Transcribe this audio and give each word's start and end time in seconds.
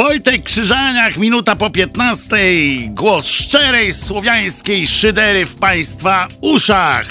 Wojtek 0.00 0.42
Krzyżaniak, 0.42 1.16
minuta 1.16 1.56
po 1.56 1.70
15. 1.70 2.36
Głos 2.88 3.26
szczerej 3.26 3.92
słowiańskiej 3.92 4.86
szydery 4.86 5.46
w 5.46 5.56
Państwa 5.56 6.28
uszach. 6.40 7.06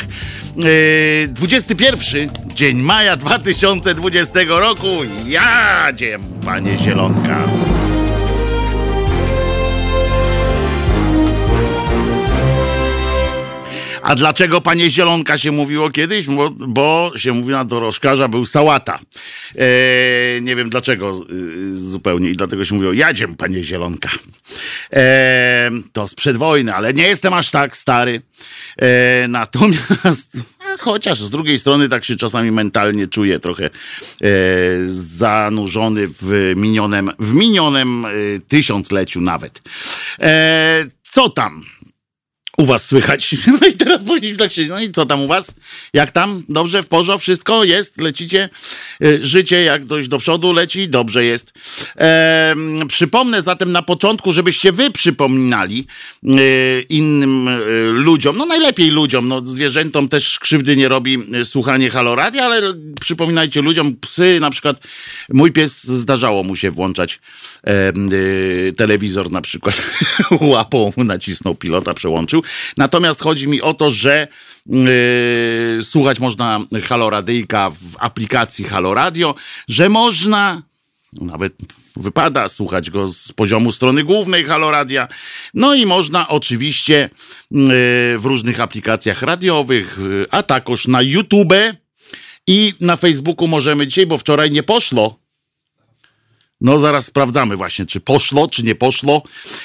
Yy, 0.56 1.28
21 1.28 2.30
dzień 2.56 2.78
maja 2.78 3.16
2020 3.16 4.40
roku. 4.48 4.88
Jadziem, 5.26 6.22
panie 6.46 6.78
Zielonka. 6.78 7.69
A 14.02 14.16
dlaczego 14.16 14.62
panie 14.62 14.90
Zielonka 14.90 15.38
się 15.38 15.52
mówiło 15.52 15.90
kiedyś? 15.90 16.26
Bo, 16.26 16.50
bo 16.50 17.12
się 17.16 17.34
mówi 17.34 17.52
na 17.52 17.66
dorożkarza 17.66 18.28
był 18.28 18.46
sałata. 18.46 19.00
E, 19.56 20.42
nie 20.42 20.56
wiem 20.56 20.70
dlaczego 20.70 21.22
y, 21.32 21.78
zupełnie 21.78 22.30
i 22.30 22.36
dlatego 22.36 22.66
się 22.66 22.76
mówiło 22.76 22.94
jadziem 22.94 23.36
panie 23.36 23.64
Zielonka. 23.64 24.10
E, 24.94 25.72
to 25.94 26.08
sprzed 26.08 26.38
wojny, 26.38 26.74
ale 26.74 26.94
nie 26.94 27.08
jestem 27.08 27.34
aż 27.34 27.52
tak 27.52 27.78
stary. 27.78 28.22
E, 28.78 29.28
natomiast 29.28 30.38
chociaż 30.80 31.20
z 31.20 31.30
drugiej 31.30 31.60
strony 31.60 31.90
tak 31.90 32.06
się 32.06 32.16
czasami 32.16 32.52
mentalnie 32.52 33.08
czuję 33.08 33.40
trochę 33.40 33.66
e, 33.66 33.70
zanurzony 34.86 36.08
w 36.08 36.54
minionym, 36.56 37.12
w 37.20 37.34
minionym 37.34 38.06
e, 38.06 38.10
tysiącleciu 38.48 39.22
nawet. 39.22 39.62
E, 40.22 40.86
co 41.12 41.30
tam? 41.30 41.66
U 42.60 42.66
was 42.66 42.86
słychać. 42.86 43.36
No 43.62 43.68
i 43.68 43.74
teraz 43.74 44.04
powinniśmy 44.04 44.38
tak 44.38 44.54
się. 44.54 44.66
No 44.66 44.80
i 44.80 44.92
co 44.92 45.06
tam 45.06 45.22
u 45.22 45.28
was? 45.28 45.54
Jak 45.94 46.12
tam? 46.12 46.44
Dobrze, 46.50 46.84
w 46.84 46.88
porządku? 46.88 47.22
Wszystko 47.22 47.64
jest? 47.64 48.02
Lecicie? 48.02 48.50
Y, 49.04 49.20
życie 49.26 49.64
jak 49.64 49.86
dość 49.86 50.08
do 50.08 50.20
przodu 50.20 50.54
leci? 50.54 50.90
Dobrze 50.90 51.26
jest. 51.26 51.54
Ehm, 51.96 52.88
przypomnę 52.88 53.42
zatem 53.42 53.72
na 53.72 53.82
początku, 53.82 54.32
żebyście 54.32 54.72
wy 54.72 54.92
przypominali 54.92 55.88
y, 56.24 56.86
innym 56.90 57.48
y, 57.48 57.62
ludziom, 57.92 58.38
no 58.38 58.46
najlepiej 58.46 58.90
ludziom, 58.90 59.28
no 59.28 59.46
zwierzętom 59.46 60.08
też 60.08 60.40
krzywdy 60.40 60.76
nie 60.76 60.88
robi 60.88 61.18
słuchanie 61.44 61.90
haloradia, 61.90 62.46
ale 62.46 62.62
przypominajcie 63.02 63.62
ludziom, 63.62 63.96
psy 63.96 64.38
na 64.42 64.50
przykład, 64.50 64.88
mój 65.30 65.52
pies 65.52 65.84
zdarzało 65.84 66.44
mu 66.44 66.56
się 66.56 66.72
włączać 66.72 67.20
telewizor 68.78 69.32
na 69.32 69.42
przykład 69.42 69.84
łapą 70.42 70.94
nacisnął 70.98 71.56
pilota, 71.56 71.94
przełączył 71.94 72.44
Natomiast 72.78 73.22
chodzi 73.22 73.48
mi 73.48 73.62
o 73.62 73.74
to, 73.74 73.92
że 73.92 74.28
yy, 74.66 75.80
słuchać 75.82 76.20
można 76.20 76.60
Haloradyjka 76.84 77.70
w 77.70 77.96
aplikacji 78.00 78.66
Haloradio, 78.66 79.36
że 79.68 79.90
można 79.90 80.62
nawet 81.14 81.54
wypada 81.96 82.48
słuchać 82.48 82.90
go 82.90 83.08
z 83.08 83.32
poziomu 83.32 83.72
strony 83.72 84.04
głównej 84.04 84.46
Haloradia. 84.46 85.08
No 85.54 85.76
i 85.76 85.86
można 85.86 86.28
oczywiście 86.28 87.10
yy, 87.52 87.60
w 88.18 88.22
różnych 88.24 88.60
aplikacjach 88.60 89.22
radiowych, 89.22 89.98
yy, 90.02 90.26
a 90.32 90.44
także 90.44 90.92
na 90.92 91.02
YouTube 91.02 91.54
i 92.48 92.74
na 92.82 92.96
Facebooku 92.96 93.48
możemy 93.48 93.88
dzisiaj, 93.88 94.06
bo 94.06 94.18
wczoraj 94.18 94.52
nie 94.52 94.64
poszło, 94.64 95.19
no 96.62 96.80
zaraz 96.80 97.06
sprawdzamy 97.06 97.56
właśnie, 97.56 97.86
czy 97.86 98.00
poszło, 98.00 98.48
czy 98.48 98.64
nie 98.64 98.76
poszło. 98.76 99.24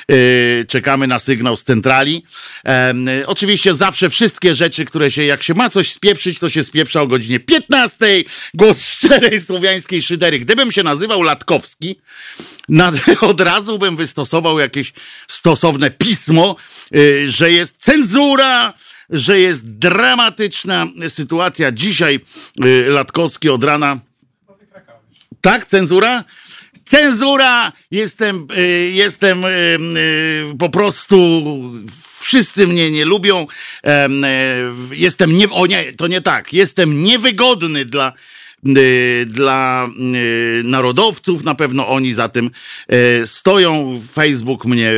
Yy, 0.08 0.64
czekamy 0.68 1.06
na 1.06 1.18
sygnał 1.18 1.56
z 1.56 1.64
centrali. 1.64 2.24
Yy, 2.64 3.26
oczywiście 3.26 3.74
zawsze 3.74 4.10
wszystkie 4.10 4.54
rzeczy, 4.54 4.84
które 4.84 5.10
się, 5.10 5.24
jak 5.24 5.42
się 5.42 5.54
ma 5.54 5.70
coś 5.70 5.92
spieprzyć, 5.92 6.38
to 6.38 6.48
się 6.48 6.64
spieprza 6.64 7.02
o 7.02 7.06
godzinie 7.06 7.40
15. 7.40 7.96
Głos 8.54 8.86
szczerej 8.92 9.40
słowiańskiej 9.40 10.02
szydery. 10.02 10.38
Gdybym 10.38 10.72
się 10.72 10.82
nazywał 10.82 11.22
Latkowski, 11.22 12.00
od 13.20 13.40
razu 13.40 13.78
bym 13.78 13.96
wystosował 13.96 14.58
jakieś 14.58 14.92
stosowne 15.28 15.90
pismo, 15.90 16.56
yy, 16.90 17.28
że 17.28 17.50
jest 17.52 17.76
cenzura, 17.76 18.74
że 19.10 19.40
jest 19.40 19.78
dramatyczna 19.78 20.86
sytuacja. 21.08 21.72
Dzisiaj 21.72 22.20
yy, 22.56 22.88
Latkowski 22.88 23.50
od 23.50 23.64
rana... 23.64 24.00
Tak, 25.40 25.66
cenzura? 25.66 26.24
Cenzura, 26.84 27.72
jestem, 27.90 28.46
y, 28.58 28.90
jestem 28.94 29.44
y, 29.44 29.48
y, 30.52 30.58
po 30.58 30.70
prostu, 30.70 31.42
wszyscy 32.20 32.66
mnie 32.66 32.90
nie 32.90 33.04
lubią, 33.04 33.46
jestem 34.90 35.32
nie, 35.32 35.50
o 35.50 35.66
nie, 35.66 35.92
to 35.92 36.06
nie 36.06 36.20
tak, 36.20 36.52
jestem 36.52 37.02
niewygodny 37.02 37.84
dla 37.84 38.12
dla 39.26 39.88
y, 40.14 40.62
narodowców. 40.64 41.44
Na 41.44 41.54
pewno 41.54 41.88
oni 41.88 42.12
za 42.12 42.28
tym 42.28 42.50
y, 42.92 43.26
stoją. 43.26 43.98
Facebook 44.12 44.64
mnie 44.64 44.92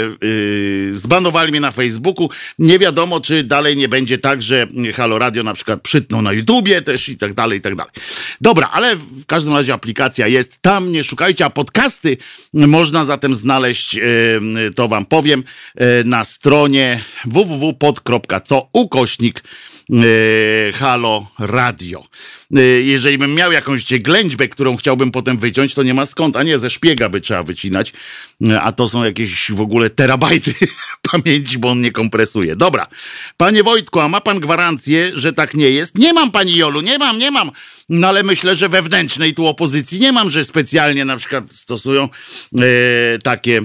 zbanowali 0.92 1.50
mnie 1.50 1.60
na 1.60 1.70
Facebooku. 1.70 2.30
Nie 2.58 2.78
wiadomo, 2.78 3.20
czy 3.20 3.44
dalej 3.44 3.76
nie 3.76 3.88
będzie 3.88 4.18
tak, 4.18 4.42
że 4.42 4.66
Halo 4.94 5.18
Radio 5.18 5.42
na 5.42 5.54
przykład 5.54 5.82
przytną 5.82 6.22
na 6.22 6.32
YouTubie 6.32 6.82
też 6.82 7.08
i 7.08 7.16
tak 7.16 7.34
dalej, 7.34 7.58
i 7.58 7.60
tak 7.60 7.76
dalej. 7.76 7.92
Dobra, 8.40 8.68
ale 8.72 8.96
w 8.96 9.26
każdym 9.26 9.54
razie 9.54 9.74
aplikacja 9.74 10.26
jest. 10.26 10.58
Tam 10.62 10.92
nie 10.92 11.04
szukajcie, 11.04 11.44
a 11.44 11.50
podcasty 11.50 12.16
można 12.52 13.04
zatem 13.04 13.34
znaleźć, 13.34 13.98
to 14.74 14.88
wam 14.88 15.04
powiem, 15.04 15.44
na 16.04 16.24
stronie 16.24 17.00
www.pod.co 17.24 18.68
ukośnik 18.72 19.42
Halo 20.74 21.26
Radio. 21.38 22.04
Y, 22.56 22.82
jeżeli 22.84 23.18
bym 23.18 23.34
miał 23.34 23.52
jakąś 23.56 23.84
ględźbę, 23.98 24.48
którą 24.48 24.76
chciałbym 24.76 25.10
potem 25.10 25.38
wyciąć, 25.38 25.74
to 25.74 25.82
nie 25.82 25.94
ma 25.94 26.06
skąd, 26.06 26.36
a 26.36 26.42
nie 26.42 26.58
ze 26.58 26.70
szpiega 26.70 27.08
by 27.08 27.20
trzeba 27.20 27.42
wycinać, 27.42 27.92
y, 28.42 28.60
a 28.60 28.72
to 28.72 28.88
są 28.88 29.04
jakieś 29.04 29.52
w 29.52 29.60
ogóle 29.60 29.90
terabajty 29.90 30.54
pamięci, 31.10 31.58
bo 31.58 31.70
on 31.70 31.80
nie 31.80 31.92
kompresuje. 31.92 32.56
Dobra, 32.56 32.86
panie 33.36 33.62
Wojtku, 33.62 34.00
a 34.00 34.08
ma 34.08 34.20
pan 34.20 34.40
gwarancję, 34.40 35.10
że 35.14 35.32
tak 35.32 35.54
nie 35.54 35.70
jest? 35.70 35.98
Nie 35.98 36.12
mam, 36.12 36.30
pani 36.30 36.56
Jolu, 36.56 36.80
nie 36.80 36.98
mam, 36.98 37.18
nie 37.18 37.30
mam. 37.30 37.50
No 37.88 38.08
ale 38.08 38.22
myślę, 38.22 38.56
że 38.56 38.68
wewnętrznej 38.68 39.34
tu 39.34 39.46
opozycji 39.46 40.00
nie 40.00 40.12
mam, 40.12 40.30
że 40.30 40.44
specjalnie 40.44 41.04
na 41.04 41.16
przykład 41.16 41.44
stosują 41.52 42.08
e, 42.58 43.18
takie 43.22 43.62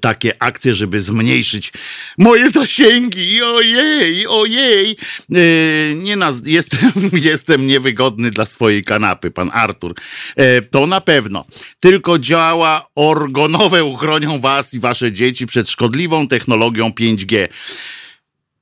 takie 0.00 0.42
akcje, 0.42 0.74
żeby 0.74 1.00
zmniejszyć 1.00 1.72
moje 2.18 2.50
zasięgi. 2.50 3.42
Ojej, 3.42 4.26
ojej. 4.26 4.96
E, 5.34 5.94
nie 5.94 6.16
naz- 6.16 6.46
jestem, 6.46 6.92
jestem 7.12 7.66
niewygodny 7.66 8.30
dla 8.30 8.44
swojej 8.44 8.84
kanapy, 8.84 9.30
pan 9.30 9.50
Artur. 9.52 9.94
E, 10.36 10.62
to 10.62 10.86
na 10.86 11.00
pewno. 11.00 11.44
Tylko 11.80 12.18
działa 12.18 12.88
orgonowe 12.94 13.84
uchronią 13.84 14.38
was 14.40 14.74
i 14.74 14.78
wasze 14.78 15.12
dzieci 15.12 15.46
przed 15.46 15.70
szkodliwą 15.70 16.28
technologią 16.28 16.88
5G. 16.88 17.48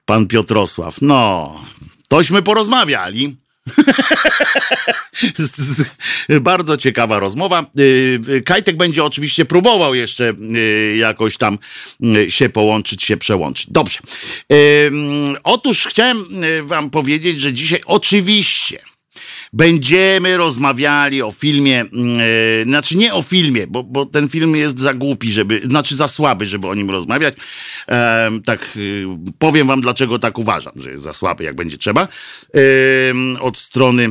Pan 0.05 0.27
Piotrosław. 0.27 1.03
No, 1.03 1.55
tośmy 2.09 2.43
porozmawiali. 2.43 3.37
Bardzo 6.41 6.77
ciekawa 6.77 7.19
rozmowa. 7.19 7.65
Y, 7.79 8.21
y, 8.29 8.43
Kajtek 8.43 8.77
będzie 8.77 9.05
oczywiście 9.05 9.45
próbował 9.45 9.95
jeszcze 9.95 10.33
y, 10.57 10.97
jakoś 10.97 11.37
tam 11.37 11.59
się 12.29 12.49
połączyć, 12.49 13.03
się 13.03 13.17
przełączyć. 13.17 13.67
Dobrze. 13.71 13.99
Otóż 15.45 15.87
chciałem 15.87 16.25
wam 16.63 16.91
powiedzieć, 16.91 17.41
że 17.41 17.53
dzisiaj 17.53 17.81
oczywiście 17.87 18.96
Będziemy 19.57 20.37
rozmawiali 20.37 21.23
o 21.23 21.33
filmie, 21.33 21.85
yy, 21.93 22.65
znaczy 22.65 22.97
nie 22.97 23.15
o 23.15 23.23
filmie, 23.23 23.67
bo, 23.67 23.83
bo 23.83 24.07
ten 24.07 24.29
film 24.29 24.57
jest 24.57 24.79
za 24.79 24.95
głupi, 24.95 25.31
żeby, 25.33 25.61
znaczy 25.65 25.97
za 25.97 26.09
słaby, 26.09 26.47
żeby 26.47 26.69
o 26.69 26.75
nim 26.75 26.91
rozmawiać. 26.91 27.35
E, 27.89 28.31
tak 28.45 28.77
yy, 28.77 29.07
powiem 29.39 29.67
wam, 29.67 29.81
dlaczego 29.81 30.19
tak 30.19 30.39
uważam, 30.39 30.73
że 30.77 30.91
jest 30.91 31.05
za 31.05 31.13
słaby, 31.13 31.45
jak 31.45 31.57
będzie 31.57 31.79
trzeba. 31.79 32.09
Yy, 32.55 33.41
od 33.41 33.59
strony 33.59 34.09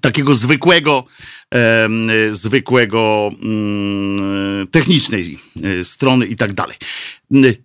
takiego 0.00 0.34
zwykłego, 0.34 1.04
zwykłego 2.30 3.30
mm, 3.42 4.66
technicznej 4.66 5.38
e, 5.62 5.84
strony 5.84 6.26
i 6.26 6.36
tak 6.36 6.52
dalej. 6.52 6.76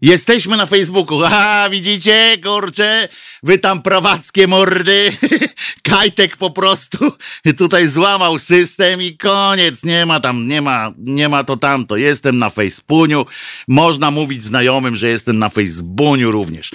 Jesteśmy 0.01 0.57
na 0.57 0.65
Facebooku. 0.65 1.23
A 1.31 1.69
widzicie, 1.69 2.37
kurcze, 2.43 3.09
wy 3.43 3.57
tam 3.57 3.81
prawackie 3.81 4.47
mordy. 4.47 5.11
Kajtek 5.83 6.37
po 6.37 6.51
prostu 6.51 7.11
tutaj 7.57 7.87
złamał 7.87 8.39
system 8.39 9.01
i 9.01 9.17
koniec. 9.17 9.83
Nie 9.83 10.05
ma 10.05 10.19
tam, 10.19 10.47
nie 10.47 10.61
ma, 10.61 10.91
nie 10.97 11.29
ma 11.29 11.43
to 11.43 11.57
tamto. 11.57 11.97
Jestem 11.97 12.39
na 12.39 12.49
Facebooku. 12.49 13.25
Można 13.67 14.11
mówić 14.11 14.43
znajomym, 14.43 14.95
że 14.95 15.07
jestem 15.07 15.39
na 15.39 15.49
Facebooku 15.49 16.31
również. 16.31 16.71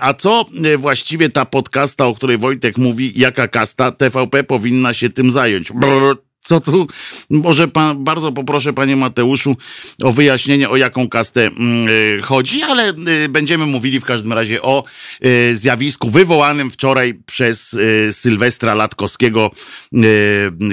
A 0.00 0.14
co 0.14 0.44
właściwie 0.78 1.30
ta 1.30 1.44
podcasta, 1.44 2.06
o 2.06 2.14
której 2.14 2.38
Wojtek 2.38 2.78
mówi, 2.78 3.12
jaka 3.16 3.48
kasta 3.48 3.92
TVP 3.92 4.44
powinna 4.44 4.94
się 4.94 5.10
tym 5.10 5.30
zająć? 5.30 5.72
Brrr 5.72 6.31
co 6.44 6.60
tu? 6.60 6.86
Może 7.30 7.68
pan, 7.68 8.04
bardzo 8.04 8.32
poproszę, 8.32 8.72
panie 8.72 8.96
Mateuszu, 8.96 9.56
o 10.02 10.12
wyjaśnienie, 10.12 10.70
o 10.70 10.76
jaką 10.76 11.08
kastę 11.08 11.46
mm, 11.46 11.88
y, 11.88 12.22
chodzi, 12.22 12.62
ale 12.62 12.94
y, 13.24 13.28
będziemy 13.28 13.66
mówili 13.66 14.00
w 14.00 14.04
każdym 14.04 14.32
razie 14.32 14.62
o 14.62 14.84
y, 15.26 15.56
zjawisku 15.56 16.10
wywołanym 16.10 16.70
wczoraj 16.70 17.14
przez 17.26 17.76
Sylwestra 18.10 18.74
Latkowskiego, 18.74 19.50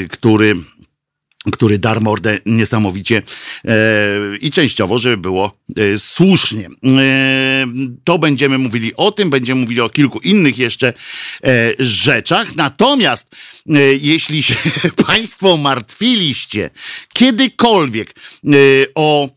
który 0.09 0.55
który 1.51 1.77
dar 1.77 2.01
mordę 2.01 2.39
niesamowicie 2.45 3.21
e, 3.65 3.71
i 4.41 4.51
częściowo, 4.51 4.97
żeby 4.97 5.17
było 5.17 5.57
e, 5.77 5.99
słusznie. 5.99 6.69
E, 6.85 7.67
to 8.03 8.19
będziemy 8.19 8.57
mówili 8.57 8.95
o 8.95 9.11
tym, 9.11 9.29
będziemy 9.29 9.61
mówili 9.61 9.81
o 9.81 9.89
kilku 9.89 10.19
innych 10.19 10.57
jeszcze 10.57 10.93
e, 11.43 11.73
rzeczach. 11.79 12.55
Natomiast 12.55 13.35
e, 13.69 13.79
jeśli 14.01 14.43
się 14.43 14.55
Państwo 15.07 15.57
martwiliście 15.57 16.69
kiedykolwiek 17.13 18.15
e, 18.45 18.49
o 18.95 19.29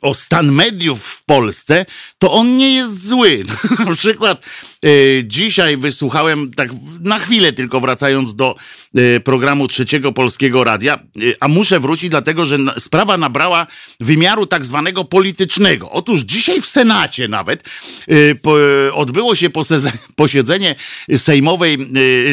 o 0.00 0.14
stan 0.14 0.52
mediów 0.52 1.04
w 1.04 1.24
Polsce, 1.24 1.86
to 2.18 2.32
on 2.32 2.56
nie 2.56 2.74
jest 2.74 3.06
zły. 3.08 3.44
Na 3.86 3.94
przykład 3.94 4.44
dzisiaj 5.24 5.76
wysłuchałem, 5.76 6.50
tak 6.54 6.70
na 7.00 7.18
chwilę 7.18 7.52
tylko 7.52 7.80
wracając 7.80 8.34
do 8.34 8.54
programu 9.24 9.68
Trzeciego 9.68 10.12
Polskiego 10.12 10.64
Radia, 10.64 10.98
a 11.40 11.48
muszę 11.48 11.80
wrócić 11.80 12.10
dlatego, 12.10 12.46
że 12.46 12.58
sprawa 12.78 13.18
nabrała 13.18 13.66
wymiaru 14.00 14.46
tak 14.46 14.64
zwanego 14.64 15.04
politycznego. 15.04 15.90
Otóż 15.90 16.20
dzisiaj 16.20 16.60
w 16.60 16.66
Senacie 16.66 17.28
nawet 17.28 17.64
odbyło 18.92 19.34
się 19.34 19.50
posiedzenie 20.16 20.74
Sejmowej, 21.16 21.78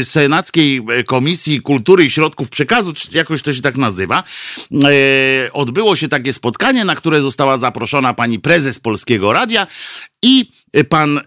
Senackiej 0.04 0.82
Komisji 1.06 1.62
Kultury 1.62 2.06
i 2.06 2.10
Środków 2.10 2.50
Przekazu, 2.50 2.94
czy 2.94 3.18
jakoś 3.18 3.42
to 3.42 3.54
się 3.54 3.62
tak 3.62 3.78
nazywa. 3.78 4.24
Odbyło 5.54 5.96
się 5.96 6.08
takie 6.08 6.34
spotkanie, 6.34 6.67
spotkanie, 6.68 6.86
na 6.86 6.96
które 6.96 7.22
została 7.22 7.58
zaproszona 7.58 8.14
pani 8.14 8.40
prezes 8.40 8.80
Polskiego 8.80 9.34
Radia 9.34 9.68
i 10.22 10.46
pan 10.90 11.18
y, 11.18 11.22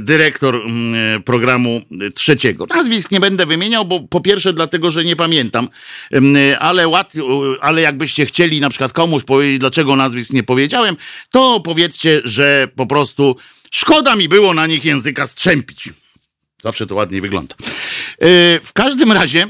dyrektor 0.00 0.56
y, 0.56 1.20
programu 1.20 1.82
trzeciego. 2.14 2.66
Nazwisk 2.66 3.10
nie 3.10 3.20
będę 3.20 3.46
wymieniał, 3.46 3.84
bo 3.84 4.00
po 4.00 4.20
pierwsze 4.20 4.52
dlatego, 4.52 4.90
że 4.90 5.04
nie 5.04 5.16
pamiętam, 5.16 5.68
y, 6.14 6.58
ale, 6.58 6.88
łat, 6.88 7.12
ale 7.60 7.80
jakbyście 7.80 8.26
chcieli 8.26 8.60
na 8.60 8.70
przykład 8.70 8.92
komuś 8.92 9.24
powiedzieć, 9.24 9.58
dlaczego 9.58 9.96
nazwisk 9.96 10.32
nie 10.32 10.42
powiedziałem, 10.42 10.96
to 11.30 11.60
powiedzcie, 11.60 12.20
że 12.24 12.68
po 12.76 12.86
prostu 12.86 13.36
szkoda 13.70 14.16
mi 14.16 14.28
było 14.28 14.54
na 14.54 14.66
nich 14.66 14.84
języka 14.84 15.26
strzępić. 15.26 15.88
Zawsze 16.62 16.86
to 16.86 16.94
ładniej 16.94 17.20
wygląda. 17.20 17.54
W 18.62 18.70
każdym 18.74 19.12
razie 19.12 19.46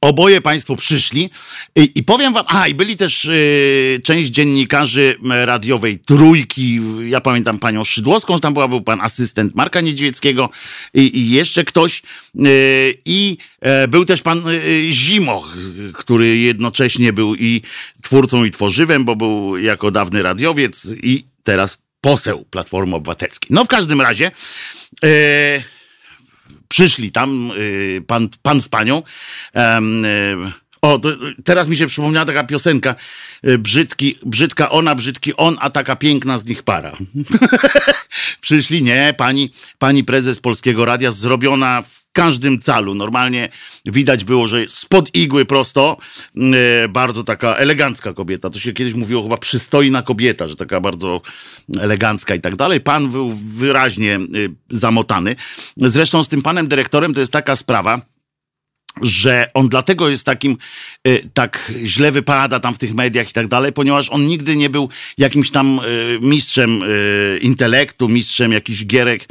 Oboje 0.00 0.40
Państwo 0.40 0.76
przyszli 0.76 1.30
i, 1.76 1.88
i, 1.94 2.02
powiem 2.02 2.32
Wam, 2.32 2.44
a 2.48 2.68
i 2.68 2.74
byli 2.74 2.96
też 2.96 3.24
y, 3.24 4.00
część 4.04 4.30
dziennikarzy 4.30 5.16
radiowej 5.44 5.98
Trójki, 5.98 6.80
ja 7.08 7.20
pamiętam 7.20 7.58
panią 7.58 7.84
Szydłowską, 7.84 8.38
tam 8.38 8.52
była, 8.52 8.68
był 8.68 8.80
pan 8.80 9.00
asystent 9.00 9.54
Marka 9.54 9.80
Niedźwieckiego 9.80 10.50
i, 10.94 11.18
i 11.18 11.30
jeszcze 11.30 11.64
ktoś 11.64 12.02
y, 12.36 12.98
i 13.04 13.36
y, 13.84 13.88
był 13.88 14.04
też 14.04 14.22
pan 14.22 14.44
Zimoch, 14.90 15.56
który 15.94 16.36
jednocześnie 16.36 17.12
był 17.12 17.34
i 17.34 17.62
twórcą 18.02 18.44
i 18.44 18.50
tworzywem, 18.50 19.04
bo 19.04 19.16
był 19.16 19.58
jako 19.58 19.90
dawny 19.90 20.22
radiowiec 20.22 20.86
i 21.02 21.24
teraz 21.42 21.78
poseł 22.00 22.44
Platformy 22.50 22.96
Obywatelskiej. 22.96 23.48
No 23.50 23.64
w 23.64 23.68
każdym 23.68 24.00
razie 24.00 24.30
przyszli 26.70 27.12
tam 27.12 27.50
y, 27.58 28.02
pan, 28.06 28.28
pan 28.42 28.60
z 28.60 28.68
panią. 28.68 29.02
Y, 29.56 29.60
o, 30.82 31.00
teraz 31.44 31.68
mi 31.68 31.76
się 31.76 31.86
przypomniała 31.86 32.26
taka 32.26 32.44
piosenka. 32.44 32.94
Y, 33.48 33.58
brzydki, 33.58 34.18
brzydka 34.26 34.70
ona, 34.70 34.94
brzydki 34.94 35.36
on, 35.36 35.56
a 35.60 35.70
taka 35.70 35.96
piękna 35.96 36.38
z 36.38 36.44
nich 36.44 36.62
para. 36.62 36.92
Przyszli, 38.40 38.82
nie, 38.82 39.14
pani, 39.16 39.52
pani 39.78 40.04
prezes 40.04 40.40
Polskiego 40.40 40.84
Radia 40.84 41.10
zrobiona 41.10 41.82
w 41.82 41.99
każdym 42.12 42.58
calu. 42.58 42.94
Normalnie 42.94 43.48
widać 43.86 44.24
było, 44.24 44.46
że 44.46 44.68
spod 44.68 45.14
igły 45.14 45.44
prosto, 45.44 45.96
e, 46.36 46.88
bardzo 46.88 47.24
taka 47.24 47.56
elegancka 47.56 48.12
kobieta. 48.12 48.50
To 48.50 48.58
się 48.58 48.72
kiedyś 48.72 48.94
mówiło 48.94 49.22
chyba 49.22 49.36
przystojna 49.36 50.02
kobieta, 50.02 50.48
że 50.48 50.56
taka 50.56 50.80
bardzo 50.80 51.20
elegancka 51.80 52.34
i 52.34 52.40
tak 52.40 52.56
dalej. 52.56 52.80
Pan 52.80 53.10
był 53.10 53.30
wyraźnie 53.54 54.14
e, 54.14 54.20
zamotany. 54.70 55.36
Zresztą 55.76 56.24
z 56.24 56.28
tym 56.28 56.42
panem 56.42 56.68
dyrektorem 56.68 57.14
to 57.14 57.20
jest 57.20 57.32
taka 57.32 57.56
sprawa, 57.56 58.00
że 59.02 59.50
on 59.54 59.68
dlatego 59.68 60.08
jest 60.08 60.24
takim, 60.24 60.56
y, 61.08 61.30
tak 61.34 61.72
źle 61.84 62.12
wypada 62.12 62.60
tam 62.60 62.74
w 62.74 62.78
tych 62.78 62.94
mediach 62.94 63.30
i 63.30 63.32
tak 63.32 63.48
dalej, 63.48 63.72
ponieważ 63.72 64.10
on 64.10 64.26
nigdy 64.26 64.56
nie 64.56 64.70
był 64.70 64.88
jakimś 65.18 65.50
tam 65.50 65.78
y, 65.78 66.18
mistrzem 66.22 66.82
y, 66.82 67.38
intelektu, 67.42 68.08
mistrzem 68.08 68.52
jakichś 68.52 68.84
gierek 68.84 69.28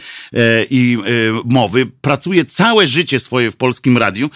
i 0.69 0.97
mowy. 1.45 1.85
Pracuje 2.01 2.45
całe 2.45 2.87
życie 2.87 3.19
swoje 3.19 3.51
w 3.51 3.57
polskim 3.57 3.97
radiu, 3.97 4.29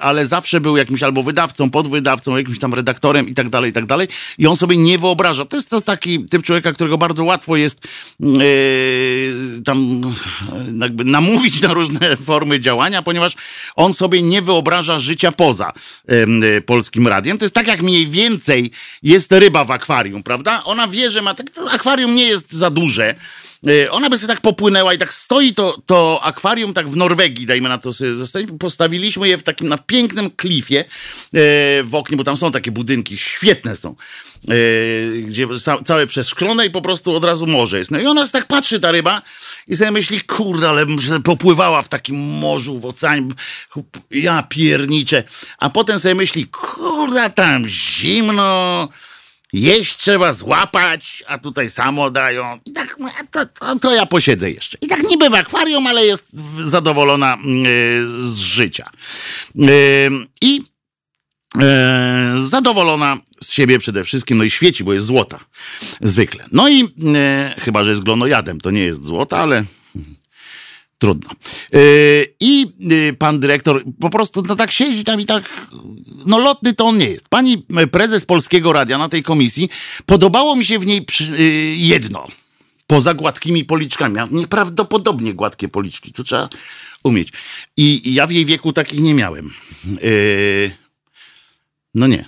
ale 0.00 0.26
zawsze 0.26 0.60
był 0.60 0.76
jakimś 0.76 1.02
albo 1.02 1.22
wydawcą, 1.22 1.70
podwydawcą, 1.70 2.36
jakimś 2.36 2.58
tam 2.58 2.74
redaktorem 2.74 3.28
i 3.28 3.34
tak 3.34 3.48
dalej, 3.48 3.70
i 3.70 3.72
tak 3.72 3.86
dalej. 3.86 4.08
I 4.38 4.46
on 4.46 4.56
sobie 4.56 4.76
nie 4.76 4.98
wyobraża. 4.98 5.44
To 5.44 5.56
jest 5.56 5.70
to 5.70 5.80
taki 5.80 6.24
typ 6.24 6.42
człowieka, 6.42 6.72
którego 6.72 6.98
bardzo 6.98 7.24
łatwo 7.24 7.56
jest 7.56 7.80
tam 9.64 10.00
jakby 10.80 11.04
namówić 11.04 11.60
na 11.60 11.74
różne 11.74 12.16
formy 12.26 12.60
działania, 12.60 13.02
ponieważ 13.02 13.34
on 13.76 13.94
sobie 13.94 14.22
nie 14.22 14.35
wyobraża 14.42 14.98
życia 14.98 15.32
poza 15.32 15.72
y, 16.56 16.60
polskim 16.60 17.08
radiem. 17.08 17.38
To 17.38 17.44
jest 17.44 17.54
tak, 17.54 17.66
jak 17.66 17.82
mniej 17.82 18.06
więcej 18.06 18.70
jest 19.02 19.32
ryba 19.32 19.64
w 19.64 19.70
akwarium, 19.70 20.22
prawda? 20.22 20.64
Ona 20.64 20.88
wie, 20.88 21.10
że 21.10 21.22
ma 21.22 21.34
tak, 21.34 21.46
akwarium 21.70 22.14
nie 22.14 22.24
jest 22.24 22.52
za 22.52 22.70
duże. 22.70 23.14
Y, 23.68 23.90
ona 23.90 24.10
by 24.10 24.18
sobie 24.18 24.28
tak 24.28 24.40
popłynęła 24.40 24.94
i 24.94 24.98
tak 24.98 25.14
stoi 25.14 25.54
to, 25.54 25.78
to 25.86 26.20
akwarium 26.22 26.72
tak 26.74 26.88
w 26.88 26.96
Norwegii, 26.96 27.46
dajmy 27.46 27.68
na 27.68 27.78
to 27.78 27.92
sobie 27.92 28.14
zostać. 28.14 28.46
Postawiliśmy 28.58 29.28
je 29.28 29.38
w 29.38 29.42
takim 29.42 29.68
na 29.68 29.78
pięknym 29.78 30.30
klifie 30.30 30.80
y, 30.80 30.84
w 31.84 31.90
oknie, 31.92 32.16
bo 32.16 32.24
tam 32.24 32.36
są 32.36 32.50
takie 32.50 32.70
budynki, 32.70 33.18
świetne 33.18 33.76
są. 33.76 33.94
Gdzie 35.26 35.46
całe 35.84 36.06
przeszklone 36.06 36.66
i 36.66 36.70
po 36.70 36.82
prostu 36.82 37.14
od 37.14 37.24
razu 37.24 37.46
morze 37.46 37.78
jest. 37.78 37.90
No 37.90 37.98
i 37.98 38.06
ona 38.06 38.28
tak 38.28 38.46
patrzy, 38.46 38.80
ta 38.80 38.92
ryba, 38.92 39.22
i 39.68 39.76
sobie 39.76 39.90
myśli, 39.90 40.20
kurde, 40.20 40.68
ale 40.68 40.86
popływała 41.24 41.82
w 41.82 41.88
takim 41.88 42.16
morzu, 42.16 42.80
w 42.80 42.86
oceanie, 42.86 43.28
ja 44.10 44.42
pierniczę. 44.42 45.24
A 45.58 45.70
potem 45.70 45.98
sobie 45.98 46.14
myśli, 46.14 46.46
kurde, 46.46 47.30
tam 47.30 47.66
zimno, 47.66 48.88
jeść 49.56 49.96
trzeba 49.96 50.32
złapać, 50.32 51.24
a 51.26 51.38
tutaj 51.38 51.70
samo 51.70 52.10
dają. 52.10 52.58
I 52.64 52.72
tak, 52.72 52.96
to, 53.30 53.46
to, 53.46 53.78
to, 53.78 53.94
ja 53.94 54.06
posiedzę 54.06 54.50
jeszcze. 54.50 54.78
I 54.80 54.88
tak 54.88 55.02
niby 55.02 55.30
w 55.30 55.34
akwarium, 55.34 55.86
ale 55.86 56.06
jest 56.06 56.26
zadowolona 56.62 57.38
yy, 57.44 57.62
z 58.20 58.36
życia. 58.36 58.90
Yy, 59.54 59.68
I 60.40 60.76
E, 61.62 62.34
zadowolona 62.36 63.18
z 63.42 63.52
siebie 63.52 63.78
przede 63.78 64.04
wszystkim, 64.04 64.38
no 64.38 64.44
i 64.44 64.50
świeci, 64.50 64.84
bo 64.84 64.92
jest 64.92 65.06
złota. 65.06 65.40
Zwykle. 66.00 66.44
No 66.52 66.68
i 66.68 66.84
e, 67.14 67.54
chyba, 67.58 67.84
że 67.84 67.90
jest 67.90 68.02
glonojadem, 68.02 68.60
to 68.60 68.70
nie 68.70 68.80
jest 68.80 69.04
złota, 69.04 69.38
ale 69.38 69.64
trudno. 70.98 71.30
E, 71.72 71.78
I 72.40 72.72
e, 72.90 73.12
pan 73.12 73.40
dyrektor 73.40 73.84
po 74.00 74.10
prostu 74.10 74.42
no 74.42 74.56
tak 74.56 74.70
siedzi 74.70 75.04
tam 75.04 75.20
i 75.20 75.26
tak, 75.26 75.44
no 76.26 76.38
lotny 76.38 76.74
to 76.74 76.84
on 76.84 76.98
nie 76.98 77.08
jest. 77.08 77.28
Pani 77.28 77.66
prezes 77.92 78.24
Polskiego 78.24 78.72
Radia 78.72 78.98
na 78.98 79.08
tej 79.08 79.22
komisji, 79.22 79.68
podobało 80.06 80.56
mi 80.56 80.64
się 80.64 80.78
w 80.78 80.86
niej 80.86 81.06
e, 81.20 81.42
jedno. 81.76 82.26
Poza 82.86 83.14
gładkimi 83.14 83.64
policzkami. 83.64 84.16
Nieprawdopodobnie 84.30 85.34
gładkie 85.34 85.68
policzki, 85.68 86.12
to 86.12 86.24
trzeba 86.24 86.48
umieć. 87.04 87.32
I, 87.76 88.14
ja 88.14 88.26
w 88.26 88.30
jej 88.30 88.44
wieku 88.44 88.72
takich 88.72 89.00
nie 89.00 89.14
miałem. 89.14 89.50
E, 89.86 90.10
no 91.94 92.06
nie. 92.06 92.24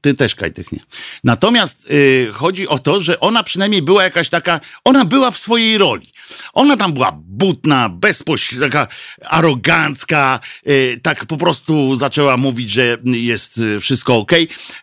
Ty 0.00 0.14
też, 0.14 0.34
Kajtek, 0.34 0.72
nie. 0.72 0.80
Natomiast 1.24 1.88
chodzi 2.32 2.68
o 2.68 2.78
to, 2.78 3.00
że 3.00 3.20
ona 3.20 3.42
przynajmniej 3.42 3.82
była 3.82 4.02
jakaś 4.02 4.28
taka, 4.28 4.60
ona 4.84 5.04
była 5.04 5.30
w 5.30 5.38
swojej 5.38 5.78
roli. 5.78 6.11
Ona 6.52 6.76
tam 6.76 6.92
była 6.92 7.12
butna, 7.14 7.88
bezpośrednia, 7.88 8.68
taka 8.68 8.88
arogancka, 9.24 10.40
yy, 10.66 11.00
tak 11.02 11.26
po 11.26 11.36
prostu 11.36 11.94
zaczęła 11.94 12.36
mówić, 12.36 12.70
że 12.70 12.98
jest 13.04 13.58
y, 13.58 13.80
wszystko 13.80 14.16
ok. 14.16 14.32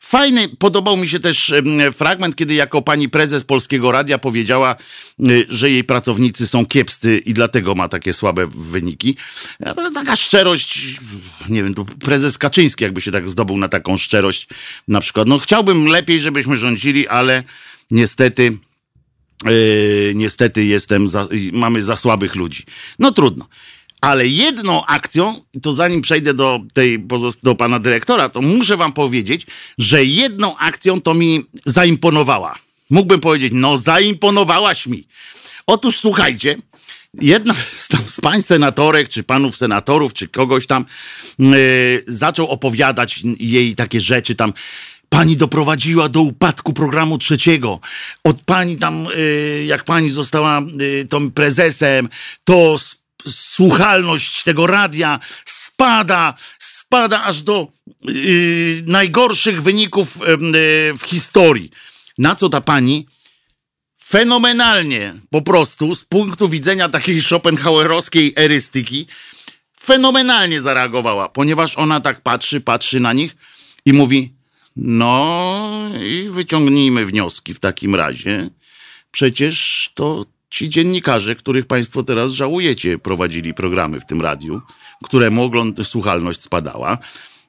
Fajny, 0.02 0.50
podobał 0.50 0.98
mi 0.98 1.08
się 1.08 1.20
też 1.20 1.54
fragment, 1.94 2.36
kiedy 2.36 2.54
jako 2.54 2.82
pani 2.82 3.10
prezes 3.10 3.44
Polskiego 3.44 3.92
Radia 3.92 4.18
powiedziała, 4.18 4.76
y, 5.20 5.46
że 5.50 5.70
jej 5.70 5.84
pracownicy 5.84 6.48
są 6.48 6.66
kiepscy 6.66 7.18
i 7.18 7.34
dlatego 7.34 7.76
ma 7.76 7.88
takie 7.88 8.14
słabe 8.14 8.48
wyniki. 8.56 9.16
Taka 9.94 10.16
szczerość, 10.16 11.00
nie 11.50 11.64
wiem, 11.64 11.74
prezes 12.00 12.38
Kaczyński 12.38 12.84
jakby 12.84 13.02
się 13.02 13.12
tak 13.12 13.30
zdobył 13.30 13.58
na 13.58 13.70
taką 13.70 13.98
szczerość 13.98 14.48
na 14.88 15.02
przykład. 15.02 15.28
No 15.28 15.40
chciałbym 15.40 15.86
lepiej, 15.86 16.20
żebyśmy 16.20 16.58
rządzili, 16.58 17.08
ale 17.08 17.44
niestety 17.92 18.58
Yy, 19.46 20.14
niestety 20.16 20.66
jestem 20.66 21.08
za, 21.08 21.28
mamy 21.54 21.82
za 21.82 21.96
słabych 21.96 22.36
ludzi. 22.36 22.64
No 23.00 23.12
trudno. 23.12 23.48
Ale 24.02 24.28
jedną 24.28 24.86
akcją, 24.86 25.42
to 25.62 25.72
zanim 25.72 26.02
przejdę 26.02 26.34
do 26.34 26.60
tej 26.74 27.06
do 27.44 27.56
pana 27.56 27.80
dyrektora, 27.80 28.30
to 28.30 28.42
muszę 28.42 28.78
wam 28.78 28.94
powiedzieć, 28.94 29.46
że 29.78 30.06
jedną 30.06 30.58
akcją 30.58 31.02
to 31.02 31.14
mi 31.14 31.46
zaimponowała. 31.66 32.56
Mógłbym 32.90 33.20
powiedzieć, 33.20 33.54
no 33.56 33.78
zaimponowałaś 33.78 34.88
mi. 34.88 35.08
Otóż 35.68 36.00
słuchajcie, 36.00 36.58
jedna 37.22 37.56
z, 37.76 37.88
tam, 37.88 38.02
z 38.08 38.22
pań 38.22 38.44
senatorek, 38.44 39.10
czy 39.10 39.24
panów 39.24 39.58
senatorów, 39.58 40.14
czy 40.14 40.28
kogoś 40.28 40.68
tam 40.68 40.86
yy, 41.40 42.04
zaczął 42.08 42.48
opowiadać 42.48 43.22
jej 43.40 43.76
takie 43.76 44.02
rzeczy 44.02 44.36
tam. 44.36 44.54
Pani 45.10 45.38
doprowadziła 45.38 46.10
do 46.10 46.22
upadku 46.22 46.74
programu 46.74 47.18
trzeciego. 47.18 47.80
Od 48.24 48.44
pani 48.46 48.78
tam, 48.78 49.08
yy, 49.18 49.66
jak 49.66 49.84
pani 49.84 50.10
została 50.10 50.62
yy, 50.80 51.06
tą 51.06 51.32
prezesem, 51.32 52.10
to 52.44 52.76
słuchalność 53.28 54.44
tego 54.44 54.68
radia 54.68 55.20
spada, 55.46 56.34
spada 56.60 57.24
aż 57.24 57.42
do 57.42 57.68
yy, 58.04 58.84
najgorszych 58.86 59.62
wyników 59.62 60.18
w 61.00 61.04
historii. 61.06 61.72
Na 62.18 62.36
co 62.36 62.50
ta 62.50 62.62
pani 62.62 63.08
fenomenalnie 64.10 65.16
po 65.30 65.42
prostu 65.42 65.96
z 65.96 66.04
punktu 66.04 66.50
widzenia 66.50 66.90
takiej 66.90 67.22
schopenhauerowskiej 67.22 68.34
erystyki 68.36 69.08
fenomenalnie 69.80 70.62
zareagowała, 70.62 71.30
ponieważ 71.30 71.78
ona 71.78 72.00
tak 72.00 72.22
patrzy, 72.22 72.62
patrzy 72.62 73.00
na 73.00 73.14
nich 73.14 73.36
i 73.86 73.94
mówi 73.94 74.34
no 74.82 75.90
i 76.10 76.30
wyciągnijmy 76.30 77.06
wnioski 77.06 77.54
w 77.54 77.60
takim 77.60 77.96
razie. 77.96 78.50
Przecież 79.12 79.90
to 79.94 80.26
ci 80.50 80.70
dziennikarze, 80.70 81.36
których 81.36 81.66
państwo 81.66 82.04
teraz 82.04 82.32
żałujecie, 82.32 82.98
prowadzili 82.98 83.54
programy 83.54 84.00
w 84.00 84.06
tym 84.06 84.22
radiu, 84.22 84.62
któremu 85.04 85.44
ogląd 85.44 85.88
słuchalność 85.88 86.42
spadała. 86.42 86.98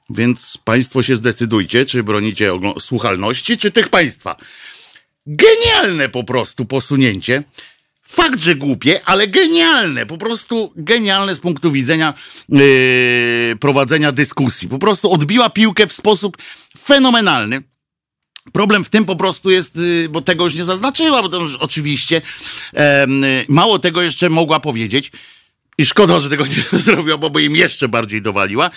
Więc 0.09 0.57
państwo 0.63 1.03
się 1.03 1.15
zdecydujcie, 1.15 1.85
czy 1.85 2.03
bronicie 2.03 2.51
słuchalności, 2.79 3.57
czy 3.57 3.71
tych 3.71 3.89
państwa. 3.89 4.35
Genialne 5.27 6.09
po 6.09 6.23
prostu 6.23 6.65
posunięcie. 6.65 7.43
Fakt, 8.11 8.39
że 8.39 8.55
głupie, 8.55 9.01
ale 9.05 9.27
genialne, 9.27 10.05
po 10.05 10.17
prostu 10.17 10.73
genialne 10.75 11.35
z 11.35 11.39
punktu 11.39 11.71
widzenia 11.71 12.13
yy, 12.49 13.55
prowadzenia 13.59 14.11
dyskusji. 14.11 14.67
Po 14.67 14.79
prostu 14.79 15.11
odbiła 15.11 15.49
piłkę 15.49 15.87
w 15.87 15.93
sposób 15.93 16.37
fenomenalny. 16.77 17.61
Problem 18.53 18.83
w 18.83 18.89
tym 18.89 19.05
po 19.05 19.15
prostu 19.15 19.49
jest, 19.49 19.75
yy, 19.75 20.09
bo 20.09 20.21
tego 20.21 20.43
już 20.43 20.55
nie 20.55 20.65
zaznaczyła, 20.65 21.21
bo 21.21 21.29
to 21.29 21.41
już 21.41 21.55
oczywiście 21.55 22.21
yy, 22.73 22.79
mało 23.47 23.79
tego 23.79 24.01
jeszcze 24.01 24.29
mogła 24.29 24.59
powiedzieć, 24.59 25.11
i 25.77 25.85
szkoda, 25.85 26.19
że 26.19 26.29
tego 26.29 26.45
nie 26.45 26.79
zrobiła, 26.79 27.17
bo 27.17 27.29
by 27.29 27.43
im 27.43 27.55
jeszcze 27.55 27.87
bardziej 27.87 28.21
dowaliła, 28.21 28.69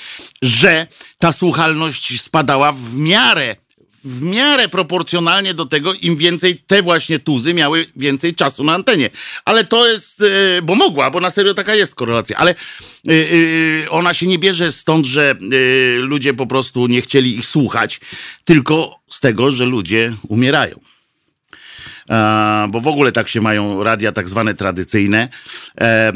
że 0.42 0.86
ta 1.18 1.32
słuchalność 1.32 2.20
spadała 2.20 2.72
w 2.72 2.96
miarę 2.96 3.56
w 4.04 4.23
miarę 4.23 4.68
proporcjonalnie 4.68 5.54
do 5.54 5.66
tego, 5.66 5.94
im 5.94 6.16
więcej 6.16 6.58
te 6.66 6.82
właśnie 6.82 7.18
tuzy 7.18 7.54
miały 7.54 7.87
więcej 7.96 8.34
czasu 8.34 8.64
na 8.64 8.75
antenie. 8.75 9.11
Ale 9.44 9.64
to 9.64 9.88
jest, 9.88 10.23
e, 10.23 10.62
bo 10.62 10.75
mogła, 10.75 11.11
bo 11.11 11.20
na 11.20 11.30
serio 11.30 11.54
taka 11.54 11.75
jest 11.75 11.94
korelacja, 11.94 12.37
ale 12.37 12.50
e, 12.50 12.54
e, 13.84 13.90
ona 13.90 14.14
się 14.14 14.26
nie 14.26 14.38
bierze 14.38 14.73
stąd, 14.73 15.06
że 15.06 15.34
ludzie 15.99 16.34
po 16.34 16.46
prostu 16.46 16.87
nie 16.87 17.00
chcieli 17.02 17.38
ich 17.38 17.46
słuchać, 17.46 18.00
tylko 18.44 19.00
z 19.11 19.20
tego, 19.20 19.52
że 19.52 19.64
ludzie 19.64 20.12
umierają 20.28 20.93
bo 22.68 22.80
w 22.80 22.87
ogóle 22.87 23.12
tak 23.12 23.28
się 23.28 23.40
mają 23.40 23.82
radia 23.82 24.12
tak 24.12 24.28
zwane 24.28 24.54
tradycyjne 24.54 25.28
e, 25.80 26.12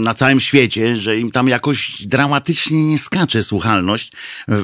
na 0.00 0.14
całym 0.14 0.40
świecie, 0.40 0.96
że 0.96 1.18
im 1.18 1.32
tam 1.32 1.48
jakoś 1.48 2.06
dramatycznie 2.06 2.84
nie 2.84 2.98
skacze 2.98 3.42
słuchalność, 3.42 4.12
e, 4.48 4.54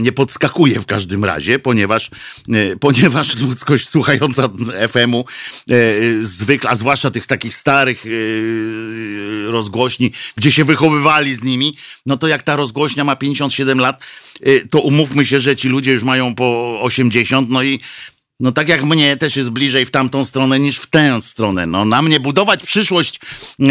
nie 0.00 0.12
podskakuje 0.12 0.80
w 0.80 0.86
każdym 0.86 1.24
razie, 1.24 1.58
ponieważ, 1.58 2.10
e, 2.48 2.76
ponieważ 2.76 3.36
ludzkość 3.36 3.88
słuchająca 3.88 4.48
FM-u 4.88 5.24
zwykle, 6.20 6.70
a 6.70 6.74
zwłaszcza 6.74 7.10
tych 7.10 7.26
takich 7.26 7.54
starych 7.54 8.04
rozgłośni, 9.46 10.12
gdzie 10.36 10.52
się 10.52 10.64
wychowywali 10.64 11.34
z 11.34 11.42
nimi, 11.42 11.76
no 12.06 12.16
to 12.16 12.28
jak 12.28 12.42
ta 12.42 12.56
rozgłośnia 12.56 13.04
ma 13.04 13.16
57 13.16 13.80
lat, 13.80 14.02
to 14.70 14.80
umówmy 14.80 15.26
się, 15.26 15.40
że 15.40 15.56
ci 15.56 15.68
ludzie 15.68 15.92
już 15.92 16.02
mają 16.02 16.34
po 16.34 16.78
80, 16.80 17.50
no 17.50 17.62
i 17.62 17.80
no 18.40 18.52
tak 18.52 18.68
jak 18.68 18.84
mnie 18.84 19.16
też 19.16 19.36
jest 19.36 19.50
bliżej 19.50 19.86
w 19.86 19.90
tamtą 19.90 20.24
stronę 20.24 20.60
niż 20.60 20.78
w 20.78 20.86
tę 20.86 21.22
stronę. 21.22 21.66
No 21.66 21.84
na 21.84 22.02
mnie 22.02 22.20
budować 22.20 22.62
przyszłość 22.62 23.20
yy, 23.58 23.68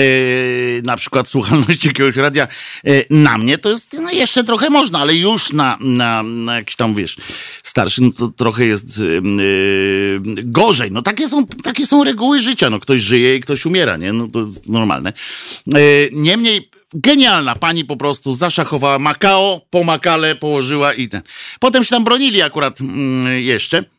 na 0.84 0.98
przykład 0.98 1.30
słuchalności 1.30 1.88
jakiegoś 1.88 2.16
radia 2.16 2.48
yy, 2.84 3.06
na 3.10 3.38
mnie 3.38 3.58
to 3.58 3.70
jest 3.70 3.94
no 3.94 4.12
jeszcze 4.12 4.44
trochę 4.44 4.70
można, 4.70 5.00
ale 5.00 5.16
już 5.16 5.54
na, 5.54 5.78
na, 5.82 6.24
na 6.24 6.56
jakiś 6.56 6.76
tam 6.76 6.96
wiesz 6.96 7.18
starszy 7.64 8.02
no 8.02 8.12
to 8.12 8.28
trochę 8.28 8.66
jest 8.66 8.98
yy, 8.98 10.22
gorzej. 10.44 10.92
No 10.92 11.02
takie 11.02 11.28
są, 11.28 11.48
takie 11.48 11.88
są 11.88 12.04
reguły 12.04 12.40
życia. 12.40 12.70
No 12.70 12.80
ktoś 12.80 13.02
żyje 13.02 13.36
i 13.36 13.40
ktoś 13.40 13.66
umiera, 13.66 13.98
nie? 13.98 14.14
No 14.14 14.28
to 14.28 14.40
jest 14.40 14.70
normalne. 14.70 15.14
Yy, 15.68 16.10
niemniej 16.14 16.70
genialna 16.94 17.56
pani 17.56 17.86
po 17.86 17.98
prostu 17.98 18.36
zaszachowała 18.36 19.00
Makao, 19.00 19.62
po 19.70 19.84
Makale 19.84 20.36
położyła 20.36 20.94
i 20.94 21.08
ten. 21.08 21.22
Potem 21.60 21.84
się 21.84 21.90
tam 21.90 22.04
bronili 22.04 22.42
akurat 22.42 22.82
mm, 22.82 23.44
jeszcze. 23.44 23.97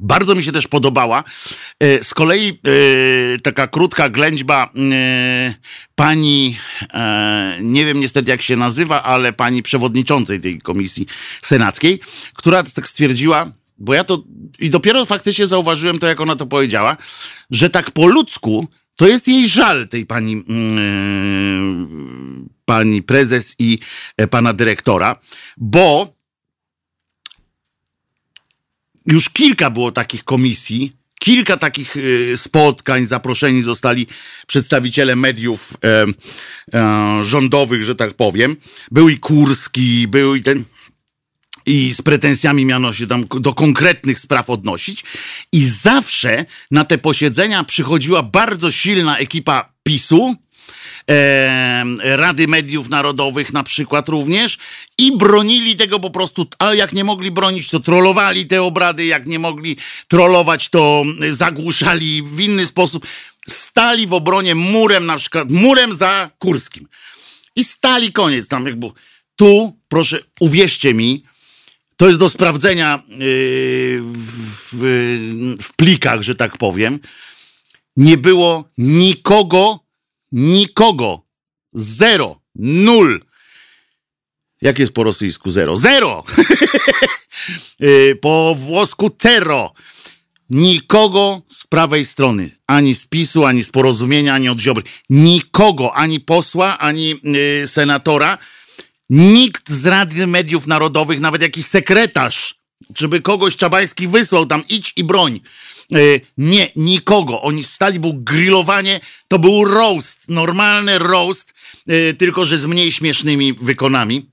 Bardzo 0.00 0.34
mi 0.34 0.42
się 0.42 0.52
też 0.52 0.68
podobała. 0.68 1.24
E, 1.80 2.04
z 2.04 2.14
kolei 2.14 2.48
e, 2.48 3.38
taka 3.38 3.66
krótka 3.66 4.08
ględźba 4.08 4.70
e, 4.92 5.54
pani, 5.94 6.58
nie 7.60 7.84
wiem 7.84 8.00
niestety 8.00 8.30
jak 8.30 8.42
się 8.42 8.56
nazywa, 8.56 9.02
ale 9.02 9.32
pani 9.32 9.62
przewodniczącej 9.62 10.40
tej 10.40 10.58
komisji 10.58 11.06
senackiej, 11.42 12.00
która 12.34 12.62
tak 12.62 12.88
stwierdziła, 12.88 13.52
bo 13.78 13.94
ja 13.94 14.04
to 14.04 14.22
i 14.58 14.70
dopiero 14.70 15.04
faktycznie 15.04 15.46
zauważyłem 15.46 15.98
to, 15.98 16.06
jak 16.06 16.20
ona 16.20 16.36
to 16.36 16.46
powiedziała, 16.46 16.96
że 17.50 17.70
tak 17.70 17.90
po 17.90 18.06
ludzku 18.06 18.68
to 18.96 19.08
jest 19.08 19.28
jej 19.28 19.48
żal 19.48 19.88
tej 19.88 20.06
pani, 20.06 20.44
pani 22.64 23.02
prezes 23.02 23.54
i 23.58 23.78
pana 24.30 24.52
dyrektora, 24.52 25.20
bo 25.56 26.14
już 29.06 29.30
kilka 29.30 29.70
było 29.70 29.92
takich 29.92 30.24
komisji, 30.24 30.92
kilka 31.20 31.56
takich 31.56 31.96
y, 31.96 32.36
spotkań, 32.36 33.06
zaproszeni 33.06 33.62
zostali 33.62 34.06
przedstawiciele 34.46 35.16
mediów 35.16 35.76
e, 35.84 36.04
e, 36.74 37.24
rządowych, 37.24 37.84
że 37.84 37.94
tak 37.94 38.14
powiem. 38.14 38.56
Był 38.90 39.08
i 39.08 39.18
Kurski, 39.18 40.08
był 40.08 40.34
i 40.34 40.42
ten 40.42 40.64
i 41.66 41.94
z 41.94 42.02
pretensjami 42.02 42.64
miano 42.64 42.92
się 42.92 43.06
tam 43.06 43.24
do 43.40 43.54
konkretnych 43.54 44.18
spraw 44.18 44.50
odnosić. 44.50 45.04
I 45.52 45.64
zawsze 45.64 46.44
na 46.70 46.84
te 46.84 46.98
posiedzenia 46.98 47.64
przychodziła 47.64 48.22
bardzo 48.22 48.70
silna 48.70 49.18
ekipa 49.18 49.72
PiSu, 49.82 50.36
Rady 52.02 52.48
Mediów 52.48 52.88
Narodowych 52.88 53.52
na 53.52 53.62
przykład 53.62 54.08
również 54.08 54.58
i 54.98 55.16
bronili 55.16 55.76
tego 55.76 56.00
po 56.00 56.10
prostu, 56.10 56.46
ale 56.58 56.76
jak 56.76 56.92
nie 56.92 57.04
mogli 57.04 57.30
bronić, 57.30 57.70
to 57.70 57.80
trollowali 57.80 58.46
te 58.46 58.62
obrady, 58.62 59.04
jak 59.04 59.26
nie 59.26 59.38
mogli 59.38 59.76
trollować, 60.08 60.68
to 60.68 61.04
zagłuszali 61.30 62.22
w 62.22 62.40
inny 62.40 62.66
sposób. 62.66 63.06
Stali 63.48 64.06
w 64.06 64.12
obronie 64.12 64.54
murem, 64.54 65.06
na 65.06 65.16
przykład 65.16 65.50
murem 65.50 65.94
za 65.94 66.30
Kurskim. 66.38 66.88
I 67.56 67.64
stali 67.64 68.12
koniec 68.12 68.48
tam 68.48 68.66
jakby. 68.66 68.86
Tu, 69.36 69.78
proszę, 69.88 70.18
uwierzcie 70.40 70.94
mi, 70.94 71.24
to 71.96 72.08
jest 72.08 72.20
do 72.20 72.28
sprawdzenia 72.28 73.02
w, 73.08 74.42
w, 74.72 75.62
w 75.62 75.74
plikach, 75.76 76.22
że 76.22 76.34
tak 76.34 76.58
powiem. 76.58 76.98
Nie 77.96 78.16
było 78.16 78.70
nikogo 78.78 79.83
Nikogo. 80.34 81.22
Zero. 81.72 82.40
Nul. 82.54 83.20
Jak 84.60 84.78
jest 84.78 84.92
po 84.92 85.04
rosyjsku 85.04 85.50
zero? 85.50 85.76
Zero! 85.76 86.24
Y, 87.82 88.18
po 88.22 88.54
włosku 88.54 89.10
zero. 89.22 89.72
Nikogo 90.50 91.42
z 91.48 91.66
prawej 91.66 92.04
strony. 92.04 92.50
Ani 92.66 92.94
z 92.94 93.06
PiSu, 93.06 93.44
ani 93.44 93.62
z 93.62 93.70
porozumienia, 93.70 94.34
ani 94.34 94.48
od 94.48 94.60
Ziobry. 94.60 94.82
Nikogo. 95.10 95.94
Ani 95.94 96.20
posła, 96.20 96.78
ani 96.78 97.08
yy, 97.08 97.66
senatora. 97.66 98.38
Nikt 99.10 99.70
z 99.70 99.86
Rady 99.86 100.26
Mediów 100.26 100.66
Narodowych, 100.66 101.20
nawet 101.20 101.42
jakiś 101.42 101.66
sekretarz, 101.66 102.54
żeby 102.98 103.20
kogoś 103.20 103.56
Czabański 103.56 104.08
wysłał 104.08 104.46
tam, 104.46 104.62
idź 104.68 104.92
i 104.96 105.04
broń. 105.04 105.40
E, 105.92 105.96
nie, 106.38 106.70
nikogo. 106.76 107.42
Oni 107.42 107.64
stali, 107.64 108.00
był 108.00 108.14
grillowanie, 108.14 109.00
to 109.28 109.38
był 109.38 109.64
roast, 109.64 110.18
normalny 110.28 110.98
roast, 110.98 111.54
e, 111.88 112.12
tylko 112.12 112.44
że 112.44 112.58
z 112.58 112.66
mniej 112.66 112.92
śmiesznymi 112.92 113.52
wykonami. 113.52 114.30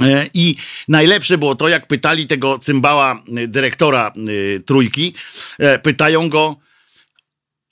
E, 0.00 0.26
I 0.34 0.56
najlepsze 0.88 1.38
było 1.38 1.54
to, 1.54 1.68
jak 1.68 1.86
pytali 1.86 2.26
tego 2.26 2.58
cymbała, 2.58 3.22
dyrektora 3.48 4.12
trójki, 4.66 5.14
pytają 5.82 6.28
go, 6.28 6.56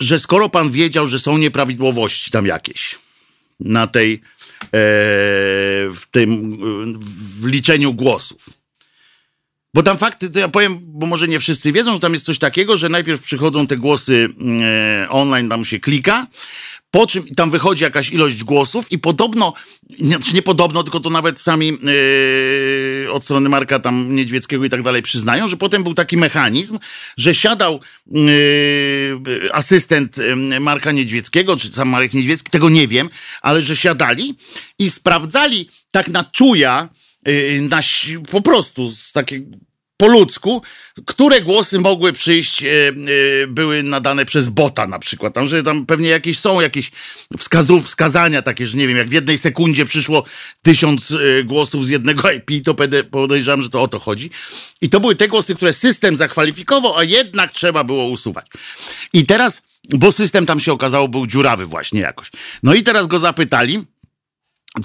że 0.01 0.19
skoro 0.19 0.49
pan 0.49 0.71
wiedział, 0.71 1.07
że 1.07 1.19
są 1.19 1.39
nieprawidłowości 1.39 2.31
tam 2.31 2.47
jakieś 2.47 2.99
na 3.61 3.87
tej, 3.87 4.21
w 4.73 6.03
tym, 6.11 6.59
w 7.01 7.47
liczeniu 7.47 7.95
głosów, 7.95 8.51
Bo 9.77 9.83
tam 9.83 9.99
fakty, 9.99 10.31
to 10.31 10.39
ja 10.39 10.49
powiem, 10.49 10.79
bo 10.83 11.07
może 11.07 11.29
nie 11.29 11.39
wszyscy 11.39 11.73
wiedzą, 11.73 11.93
że 11.93 11.99
tam 11.99 12.13
jest 12.13 12.25
coś 12.25 12.39
takiego, 12.39 12.77
że 12.77 12.89
najpierw 12.89 13.23
przychodzą 13.23 13.67
te 13.67 13.77
głosy 13.77 14.29
e, 15.03 15.11
online, 15.11 15.49
tam 15.49 15.65
się 15.65 15.81
klika, 15.81 16.27
po 16.91 17.07
czym 17.07 17.35
tam 17.35 17.51
wychodzi 17.51 17.85
jakaś 17.85 18.11
ilość 18.11 18.45
głosów 18.45 18.93
i 18.93 18.99
podobno, 18.99 19.55
nie, 20.01 20.07
znaczy 20.07 20.35
nie 20.35 20.43
podobno, 20.43 20.83
tylko 20.83 21.01
to 21.01 21.11
nawet 21.11 21.41
sami 21.41 21.67
yy, 23.03 23.13
od 23.13 23.25
strony 23.25 23.49
Marka 23.49 23.79
tam 23.79 24.15
Niedźwieckiego 24.15 24.65
i 24.65 24.71
tak 24.71 24.83
dalej 24.83 25.03
przyznają, 25.03 25.49
że 25.49 25.57
potem 25.57 25.83
był 25.83 25.95
taki 25.95 26.17
mechanizm, 26.17 26.79
że 27.17 27.35
siadał 27.35 27.81
yy, 28.07 29.21
asystent 29.53 30.17
yy, 30.17 30.61
Marka 30.61 30.93
Niedźwieckiego, 30.93 31.57
czy 31.57 31.73
sam 31.73 31.89
Marek 31.89 32.15
Niedźwiecki, 32.15 32.51
tego 32.51 32.69
nie 32.69 32.89
wiem, 32.89 33.09
ale 33.43 33.63
że 33.63 33.77
siadali 33.77 34.35
i 34.79 34.91
sprawdzali 34.91 35.69
tak 35.91 36.09
na 36.09 36.25
czuja, 36.25 36.89
na, 37.61 37.81
po 38.31 38.41
prostu 38.41 38.91
z 38.91 39.13
takiego 39.13 39.47
po 39.97 40.07
ludzku, 40.07 40.63
które 41.07 41.41
głosy 41.41 41.81
mogły 41.81 42.13
przyjść, 42.13 42.63
e, 42.63 42.69
e, 42.69 43.47
były 43.47 43.83
nadane 43.83 44.25
przez 44.25 44.49
bota 44.49 44.87
na 44.87 44.99
przykład. 44.99 45.35
Tam, 45.35 45.47
że 45.47 45.63
tam 45.63 45.87
pewnie 45.87 46.09
jakieś 46.09 46.39
są 46.39 46.61
jakieś 46.61 46.91
wskazów, 47.39 47.85
wskazania 47.85 48.43
takie, 48.43 48.67
że 48.67 48.79
nie 48.79 48.89
wiem, 48.89 48.97
jak 48.97 49.09
w 49.09 49.13
jednej 49.13 49.39
sekundzie 49.39 49.85
przyszło 49.85 50.25
tysiąc 50.63 51.11
e, 51.11 51.45
głosów 51.45 51.87
z 51.87 51.89
jednego 51.89 52.31
IP, 52.37 52.65
to 52.65 52.75
podejrzewam, 53.11 53.63
że 53.63 53.71
to 53.71 53.83
o 53.83 53.89
to 53.89 53.99
chodzi. 53.99 54.31
I 54.81 54.89
to 54.89 55.01
były 55.01 55.17
te 55.17 55.29
głosy, 55.29 55.55
które 55.55 55.73
system 55.73 56.17
zakwalifikował, 56.17 56.99
a 56.99 57.05
jednak 57.05 57.53
trzeba 57.53 57.85
było 57.85 58.09
usuwać. 58.09 58.47
I 59.13 59.27
teraz, 59.27 59.63
bo 59.89 60.13
system 60.13 60.47
tam 60.47 60.61
się 60.61 60.73
okazało 60.73 61.09
był 61.09 61.27
dziurawy 61.27 61.67
właśnie 61.67 62.01
jakoś. 62.01 62.31
No 62.63 62.75
i 62.75 62.83
teraz 62.83 63.07
go 63.07 63.19
zapytali, 63.19 63.85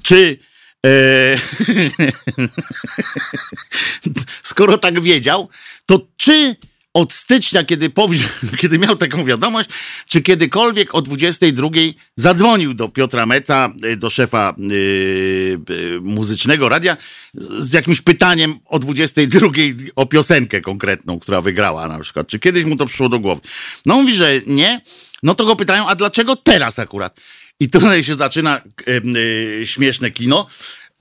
czy 0.04 0.40
skoro 4.44 4.78
tak 4.78 5.02
wiedział, 5.02 5.50
to 5.86 6.08
czy 6.18 6.56
od 6.94 7.14
stycznia, 7.14 7.64
kiedy, 7.64 7.90
powie, 7.90 8.20
kiedy 8.62 8.80
miał 8.80 8.96
taką 8.96 9.24
wiadomość, 9.24 9.70
czy 10.08 10.22
kiedykolwiek 10.22 10.96
o 10.96 11.02
22 11.02 11.70
zadzwonił 12.16 12.74
do 12.74 12.90
Piotra 12.90 13.26
Meca, 13.26 13.74
e, 13.84 13.96
do 13.96 14.10
szefa 14.10 14.56
yy, 14.58 15.60
muzycznego 16.02 16.70
radia, 16.70 16.98
z 17.34 17.74
jakimś 17.74 18.02
pytaniem 18.02 18.60
o 18.66 18.80
22 18.80 19.48
o 19.96 20.06
piosenkę 20.06 20.62
konkretną, 20.62 21.20
która 21.20 21.42
wygrała 21.42 21.88
na 21.88 22.00
przykład. 22.00 22.28
Czy 22.28 22.40
kiedyś 22.40 22.66
mu 22.66 22.76
to 22.76 22.86
przyszło 22.86 23.10
do 23.10 23.20
głowy? 23.20 23.42
No 23.86 23.96
mówi, 23.96 24.16
że 24.16 24.42
nie. 24.48 24.82
No 25.24 25.36
to 25.36 25.46
go 25.46 25.56
pytają, 25.56 25.88
a 25.88 25.96
dlaczego 25.96 26.36
teraz 26.36 26.80
akurat? 26.80 27.20
I 27.62 27.70
tutaj 27.70 28.04
się 28.04 28.16
zaczyna 28.16 28.62
yy, 28.88 29.68
śmieszne 29.68 30.12
kino. 30.12 30.48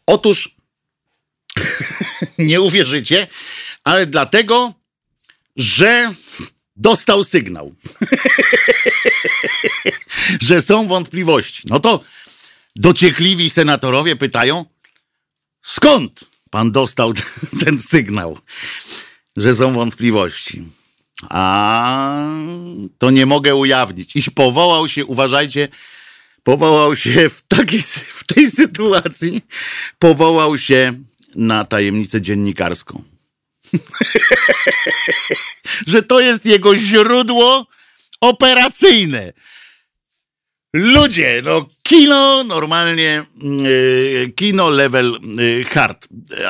Otóż 0.06 0.54
nie 2.38 2.60
uwierzycie, 2.60 3.26
ale 3.84 4.06
dlatego, 4.06 4.74
że 5.56 6.14
dostał 6.76 7.24
sygnał, 7.24 7.74
że 10.48 10.62
są 10.62 10.88
wątpliwości. 10.88 11.62
No 11.66 11.80
to 11.80 12.04
dociekliwi 12.76 13.50
senatorowie 13.50 14.16
pytają, 14.16 14.64
skąd 15.62 16.20
pan 16.50 16.72
dostał 16.72 17.12
ten 17.64 17.78
sygnał, 17.78 18.38
że 19.36 19.54
są 19.54 19.72
wątpliwości. 19.72 20.64
A 21.28 22.34
to 22.98 23.10
nie 23.10 23.26
mogę 23.26 23.54
ujawnić. 23.54 24.16
Iś 24.16 24.30
powołał 24.30 24.88
się, 24.88 25.04
uważajcie, 25.04 25.68
powołał 26.42 26.97
się 26.97 27.28
w, 27.28 27.42
takiej, 27.42 27.82
w 28.09 28.25
tej 28.25 28.50
sytuacji, 28.50 29.42
powołał 29.99 30.59
się 30.59 30.92
na 31.35 31.64
tajemnicę 31.64 32.23
dziennikarską. 32.23 33.02
że 35.87 36.02
to 36.02 36.20
jest 36.20 36.47
jego 36.47 36.76
źródło 36.76 37.66
operacyjne. 38.20 39.32
Ludzie, 40.74 41.42
no 41.44 41.66
kino 41.82 42.44
normalnie, 42.44 43.24
yy, 43.42 44.32
kino 44.36 44.70
level 44.70 45.18
yy, 45.22 45.64
hard. 45.64 46.08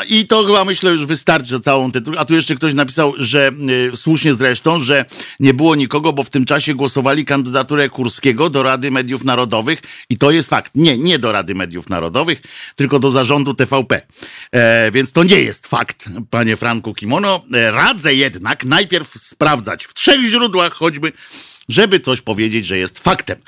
I 0.09 0.27
to 0.27 0.45
chyba 0.45 0.65
myślę 0.65 0.91
już 0.91 1.07
wystarczy 1.07 1.49
za 1.51 1.61
całą 1.61 1.93
tę. 1.93 2.01
A 2.19 2.25
tu 2.25 2.35
jeszcze 2.35 2.55
ktoś 2.55 2.75
napisał, 2.75 3.15
że 3.19 3.51
yy, 3.59 3.97
słusznie 3.97 4.35
zresztą, 4.35 4.81
że 4.81 5.05
nie 5.41 5.55
było 5.55 5.75
nikogo, 5.75 6.13
bo 6.13 6.23
w 6.23 6.31
tym 6.31 6.45
czasie 6.45 6.75
głosowali 6.75 7.25
kandydaturę 7.25 7.89
Kurskiego 7.89 8.51
do 8.51 8.63
Rady 8.63 8.91
Mediów 8.91 9.25
Narodowych 9.25 9.83
i 10.11 10.19
to 10.19 10.31
jest 10.31 10.51
fakt. 10.51 10.73
Nie, 10.75 10.99
nie 10.99 11.19
do 11.19 11.33
Rady 11.33 11.55
Mediów 11.55 11.89
Narodowych, 11.89 12.43
tylko 12.77 12.99
do 12.99 13.11
zarządu 13.11 13.55
TVP. 13.55 14.03
E, 14.53 14.91
więc 14.91 15.13
to 15.13 15.25
nie 15.25 15.41
jest 15.41 15.67
fakt, 15.67 16.05
panie 16.31 16.57
Franku 16.57 16.95
Kimono. 16.95 17.45
E, 17.55 17.71
radzę 17.71 18.15
jednak 18.15 18.65
najpierw 18.65 19.09
sprawdzać 19.09 19.85
w 19.85 19.95
trzech 19.95 20.21
źródłach 20.21 20.73
choćby 20.73 21.13
żeby 21.73 22.01
coś 22.01 22.21
powiedzieć, 22.21 22.67
że 22.67 22.79
jest 22.79 22.99
faktem. 22.99 23.39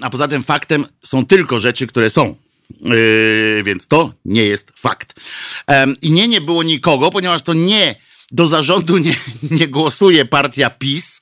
A 0.00 0.10
poza 0.10 0.28
tym 0.28 0.42
faktem 0.42 0.86
są 1.02 1.26
tylko 1.26 1.60
rzeczy, 1.60 1.86
które 1.86 2.10
są. 2.10 2.36
Yy, 2.80 3.62
więc 3.64 3.86
to 3.86 4.14
nie 4.24 4.44
jest 4.44 4.72
fakt. 4.76 5.14
I 6.02 6.10
nie, 6.10 6.28
nie 6.28 6.40
było 6.40 6.62
nikogo, 6.62 7.10
ponieważ 7.10 7.42
to 7.42 7.54
nie 7.54 7.96
do 8.32 8.46
zarządu 8.46 8.98
nie, 8.98 9.16
nie 9.58 9.68
głosuje 9.68 10.24
partia 10.24 10.70
PiS, 10.70 11.20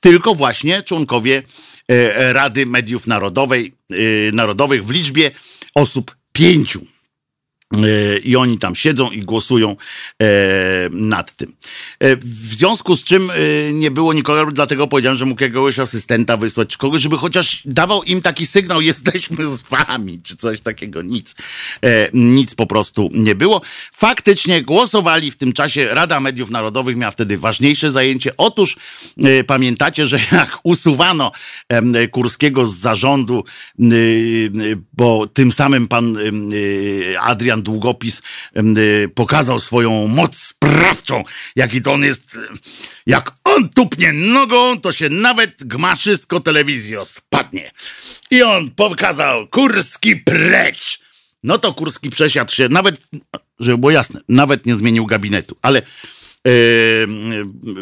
tylko 0.00 0.34
właśnie 0.34 0.82
członkowie 0.82 1.42
e, 1.88 2.32
Rady 2.32 2.66
Mediów 2.66 3.06
Narodowej, 3.06 3.74
e, 3.90 3.96
Narodowych 4.32 4.84
w 4.84 4.90
liczbie 4.90 5.30
osób 5.74 6.16
pięciu. 6.32 6.86
E, 7.76 8.18
I 8.18 8.36
oni 8.36 8.58
tam 8.58 8.74
siedzą 8.74 9.10
i 9.10 9.20
głosują 9.20 9.76
e, 10.22 10.26
nad 10.90 11.36
tym. 11.36 11.52
E, 11.98 12.16
w 12.16 12.24
związku 12.24 12.96
z 12.96 13.04
czym 13.04 13.32
nie 13.72 13.90
było 13.90 14.12
nikogo, 14.12 14.46
dlatego 14.52 14.86
powiedziałem, 14.86 15.18
że 15.18 15.26
mógł 15.26 15.42
jakiegoś 15.42 15.78
asystenta 15.78 16.36
wysłać, 16.36 16.68
czy 16.68 16.78
kogoś, 16.78 17.02
żeby 17.02 17.18
chociaż 17.18 17.62
dawał 17.64 18.02
im 18.02 18.22
taki 18.22 18.46
sygnał, 18.46 18.80
jesteśmy 18.92 19.46
z 19.46 19.60
wami, 19.60 20.20
czy 20.22 20.36
coś 20.36 20.60
takiego. 20.60 21.02
Nic. 21.02 21.34
Nic 22.14 22.54
po 22.54 22.66
prostu 22.66 23.08
nie 23.12 23.34
było. 23.34 23.62
Faktycznie 23.92 24.62
głosowali 24.62 25.30
w 25.30 25.36
tym 25.36 25.52
czasie. 25.52 25.88
Rada 25.94 26.20
Mediów 26.20 26.50
Narodowych 26.50 26.96
miała 26.96 27.10
wtedy 27.10 27.38
ważniejsze 27.38 27.92
zajęcie. 27.92 28.36
Otóż 28.36 28.76
pamiętacie, 29.46 30.06
że 30.06 30.18
jak 30.32 30.58
usuwano 30.62 31.32
Kurskiego 32.10 32.66
z 32.66 32.76
zarządu, 32.76 33.44
bo 34.92 35.26
tym 35.26 35.52
samym 35.52 35.88
pan 35.88 36.16
Adrian 37.20 37.57
Jan 37.58 37.62
Długopis 37.62 38.22
y, 38.56 39.10
pokazał 39.14 39.60
swoją 39.60 40.08
moc 40.08 40.36
sprawczą, 40.36 41.24
jaki 41.56 41.82
to 41.82 41.92
on 41.92 42.02
jest. 42.02 42.38
Jak 43.06 43.32
on 43.44 43.68
tupnie 43.68 44.12
nogą, 44.12 44.80
to 44.80 44.92
się 44.92 45.08
nawet 45.08 45.64
gmaszysko 45.64 46.40
telewizji 46.40 46.94
rozpadnie. 46.94 47.70
I 48.30 48.42
on 48.42 48.70
pokazał 48.70 49.48
Kurski 49.48 50.16
precz. 50.16 51.00
No 51.42 51.58
to 51.58 51.74
Kurski 51.74 52.10
przesiadł 52.10 52.52
się, 52.52 52.68
nawet, 52.68 53.00
żeby 53.60 53.78
było 53.78 53.90
jasne, 53.90 54.20
nawet 54.28 54.66
nie 54.66 54.74
zmienił 54.74 55.06
gabinetu, 55.06 55.56
ale 55.62 55.82
Yy, 56.44 57.06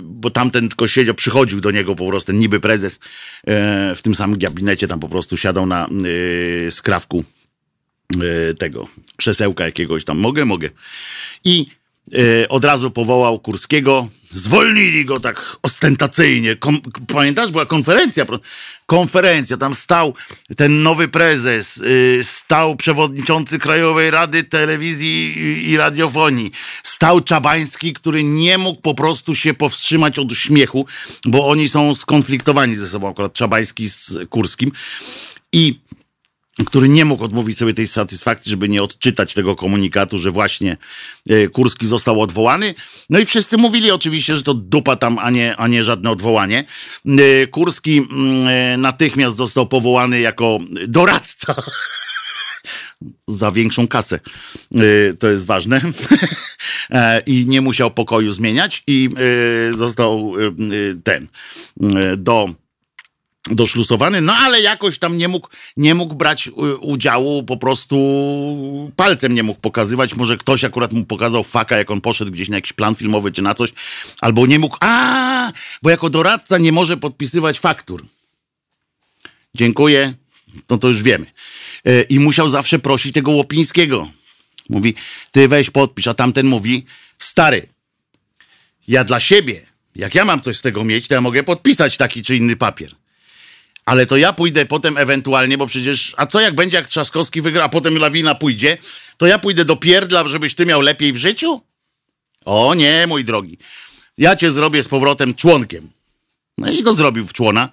bo 0.02 0.30
tamten 0.30 0.68
tylko 0.68 0.88
siedział, 0.88 1.14
przychodził 1.14 1.60
do 1.60 1.70
niego 1.70 1.94
po 1.94 2.06
prostu 2.06 2.26
ten 2.26 2.38
niby 2.38 2.60
prezes 2.60 2.92
yy, 3.46 3.52
w 3.94 4.00
tym 4.02 4.14
samym 4.14 4.38
gabinecie, 4.38 4.88
tam 4.88 5.00
po 5.00 5.08
prostu 5.08 5.36
siadał 5.36 5.66
na 5.66 5.88
yy, 5.90 6.70
skrawku 6.70 7.24
E, 7.24 7.35
tego 8.58 8.88
krzesełka 9.16 9.64
jakiegoś 9.64 10.04
tam. 10.04 10.18
Mogę, 10.18 10.44
mogę. 10.44 10.70
I 11.44 11.66
e, 12.14 12.48
od 12.48 12.64
razu 12.64 12.90
powołał 12.90 13.38
Kurskiego. 13.38 14.08
Zwolnili 14.30 15.04
go 15.04 15.20
tak 15.20 15.56
ostentacyjnie. 15.62 16.56
Kom, 16.56 16.80
pamiętasz, 17.06 17.50
była 17.50 17.66
konferencja. 17.66 18.26
Konferencja, 18.86 19.56
tam 19.56 19.74
stał 19.74 20.14
ten 20.56 20.82
nowy 20.82 21.08
prezes, 21.08 21.80
e, 22.20 22.24
stał 22.24 22.76
przewodniczący 22.76 23.58
Krajowej 23.58 24.10
Rady 24.10 24.44
Telewizji 24.44 25.34
i 25.70 25.76
Radiofonii, 25.76 26.52
stał 26.82 27.20
Czabański, 27.20 27.92
który 27.92 28.24
nie 28.24 28.58
mógł 28.58 28.80
po 28.80 28.94
prostu 28.94 29.34
się 29.34 29.54
powstrzymać 29.54 30.18
od 30.18 30.32
śmiechu, 30.32 30.86
bo 31.24 31.48
oni 31.48 31.68
są 31.68 31.94
skonfliktowani 31.94 32.76
ze 32.76 32.88
sobą, 32.88 33.08
akurat 33.08 33.32
Czabański 33.32 33.88
z 33.88 34.18
Kurskim. 34.30 34.72
I 35.52 35.80
który 36.64 36.88
nie 36.88 37.04
mógł 37.04 37.24
odmówić 37.24 37.58
sobie 37.58 37.74
tej 37.74 37.86
satysfakcji, 37.86 38.50
żeby 38.50 38.68
nie 38.68 38.82
odczytać 38.82 39.34
tego 39.34 39.56
komunikatu, 39.56 40.18
że 40.18 40.30
właśnie 40.30 40.76
e, 41.30 41.48
Kurski 41.48 41.86
został 41.86 42.20
odwołany. 42.20 42.74
No 43.10 43.18
i 43.18 43.24
wszyscy 43.24 43.56
mówili 43.56 43.90
oczywiście, 43.90 44.36
że 44.36 44.42
to 44.42 44.54
dupa 44.54 44.96
tam, 44.96 45.18
a 45.18 45.30
nie, 45.30 45.56
a 45.56 45.68
nie 45.68 45.84
żadne 45.84 46.10
odwołanie. 46.10 46.64
E, 47.06 47.46
Kurski 47.46 47.98
mm, 47.98 48.48
e, 48.48 48.76
natychmiast 48.76 49.36
został 49.36 49.66
powołany 49.66 50.20
jako 50.20 50.58
doradca. 50.88 51.54
Za 53.28 53.50
większą 53.50 53.88
kasę. 53.88 54.20
To 55.18 55.28
jest 55.28 55.46
ważne. 55.46 55.80
I 57.26 57.46
nie 57.48 57.60
musiał 57.60 57.90
pokoju 57.90 58.30
zmieniać, 58.30 58.82
i 58.86 59.10
został 59.70 60.32
ten 61.04 61.28
do 62.16 62.48
doszlusowany, 63.50 64.20
no 64.20 64.34
ale 64.34 64.60
jakoś 64.60 64.98
tam 64.98 65.16
nie 65.16 65.28
mógł, 65.28 65.48
nie 65.76 65.94
mógł 65.94 66.14
brać 66.14 66.50
udziału, 66.80 67.42
po 67.42 67.56
prostu 67.56 67.96
palcem 68.96 69.34
nie 69.34 69.42
mógł 69.42 69.60
pokazywać. 69.60 70.16
Może 70.16 70.36
ktoś 70.36 70.64
akurat 70.64 70.92
mu 70.92 71.04
pokazał 71.04 71.44
faka, 71.44 71.78
jak 71.78 71.90
on 71.90 72.00
poszedł 72.00 72.32
gdzieś 72.32 72.48
na 72.48 72.56
jakiś 72.56 72.72
plan 72.72 72.94
filmowy 72.94 73.32
czy 73.32 73.42
na 73.42 73.54
coś, 73.54 73.72
albo 74.20 74.46
nie 74.46 74.58
mógł, 74.58 74.76
a 74.80 75.52
bo 75.82 75.90
jako 75.90 76.10
doradca 76.10 76.58
nie 76.58 76.72
może 76.72 76.96
podpisywać 76.96 77.60
faktur. 77.60 78.06
Dziękuję, 79.54 80.14
no 80.70 80.78
to 80.78 80.88
już 80.88 81.02
wiemy. 81.02 81.26
E, 81.84 82.02
I 82.02 82.20
musiał 82.20 82.48
zawsze 82.48 82.78
prosić 82.78 83.14
tego 83.14 83.30
Łopińskiego. 83.30 84.10
Mówi, 84.68 84.94
ty 85.30 85.48
weź 85.48 85.70
podpisz, 85.70 86.06
a 86.06 86.14
tamten 86.14 86.46
mówi, 86.46 86.86
stary, 87.18 87.68
ja 88.88 89.04
dla 89.04 89.20
siebie, 89.20 89.66
jak 89.96 90.14
ja 90.14 90.24
mam 90.24 90.40
coś 90.40 90.56
z 90.56 90.62
tego 90.62 90.84
mieć, 90.84 91.08
to 91.08 91.14
ja 91.14 91.20
mogę 91.20 91.42
podpisać 91.42 91.96
taki 91.96 92.22
czy 92.22 92.36
inny 92.36 92.56
papier. 92.56 92.94
Ale 93.86 94.06
to 94.06 94.16
ja 94.16 94.32
pójdę 94.32 94.66
potem 94.66 94.98
ewentualnie, 94.98 95.58
bo 95.58 95.66
przecież, 95.66 96.14
a 96.16 96.26
co 96.26 96.40
jak 96.40 96.54
będzie, 96.54 96.76
jak 96.76 96.88
Trzaskowski 96.88 97.40
wygra, 97.40 97.64
a 97.64 97.68
potem 97.68 97.98
Lawina 97.98 98.34
pójdzie, 98.34 98.78
to 99.16 99.26
ja 99.26 99.38
pójdę 99.38 99.64
do 99.64 99.76
pierdla, 99.76 100.28
żebyś 100.28 100.54
ty 100.54 100.66
miał 100.66 100.80
lepiej 100.80 101.12
w 101.12 101.16
życiu? 101.16 101.60
O 102.44 102.74
nie, 102.74 103.06
mój 103.06 103.24
drogi. 103.24 103.58
Ja 104.18 104.36
cię 104.36 104.50
zrobię 104.50 104.82
z 104.82 104.88
powrotem 104.88 105.34
członkiem. 105.34 105.90
No 106.58 106.70
i 106.70 106.82
go 106.82 106.94
zrobił 106.94 107.26
w 107.26 107.32
człona. 107.32 107.68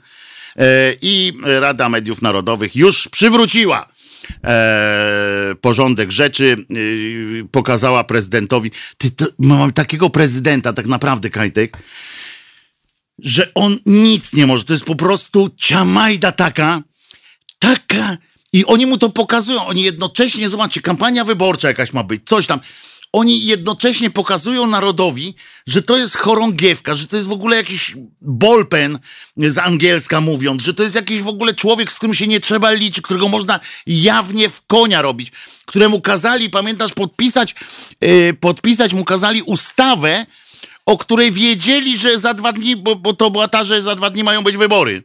E, 0.60 0.96
I 1.02 1.34
Rada 1.44 1.90
Mediów 1.90 2.22
Narodowych 2.22 2.76
już 2.76 3.08
przywróciła 3.08 3.90
e, 4.44 5.56
porządek 5.62 6.12
rzeczy, 6.12 6.58
e, 6.58 7.48
pokazała 7.52 8.04
prezydentowi. 8.04 8.72
Ty, 8.98 9.12
to, 9.12 9.26
mam 9.40 9.72
takiego 9.72 10.10
prezydenta, 10.10 10.74
tak 10.74 10.86
naprawdę, 10.86 11.30
Kajtek, 11.30 11.78
że 13.20 13.54
on 13.54 13.80
nic 13.86 14.34
nie 14.34 14.48
może. 14.48 14.64
To 14.64 14.74
jest 14.74 14.86
po 14.86 14.96
prostu 14.96 15.50
ciamajda 15.58 16.32
taka, 16.32 16.82
taka. 17.60 18.18
I 18.54 18.66
oni 18.66 18.86
mu 18.86 18.98
to 18.98 19.10
pokazują. 19.10 19.66
Oni 19.66 19.84
jednocześnie, 19.84 20.50
zobaczcie, 20.50 20.82
kampania 20.82 21.26
wyborcza 21.26 21.68
jakaś 21.68 21.94
ma 21.94 22.04
być, 22.04 22.22
coś 22.26 22.48
tam. 22.48 22.60
Oni 23.14 23.46
jednocześnie 23.46 24.10
pokazują 24.10 24.68
narodowi, 24.68 25.36
że 25.68 25.82
to 25.82 25.98
jest 25.98 26.18
chorągiewka, 26.18 26.96
że 26.96 27.08
to 27.08 27.16
jest 27.16 27.28
w 27.28 27.32
ogóle 27.32 27.56
jakiś 27.58 27.96
bolpen 28.22 29.00
z 29.38 29.58
angielska 29.58 30.22
mówiąc, 30.22 30.64
że 30.64 30.74
to 30.74 30.84
jest 30.84 30.96
jakiś 30.96 31.22
w 31.22 31.28
ogóle 31.28 31.54
człowiek, 31.54 31.92
z 31.92 31.96
którym 31.96 32.16
się 32.16 32.28
nie 32.28 32.40
trzeba 32.40 32.72
liczyć, 32.72 33.02
którego 33.02 33.28
można 33.28 33.60
jawnie 33.88 34.50
w 34.50 34.66
konia 34.68 35.02
robić, 35.02 35.32
któremu 35.66 36.02
kazali, 36.02 36.50
pamiętasz, 36.50 36.94
podpisać, 36.94 37.56
yy, 38.02 38.34
podpisać 38.40 38.94
mu 38.94 39.06
kazali 39.06 39.42
ustawę, 39.42 40.26
o 40.86 40.98
której 40.98 41.32
wiedzieli, 41.32 41.98
że 41.98 42.20
za 42.20 42.34
dwa 42.34 42.54
dni, 42.54 42.76
bo, 42.76 42.96
bo 42.96 43.14
to 43.14 43.32
była 43.32 43.48
ta, 43.48 43.64
że 43.64 43.82
za 43.82 43.96
dwa 43.96 44.10
dni 44.10 44.24
mają 44.24 44.44
być 44.44 44.58
wybory. 44.58 45.04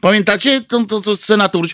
Pamiętacie? 0.00 0.60
To, 0.60 0.84
to, 0.84 1.00
to 1.00 1.16
senator. 1.16 1.66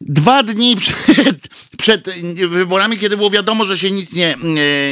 Dwa 0.00 0.42
dni 0.42 0.76
przed, 0.82 1.48
przed 1.78 2.10
wyborami, 2.48 2.98
kiedy 2.98 3.16
było 3.16 3.30
wiadomo, 3.30 3.64
że 3.64 3.78
się 3.78 3.90
nic 3.90 4.12
nie, 4.12 4.36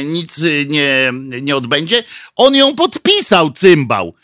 nic 0.05 0.41
nie, 0.67 1.11
nie 1.41 1.55
odbędzie, 1.55 2.03
on 2.35 2.55
ją 2.55 2.75
podpisał, 2.75 3.51
cymbał. 3.51 4.15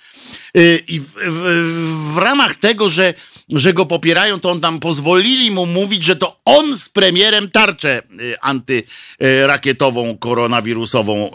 Y, 0.58 0.84
I 0.88 1.00
w, 1.00 1.14
w, 1.14 2.14
w 2.14 2.18
ramach 2.18 2.56
tego, 2.56 2.90
że, 2.90 3.14
że 3.50 3.74
go 3.74 3.86
popierają, 3.86 4.40
to 4.40 4.52
on 4.52 4.62
tam 4.62 4.80
pozwolili 4.80 5.52
mu 5.52 5.66
mówić, 5.66 6.04
że 6.04 6.16
to 6.16 6.38
on 6.46 6.78
z 6.78 6.90
premierem 6.90 7.50
tarczę 7.50 8.02
y, 8.22 8.36
antyrakietową, 8.42 10.18
koronawirusową 10.18 11.32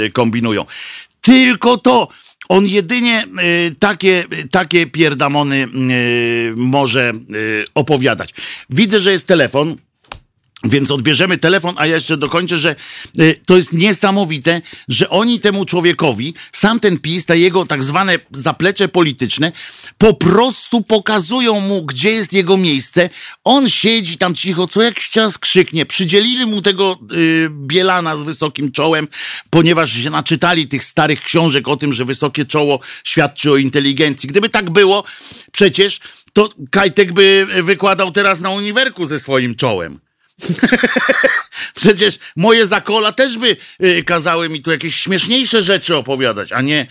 y, 0.00 0.10
kombinują. 0.10 0.64
Tylko 1.20 1.78
to. 1.78 2.08
On 2.48 2.66
jedynie 2.66 3.24
takie, 3.78 4.24
takie 4.50 4.86
pierdamony 4.86 5.68
może 6.56 7.12
opowiadać. 7.74 8.34
Widzę, 8.70 9.00
że 9.00 9.12
jest 9.12 9.26
telefon. 9.26 9.76
Więc 10.64 10.90
odbierzemy 10.90 11.38
telefon, 11.38 11.74
a 11.78 11.86
ja 11.86 11.94
jeszcze 11.94 12.16
dokończę, 12.16 12.58
że 12.58 12.76
y, 13.18 13.40
to 13.46 13.56
jest 13.56 13.72
niesamowite, 13.72 14.62
że 14.88 15.10
oni 15.10 15.40
temu 15.40 15.64
człowiekowi, 15.64 16.34
sam 16.52 16.80
ten 16.80 16.98
PiS, 16.98 17.26
te 17.26 17.38
jego 17.38 17.66
tak 17.66 17.82
zwane 17.82 18.18
zaplecze 18.30 18.88
polityczne, 18.88 19.52
po 19.98 20.14
prostu 20.14 20.82
pokazują 20.82 21.60
mu, 21.60 21.82
gdzie 21.82 22.10
jest 22.10 22.32
jego 22.32 22.56
miejsce. 22.56 23.10
On 23.44 23.68
siedzi 23.68 24.18
tam 24.18 24.34
cicho, 24.34 24.66
co 24.66 24.82
jakiś 24.82 25.10
czas 25.10 25.38
krzyknie. 25.38 25.86
Przydzielili 25.86 26.46
mu 26.46 26.62
tego 26.62 26.98
y, 27.12 27.48
Bielana 27.50 28.16
z 28.16 28.22
wysokim 28.22 28.72
czołem, 28.72 29.08
ponieważ 29.50 29.92
się 29.92 30.10
naczytali 30.10 30.68
tych 30.68 30.84
starych 30.84 31.22
książek 31.22 31.68
o 31.68 31.76
tym, 31.76 31.92
że 31.92 32.04
wysokie 32.04 32.44
czoło 32.44 32.80
świadczy 33.04 33.52
o 33.52 33.56
inteligencji. 33.56 34.28
Gdyby 34.28 34.48
tak 34.48 34.70
było, 34.70 35.04
przecież 35.52 36.00
to 36.32 36.48
Kajtek 36.70 37.12
by 37.12 37.46
wykładał 37.62 38.10
teraz 38.12 38.40
na 38.40 38.50
uniwerku 38.50 39.06
ze 39.06 39.20
swoim 39.20 39.54
czołem. 39.54 40.00
Przecież 41.80 42.18
moje 42.36 42.66
zakola 42.66 43.12
też 43.12 43.38
by 43.38 43.56
y, 43.84 44.04
kazały 44.04 44.48
mi 44.48 44.62
tu 44.62 44.70
jakieś 44.70 44.96
śmieszniejsze 44.96 45.62
rzeczy 45.62 45.96
opowiadać, 45.96 46.52
a 46.52 46.60
nie, 46.60 46.86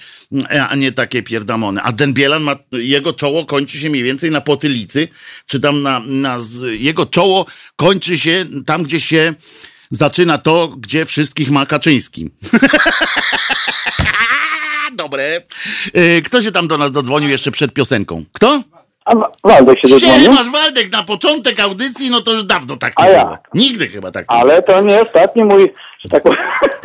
a 0.69 0.75
nie 0.75 0.91
takie 0.91 1.23
pierdamony. 1.23 1.81
A 1.81 1.91
Den 1.91 2.13
Bielan 2.13 2.43
ma, 2.43 2.55
jego 2.71 3.13
czoło 3.13 3.45
kończy 3.45 3.77
się 3.77 3.89
mniej 3.89 4.03
więcej 4.03 4.31
na 4.31 4.41
potylicy, 4.41 5.07
czy 5.45 5.59
tam 5.59 5.81
na, 5.81 5.99
na 5.99 6.37
jego 6.79 7.05
czoło 7.05 7.45
kończy 7.75 8.17
się 8.17 8.45
tam, 8.65 8.83
gdzie 8.83 8.99
się 8.99 9.33
zaczyna 9.91 10.37
to, 10.37 10.67
gdzie 10.67 11.05
wszystkich 11.05 11.51
ma 11.51 11.65
Kaczyński. 11.65 12.29
Dobre. 14.95 15.41
Y, 15.97 16.21
kto 16.25 16.41
się 16.41 16.51
tam 16.51 16.67
do 16.67 16.77
nas 16.77 16.91
dodzwonił 16.91 17.29
jeszcze 17.29 17.51
przed 17.51 17.73
piosenką? 17.73 18.25
Kto? 18.33 18.63
A 19.09 19.47
Waldek 19.47 19.81
się 19.81 19.87
dodzwonił? 19.87 20.31
masz 20.31 20.49
Waldek 20.49 20.91
na 20.91 21.03
początek 21.03 21.59
audycji, 21.59 22.09
no 22.09 22.21
to 22.21 22.33
już 22.33 22.43
dawno 22.43 22.77
tak 22.77 22.93
nie 22.99 23.21
A 23.21 23.25
było. 23.25 23.37
Nigdy 23.53 23.87
chyba 23.87 24.11
tak 24.11 24.29
nie 24.29 24.35
Ale 24.35 24.63
to 24.63 24.81
nie 24.81 25.01
ostatni 25.01 25.43
mój, 25.43 25.73
że 25.99 26.09
tak 26.09 26.23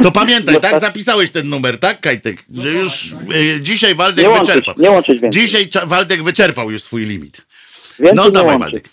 To 0.02 0.12
pamiętaj, 0.12 0.60
tak 0.60 0.78
zapisałeś 0.78 1.30
ten 1.30 1.48
numer, 1.48 1.78
tak 1.78 2.00
Kajtek? 2.00 2.36
Że 2.54 2.70
już 2.70 3.12
e, 3.56 3.60
dzisiaj 3.60 3.94
Waldek 3.94 4.24
nie 4.24 4.30
łączyć, 4.30 4.46
wyczerpał. 4.54 4.74
Nie 4.78 4.90
łączyć 4.90 5.20
więcej. 5.20 5.42
Dzisiaj 5.42 5.68
Waldek 5.84 6.22
wyczerpał 6.22 6.70
już 6.70 6.82
swój 6.82 7.04
limit. 7.04 7.46
Więcej 7.98 8.16
no 8.16 8.30
dawaj 8.30 8.58
Waldek. 8.58 8.84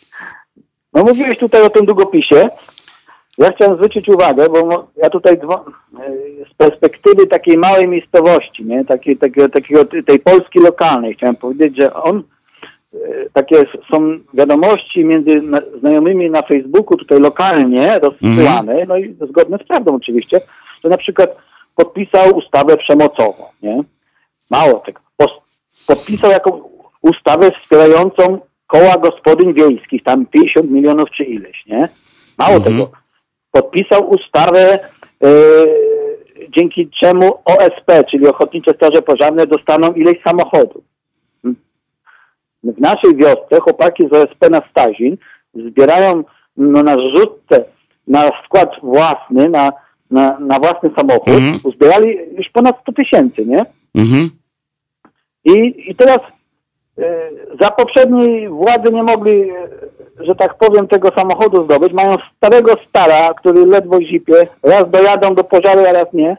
No 0.93 1.03
mówiłeś 1.03 1.37
tutaj 1.37 1.61
o 1.61 1.69
tym 1.69 1.85
długopisie. 1.85 2.49
Ja 3.37 3.51
chciałem 3.51 3.75
zwrócić 3.75 4.09
uwagę, 4.09 4.49
bo 4.49 4.87
ja 4.97 5.09
tutaj 5.09 5.33
e, 5.33 5.37
z 6.51 6.53
perspektywy 6.57 7.27
takiej 7.27 7.57
małej 7.57 7.87
miejscowości, 7.87 8.65
nie? 8.65 8.85
Takiej, 8.85 9.17
takiego, 9.17 9.49
takiego, 9.49 9.85
tej 9.85 10.19
Polski 10.19 10.59
lokalnej 10.59 11.13
chciałem 11.13 11.35
powiedzieć, 11.35 11.77
że 11.77 11.93
on 11.93 12.23
takie 13.33 13.63
są 13.91 14.19
wiadomości 14.33 15.05
między 15.05 15.41
znajomymi 15.79 16.29
na 16.29 16.41
Facebooku, 16.41 16.97
tutaj 16.97 17.19
lokalnie 17.19 17.99
rozsyłane, 17.99 18.73
mm. 18.73 18.87
no 18.87 18.97
i 18.97 19.15
zgodne 19.29 19.57
z 19.57 19.63
prawdą 19.63 19.95
oczywiście, 19.95 20.41
że 20.83 20.89
na 20.89 20.97
przykład 20.97 21.37
podpisał 21.75 22.37
ustawę 22.37 22.77
przemocową, 22.77 23.45
nie? 23.61 23.83
Mało 24.49 24.79
tego. 24.79 24.99
Podpisał 25.87 26.31
jakąś 26.31 26.61
ustawę 27.01 27.51
wspierającą 27.51 28.39
koła 28.67 28.97
gospodyń 28.97 29.53
wiejskich, 29.53 30.03
tam 30.03 30.25
50 30.25 30.71
milionów 30.71 31.09
czy 31.11 31.23
ileś, 31.23 31.65
nie? 31.65 31.89
Mało 32.37 32.55
mm. 32.55 32.63
tego. 32.63 32.91
Podpisał 33.51 34.09
ustawę, 34.09 34.79
yy, 35.21 35.29
dzięki 36.49 36.89
czemu 36.99 37.33
OSP, 37.45 38.03
czyli 38.09 38.27
Ochotnicze 38.27 38.73
Straże 38.73 39.01
Pożarne, 39.01 39.47
dostaną 39.47 39.93
ileś 39.93 40.21
samochodów 40.23 40.90
w 42.63 42.79
naszej 42.79 43.15
wiosce 43.15 43.59
chłopaki 43.61 44.07
z 44.07 44.13
OSP 44.13 44.49
na 44.49 44.61
Stazin 44.69 45.17
zbierają 45.53 46.23
no, 46.57 46.83
na 46.83 46.97
rzutce, 46.99 47.65
na 48.07 48.31
skład 48.45 48.71
własny, 48.83 49.49
na, 49.49 49.73
na, 50.11 50.39
na 50.39 50.59
własny 50.59 50.89
samochód, 50.95 51.33
mhm. 51.33 51.59
uzbierali 51.63 52.17
już 52.37 52.49
ponad 52.49 52.81
100 52.81 52.91
tysięcy, 52.91 53.45
nie? 53.45 53.65
Mhm. 53.95 54.29
I, 55.45 55.83
I 55.91 55.95
teraz 55.95 56.19
y, 56.99 57.03
za 57.61 57.71
poprzedniej 57.71 58.49
władzy 58.49 58.91
nie 58.91 59.03
mogli, 59.03 59.31
y, 59.31 59.55
że 60.19 60.35
tak 60.35 60.57
powiem, 60.57 60.87
tego 60.87 61.11
samochodu 61.15 61.63
zdobyć. 61.63 61.93
Mają 61.93 62.17
starego 62.37 62.75
stara, 62.87 63.33
który 63.33 63.65
ledwo 63.65 64.01
zipie, 64.01 64.47
raz 64.63 64.91
dojadą 64.91 65.35
do 65.35 65.43
pożaru, 65.43 65.85
a 65.85 65.91
raz 65.91 66.07
nie. 66.13 66.37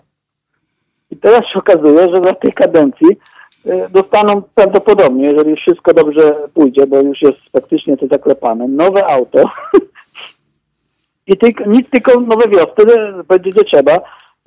I 1.11 1.17
teraz 1.17 1.47
się 1.47 1.59
okazuje, 1.59 2.09
że 2.09 2.21
za 2.21 2.35
tej 2.35 2.53
kadencji 2.53 3.09
dostaną 3.91 4.43
prawdopodobnie, 4.55 5.27
jeżeli 5.27 5.57
wszystko 5.57 5.95
dobrze 5.95 6.35
pójdzie, 6.55 6.87
bo 6.87 7.01
już 7.01 7.23
jest 7.23 7.39
faktycznie 7.53 7.97
to 7.97 8.07
zaklepane, 8.07 8.69
nowe 8.69 9.07
auto 9.07 9.51
i 11.27 11.37
tylko, 11.37 11.65
nic 11.65 11.91
tylko 11.91 12.21
nowe 12.21 12.49
wiosny 12.49 12.85
będzie 13.29 13.51
gdzie 13.51 13.65
trzeba. 13.65 14.01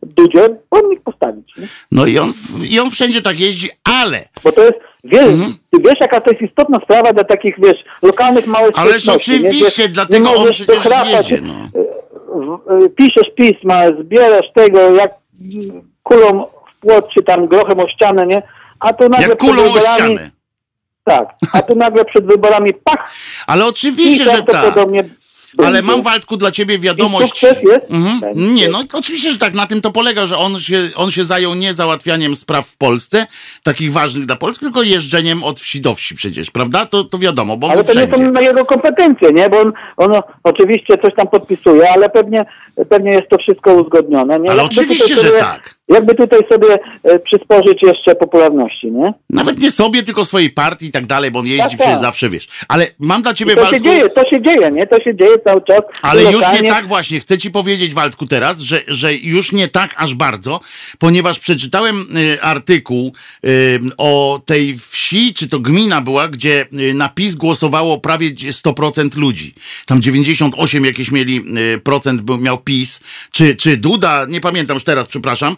Dudzie 0.04 0.50
pomnik 0.70 1.02
postawić. 1.04 1.58
Nie? 1.58 1.68
No 1.92 2.06
i 2.06 2.20
on, 2.20 2.30
i 2.70 2.80
on 2.80 2.92
wszędzie 2.92 3.22
tak 3.22 3.40
jeździ, 3.40 3.70
ale... 4.02 4.20
Bo 4.44 4.52
to 4.52 4.62
jest, 4.62 4.78
wiesz, 5.04 5.32
mhm. 5.32 5.54
ty 5.72 5.80
wiesz 5.80 6.00
jaka 6.00 6.22
to 6.22 6.32
jest 6.32 6.42
istotna 6.42 6.80
sprawa 6.80 7.14
dla 7.14 7.24
takich, 7.24 7.56
wiesz, 7.58 7.84
lokalnych 8.02 8.48
małych 8.48 8.80
Ależ 8.80 9.10
oczywiście, 9.10 9.84
nie? 9.84 9.90
dlatego 9.90 10.32
on 10.32 10.52
przecież 10.52 10.86
jeździ, 11.06 11.42
no. 11.42 11.54
Y, 11.82 12.86
y, 12.86 12.90
piszesz 12.90 13.30
pisma, 13.36 13.84
zbierasz 14.02 14.46
tego, 14.56 14.80
jak 14.80 15.12
kulą 16.04 16.46
w 16.46 16.80
płot, 16.80 17.10
czy 17.14 17.24
tam 17.24 17.48
grochem 17.48 17.80
o 17.80 17.88
ścianę, 17.88 18.28
nie? 18.28 18.44
A 18.80 18.94
to 18.94 19.10
nagle 19.10 19.28
Jak 19.28 19.40
kulą 19.40 19.74
o 19.74 19.80
ścianę. 19.80 20.30
Tak, 21.04 21.36
a 21.54 21.62
tu 21.62 21.76
nagle 21.76 22.06
przed 22.06 22.26
wyborami 22.26 22.74
pach. 22.74 23.12
Ale 23.48 23.66
oczywiście, 23.66 24.26
że 24.26 24.44
tak. 24.44 24.76
Ale 25.66 25.82
mam 25.82 26.02
Waldku 26.02 26.38
dla 26.38 26.52
ciebie 26.52 26.80
wiadomość. 26.80 27.44
jest? 27.44 27.64
Mhm. 27.90 28.22
Nie, 28.36 28.68
no 28.68 28.80
oczywiście, 28.94 29.32
że 29.32 29.38
tak. 29.38 29.54
Na 29.54 29.68
tym 29.68 29.82
to 29.82 29.92
polega, 29.92 30.26
że 30.26 30.38
on 30.38 30.60
się, 30.60 30.90
on 30.96 31.12
się 31.12 31.24
zajął 31.24 31.56
nie 31.56 31.74
załatwianiem 31.74 32.36
spraw 32.36 32.68
w 32.68 32.78
Polsce, 32.78 33.28
takich 33.64 33.92
ważnych 33.92 34.26
dla 34.26 34.36
Polski, 34.36 34.66
tylko 34.66 34.84
jeżdżeniem 34.84 35.44
od 35.44 35.60
wsi 35.60 35.82
do 35.82 35.96
wsi 35.96 36.16
przecież, 36.16 36.52
prawda? 36.52 36.86
To, 36.86 37.04
to 37.04 37.18
wiadomo, 37.18 37.58
bo 37.58 37.70
Ale 37.70 37.84
to 37.84 37.92
wszędzie. 37.92 38.18
nie 38.18 38.26
są 38.26 38.32
na 38.32 38.42
jego 38.42 38.66
kompetencje, 38.66 39.32
nie? 39.32 39.50
Bo 39.50 39.60
on, 39.60 39.74
on 39.98 40.22
oczywiście 40.44 40.98
coś 40.98 41.16
tam 41.16 41.28
podpisuje, 41.28 41.90
ale 41.92 42.10
pewnie, 42.10 42.46
pewnie 42.90 43.12
jest 43.12 43.30
to 43.30 43.38
wszystko 43.38 43.74
uzgodnione. 43.74 44.40
Nie? 44.40 44.52
Ale 44.52 44.64
oczywiście, 44.64 45.16
że 45.16 45.32
tak. 45.32 45.75
Jakby 45.88 46.16
tutaj 46.16 46.40
sobie 46.52 46.80
e, 47.04 47.20
przysporzyć 47.20 47.84
jeszcze 47.84 48.16
popularności, 48.16 48.92
nie? 48.92 49.14
Nawet 49.30 49.60
nie 49.60 49.72
sobie, 49.72 50.04
tylko 50.04 50.26
swojej 50.26 50.50
partii 50.50 50.86
i 50.86 50.92
tak 50.92 51.06
dalej, 51.06 51.32
bo 51.32 51.40
on 51.40 51.46
jeździ 51.46 51.62
Tak, 51.62 51.70
przecież 51.70 51.94
tak. 51.94 52.02
zawsze, 52.02 52.30
wiesz. 52.30 52.48
Ale 52.68 52.88
mam 53.00 53.22
dla 53.22 53.34
ciebie, 53.34 53.54
I 53.54 53.56
to 53.56 53.62
się 53.62 53.68
Waldku... 53.70 53.84
dzieje, 53.88 54.10
to 54.10 54.30
się 54.30 54.42
dzieje, 54.42 54.72
nie? 54.72 54.88
To 54.88 55.02
się 55.02 55.16
dzieje 55.16 55.40
cały 55.44 55.62
czas. 55.62 55.82
Ale 56.02 56.24
już 56.24 56.44
nie 56.62 56.70
tak 56.70 56.88
właśnie. 56.88 57.20
Chcę 57.20 57.38
ci 57.38 57.52
powiedzieć, 57.52 57.94
Waldku, 57.94 58.26
teraz, 58.26 58.60
że, 58.60 58.82
że 58.88 59.14
już 59.14 59.52
nie 59.52 59.68
tak 59.68 59.96
aż 59.98 60.16
bardzo, 60.16 60.60
ponieważ 61.00 61.40
przeczytałem 61.40 62.06
y, 62.18 62.42
artykuł 62.42 63.12
y, 63.46 63.80
o 63.98 64.42
tej 64.46 64.78
wsi, 64.78 65.34
czy 65.34 65.50
to 65.50 65.60
gmina 65.60 66.02
była, 66.02 66.28
gdzie 66.28 66.66
y, 66.90 66.94
na 66.94 67.10
PiS 67.10 67.36
głosowało 67.36 67.98
prawie 67.98 68.32
100% 68.32 69.18
ludzi. 69.18 69.54
Tam 69.86 70.02
98 70.02 70.86
jakieś 70.86 71.12
mieli 71.12 71.44
y, 71.76 71.80
procent 71.80 72.22
był, 72.22 72.38
miał 72.38 72.58
PiS, 72.58 73.00
czy, 73.32 73.56
czy 73.56 73.78
Duda, 73.78 74.26
nie 74.30 74.42
pamiętam 74.42 74.76
już 74.76 74.84
teraz, 74.84 75.08
przepraszam, 75.08 75.56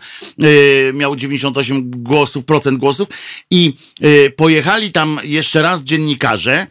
miał 0.94 1.16
98 1.16 1.92
głosów, 1.92 2.46
procent 2.46 2.80
głosów 2.80 3.08
i 3.52 3.74
y, 4.04 4.34
pojechali 4.36 4.92
tam 4.92 5.20
jeszcze 5.24 5.62
raz 5.62 5.84
dziennikarze 5.84 6.68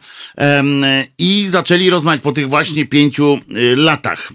i 1.17 1.47
zaczęli 1.49 1.89
rozmawiać 1.89 2.21
po 2.21 2.31
tych 2.31 2.49
właśnie 2.49 2.85
pięciu 2.85 3.39
y, 3.55 3.75
latach, 3.75 4.33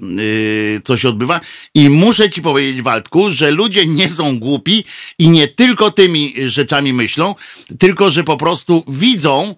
co 0.84 0.96
się 0.96 1.08
odbywa. 1.08 1.40
I 1.74 1.88
muszę 1.88 2.30
ci 2.30 2.42
powiedzieć, 2.42 2.82
Waldku, 2.82 3.30
że 3.30 3.50
ludzie 3.50 3.86
nie 3.86 4.08
są 4.08 4.38
głupi 4.38 4.84
i 5.18 5.28
nie 5.28 5.48
tylko 5.48 5.90
tymi 5.90 6.34
rzeczami 6.44 6.92
myślą, 6.92 7.34
tylko 7.78 8.10
że 8.10 8.24
po 8.24 8.36
prostu 8.36 8.84
widzą, 8.88 9.54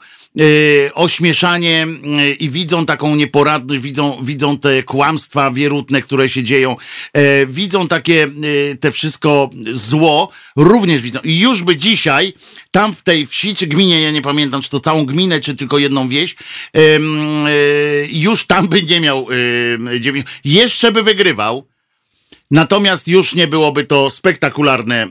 ośmieszanie 0.94 1.87
y, 1.87 2.35
i 2.35 2.51
widzą 2.51 2.87
taką 2.87 3.16
nieporadność, 3.16 3.83
widzą, 3.83 4.18
widzą 4.23 4.59
te 4.59 4.83
kłamstwa 4.83 5.51
wierutne, 5.51 6.03
które 6.03 6.29
się 6.29 6.42
dzieją, 6.42 6.77
e, 7.12 7.47
widzą 7.47 7.88
takie 7.88 8.27
y, 8.44 8.79
te 8.81 8.92
wszystko 8.92 9.51
zło, 9.73 10.31
również 10.57 11.01
widzą. 11.01 11.20
I 11.25 11.40
już 11.40 11.62
by 11.62 11.77
dzisiaj 11.77 12.33
tam 12.70 12.94
w 12.94 13.03
tej 13.03 13.27
wsi 13.27 13.55
czy 13.55 13.66
gminie, 13.66 14.01
ja 14.01 14.11
nie 14.11 14.23
pamiętam, 14.23 14.62
czy 14.62 14.70
to 14.70 14.81
całą 14.81 15.07
gminę, 15.07 15.40
czy 15.40 15.57
tylko 15.57 15.79
jedną 15.79 16.09
wieś, 16.09 16.35
y, 16.77 17.01
już 18.12 18.47
tam 18.47 18.68
by 18.68 18.83
nie 18.83 19.01
miał 19.01 19.27
y, 19.31 20.25
jeszcze 20.44 20.92
by 20.92 21.03
wygrywał. 21.03 21.74
Natomiast 22.51 23.09
już 23.09 23.35
nie 23.35 23.47
byłoby 23.47 23.85
to 23.85 24.11
spektakularne 24.11 25.09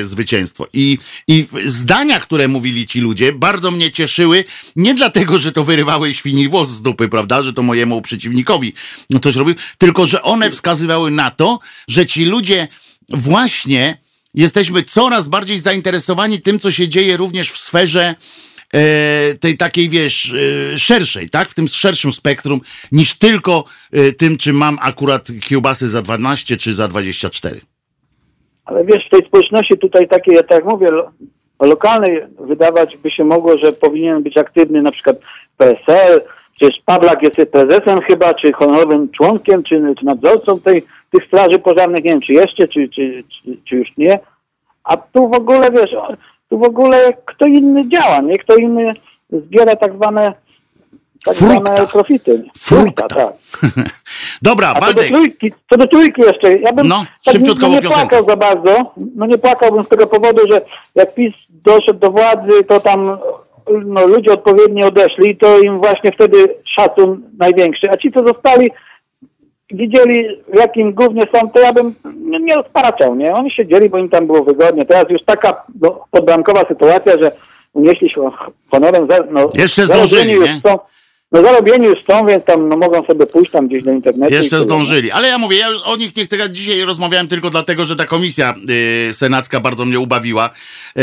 y, 0.00 0.06
zwycięstwo. 0.06 0.66
I, 0.72 0.98
I 1.28 1.46
zdania, 1.66 2.20
które 2.20 2.48
mówili 2.48 2.86
ci 2.86 3.00
ludzie, 3.00 3.32
bardzo 3.32 3.70
mnie 3.70 3.90
cieszyły. 3.90 4.44
Nie 4.76 4.94
dlatego, 4.94 5.38
że 5.38 5.52
to 5.52 5.64
wyrywały 5.64 6.14
świni 6.14 6.48
włos 6.48 6.70
z 6.70 6.82
dupy, 6.82 7.08
prawda, 7.08 7.42
że 7.42 7.52
to 7.52 7.62
mojemu 7.62 8.02
przeciwnikowi 8.02 8.72
no, 9.10 9.18
coś 9.18 9.36
robił, 9.36 9.54
tylko 9.78 10.06
że 10.06 10.22
one 10.22 10.50
wskazywały 10.50 11.10
na 11.10 11.30
to, 11.30 11.58
że 11.88 12.06
ci 12.06 12.24
ludzie 12.24 12.68
właśnie 13.08 13.98
jesteśmy 14.34 14.82
coraz 14.82 15.28
bardziej 15.28 15.58
zainteresowani 15.58 16.40
tym, 16.40 16.58
co 16.58 16.70
się 16.70 16.88
dzieje 16.88 17.16
również 17.16 17.50
w 17.50 17.58
sferze 17.58 18.14
tej 19.40 19.56
takiej, 19.56 19.88
wiesz, 19.88 20.34
e, 20.74 20.78
szerszej, 20.78 21.28
tak? 21.28 21.48
W 21.48 21.54
tym 21.54 21.68
szerszym 21.68 22.12
spektrum, 22.12 22.60
niż 22.92 23.18
tylko 23.18 23.64
e, 23.92 24.12
tym, 24.12 24.36
czy 24.36 24.52
mam 24.52 24.78
akurat 24.82 25.28
kiełbasy 25.48 25.88
za 25.88 26.02
12 26.02 26.56
czy 26.56 26.74
za 26.74 26.88
24. 26.88 27.60
Ale 28.64 28.84
wiesz, 28.84 29.06
w 29.06 29.10
tej 29.10 29.26
społeczności 29.26 29.78
tutaj 29.78 30.08
takiej, 30.08 30.34
ja 30.34 30.42
tak 30.42 30.64
mówię, 30.64 30.90
lo, 30.90 31.10
lokalnej 31.60 32.20
wydawać 32.40 32.96
by 32.96 33.10
się 33.10 33.24
mogło, 33.24 33.58
że 33.58 33.72
powinien 33.72 34.22
być 34.22 34.36
aktywny 34.36 34.82
na 34.82 34.92
przykład 34.92 35.16
PSL, 35.56 36.22
przecież 36.54 36.82
Pawlak 36.86 37.22
jest 37.22 37.50
prezesem 37.52 38.00
chyba, 38.00 38.34
czy 38.34 38.52
honorowym 38.52 39.10
członkiem, 39.10 39.62
czy, 39.62 39.94
czy 39.98 40.04
nadzorcą 40.04 40.60
tej, 40.60 40.82
tych 41.10 41.26
straży 41.26 41.58
pożarnych, 41.58 42.04
nie 42.04 42.10
wiem, 42.10 42.20
czy 42.20 42.32
jeszcze, 42.32 42.68
czy, 42.68 42.88
czy, 42.88 43.24
czy, 43.28 43.56
czy 43.64 43.76
już 43.76 43.96
nie. 43.96 44.20
A 44.84 44.96
tu 44.96 45.28
w 45.28 45.34
ogóle, 45.34 45.70
wiesz, 45.70 45.90
tu 46.52 46.58
w 46.58 46.62
ogóle 46.62 47.12
kto 47.24 47.46
inny 47.46 47.88
działa, 47.88 48.20
nie? 48.20 48.38
Kto 48.38 48.56
inny 48.56 48.94
zbiera 49.30 49.76
tak 49.76 49.96
zwane, 49.96 50.32
tak 51.24 51.34
Frukta. 51.34 51.74
zwane 51.74 51.86
profity. 51.86 52.44
Frukta. 52.58 53.08
tak. 53.08 53.32
Dobra, 54.42 54.68
A 54.68 54.74
co 54.74 54.80
do 54.80 54.86
Waldek, 54.86 55.08
trójki, 55.08 55.52
co 55.70 55.76
do 55.76 55.86
trójki 55.86 56.22
jeszcze, 56.22 56.58
ja 56.58 56.72
bym 56.72 56.88
No, 56.88 57.04
tak 57.24 57.34
szybciutko, 57.34 57.68
nie, 57.68 57.74
nie 57.74 57.82
płakał 57.82 58.24
za 58.24 58.36
bardzo, 58.36 58.92
no 59.16 59.26
nie 59.26 59.38
płakałbym 59.38 59.84
z 59.84 59.88
tego 59.88 60.06
powodu, 60.06 60.46
że 60.46 60.60
jak 60.94 61.14
PiS 61.14 61.34
doszedł 61.48 61.98
do 61.98 62.10
władzy, 62.10 62.64
to 62.68 62.80
tam 62.80 63.18
no, 63.84 64.06
ludzie 64.06 64.32
odpowiednio 64.32 64.86
odeszli 64.86 65.28
i 65.30 65.36
to 65.36 65.58
im 65.58 65.78
właśnie 65.78 66.12
wtedy 66.12 66.54
szacun 66.64 67.22
największy, 67.38 67.90
a 67.90 67.96
ci, 67.96 68.12
co 68.12 68.24
zostali, 68.24 68.70
widzieli 69.72 70.28
w 70.54 70.58
jakim 70.58 70.92
głównie 70.92 71.26
są, 71.34 71.50
to 71.50 71.60
ja 71.60 71.72
bym 71.72 71.94
nie, 72.40 72.54
rozparaczał, 72.54 73.14
nie? 73.14 73.34
Oni 73.34 73.50
siedzieli, 73.50 73.88
bo 73.88 73.98
im 73.98 74.08
tam 74.08 74.26
było 74.26 74.44
wygodnie. 74.44 74.86
Teraz 74.86 75.10
już 75.10 75.22
taka 75.24 75.62
no, 75.80 76.04
podbramkowa 76.10 76.64
sytuacja, 76.68 77.18
że 77.18 77.32
unieśli 77.72 78.10
się 78.10 78.30
honorem. 78.70 79.08
No, 79.30 79.50
Jeszcze 79.54 79.86
zdążyli, 79.86 80.32
już? 80.32 80.50
Są, 80.62 80.78
no 81.32 81.42
zarobieni 81.42 81.86
już 81.86 81.98
są, 82.04 82.26
więc 82.26 82.44
tam 82.44 82.68
no, 82.68 82.76
mogą 82.76 83.02
sobie 83.02 83.26
pójść 83.26 83.50
tam 83.50 83.68
gdzieś 83.68 83.84
do 83.84 83.92
internetu. 83.92 84.34
Jeszcze 84.34 84.50
tyle, 84.50 84.62
zdążyli. 84.62 85.10
Ale 85.10 85.28
ja 85.28 85.38
mówię, 85.38 85.58
ja 85.58 85.68
już 85.68 85.82
o 85.82 85.96
nich 85.96 86.16
nie 86.16 86.24
chcę. 86.24 86.50
Dzisiaj 86.50 86.82
rozmawiałem 86.82 87.28
tylko 87.28 87.50
dlatego, 87.50 87.84
że 87.84 87.96
ta 87.96 88.06
komisja 88.06 88.54
y, 89.08 89.12
senacka 89.12 89.60
bardzo 89.60 89.84
mnie 89.84 89.98
ubawiła. 89.98 90.50
Y, 90.98 91.02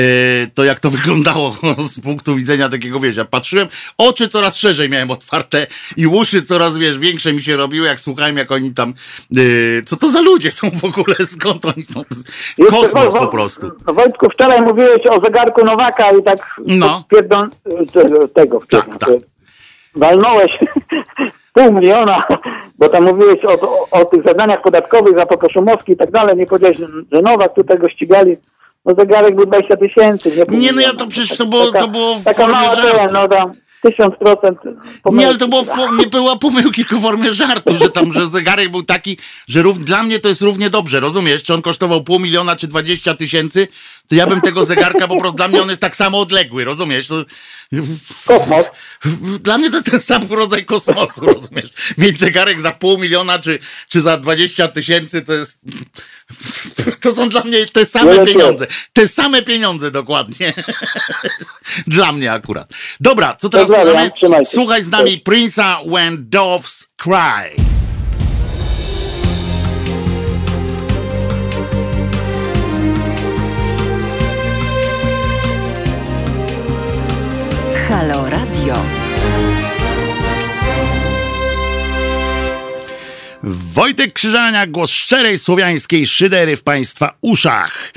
to 0.54 0.64
jak 0.64 0.80
to 0.80 0.90
wyglądało 1.00 1.56
z 1.78 2.00
punktu 2.00 2.36
widzenia 2.36 2.70
takiego, 2.70 3.00
wiesz, 3.00 3.18
ja 3.18 3.26
patrzyłem, 3.26 3.68
oczy 3.98 4.28
coraz 4.28 4.56
szerzej 4.56 4.90
miałem 4.90 5.12
otwarte 5.12 5.68
i 5.98 6.08
uszy 6.08 6.42
coraz, 6.42 6.78
wiesz, 6.78 7.00
większe 7.00 7.34
mi 7.34 7.42
się 7.42 7.56
robiły, 7.56 7.88
jak 7.88 8.00
słuchałem, 8.00 8.38
jak 8.38 8.52
oni 8.52 8.74
tam, 8.74 8.94
y, 9.38 9.82
co 9.86 9.96
to 9.98 10.08
za 10.12 10.22
ludzie 10.22 10.52
są 10.52 10.72
w 10.72 10.84
ogóle, 10.84 11.16
skąd 11.38 11.66
oni 11.66 11.84
są? 11.84 12.04
Kosmos 12.70 13.14
po 13.14 13.28
prostu. 13.28 13.72
Wojtku, 13.86 14.30
wczoraj 14.34 14.62
mówiłeś 14.62 15.02
o 15.10 15.22
zegarku 15.22 15.66
Nowaka 15.66 16.12
i 16.12 16.24
tak 16.24 16.56
No. 16.66 17.04
pierdol, 17.12 17.50
tego, 17.94 18.28
tego 18.28 18.60
Tak, 18.70 18.96
wczoraj, 18.96 19.20
tak. 19.20 19.29
Walnąłeś 19.96 20.52
pół 21.54 21.72
miliona, 21.74 22.24
bo 22.78 22.90
tam 22.90 23.04
mówiłeś 23.04 23.46
o, 23.46 23.52
o, 23.62 23.88
o 23.92 24.06
tych 24.06 24.24
zadaniach 24.24 24.62
podatkowych 24.62 25.16
za 25.18 25.26
Pokoszumowski 25.26 25.92
i 25.92 25.98
tak 25.98 26.12
dalej, 26.12 26.38
nie 26.38 26.46
powiedziałeś, 26.46 26.78
że- 27.12 27.22
Nowak 27.22 27.54
tutaj 27.56 27.78
go 27.80 27.90
ścigali. 27.90 28.38
No 28.86 28.96
zegarek 28.98 29.36
był 29.36 29.46
20 29.46 29.78
tysięcy. 29.78 30.46
Nie, 30.50 30.58
Nie, 30.60 30.72
no 30.72 30.82
ja 30.82 30.94
to 30.94 31.08
przecież 31.08 31.38
to 31.38 31.46
było- 31.46 31.72
to 31.72 31.88
było 31.88 32.16
w 32.16 32.24
taka 32.24 32.44
formie 32.46 32.54
mała 32.62 32.76
żartu. 32.76 32.98
ten, 32.98 33.08
no 33.14 33.28
tam 33.28 33.52
tysiąc 33.82 34.16
procent 34.20 34.58
Nie, 35.12 35.28
ale 35.28 35.38
to 35.38 35.48
było, 35.48 35.66
nie 35.98 36.08
była 36.08 36.36
pomyłki, 36.36 36.86
tylko 36.86 37.00
w 37.00 37.02
formie 37.02 37.34
żartu, 37.34 37.76
że 37.76 37.90
tam, 37.90 38.14
że 38.14 38.28
zegarek 38.28 38.72
był 38.72 38.84
taki, 38.84 39.18
że 39.48 39.62
rów, 39.62 39.80
dla 39.86 40.04
mnie 40.04 40.20
to 40.20 40.30
jest 40.30 40.42
równie 40.42 40.70
dobrze, 40.70 41.00
rozumiesz? 41.00 41.44
Czy 41.44 41.54
on 41.54 41.62
kosztował 41.62 42.04
pół 42.04 42.20
miliona, 42.20 42.56
czy 42.56 42.68
20 42.68 43.14
tysięcy, 43.14 43.68
to 44.08 44.16
ja 44.16 44.28
bym 44.28 44.42
tego 44.42 44.66
zegarka 44.66 45.08
po 45.08 45.18
prostu, 45.18 45.38
dla 45.38 45.48
mnie 45.48 45.62
on 45.62 45.70
jest 45.70 45.82
tak 45.82 45.96
samo 45.96 46.20
odległy, 46.20 46.64
rozumiesz? 46.64 47.08
To, 47.08 47.26
Kosmos. 48.26 48.66
dla 49.42 49.58
mnie 49.58 49.70
to 49.70 49.76
jest 49.76 49.92
ten 49.92 50.02
sam 50.02 50.28
rodzaj 50.30 50.66
kosmosu, 50.66 51.26
rozumiesz? 51.26 51.70
Mieć 51.98 52.20
zegarek 52.20 52.62
za 52.62 52.72
pół 52.72 52.98
miliona, 52.98 53.40
czy, 53.40 53.60
czy 53.88 54.02
za 54.02 54.18
20 54.18 54.68
tysięcy, 54.68 55.22
to 55.22 55.34
jest... 55.34 55.60
To 57.02 57.12
są 57.16 57.30
dla 57.30 57.44
mnie 57.44 57.66
te 57.66 57.86
same 57.86 58.12
Wiele 58.12 58.26
pieniądze. 58.26 58.68
Te 58.94 59.08
same 59.08 59.42
pieniądze 59.42 59.92
dokładnie. 59.92 60.54
Dla 61.88 62.12
mnie 62.12 62.32
akurat. 62.32 62.72
Dobra, 63.00 63.36
co 63.36 63.50
teraz 63.50 63.68
Pozdrawiam, 63.68 63.92
słuchamy? 63.94 64.12
trzymajcie. 64.12 64.52
Słuchaj 64.52 64.84
z 64.84 64.90
nami 64.90 65.24
Prince'a 65.28 65.90
When 65.90 66.30
Doves 66.30 66.88
Cry. 66.98 67.56
Halo 77.88 78.30
Radio. 78.30 78.99
Wojtek 83.50 84.14
Krzyżania, 84.14 84.68
głos 84.68 84.90
szczerej 84.90 85.38
słowiańskiej 85.38 86.08
szydery 86.08 86.56
w 86.56 86.64
Państwa 86.64 87.18
uszach. 87.22 87.94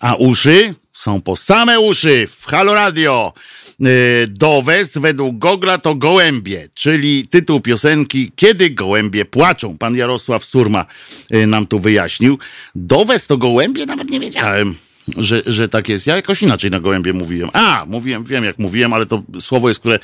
A 0.00 0.14
uszy 0.14 0.74
są 0.92 1.20
po 1.20 1.36
same 1.36 1.80
uszy 1.80 2.28
w 2.40 2.46
Halo 2.46 2.74
Radio. 2.74 3.32
Yy, 3.80 3.88
Dowes 4.28 4.98
według 4.98 5.38
Gogla 5.38 5.78
to 5.78 5.94
gołębie, 5.94 6.68
czyli 6.74 7.28
tytuł 7.28 7.60
piosenki 7.60 8.32
Kiedy 8.36 8.70
gołębie 8.70 9.24
płaczą. 9.24 9.78
Pan 9.78 9.96
Jarosław 9.96 10.44
Surma 10.44 10.86
yy, 11.30 11.46
nam 11.46 11.66
tu 11.66 11.78
wyjaśnił. 11.78 12.38
Dowes 12.74 13.26
to 13.26 13.36
gołębie? 13.36 13.86
Nawet 13.86 14.10
nie 14.10 14.20
wiedziałem. 14.20 14.74
Że, 15.16 15.42
że 15.46 15.68
tak 15.68 15.88
jest. 15.88 16.06
Ja 16.06 16.16
jakoś 16.16 16.42
inaczej 16.42 16.70
na 16.70 16.80
gołębie 16.80 17.12
mówiłem. 17.12 17.50
A, 17.52 17.84
mówiłem, 17.86 18.24
wiem 18.24 18.44
jak 18.44 18.58
mówiłem, 18.58 18.92
ale 18.92 19.06
to 19.06 19.22
słowo 19.40 19.68
jest, 19.68 19.80
które 19.80 19.98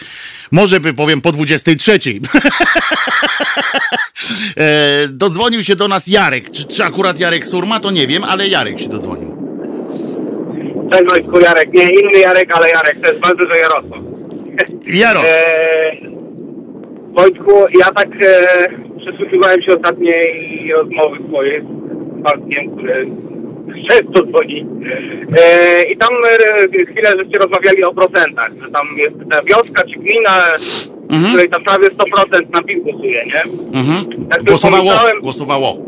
może 0.52 0.80
wypowiem 0.80 1.20
po 1.20 1.32
23. 1.32 1.92
e, 4.56 5.08
dodzwonił 5.08 5.64
się 5.64 5.76
do 5.76 5.88
nas 5.88 6.06
Jarek. 6.06 6.50
Czy, 6.50 6.64
czy 6.64 6.84
akurat 6.84 7.20
Jarek 7.20 7.46
Surma, 7.46 7.80
to 7.80 7.90
nie 7.90 8.06
wiem, 8.06 8.24
ale 8.24 8.48
Jarek 8.48 8.80
się 8.80 8.88
dodzwonił. 8.88 9.36
Cześć 10.90 11.04
Wojtku, 11.04 11.40
Jarek. 11.40 11.72
Nie 11.72 11.90
inny 11.90 12.18
Jarek, 12.18 12.56
ale 12.56 12.70
Jarek. 12.70 13.00
To 13.00 13.08
jest 13.08 13.20
bardzo, 13.20 13.46
że 13.50 13.58
Jarosław. 13.58 14.00
Jaros. 15.02 15.24
E, 15.28 15.92
Wojtku, 17.12 17.52
ja 17.78 17.92
tak 17.92 18.08
e, 18.22 18.68
przysłuchiwałem 19.00 19.62
się 19.62 19.76
ostatniej 19.76 20.72
rozmowy 20.72 21.18
twojej 21.28 21.62
z 21.62 22.22
Bartkiem, 22.22 22.76
który 22.76 23.06
często 23.88 24.22
dzwoni. 24.26 24.66
E, 25.38 25.84
I 25.84 25.96
tam 25.96 26.08
e, 26.24 26.84
chwilę 26.84 27.14
żeście 27.18 27.38
rozmawiali 27.38 27.84
o 27.84 27.94
procentach, 27.94 28.50
że 28.62 28.70
tam 28.70 28.86
jest 28.96 29.14
ta 29.30 29.42
wioska 29.42 29.82
czy 29.84 29.98
gmina, 29.98 30.42
w 31.10 31.28
której 31.28 31.48
tam 31.48 31.62
prawie 31.64 31.88
100% 31.90 32.50
na 32.52 32.62
PiS 32.62 32.82
głosuje, 32.82 33.24
nie? 33.26 33.42
Mhm. 33.80 34.26
Tak 34.28 34.42
Głosowało, 34.44 34.90
głosowało. 35.22 35.78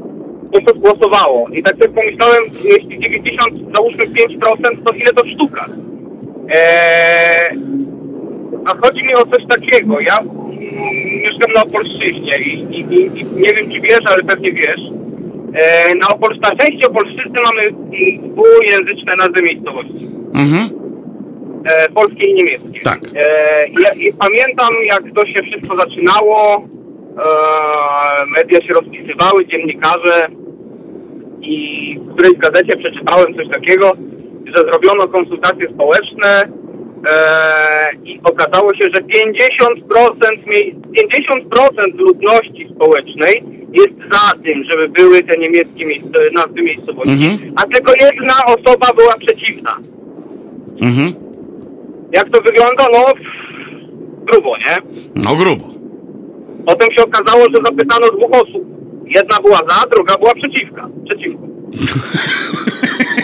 głosowało. 0.76 1.48
I 1.52 1.62
tak 1.62 1.74
sobie 1.76 1.88
pomyślałem, 1.88 2.42
jeśli 2.64 3.00
90, 3.00 3.52
załóżmy 3.74 4.06
5%, 4.06 4.82
to 4.84 4.92
ile 4.92 5.12
to 5.12 5.24
w 5.24 5.28
sztukach? 5.28 5.68
Eee, 6.48 7.58
a 8.66 8.74
chodzi 8.86 9.04
mi 9.04 9.14
o 9.14 9.26
coś 9.26 9.44
takiego. 9.48 10.00
Ja 10.00 10.18
mm, 10.18 10.34
mieszkam 11.22 11.52
na 11.54 11.62
Opolszczyźnie 11.62 12.38
i, 12.38 12.52
i, 12.52 12.80
i, 12.80 13.20
i 13.20 13.24
nie 13.36 13.52
wiem, 13.54 13.70
czy 13.72 13.80
wiesz, 13.80 14.00
ale 14.06 14.22
pewnie 14.22 14.52
wiesz. 14.52 14.80
Eee, 15.54 15.94
na, 15.94 16.08
Opol, 16.08 16.38
na 16.40 16.56
części 16.56 16.86
Opolszczyzny 16.86 17.42
mamy 17.42 17.62
dwujęzyczne 18.18 19.16
nazwy 19.16 19.42
miejscowości. 19.42 20.08
Mhm. 20.34 20.84
E, 21.64 21.88
polskiej 21.88 22.30
i 22.30 22.34
niemieckiej. 22.34 22.80
Tak. 22.82 23.00
E, 23.16 23.66
i, 23.68 24.06
i 24.06 24.12
pamiętam, 24.12 24.74
jak 24.86 25.02
to 25.14 25.26
się 25.26 25.42
wszystko 25.42 25.76
zaczynało. 25.76 26.56
E, 26.56 28.26
media 28.36 28.62
się 28.62 28.74
rozpisywały, 28.74 29.46
dziennikarze 29.46 30.28
i 31.40 31.98
w 32.00 32.14
którejś 32.14 32.36
gazecie 32.36 32.76
przeczytałem 32.76 33.34
coś 33.34 33.48
takiego, 33.48 33.92
że 34.44 34.64
zrobiono 34.64 35.08
konsultacje 35.08 35.68
społeczne 35.68 36.42
e, 36.42 36.48
i 38.04 38.20
okazało 38.24 38.74
się, 38.74 38.84
że 38.94 39.00
50%, 39.00 40.46
mie- 40.46 40.74
50% 40.92 41.94
ludności 41.98 42.68
społecznej 42.76 43.44
jest 43.72 44.10
za 44.10 44.42
tym, 44.44 44.64
żeby 44.64 44.88
były 44.88 45.22
te 45.22 45.36
niemieckie 45.38 45.86
miejsc- 45.86 46.32
nazwy 46.32 46.62
miejscowości, 46.62 47.12
Mhm. 47.12 47.52
a 47.56 47.66
tylko 47.66 47.92
jedna 48.00 48.34
osoba 48.46 48.92
była 48.96 49.14
przeciwna. 49.18 49.76
Mhm. 50.80 51.12
Jak 52.12 52.30
to 52.30 52.42
wygląda? 52.42 52.86
No, 52.92 53.06
grubo, 54.24 54.56
nie? 54.56 54.78
No 55.14 55.34
grubo. 55.36 55.64
Potem 56.66 56.92
się 56.92 57.02
okazało, 57.04 57.44
że 57.50 57.58
zapytano 57.64 58.06
dwóch 58.06 58.32
osób. 58.32 58.64
Jedna 59.06 59.40
była 59.40 59.58
za, 59.68 59.86
druga 59.94 60.18
była 60.18 60.34
przeciwka. 60.34 60.88
Przeciwko. 61.08 61.42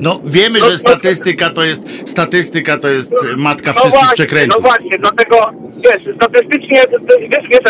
No 0.00 0.20
wiemy, 0.24 0.58
No, 0.58 0.64
że 0.64 0.70
no- 0.72 0.78
statystyka 0.78 1.50
to 1.50 1.64
jest 1.64 1.82
statystyka 2.10 2.76
to 2.78 2.88
jest 2.88 3.12
e, 3.12 3.36
matka 3.36 3.72
No 3.72 3.80
wszystkich 3.80 4.00
właśnie, 4.00 4.14
przekrętów. 4.14 4.56
no 4.62 4.68
właśnie, 4.68 4.98
dlatego, 4.98 5.50
wiesz, 5.76 6.14
statystycznie, 6.16 6.82
wiesz, 7.30 7.48
wiesz, 7.50 7.60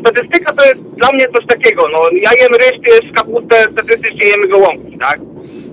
statystyka 0.00 0.52
to 0.52 0.64
jest 0.64 0.80
dla 0.96 1.12
mnie 1.12 1.26
coś 1.36 1.46
takiego, 1.46 1.88
no, 1.92 2.02
ja 2.22 2.30
jem 2.34 2.54
ryż, 2.54 2.72
ty 2.84 2.90
jesz 2.90 3.12
kapustę, 3.14 3.68
statystycznie 3.72 4.26
jemy 4.26 4.48
gołąbki, 4.48 4.98
tak? 4.98 5.18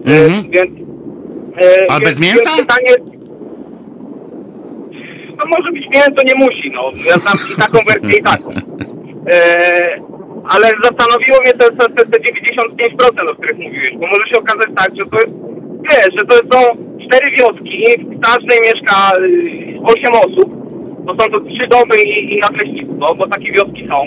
E, 0.07 0.11
Mhm. 0.25 0.51
Więc... 0.51 0.71
e, 1.57 1.91
A 1.91 1.93
więc- 1.99 2.03
bez 2.03 2.19
mięsa? 2.19 2.43
Więc 2.55 2.59
pytanie, 2.67 2.91
no 5.37 5.45
może 5.45 5.71
być 5.71 5.85
mięso, 5.93 6.23
nie 6.25 6.35
musi, 6.35 6.71
no, 6.71 6.89
ja 7.07 7.17
znam 7.17 7.37
i 7.53 7.61
taką 7.61 7.79
wersję 7.87 8.19
i 8.19 8.23
taką. 8.23 8.49
E, 9.29 10.01
ale 10.49 10.73
zastanowiło 10.83 11.41
mnie 11.41 11.53
te, 11.53 11.71
te, 11.71 11.89
te 12.05 12.19
95%, 12.19 13.29
o 13.29 13.35
których 13.35 13.57
mówiłeś, 13.57 13.91
bo 13.93 14.07
może 14.07 14.29
się 14.29 14.37
okazać 14.39 14.69
tak, 14.75 14.95
że 14.95 15.05
to 15.05 15.19
jest, 15.19 15.31
wiesz, 15.89 16.15
że 16.17 16.25
to 16.25 16.35
są 16.35 16.77
cztery 17.07 17.31
wioski, 17.31 17.85
w 17.99 18.19
każdej 18.19 18.61
mieszka 18.61 19.11
y, 19.17 19.79
8 19.83 20.13
osób, 20.13 20.65
to 21.07 21.23
są 21.23 21.31
to 21.31 21.39
trzy 21.39 21.67
domy 21.67 22.03
i, 22.03 22.33
i 22.33 22.39
nadleśnictwo, 22.39 23.15
bo 23.15 23.27
takie 23.27 23.51
wioski 23.51 23.87
są. 23.87 24.03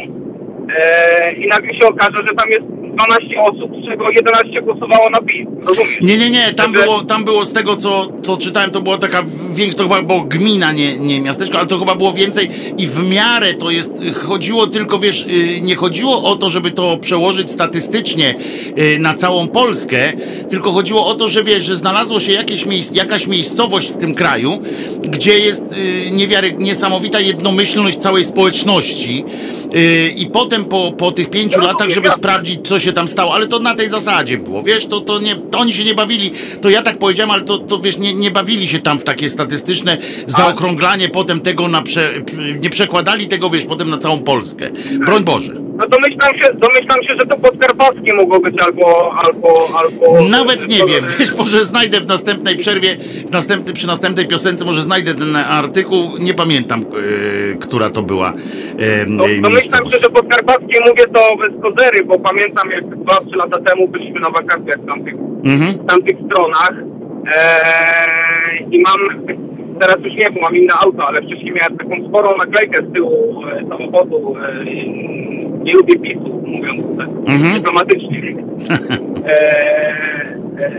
E, 0.77 1.33
I 1.33 1.49
nagle 1.49 1.75
się 1.75 1.87
okaże, 1.87 2.23
że 2.29 2.35
tam 2.35 2.49
jest 2.49 2.67
12 3.07 3.43
osób, 3.43 3.71
z 3.83 3.89
czego 3.89 4.11
11 4.11 4.63
głosowało 4.63 5.11
na 5.11 5.21
PiS, 5.21 5.47
rozumiesz? 5.69 5.99
Nie, 6.01 6.19
nie, 6.19 6.31
nie, 6.31 6.55
tam 6.55 6.73
było, 6.73 7.03
tam 7.03 7.25
było 7.25 7.45
z 7.45 7.53
tego, 7.53 7.77
co, 7.77 8.09
co 8.23 8.37
czytałem, 8.37 8.71
to 8.71 8.81
była 8.81 8.99
taka 8.99 9.23
większa, 9.51 9.79
to 9.79 9.83
chyba 9.83 10.03
było 10.03 10.21
gmina, 10.21 10.73
nie, 10.73 10.99
nie 10.99 11.21
miasteczko, 11.21 11.59
ale 11.59 11.67
to 11.67 11.79
chyba 11.79 11.95
było 11.95 12.13
więcej 12.13 12.51
i 12.79 12.87
w 12.87 13.11
miarę 13.11 13.55
to 13.55 13.71
jest, 13.71 13.91
chodziło 14.15 14.67
tylko, 14.67 14.99
wiesz, 14.99 15.27
y, 15.27 15.61
nie 15.61 15.77
chodziło 15.77 16.25
o 16.25 16.35
to, 16.37 16.51
żeby 16.51 16.71
to 16.71 16.97
przełożyć 16.97 17.51
statystycznie 17.51 18.35
y, 18.79 18.99
na 18.99 19.15
całą 19.15 19.49
Polskę, 19.49 20.13
tylko 20.51 20.73
chodziło 20.73 21.07
o 21.07 21.15
to, 21.15 21.29
że 21.29 21.45
wiesz, 21.45 21.65
że 21.65 21.77
znalazło 21.77 22.21
się 22.21 22.33
jakieś 22.33 22.67
miejsc, 22.67 22.95
jakaś 22.95 23.27
miejscowość 23.27 23.89
w 23.89 23.97
tym 23.97 24.15
kraju, 24.15 24.59
gdzie 25.03 25.39
jest 25.39 25.63
y, 25.63 26.11
niewiary, 26.11 26.55
niesamowita 26.59 27.21
jednomyślność 27.21 27.99
całej 27.99 28.25
społeczności 28.25 29.25
i 30.17 30.27
potem 30.27 30.65
po, 30.65 30.93
po 30.93 31.11
tych 31.11 31.31
pięciu 31.31 31.61
latach, 31.61 31.89
żeby 31.89 32.11
sprawdzić, 32.11 32.69
co 32.69 32.81
się 32.81 32.88
tam 32.92 33.09
stało, 33.09 33.35
ale 33.35 33.46
to 33.46 33.59
na 33.59 33.74
tej 33.74 33.88
zasadzie 33.88 34.38
było, 34.38 34.62
wiesz, 34.62 34.87
to, 34.87 35.01
to 35.01 35.18
nie, 35.18 35.37
to 35.37 35.59
oni 35.59 35.72
się 35.72 35.85
nie 35.85 35.94
bawili, 35.94 36.33
to 36.61 36.70
ja 36.70 36.83
tak 36.83 36.98
powiedziałem, 36.98 37.31
ale 37.31 37.42
to, 37.42 37.59
to 37.59 37.79
wiesz, 37.79 37.98
nie, 37.98 38.14
nie 38.14 38.31
bawili 38.31 38.68
się 38.68 38.79
tam 38.79 38.98
w 38.98 39.05
takie 39.05 39.31
statystyczne 39.31 39.96
zaokrąglanie 40.27 41.09
potem 41.09 41.40
tego 41.40 41.68
na, 41.68 41.83
prze, 41.83 42.11
nie 42.62 42.70
przekładali 42.70 43.27
tego, 43.27 43.51
wiesz, 43.51 43.66
potem 43.66 43.90
na 43.90 43.98
całą 43.98 44.22
Polskę. 44.22 44.70
Broń 45.07 45.24
Boże. 45.24 45.68
No 45.79 45.88
domyślam 45.88 46.38
się, 46.38 46.47
domyślam 46.55 47.03
się, 47.03 47.14
że 47.17 47.27
to 47.27 47.37
podkarpackie 47.37 48.14
mogło 48.14 48.41
być 48.41 48.61
albo, 48.61 49.14
albo, 49.25 49.69
albo... 49.79 50.29
Nawet 50.31 50.69
nie 50.69 50.77
wiem, 50.79 51.05
wiesz, 51.19 51.35
może 51.37 51.64
znajdę 51.64 52.01
w 52.01 52.07
następnej 52.07 52.57
przerwie, 52.57 52.97
w 53.27 53.31
następny, 53.33 53.73
przy 53.73 53.87
następnej 53.87 54.27
piosence 54.27 54.64
może 54.64 54.83
znajdę 54.83 55.14
ten 55.14 55.37
artykuł, 55.37 56.11
nie 56.21 56.35
pamiętam, 56.35 56.81
e, 56.81 57.57
która 57.57 57.91
to 57.91 58.03
była 58.03 58.29
e, 58.79 59.05
No, 59.07 59.25
domyślam 59.43 59.91
się, 59.91 59.99
że 59.99 60.11
podkarpackie 60.11 60.81
mówię 60.81 61.05
to 61.14 61.37
bez 61.37 61.62
kozery, 61.62 62.05
bo 62.05 62.19
pamiętam 62.19 62.71
jak 62.71 62.85
2-3 62.85 63.37
lata 63.37 63.59
temu 63.61 63.88
byliśmy 63.88 64.21
na 64.21 64.31
wakacjach 64.31 64.79
w 64.81 64.87
tamtych, 64.87 65.14
Mhm. 65.45 65.73
w 65.73 65.87
tamtych 65.87 66.17
stronach. 66.27 66.73
Eee, 67.37 68.67
i 68.77 68.81
mam, 68.81 68.99
teraz 69.81 69.97
już 70.05 70.14
nie, 70.14 70.31
bo 70.31 70.41
mam 70.41 70.57
inne 70.57 70.75
auto, 70.75 71.09
ale 71.09 71.23
wcześniej 71.23 71.53
miałem 71.53 71.79
taką 71.79 72.09
sporą 72.09 72.37
naklejkę 72.37 72.79
z 72.91 72.95
tyłu 72.95 73.43
e, 73.47 73.61
samochodu, 73.69 74.37
e, 74.37 74.64
nie 75.69 75.75
lubię 75.75 75.99
PiSu, 75.99 76.43
mówiąc 76.47 76.81
tak 76.99 77.09
Mhm. 77.09 77.55
dyplomatycznie. 77.55 78.19
Eee, 78.19 78.35
e, 80.65 80.71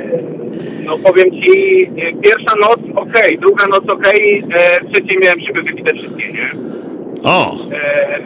no 0.86 0.98
powiem 0.98 1.32
ci, 1.32 1.84
e, 1.84 2.14
pierwsza 2.24 2.56
noc 2.62 2.80
okej, 2.96 3.38
druga 3.40 3.68
noc 3.68 3.90
okej, 3.90 4.44
e, 4.54 4.82
trzeciej 4.92 5.18
miałem 5.22 5.40
szyby 5.42 5.62
wybite 5.62 5.94
wszystkie, 5.94 6.34
nie? 6.34 6.52
O, 7.24 7.56
E, 7.72 8.20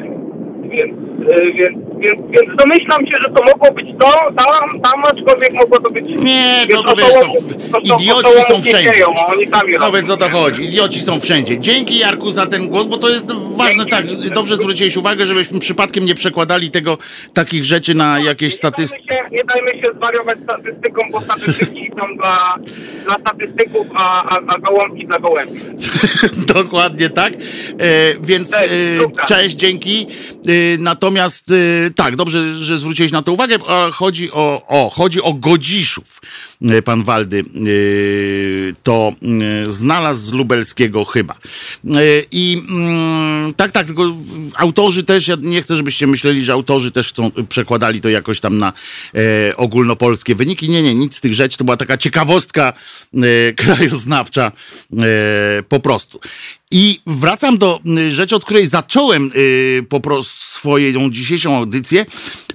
więc, 0.74 0.94
e, 1.30 1.52
więc, 1.52 1.78
więc, 2.00 2.20
więc 2.32 2.56
domyślam 2.56 3.08
się, 3.08 3.18
że 3.18 3.30
to 3.30 3.44
mogło 3.44 3.72
być 3.72 3.88
to, 4.00 4.12
tam, 4.36 4.82
tam 4.82 5.06
aczkolwiek 5.06 5.54
mogło 5.54 5.80
to 5.80 5.90
być... 5.90 6.06
Nie, 6.06 6.66
wiesz, 6.70 6.78
to, 6.78 6.84
to 6.84 6.96
wiesz, 6.96 7.08
to 7.72 7.80
idioci 7.80 8.30
są 8.48 8.62
wszędzie. 8.62 8.92
dzieją, 8.94 9.14
No 9.52 9.86
robią, 9.86 9.92
więc 9.98 10.10
o 10.10 10.18
to 10.18 10.30
chodzi. 10.30 10.64
Idioci 10.64 11.00
są 11.00 11.20
wszędzie. 11.20 11.60
Dzięki 11.60 12.00
Jarku 12.00 12.32
za 12.32 12.46
ten 12.46 12.68
głos, 12.68 12.86
bo 12.86 12.98
to 12.98 13.10
jest 13.10 13.32
ważne, 13.58 13.86
tak, 13.86 14.06
dobrze 14.34 14.56
zwróciłeś 14.56 14.98
uwagę, 14.98 15.26
żebyśmy 15.26 15.60
przypadkiem 15.60 16.06
nie 16.06 16.16
przekładali 16.16 16.72
tego, 16.72 16.98
takich 17.34 17.64
rzeczy 17.66 17.94
na 17.96 18.20
jakieś 18.20 18.56
statystyki. 18.56 19.08
nie 19.32 19.44
dajmy 19.44 19.72
się 19.72 19.92
zwariować 19.98 20.38
statystyką, 20.44 21.02
bo 21.12 21.22
statystyki 21.22 21.92
są 22.00 22.18
dla, 22.18 22.56
dla 23.06 23.16
statystyków, 23.20 23.88
a, 23.96 24.30
a, 24.30 24.40
a 24.48 24.60
gołąbki 24.60 25.08
dla 25.08 25.20
gołębi. 25.20 25.60
Dokładnie 26.56 27.10
tak. 27.10 27.34
E, 27.34 27.38
więc 28.22 28.52
Cześć, 28.52 28.72
e, 29.24 29.26
cześć, 29.28 29.56
dzięki. 29.56 30.08
E, 30.48 30.52
natomiast 30.80 31.52
e, 31.52 31.92
tak, 31.92 32.16
dobrze, 32.16 32.56
że 32.56 32.78
zwróciłeś 32.78 33.12
na 33.12 33.22
to 33.22 33.32
uwagę. 33.32 33.58
Chodzi 33.92 34.32
o, 34.32 34.66
o, 34.68 34.90
chodzi 34.90 35.22
o 35.22 35.34
Godziszów. 35.34 36.22
E, 36.62 36.82
Pan 36.82 37.04
Waldy 37.04 37.40
e, 37.40 37.44
to 38.84 39.14
znalazł 39.68 40.22
z 40.22 40.34
lubelskiego 40.34 41.06
chyba. 41.06 41.36
I 42.32 42.64
mm, 42.70 43.54
tak, 43.54 43.72
tak, 43.72 43.88
tylko 43.88 44.16
autorzy 44.56 45.04
też, 45.04 45.28
ja 45.28 45.36
nie 45.42 45.62
chcę, 45.62 45.76
żebyście 45.76 46.08
myśleli, 46.08 46.42
że 46.42 46.54
autorzy 46.54 46.92
też 46.92 47.10
chcą, 47.10 47.32
przekładali 47.50 48.02
to 48.02 48.10
jakoś 48.10 48.40
tam 48.40 48.58
na 48.58 48.74
ogólnopolskie 49.58 50.36
wyniki. 50.36 50.70
Nie, 50.70 50.82
nie, 50.82 50.96
nic 50.96 51.16
z 51.16 51.22
tych 51.22 51.34
rzeczy. 51.34 51.58
To 51.58 51.64
była 51.64 51.78
taka 51.78 51.98
ciekawostka 51.98 52.74
krajoznawcza 53.56 54.52
po 55.70 55.80
prostu. 55.80 56.20
I 56.76 57.00
wracam 57.08 57.58
do 57.58 57.80
y, 58.00 58.12
rzeczy, 58.12 58.36
od 58.36 58.46
której 58.46 58.68
zacząłem 58.68 59.32
y, 59.36 59.86
po 59.90 60.00
prostu 60.00 60.38
swoją 60.38 61.10
dzisiejszą 61.10 61.58
audycję. 61.58 62.06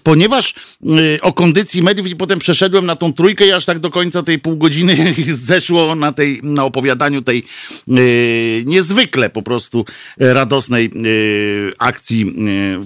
Ponieważ 0.09 0.55
y, 0.83 1.19
o 1.23 1.33
kondycji 1.33 1.83
mediów 1.83 2.09
i 2.09 2.17
potem 2.17 2.39
przeszedłem 2.39 2.87
na 2.87 2.97
tą 2.97 3.13
trójkę 3.13 3.47
i 3.47 3.53
aż 3.53 3.65
tak 3.65 3.79
do 3.79 3.91
końca 3.91 4.23
tej 4.23 4.39
pół 4.39 4.57
godziny 4.57 5.15
zeszło 5.49 5.95
na 5.95 6.13
tej, 6.13 6.41
na 6.43 6.65
opowiadaniu 6.65 7.23
tej 7.23 7.45
y, 7.89 8.63
niezwykle 8.67 9.31
po 9.31 9.43
prostu 9.43 9.85
radosnej 10.19 10.91
y, 11.07 11.73
akcji 11.79 12.35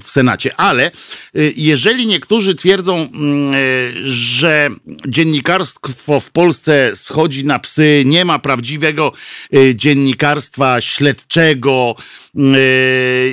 w 0.05 0.11
Senacie. 0.11 0.57
Ale 0.57 0.91
jeżeli 1.57 2.07
niektórzy 2.07 2.55
twierdzą, 2.55 3.09
że 4.05 4.70
dziennikarstwo 5.09 6.20
w 6.20 6.31
Polsce 6.31 6.91
schodzi 6.95 7.45
na 7.45 7.59
psy, 7.59 8.03
nie 8.07 8.25
ma 8.25 8.39
prawdziwego 8.39 9.12
dziennikarstwa 9.75 10.81
śledczego, 10.81 11.95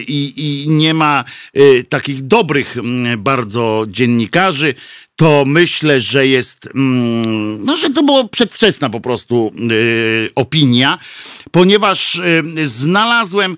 i, 0.07 0.33
i 0.37 0.69
nie 0.69 0.93
ma 0.93 1.23
takich 1.89 2.21
dobrych 2.21 2.75
bardzo 3.17 3.85
dziennikarzy, 3.87 4.73
to 5.19 5.43
myślę, 5.47 6.01
że 6.01 6.27
jest, 6.27 6.69
mm, 6.75 7.65
no, 7.65 7.77
że 7.77 7.89
to 7.89 8.03
było 8.03 8.27
przedwczesna 8.27 8.89
po 8.89 9.01
prostu 9.01 9.51
y, 9.71 10.29
opinia, 10.35 10.97
ponieważ 11.51 12.15
y, 12.15 12.67
znalazłem 12.67 13.57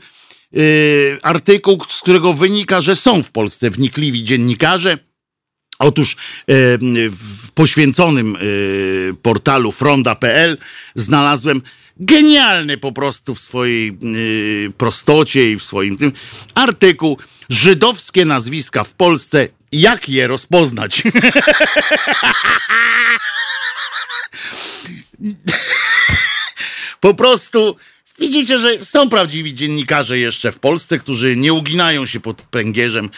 y, 0.58 1.18
artykuł, 1.24 1.82
z 1.90 2.02
którego 2.02 2.34
wynika, 2.34 2.82
że 2.82 2.96
są 2.96 3.24
w 3.24 3.32
Polsce 3.32 3.70
wnikliwi 3.70 4.24
dziennikarze. 4.24 4.98
Otóż 5.80 6.16
w 7.12 7.52
poświęconym 7.54 8.38
portalu 9.22 9.72
fronda.pl 9.72 10.58
znalazłem 10.96 11.62
genialny 11.98 12.78
po 12.78 12.92
prostu 12.92 13.36
w 13.36 13.40
swojej 13.40 13.98
prostocie 14.78 15.52
i 15.52 15.56
w 15.56 15.64
swoim 15.64 15.98
tym 15.98 16.12
artykuł 16.56 17.18
żydowskie 17.50 18.26
nazwiska 18.26 18.84
w 18.84 18.94
Polsce, 18.94 19.48
jak 19.72 20.10
je 20.10 20.28
rozpoznać? 20.28 21.04
po 27.00 27.14
prostu 27.14 27.76
widzicie, 28.20 28.60
że 28.60 28.78
są 28.78 29.10
prawdziwi 29.10 29.54
dziennikarze 29.54 30.20
jeszcze 30.20 30.52
w 30.52 30.60
Polsce, 30.60 31.00
którzy 31.00 31.36
nie 31.36 31.54
uginają 31.54 32.06
się 32.06 32.20
pod 32.20 32.42
pręgierzem, 32.42 33.10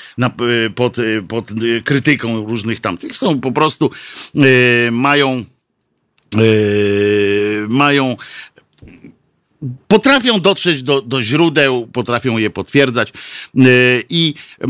pod, 0.76 0.96
pod 1.28 1.50
krytyką 1.84 2.46
różnych 2.46 2.80
tamtych. 2.80 3.16
Są 3.16 3.40
po 3.40 3.52
prostu, 3.52 3.92
yy, 4.34 4.90
mają 4.92 5.46
Yy, 6.38 7.68
mają 7.70 8.16
potrafią 9.88 10.40
dotrzeć 10.40 10.84
do, 10.84 11.02
do 11.02 11.22
źródeł, 11.22 11.88
potrafią 11.88 12.38
je 12.38 12.50
potwierdzać 12.50 13.14
yy, 13.56 13.66
i 14.10 14.34
yy, 14.62 14.68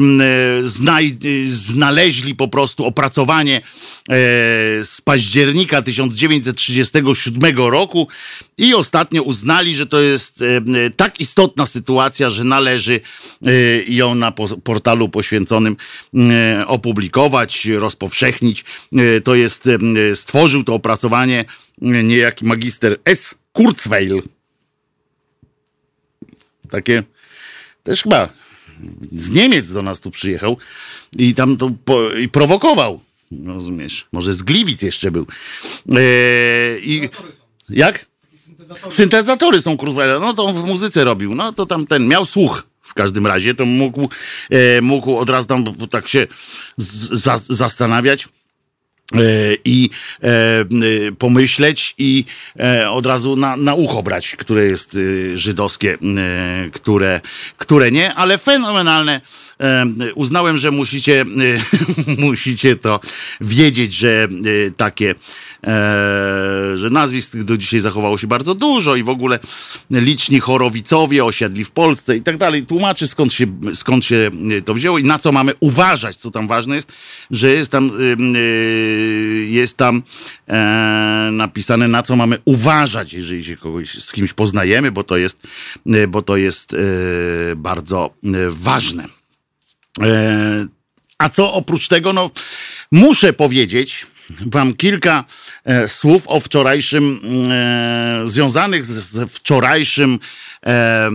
znaj, 0.69 1.17
znaleźli 1.47 2.35
po 2.35 2.47
prostu 2.47 2.85
opracowanie 2.85 3.53
yy, 3.53 4.15
z 4.83 5.01
października 5.03 5.81
1937 5.81 7.57
roku 7.57 8.07
i 8.57 8.73
ostatnio 8.73 9.23
uznali, 9.23 9.75
że 9.75 9.85
to 9.85 10.01
jest 10.01 10.43
tak 10.97 11.19
istotna 11.19 11.65
sytuacja, 11.65 12.29
że 12.29 12.43
należy 12.43 12.99
ją 13.87 14.15
na 14.15 14.31
portalu 14.63 15.09
poświęconym 15.09 15.77
opublikować, 16.67 17.65
rozpowszechnić. 17.65 18.65
To 19.23 19.35
jest, 19.35 19.69
stworzył 20.13 20.63
to 20.63 20.73
opracowanie 20.73 21.45
niejaki 21.81 22.45
magister 22.45 22.97
S. 23.05 23.35
Kurzweil 23.53 24.21
takie 26.73 27.03
też 27.83 28.03
chyba 28.03 28.29
z 29.11 29.29
Niemiec 29.29 29.73
do 29.73 29.81
nas 29.81 30.01
tu 30.01 30.11
przyjechał 30.11 30.57
i 31.17 31.35
tam 31.35 31.57
to 31.57 31.69
po, 31.85 32.11
i 32.11 32.29
prowokował. 32.29 32.99
Rozumiesz? 33.45 34.07
Może 34.11 34.33
z 34.33 34.43
Gliwic 34.43 34.81
jeszcze 34.81 35.11
był. 35.11 35.27
Eee, 35.91 36.91
i, 36.91 37.09
jak? 37.69 38.05
Syntezatory. 38.35 38.91
Syntezatory 38.91 39.61
są 39.61 39.77
kurwa. 39.77 40.19
No 40.19 40.33
to 40.33 40.45
on 40.45 40.61
w 40.61 40.63
muzyce 40.63 41.03
robił. 41.03 41.35
No 41.35 41.53
to 41.53 41.65
tam 41.65 41.87
ten 41.87 42.07
miał 42.07 42.25
słuch 42.25 42.63
w 42.81 42.93
każdym 42.93 43.27
razie. 43.27 43.55
To 43.55 43.65
mógł, 43.65 44.09
e, 44.49 44.81
mógł 44.81 45.17
od 45.17 45.29
razu 45.29 45.47
tam 45.47 45.63
tak 45.89 46.07
się 46.07 46.27
z, 46.77 47.21
za, 47.21 47.39
zastanawiać. 47.49 48.27
E, 49.13 49.57
i 49.65 49.89
e, 50.23 50.27
e, 50.27 50.65
pomyśleć 51.17 51.95
i 51.97 52.25
od 52.89 53.05
razu 53.05 53.35
na, 53.35 53.57
na 53.57 53.73
ucho 53.73 54.03
brać, 54.03 54.35
które 54.35 54.65
jest 54.65 54.97
żydowskie, 55.33 55.97
które, 56.73 57.21
które 57.57 57.91
nie, 57.91 58.13
ale 58.13 58.37
fenomenalne. 58.37 59.21
Uznałem, 60.15 60.57
że 60.57 60.71
musicie, 60.71 61.25
musicie 62.17 62.75
to 62.75 62.99
wiedzieć, 63.41 63.93
że 63.93 64.27
takie 64.77 65.15
E, 65.52 65.52
że 66.75 66.89
nazwisk 66.91 67.37
do 67.37 67.57
dzisiaj 67.57 67.79
zachowało 67.79 68.17
się 68.17 68.27
bardzo 68.27 68.55
dużo 68.55 68.95
i 68.95 69.03
w 69.03 69.09
ogóle 69.09 69.39
liczni 69.91 70.39
chorowicowie 70.39 71.25
osiadli 71.25 71.65
w 71.65 71.71
Polsce 71.71 72.17
i 72.17 72.21
tak 72.21 72.37
dalej. 72.37 72.65
Tłumaczy 72.65 73.07
skąd 73.07 73.33
się, 73.33 73.45
skąd 73.73 74.05
się 74.05 74.31
to 74.65 74.73
wzięło 74.73 74.97
i 74.97 75.03
na 75.03 75.19
co 75.19 75.31
mamy 75.31 75.53
uważać, 75.59 76.15
co 76.15 76.31
tam 76.31 76.47
ważne 76.47 76.75
jest, 76.75 76.93
że 77.31 77.49
jest 77.49 77.71
tam, 77.71 77.91
e, 78.35 78.39
jest 79.45 79.77
tam 79.77 80.03
e, 80.47 81.29
napisane 81.31 81.87
na 81.87 82.03
co 82.03 82.15
mamy 82.15 82.37
uważać, 82.45 83.13
jeżeli 83.13 83.43
się 83.43 83.57
kogoś 83.57 84.03
z 84.03 84.11
kimś 84.11 84.33
poznajemy, 84.33 84.91
bo 84.91 85.03
to 85.03 85.17
jest, 85.17 85.47
bo 86.07 86.21
to 86.21 86.37
jest 86.37 86.75
bardzo 87.55 88.13
ważne. 88.49 89.05
A 91.17 91.29
co 91.29 91.53
oprócz 91.53 91.87
tego, 91.87 92.13
no 92.13 92.31
muszę 92.91 93.33
powiedzieć, 93.33 94.05
wam 94.45 94.73
kilka 94.73 95.23
e, 95.65 95.87
słów 95.87 96.23
o 96.27 96.39
wczorajszym, 96.39 97.21
e, 97.51 98.21
związanych 98.25 98.85
z, 98.85 98.89
z 98.89 99.31
wczorajszym 99.31 100.19
e, 100.65 101.09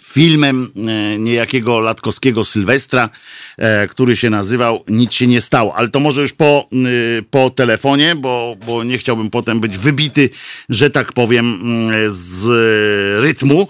filmem 0.00 0.72
e, 0.76 1.18
niejakiego 1.18 1.80
latkowskiego 1.80 2.44
Sylwestra, 2.44 3.08
e, 3.58 3.88
który 3.88 4.16
się 4.16 4.30
nazywał 4.30 4.84
Nic 4.88 5.12
się 5.12 5.26
nie 5.26 5.40
stało. 5.40 5.74
Ale 5.74 5.88
to 5.88 6.00
może 6.00 6.22
już 6.22 6.32
po, 6.32 6.68
e, 6.72 7.22
po 7.30 7.50
telefonie, 7.50 8.14
bo, 8.16 8.56
bo 8.66 8.84
nie 8.84 8.98
chciałbym 8.98 9.30
potem 9.30 9.60
być 9.60 9.78
wybity, 9.78 10.30
że 10.68 10.90
tak 10.90 11.12
powiem, 11.12 11.46
z 12.06 12.46
rytmu, 13.22 13.68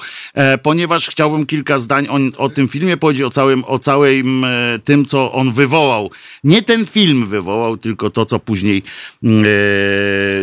ponieważ 0.63 1.09
chciałbym 1.09 1.47
kilka 1.47 1.79
zdań 1.79 2.07
o, 2.09 2.43
o 2.43 2.49
tym 2.49 2.69
filmie 2.69 2.97
powiedzieć, 2.97 3.23
o 3.23 3.31
całym, 3.31 3.65
o 3.65 3.79
całym 3.79 4.47
tym, 4.85 5.07
co 5.07 5.33
on 5.33 5.53
wywołał. 5.53 6.11
Nie 6.45 6.63
ten 6.63 6.87
film 6.87 7.27
wywołał, 7.27 7.77
tylko 7.77 8.11
to, 8.11 8.27
co 8.27 8.39
później, 8.39 8.83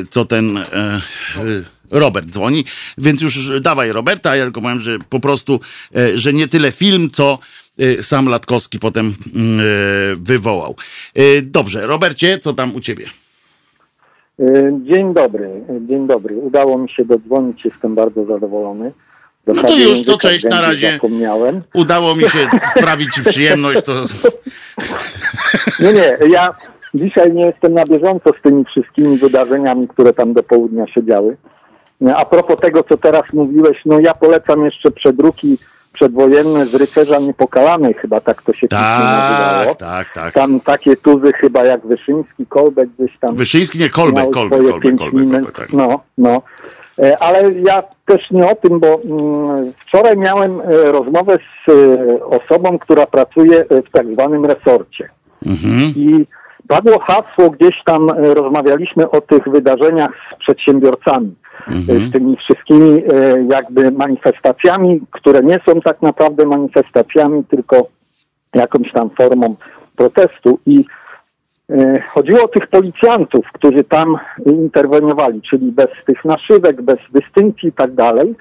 co 0.10 0.26
ten 0.26 0.60
Robert 1.92 2.28
dzwoni, 2.28 2.66
więc 2.98 3.22
już 3.22 3.62
dawaj 3.62 3.92
Roberta, 3.92 4.36
ja 4.36 4.44
tylko 4.44 4.62
powiem, 4.62 4.80
że 4.80 4.98
po 5.10 5.20
prostu, 5.20 5.60
e, 5.96 6.18
że 6.18 6.34
nie 6.34 6.48
tyle 6.48 6.72
film, 6.72 7.10
co 7.10 7.40
e, 7.80 8.04
sam 8.04 8.28
Latkowski 8.28 8.80
potem 8.80 9.14
mm, 9.36 9.60
e, 9.60 9.64
wywołał. 10.16 10.76
Dobrze, 11.44 11.88
Robercie, 11.88 12.40
co 12.40 12.54
tam 12.54 12.76
u 12.76 12.80
ciebie? 12.80 13.06
Dzień 14.82 15.14
dobry, 15.14 15.50
dzień 15.88 16.08
dobry. 16.08 16.36
Udało 16.36 16.78
mi 16.78 16.90
się 16.90 17.06
dodzwonić, 17.06 17.66
jestem 17.66 17.96
bardzo 17.96 18.26
zadowolony. 18.26 18.92
No 19.48 19.54
to 19.54 19.78
już, 19.78 20.04
to 20.04 20.18
cześć, 20.18 20.46
na 20.46 20.62
razie. 20.62 20.94
Zapomniałem. 20.94 21.62
Udało 21.74 22.16
mi 22.16 22.24
się 22.24 22.48
sprawić 22.72 23.14
ci 23.14 23.22
przyjemność. 23.24 23.82
To... 23.82 23.94
Nie, 25.80 25.94
nie, 25.94 26.18
ja 26.30 26.56
dzisiaj 26.94 27.34
nie 27.34 27.46
jestem 27.46 27.74
na 27.74 27.86
bieżąco 27.86 28.32
z 28.40 28.42
tymi 28.42 28.66
wszystkimi 28.66 29.18
wydarzeniami, 29.18 29.88
które 29.88 30.14
tam 30.14 30.34
do 30.34 30.44
południa 30.44 30.88
się 30.88 31.06
działy. 31.06 31.38
A 32.12 32.26
propos 32.26 32.60
tego, 32.60 32.84
co 32.84 32.98
teraz 32.98 33.34
mówiłeś, 33.34 33.78
no 33.86 34.00
ja 34.00 34.14
polecam 34.14 34.66
jeszcze 34.66 34.92
przedruki 34.92 35.58
przedwojenne 35.94 36.66
z 36.66 36.76
rycerza 36.76 37.20
niepokalanej, 37.20 37.94
chyba 37.94 38.22
tak 38.22 38.42
to 38.42 38.54
się 38.54 38.68
tak, 38.68 38.80
nazywało. 38.80 39.76
Tak, 39.76 40.12
tak. 40.12 40.34
Tam 40.34 40.60
takie 40.60 40.96
tuzy 40.98 41.34
chyba 41.34 41.66
jak 41.66 41.88
Wyszyński, 41.88 42.46
Kolbek 42.46 42.90
gdzieś 43.00 43.18
tam. 43.20 43.36
Wyszyński, 43.36 43.80
nie, 43.80 43.90
Kolbek, 43.90 44.30
Kolbek, 44.30 44.60
Kolbek, 44.70 44.98
Kolbek, 44.98 45.52
tak. 45.52 45.74
No, 45.74 46.00
no. 46.18 46.42
E, 47.00 47.18
ale 47.24 47.52
ja 47.52 47.84
też 48.06 48.32
nie 48.32 48.48
o 48.48 48.56
tym, 48.56 48.80
bo 48.80 48.88
mm, 48.88 49.72
wczoraj 49.78 50.18
miałem 50.18 50.62
e, 50.62 50.92
rozmowę 50.92 51.40
z 51.68 51.72
e, 51.72 52.26
osobą, 52.26 52.80
która 52.80 53.06
pracuje 53.06 53.66
w 53.70 53.92
tak 53.92 54.08
zwanym 54.08 54.46
resorcie. 54.46 55.10
Mhm. 55.46 55.94
I 55.96 56.26
padło 56.68 57.00
hasło, 57.00 57.50
gdzieś 57.50 57.84
tam 57.86 58.10
rozmawialiśmy 58.10 59.10
o 59.10 59.22
tych 59.22 59.44
wydarzeniach 59.50 60.12
z 60.32 60.40
przedsiębiorcami 60.40 61.36
mhm. 61.68 62.00
z 62.00 62.12
tymi 62.12 62.38
wszystkimi 62.38 63.04
e, 63.14 63.44
jakby 63.50 63.92
manifestacjami, 63.92 65.02
które 65.12 65.44
nie 65.44 65.60
są 65.68 65.82
tak 65.82 66.02
naprawdę 66.02 66.46
manifestacjami, 66.46 67.44
tylko 67.44 67.88
jakąś 68.54 68.92
tam 68.92 69.10
formą 69.10 69.56
protestu. 69.96 70.60
I 70.66 70.86
e, 71.70 72.02
chodziło 72.02 72.44
o 72.44 72.48
tych 72.48 72.68
policjantów, 72.68 73.46
którzy 73.54 73.84
tam 73.84 74.18
interweniowali, 74.46 75.42
czyli 75.42 75.72
bez 75.72 75.90
tych 76.06 76.26
naszywek, 76.26 76.82
bez 76.82 77.00
dystynkcji 77.12 77.70
i 77.70 77.74
tak 77.74 77.94
dalej. 77.94 78.36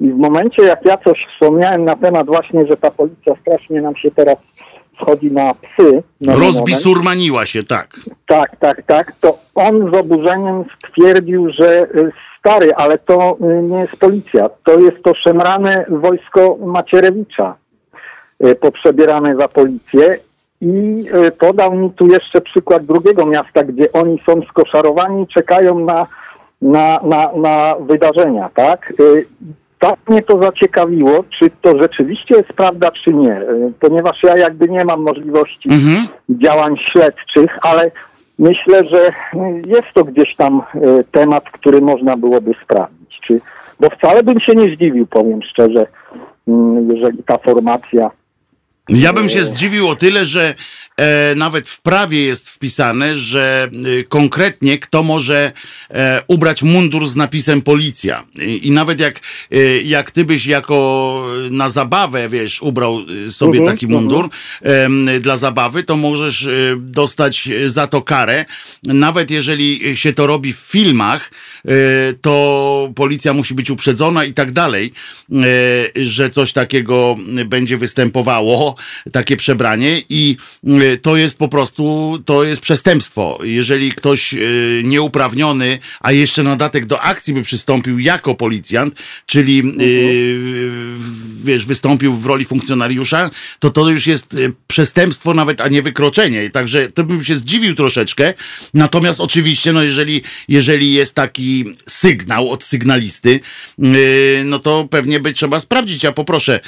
I 0.00 0.10
w 0.10 0.16
momencie, 0.16 0.62
jak 0.62 0.84
ja 0.84 0.98
coś 0.98 1.26
wspomniałem 1.32 1.84
na 1.84 1.96
temat 1.96 2.26
właśnie, 2.26 2.66
że 2.66 2.76
ta 2.76 2.90
policja 2.90 3.34
strasznie 3.40 3.82
nam 3.82 3.96
się 3.96 4.10
teraz 4.10 4.38
wchodzi 5.00 5.32
na 5.32 5.54
psy. 5.54 6.02
Na 6.20 6.34
Rozbisurmaniła 6.34 7.46
się, 7.46 7.62
tak. 7.62 8.00
Tak, 8.26 8.56
tak, 8.56 8.82
tak. 8.82 9.12
To 9.20 9.38
on 9.54 9.90
z 9.90 9.94
oburzeniem 9.94 10.64
stwierdził, 10.78 11.50
że 11.50 11.86
stary, 12.38 12.74
ale 12.74 12.98
to 12.98 13.36
nie 13.62 13.78
jest 13.78 13.96
policja. 13.96 14.50
To 14.64 14.80
jest 14.80 15.02
to 15.02 15.14
szemrane 15.14 15.84
wojsko 15.88 16.56
Macierewicza 16.66 17.54
poprzebierane 18.60 19.36
za 19.36 19.48
policję 19.48 20.18
i 20.60 21.04
podał 21.38 21.74
mi 21.74 21.90
tu 21.90 22.06
jeszcze 22.06 22.40
przykład 22.40 22.84
drugiego 22.84 23.26
miasta, 23.26 23.64
gdzie 23.64 23.92
oni 23.92 24.22
są 24.26 24.42
skoszarowani 24.42 25.22
i 25.22 25.26
czekają 25.26 25.78
na, 25.78 26.06
na, 26.62 27.00
na, 27.04 27.32
na 27.32 27.76
wydarzenia, 27.80 28.50
tak? 28.54 28.92
Tak 29.78 29.98
mnie 30.08 30.22
to 30.22 30.38
zaciekawiło, 30.38 31.24
czy 31.38 31.50
to 31.62 31.78
rzeczywiście 31.78 32.36
jest 32.36 32.52
prawda, 32.52 32.90
czy 32.90 33.14
nie, 33.14 33.40
ponieważ 33.80 34.22
ja 34.22 34.36
jakby 34.36 34.68
nie 34.68 34.84
mam 34.84 35.02
możliwości 35.02 35.68
mhm. 35.70 36.06
działań 36.30 36.76
śledczych, 36.92 37.58
ale 37.62 37.90
myślę, 38.38 38.84
że 38.84 39.12
jest 39.66 39.88
to 39.94 40.04
gdzieś 40.04 40.36
tam 40.36 40.62
temat, 41.12 41.44
który 41.50 41.80
można 41.80 42.16
byłoby 42.16 42.52
sprawdzić. 42.64 43.20
Czy, 43.20 43.40
bo 43.80 43.90
wcale 43.90 44.22
bym 44.22 44.40
się 44.40 44.54
nie 44.54 44.74
zdziwił, 44.74 45.06
powiem 45.06 45.42
szczerze, 45.42 45.86
jeżeli 46.88 47.22
ta 47.22 47.38
formacja 47.38 48.10
ja 48.88 49.12
bym 49.12 49.28
się 49.28 49.44
zdziwił 49.44 49.88
o 49.88 49.96
tyle, 49.96 50.24
że 50.24 50.42
e, 50.42 50.54
nawet 51.36 51.68
w 51.68 51.80
prawie 51.80 52.20
jest 52.20 52.50
wpisane, 52.50 53.16
że 53.16 53.68
e, 54.00 54.02
konkretnie 54.02 54.78
kto 54.78 55.02
może 55.02 55.52
e, 55.90 56.22
ubrać 56.26 56.62
mundur 56.62 57.08
z 57.08 57.16
napisem 57.16 57.62
policja. 57.62 58.24
I, 58.62 58.70
nawet 58.70 59.00
jak, 59.00 59.20
e, 59.50 59.58
jak 59.82 60.10
ty 60.10 60.24
byś 60.24 60.46
jako 60.46 61.26
na 61.50 61.68
zabawę, 61.68 62.28
wiesz, 62.28 62.62
ubrał 62.62 62.98
e, 63.26 63.30
sobie 63.30 63.58
mhm, 63.58 63.76
taki 63.76 63.86
mundur 63.86 64.28
mhm. 64.62 65.20
dla 65.22 65.36
zabawy, 65.36 65.82
to 65.82 65.96
możesz 65.96 66.46
e, 66.46 66.50
dostać 66.78 67.48
za 67.66 67.86
to 67.86 68.02
karę. 68.02 68.44
Nawet 68.82 69.30
jeżeli 69.30 69.96
się 69.96 70.12
to 70.12 70.26
robi 70.26 70.52
w 70.52 70.58
filmach, 70.58 71.30
to 72.20 72.92
policja 72.94 73.32
musi 73.32 73.54
być 73.54 73.70
uprzedzona 73.70 74.24
i 74.24 74.34
tak 74.34 74.52
dalej, 74.52 74.92
że 75.96 76.30
coś 76.30 76.52
takiego 76.52 77.16
będzie 77.46 77.76
występowało 77.76 78.74
takie 79.12 79.36
przebranie 79.36 80.02
i 80.08 80.36
y, 80.64 80.85
to 81.02 81.16
jest 81.16 81.38
po 81.38 81.48
prostu, 81.48 82.18
to 82.24 82.44
jest 82.44 82.60
przestępstwo. 82.60 83.38
Jeżeli 83.42 83.92
ktoś 83.92 84.34
y, 84.34 84.82
nieuprawniony, 84.84 85.78
a 86.00 86.12
jeszcze 86.12 86.42
na 86.42 86.50
dodatek 86.50 86.86
do 86.86 87.00
akcji 87.00 87.34
by 87.34 87.42
przystąpił 87.42 87.98
jako 87.98 88.34
policjant, 88.34 88.94
czyli 89.26 89.58
mhm. 89.58 89.80
wiesz, 91.44 91.66
wystąpił 91.66 92.14
w 92.14 92.26
roli 92.26 92.44
funkcjonariusza, 92.44 93.30
to 93.58 93.70
to 93.70 93.90
już 93.90 94.06
jest 94.06 94.36
przestępstwo 94.66 95.34
nawet, 95.34 95.60
a 95.60 95.68
nie 95.68 95.82
wykroczenie. 95.82 96.50
Także 96.50 96.88
to 96.88 97.04
bym 97.04 97.24
się 97.24 97.36
zdziwił 97.36 97.74
troszeczkę. 97.74 98.34
Natomiast 98.74 99.20
oczywiście, 99.20 99.72
no 99.72 99.82
jeżeli, 99.82 100.22
jeżeli 100.48 100.92
jest 100.92 101.14
taki 101.14 101.64
sygnał 101.88 102.50
od 102.50 102.64
sygnalisty, 102.64 103.40
no 104.44 104.58
to 104.58 104.88
pewnie 104.90 105.20
by 105.20 105.32
trzeba 105.32 105.60
sprawdzić. 105.60 106.02
Ja 106.02 106.12
poproszę 106.12 106.60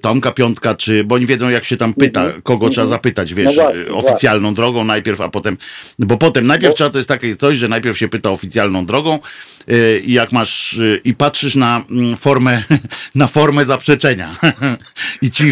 Tomka 0.00 0.30
Piątka 0.30 0.74
czy, 0.74 1.04
bo 1.04 1.14
oni 1.14 1.26
wiedzą 1.26 1.50
jak 1.50 1.64
się 1.64 1.76
tam 1.76 1.94
pyta, 1.94 2.24
mhm. 2.24 2.42
kogo 2.42 2.68
trzeba. 2.68 2.87
Zapytać, 2.88 3.34
wiesz, 3.34 3.56
no 3.56 3.62
właśnie, 3.62 3.92
oficjalną 3.92 4.54
drogą 4.54 4.84
najpierw, 4.84 5.20
a 5.20 5.28
potem, 5.28 5.56
bo 5.98 6.16
potem 6.16 6.46
najpierw 6.46 6.72
bo... 6.72 6.76
trzeba, 6.76 6.90
to 6.90 6.98
jest 6.98 7.08
takie 7.08 7.36
coś, 7.36 7.58
że 7.58 7.68
najpierw 7.68 7.98
się 7.98 8.08
pyta 8.08 8.30
oficjalną 8.30 8.86
drogą 8.86 9.18
yy, 9.66 10.00
i 10.04 10.12
jak 10.12 10.32
masz, 10.32 10.72
yy, 10.72 11.00
i 11.04 11.14
patrzysz 11.14 11.54
na 11.54 11.84
mm, 11.90 12.16
formę, 12.16 12.62
na 13.14 13.26
formę 13.26 13.64
zaprzeczenia. 13.64 14.36
I 15.22 15.30
ci, 15.30 15.44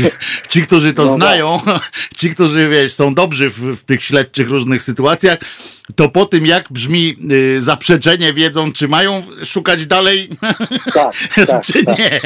ci, 0.49 0.62
którzy 0.62 0.93
to 0.93 1.05
no. 1.05 1.14
znają, 1.14 1.61
ci, 2.18 2.30
którzy, 2.30 2.68
wiesz, 2.68 2.93
są 2.93 3.14
dobrzy 3.14 3.51
w, 3.51 3.76
w 3.76 3.84
tych 3.84 4.05
śledczych 4.05 4.49
różnych 4.49 4.82
sytuacjach, 4.82 5.39
to 5.95 6.09
po 6.09 6.24
tym, 6.24 6.47
jak 6.47 6.64
brzmi 6.70 7.16
y, 7.32 7.61
zaprzeczenie, 7.61 8.32
wiedzą, 8.32 8.72
czy 8.72 8.89
mają 8.89 9.22
szukać 9.45 9.87
dalej, 9.87 10.28
tak, 10.95 11.12
tak, 11.47 11.62
czy 11.62 11.84
tak. 11.84 11.99
nie. 11.99 12.20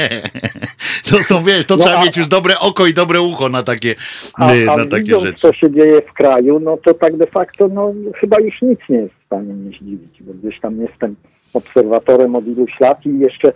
To 1.09 1.23
są, 1.23 1.43
wiesz, 1.43 1.65
to 1.65 1.75
no, 1.75 1.83
trzeba 1.83 1.99
a, 1.99 2.05
mieć 2.05 2.17
już 2.17 2.27
dobre 2.27 2.59
oko 2.59 2.85
i 2.87 2.93
dobre 2.93 3.21
ucho 3.21 3.49
na 3.49 3.63
takie, 3.63 3.95
a, 4.33 4.53
y, 4.53 4.65
na 4.65 4.73
a 4.73 4.85
takie 4.85 5.03
widząc, 5.03 5.23
rzeczy. 5.23 5.39
co 5.39 5.53
się 5.53 5.71
dzieje 5.71 6.01
w 6.01 6.13
kraju, 6.13 6.59
no 6.59 6.77
to 6.77 6.93
tak 6.93 7.17
de 7.17 7.27
facto, 7.27 7.67
no 7.67 7.93
chyba 8.15 8.39
już 8.39 8.61
nic 8.61 8.79
nie 8.89 8.97
jest 8.97 9.13
w 9.13 9.25
stanie 9.25 9.53
mnie 9.53 9.77
zdziwić, 9.77 10.21
bo 10.21 10.33
gdzieś 10.33 10.59
tam 10.59 10.81
jestem 10.81 11.15
obserwatorem 11.53 12.35
od 12.35 12.47
iluś 12.47 12.79
lat 12.79 13.05
i 13.05 13.19
jeszcze 13.19 13.53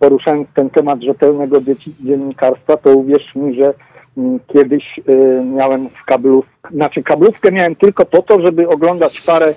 poruszając 0.00 0.48
ten 0.54 0.70
temat 0.70 1.02
rzetelnego 1.02 1.60
dziennikarstwa, 2.00 2.76
to 2.76 2.90
uwierz 2.90 3.34
mi, 3.34 3.54
że 3.54 3.64
Mm, 3.64 3.89
kiedyś 4.46 5.00
y, 5.08 5.44
miałem 5.44 5.88
w 5.88 6.04
kablówkę, 6.04 6.70
znaczy 6.74 7.02
kablówkę 7.02 7.52
miałem 7.52 7.74
tylko 7.74 8.06
po 8.06 8.22
to, 8.22 8.40
żeby 8.40 8.68
oglądać 8.68 9.20
parę 9.20 9.54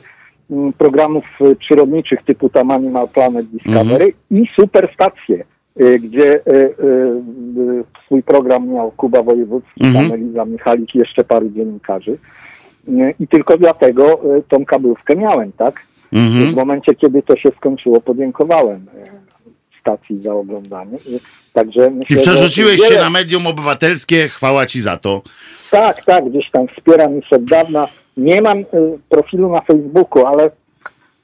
programów 0.78 1.26
y, 1.42 1.56
przyrodniczych 1.56 2.24
typu 2.24 2.50
tam 2.50 2.72
Animal 2.72 3.08
Planet 3.08 3.46
Discovery 3.46 4.06
-hmm. 4.06 4.42
i 4.42 4.48
superstacje, 4.56 5.44
y, 5.82 6.00
gdzie 6.00 6.40
swój 8.06 8.24
program 8.24 8.68
miał 8.68 8.92
Kuba 8.92 9.24
Wojewódzki, 9.24 9.82
-hmm. 9.82 9.94
tam 9.94 10.12
Eliza 10.12 10.46
Michalik 10.46 10.96
i 10.96 11.00
jeszcze 11.00 11.24
paru 11.24 11.50
dziennikarzy. 11.50 12.18
I 13.20 13.28
tylko 13.28 13.58
dlatego 13.58 14.22
tą 14.50 14.66
kablówkę 14.66 15.16
miałem, 15.16 15.52
tak? 15.52 15.86
-hmm. 16.14 16.52
W 16.52 16.56
momencie, 16.56 16.96
kiedy 16.96 17.22
to 17.22 17.38
się 17.38 17.50
skończyło, 17.58 18.02
podziękowałem 18.02 18.86
stacji 19.84 20.18
za 20.18 20.34
oglądanie. 20.34 20.98
Także 21.54 21.90
myślę, 21.90 22.18
I 22.18 22.22
przerzuciłeś 22.22 22.82
wiele... 22.82 22.96
się 22.96 23.02
na 23.02 23.10
medium 23.10 23.48
obywatelskie, 23.48 24.28
chwała 24.28 24.66
ci 24.66 24.82
za 24.82 24.98
to. 24.98 25.22
Tak, 25.72 26.06
tak, 26.06 26.30
gdzieś 26.30 26.52
tam 26.52 26.68
wspieram 26.68 27.16
już 27.16 27.34
od 27.34 27.44
dawna. 27.44 27.88
Nie 28.18 28.42
mam 28.42 28.58
y, 28.60 28.66
profilu 29.10 29.52
na 29.52 29.62
Facebooku, 29.62 30.26
ale 30.26 30.52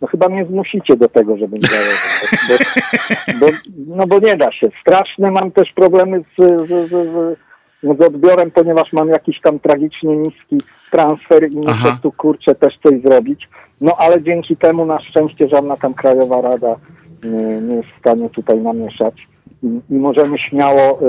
no 0.01 0.07
chyba 0.07 0.29
mnie 0.29 0.45
zmusicie 0.45 0.97
do 0.97 1.09
tego, 1.09 1.37
żebym 1.37 1.61
założył. 1.61 2.27
Bo, 3.39 3.45
bo, 3.45 3.51
no 3.95 4.07
bo 4.07 4.19
nie 4.19 4.37
da 4.37 4.51
się. 4.51 4.67
Straszne 4.81 5.31
mam 5.31 5.51
też 5.51 5.71
problemy 5.75 6.21
z, 6.37 6.67
z, 6.67 6.89
z, 6.89 7.37
z 7.83 8.01
odbiorem, 8.01 8.51
ponieważ 8.51 8.93
mam 8.93 9.09
jakiś 9.09 9.41
tam 9.41 9.59
tragicznie 9.59 10.17
niski 10.17 10.61
transfer 10.91 11.51
i 11.51 11.55
muszę 11.55 11.97
tu 12.01 12.11
kurczę 12.11 12.55
też 12.55 12.73
coś 12.83 13.01
zrobić. 13.01 13.49
No 13.81 13.95
ale 13.97 14.23
dzięki 14.23 14.57
temu 14.57 14.85
na 14.85 14.99
szczęście 14.99 15.49
żadna 15.49 15.77
tam 15.77 15.93
Krajowa 15.93 16.41
Rada 16.41 16.75
nie, 17.23 17.75
jest 17.75 17.89
w 17.89 17.99
stanie 17.99 18.29
tutaj 18.29 18.61
namieszać 18.61 19.27
i, 19.63 19.93
możemy 19.93 20.37
śmiało 20.37 20.99
y, 21.01 21.05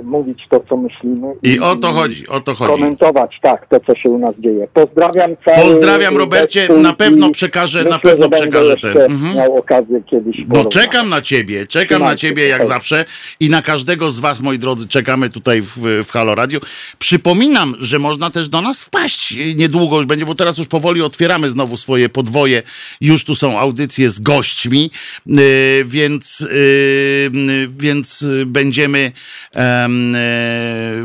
y, 0.00 0.04
mówić 0.04 0.46
to, 0.50 0.60
co 0.68 0.76
myślimy. 0.76 1.26
I, 1.42 1.50
I, 1.50 1.60
o 1.60 1.76
to 1.76 1.92
chodzi, 1.92 2.28
o 2.28 2.40
to 2.40 2.54
chodzi. 2.54 2.72
Komentować, 2.72 3.38
tak, 3.42 3.68
to, 3.68 3.80
co 3.80 3.94
się 3.96 4.10
u 4.10 4.18
nas 4.18 4.34
dzieje. 4.38 4.68
Pozdrawiam 4.74 5.30
cały 5.44 5.56
Pozdrawiam 5.56 6.16
Robercie, 6.16 6.68
na 6.82 6.92
pewno 6.92 7.30
przekażę, 7.30 7.78
myślę, 7.78 7.90
na 7.90 7.98
pewno 7.98 8.28
przekażę 8.28 8.76
ten. 8.76 8.96
Mhm. 9.12 9.36
Miał 9.36 9.56
okazję 9.56 10.02
kiedyś. 10.10 10.36
No 10.48 10.64
czekam 10.64 11.08
na 11.08 11.20
ciebie, 11.20 11.66
czekam 11.66 12.02
na 12.02 12.16
ciebie 12.16 12.48
jak 12.48 12.66
zawsze 12.66 13.04
i 13.40 13.50
na 13.50 13.62
każdego 13.62 14.10
z 14.10 14.18
was, 14.18 14.40
moi 14.40 14.58
drodzy, 14.58 14.88
czekamy 14.88 15.30
tutaj 15.30 15.62
w, 15.62 15.78
w 16.04 16.10
Halo 16.10 16.34
Radio. 16.34 16.60
Przypominam, 16.98 17.74
że 17.78 17.98
można 17.98 18.30
też 18.30 18.48
do 18.48 18.60
nas 18.60 18.82
wpaść 18.84 19.36
niedługo 19.56 19.96
już 19.96 20.06
będzie, 20.06 20.26
bo 20.26 20.34
teraz 20.34 20.58
już 20.58 20.66
powoli 20.66 21.02
otwieramy 21.02 21.48
znowu 21.48 21.76
swoje 21.76 22.08
podwoje. 22.08 22.62
Już 23.00 23.24
tu 23.24 23.34
są 23.34 23.58
audycje 23.58 24.10
z 24.10 24.20
gośćmi, 24.20 24.90
yy, 25.26 25.36
więc 25.84 26.40
yy, 26.40 27.55
więc 27.78 28.22
y, 28.22 28.46
będziemy, 28.46 29.12
e, 29.54 29.88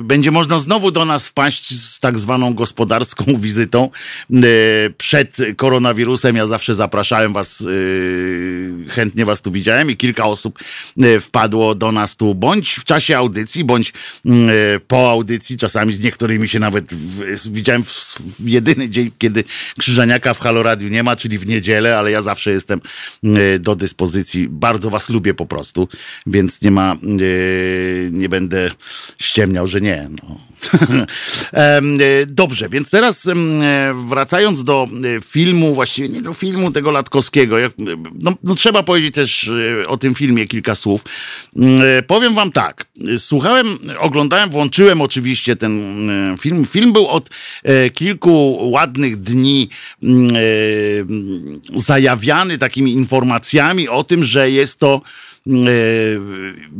będzie 0.04 0.32
można 0.32 0.60
znowu 0.60 0.91
do 0.91 1.06
nas 1.06 1.28
wpaść 1.28 1.74
z 1.82 1.99
tak 1.99 2.20
zwaną 2.20 2.54
gospodarską 2.54 3.26
wizytą 3.38 3.89
e, 4.34 4.38
przed 4.97 5.38
koronawirusem. 5.56 6.36
Ja 6.36 6.47
zawsze 6.47 6.74
zapraszałem 6.74 7.34
was, 7.34 7.62
e, 7.62 8.89
chętnie 8.89 9.26
was 9.26 9.41
tu 9.41 9.52
widziałem 9.52 9.91
i 9.91 9.97
kilka 9.97 10.26
osób 10.26 10.60
wpadło 11.22 11.76
do 11.76 11.91
nas 11.91 12.16
tu, 12.16 12.36
bądź 12.36 12.74
w 12.74 12.84
czasie 12.84 13.18
audycji, 13.18 13.64
bądź 13.64 13.93
po 14.88 15.12
audycji. 15.12 15.58
Czasami 15.58 15.93
z 15.93 16.04
niektórymi 16.04 16.47
się 16.47 16.60
nawet 16.60 16.93
widziałem 17.45 17.84
w, 17.84 17.89
w 18.39 18.47
jedyny 18.47 18.89
dzień, 18.89 19.12
kiedy 19.18 19.43
Krzyżaniaka 19.80 20.34
w 20.34 20.39
Halo 20.39 20.64
Radio 20.64 20.89
nie 20.89 21.04
ma, 21.04 21.16
czyli 21.16 21.38
w 21.38 21.47
niedzielę, 21.47 21.97
ale 21.97 22.12
ja 22.12 22.22
zawsze 22.22 22.52
jestem 22.52 22.82
do 23.60 23.76
dyspozycji. 23.76 24.47
Bardzo 24.49 24.89
was 24.89 25.10
lubię 25.10 25.34
po 25.34 25.45
prostu, 25.45 25.88
więc 26.32 26.62
nie 26.62 26.72
ma, 26.72 26.98
nie 28.12 28.30
będę 28.30 28.72
ściemniał, 29.18 29.68
że 29.68 29.82
nie. 29.82 30.10
No. 30.10 30.52
E, 31.54 31.82
dobrze, 32.26 32.70
więc 32.70 32.90
teraz 32.90 33.28
wracając 34.08 34.64
do 34.64 34.88
filmu, 35.26 35.74
właściwie 35.74 36.10
nie 36.10 36.22
do 36.22 36.34
filmu 36.34 36.72
tego 36.72 36.92
Latkowskiego, 36.92 37.56
no, 38.22 38.34
no 38.44 38.56
trzeba 38.56 38.84
powiedzieć 38.84 39.16
też 39.16 39.52
o 39.88 39.98
tym 39.98 40.14
filmie 40.14 40.48
kilka 40.48 40.76
słów. 40.76 41.06
Powiem 42.08 42.36
wam 42.36 42.52
tak, 42.52 42.86
słuchałem, 43.18 43.78
oglądałem, 44.00 44.50
włączyłem 44.50 45.02
oczywiście 45.02 45.56
ten 45.56 46.08
film. 46.40 46.66
Film 46.66 46.94
był 46.94 47.08
od 47.08 47.30
kilku 47.94 48.58
ładnych 48.72 49.22
dni 49.22 49.70
zajawiany 51.76 52.58
takimi 52.58 52.94
informacjami 52.94 53.90
o 53.90 54.04
tym, 54.04 54.24
że 54.24 54.52
jest 54.52 54.80
to 54.80 55.02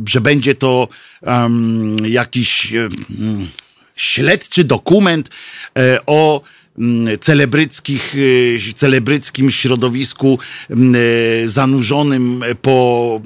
że 0.06 0.20
będzie 0.20 0.54
to 0.54 0.88
jakiś 2.04 2.72
śledczy 3.96 4.64
dokument 4.64 5.30
e, 5.78 5.98
o 6.06 6.42
celebryckich, 7.20 8.14
e, 8.68 8.72
celebryckim 8.74 9.50
środowisku 9.50 10.38
mm, 10.70 10.94
e, 10.94 11.48
zanurzonym 11.48 12.44
po 12.62 13.20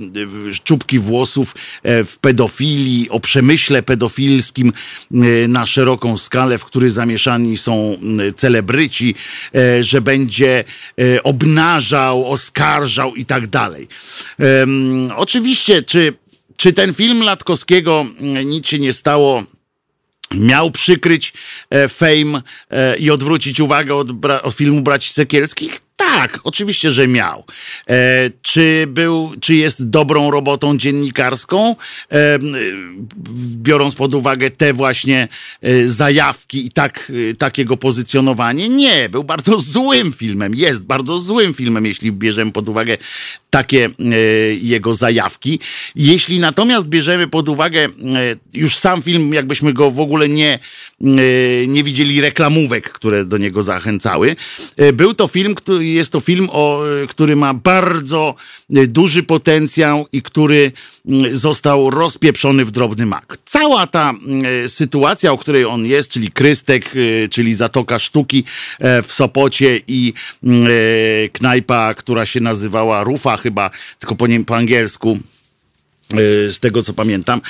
czubki 0.64 0.98
włosów 0.98 1.54
w 1.84 2.14
pedofilii, 2.20 3.10
o 3.10 3.20
przemyśle 3.20 3.82
pedofilskim 3.82 4.72
na 5.48 5.66
szeroką 5.66 6.16
skalę, 6.16 6.58
w 6.58 6.64
który 6.64 6.90
zamieszani 6.90 7.56
są 7.56 7.96
mm, 8.02 8.34
celebryci, 8.34 9.14
że 9.80 10.00
będzie 10.00 10.64
obnażał, 11.24 12.30
oskarżał 12.30 13.14
i 13.14 13.24
tak 13.24 13.46
dalej. 13.46 13.88
Oczywiście, 15.16 15.82
czy, 15.82 16.12
czy 16.56 16.72
ten 16.72 16.94
film 16.94 17.22
Latkowskiego 17.22 18.06
nic 18.44 18.66
się 18.66 18.78
nie 18.78 18.92
stało 18.92 19.44
miał 20.34 20.70
przykryć 20.70 21.32
e, 21.70 21.88
fame 21.88 22.42
e, 22.70 22.96
i 22.96 23.10
odwrócić 23.10 23.60
uwagę 23.60 23.94
od, 23.94 24.08
od 24.42 24.54
filmu 24.54 24.82
Braci 24.82 25.12
Sekielskich? 25.12 25.85
Tak, 25.96 26.40
oczywiście, 26.44 26.90
że 26.90 27.08
miał. 27.08 27.44
E, 27.88 28.30
czy 28.42 28.84
był, 28.88 29.32
czy 29.40 29.54
jest 29.54 29.88
dobrą 29.90 30.30
robotą 30.30 30.78
dziennikarską, 30.78 31.76
e, 32.12 32.38
biorąc 33.56 33.94
pod 33.94 34.14
uwagę 34.14 34.50
te 34.50 34.72
właśnie 34.72 35.28
e, 35.62 35.88
zajawki 35.88 36.66
i 36.66 36.70
tak, 36.70 37.12
e, 37.30 37.34
takiego 37.34 37.76
pozycjonowanie? 37.76 38.68
Nie, 38.68 39.08
był 39.08 39.24
bardzo 39.24 39.58
złym 39.74 40.12
filmem, 40.12 40.54
jest 40.54 40.80
bardzo 40.82 41.18
złym 41.18 41.54
filmem, 41.54 41.86
jeśli 41.86 42.12
bierzemy 42.12 42.52
pod 42.52 42.68
uwagę 42.68 42.98
takie 43.50 43.84
e, 43.84 44.16
jego 44.54 44.94
zajawki. 44.94 45.60
Jeśli 45.94 46.38
natomiast 46.38 46.86
bierzemy 46.86 47.28
pod 47.28 47.48
uwagę 47.48 47.84
e, 47.84 47.88
już 48.52 48.76
sam 48.76 49.02
film, 49.02 49.34
jakbyśmy 49.34 49.72
go 49.72 49.90
w 49.90 50.00
ogóle 50.00 50.28
nie, 50.28 50.58
nie 51.66 51.84
widzieli 51.84 52.20
reklamówek, 52.20 52.92
które 52.92 53.24
do 53.24 53.38
niego 53.38 53.62
zachęcały, 53.62 54.36
był 54.92 55.14
to 55.14 55.28
film, 55.28 55.54
który 55.54 55.85
jest 55.94 56.12
to 56.12 56.20
film, 56.20 56.48
o, 56.52 56.82
który 57.08 57.36
ma 57.36 57.54
bardzo 57.54 58.34
e, 58.74 58.86
duży 58.86 59.22
potencjał 59.22 60.06
i 60.12 60.22
który 60.22 60.72
mm, 61.06 61.36
został 61.36 61.90
rozpieprzony 61.90 62.64
w 62.64 62.70
drobny 62.70 63.06
mak. 63.06 63.38
Cała 63.44 63.86
ta 63.86 64.10
mm, 64.10 64.68
sytuacja, 64.68 65.32
o 65.32 65.38
której 65.38 65.64
on 65.64 65.86
jest, 65.86 66.10
czyli 66.10 66.32
Krystek, 66.32 66.90
e, 67.24 67.28
czyli 67.28 67.54
Zatoka 67.54 67.98
Sztuki 67.98 68.44
e, 68.78 69.02
w 69.02 69.12
Sopocie 69.12 69.80
i 69.88 70.12
mm, 70.44 70.68
knajpa, 71.32 71.94
która 71.94 72.26
się 72.26 72.40
nazywała 72.40 73.04
Rufa 73.04 73.36
chyba, 73.36 73.70
tylko 73.98 74.14
po, 74.14 74.26
nie, 74.26 74.44
po 74.44 74.56
angielsku, 74.56 75.18
E, 75.18 75.35
z 76.50 76.60
tego 76.60 76.82
co 76.82 76.92
pamiętam, 76.92 77.40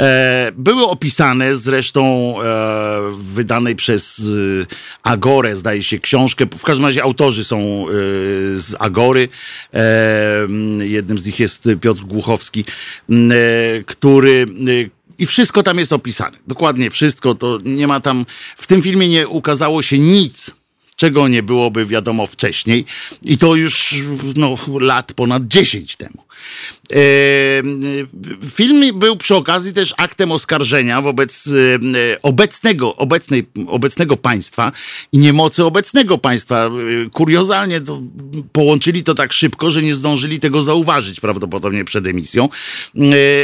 e, 0.00 0.52
były 0.56 0.86
opisane 0.86 1.56
zresztą 1.56 2.34
e, 2.42 3.12
wydanej 3.18 3.76
przez 3.76 4.22
Agorę, 5.02 5.56
zdaje 5.56 5.82
się, 5.82 5.98
książkę. 5.98 6.46
W 6.58 6.62
każdym 6.62 6.86
razie 6.86 7.02
autorzy 7.02 7.44
są 7.44 7.86
z 8.54 8.74
Agory. 8.78 9.28
Jednym 10.80 11.18
z 11.18 11.26
nich 11.26 11.40
jest 11.40 11.68
Piotr 11.80 12.02
Głuchowski, 12.02 12.64
który 13.86 14.46
i 15.18 15.26
wszystko 15.26 15.62
tam 15.62 15.78
jest 15.78 15.92
opisane. 15.92 16.38
Dokładnie 16.46 16.90
wszystko. 16.90 17.34
To 17.34 17.58
nie 17.64 17.86
ma 17.86 18.00
tam. 18.00 18.26
W 18.56 18.66
tym 18.66 18.82
filmie 18.82 19.08
nie 19.08 19.28
ukazało 19.28 19.82
się 19.82 19.98
nic 19.98 20.50
czego 20.96 21.28
nie 21.28 21.42
byłoby 21.42 21.86
wiadomo 21.86 22.26
wcześniej 22.26 22.84
i 23.22 23.38
to 23.38 23.54
już 23.54 23.94
no, 24.36 24.56
lat 24.80 25.12
ponad 25.12 25.48
10 25.48 25.96
temu. 25.96 26.22
E, 26.92 27.62
film 28.50 28.98
był 28.98 29.16
przy 29.16 29.34
okazji 29.34 29.72
też 29.72 29.94
aktem 29.96 30.32
oskarżenia 30.32 31.02
wobec 31.02 31.46
e, 31.46 32.22
obecnego, 32.22 32.96
obecnej, 32.96 33.46
obecnego 33.66 34.16
państwa 34.16 34.72
i 35.12 35.18
niemocy 35.18 35.64
obecnego 35.64 36.18
państwa. 36.18 36.66
E, 36.66 36.70
kuriozalnie 37.10 37.80
to 37.80 38.00
połączyli 38.52 39.02
to 39.02 39.14
tak 39.14 39.32
szybko, 39.32 39.70
że 39.70 39.82
nie 39.82 39.94
zdążyli 39.94 40.40
tego 40.40 40.62
zauważyć 40.62 41.20
prawdopodobnie 41.20 41.84
przed 41.84 42.06
emisją. 42.06 42.48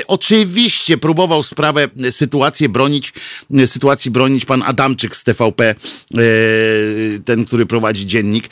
Oczywiście 0.07 0.99
próbował 0.99 1.43
sprawę, 1.43 1.89
sytuację 2.11 2.69
bronić, 2.69 3.13
sytuacji 3.67 4.11
bronić 4.11 4.45
pan 4.45 4.63
Adamczyk 4.63 5.17
z 5.17 5.25
TVP, 5.25 5.75
ten, 7.25 7.45
który 7.45 7.67
prowadzi 7.67 8.07
dziennik, 8.07 8.49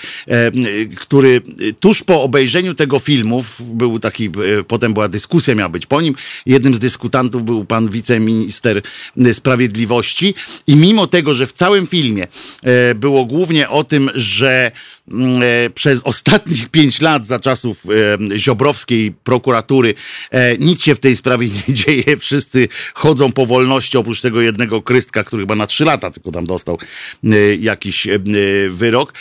który 0.97 1.43
tuż 1.81 2.03
po 2.03 2.23
obejrzeniu 2.23 2.75
tego 2.75 2.99
filmu, 2.99 3.45
był 3.61 3.99
taki 3.99 4.31
pod 4.69 4.80
potem 4.81 4.95
była 4.95 5.09
dyskusja, 5.09 5.55
miała 5.55 5.69
być 5.69 5.87
po 5.87 6.01
nim. 6.01 6.15
Jednym 6.47 6.75
z 6.75 6.79
dyskutantów 6.79 7.45
był 7.45 7.65
pan 7.65 7.91
wiceminister 7.91 8.83
sprawiedliwości 9.33 10.35
i 10.67 10.77
mimo 10.77 11.07
tego, 11.07 11.35
że 11.35 11.47
w 11.47 11.53
całym 11.53 11.87
filmie 11.87 12.27
e, 12.63 12.95
było 12.95 13.25
głównie 13.25 13.69
o 13.69 13.85
tym, 13.85 14.11
że 14.15 14.73
przez 15.75 16.03
ostatnich 16.03 16.69
pięć 16.77 17.01
lat 17.01 17.27
za 17.27 17.39
czasów 17.39 17.85
e, 18.33 18.39
ziobrowskiej 18.39 19.13
prokuratury 19.13 19.95
e, 20.31 20.59
nic 20.59 20.83
się 20.83 20.95
w 20.95 21.01
tej 21.01 21.17
sprawie 21.17 21.49
nie 21.69 21.75
dzieje. 21.75 22.17
Wszyscy 22.17 22.69
chodzą 22.95 23.33
po 23.33 23.47
wolności, 23.47 23.99
oprócz 23.99 24.21
tego 24.21 24.41
jednego 24.41 24.83
krystka, 24.83 25.25
który 25.25 25.43
chyba 25.43 25.55
na 25.55 25.67
trzy 25.67 25.85
lata 25.85 26.11
tylko 26.11 26.31
tam 26.31 26.47
dostał 26.47 26.79
jakiś 27.59 28.09
wyrok. 28.71 29.15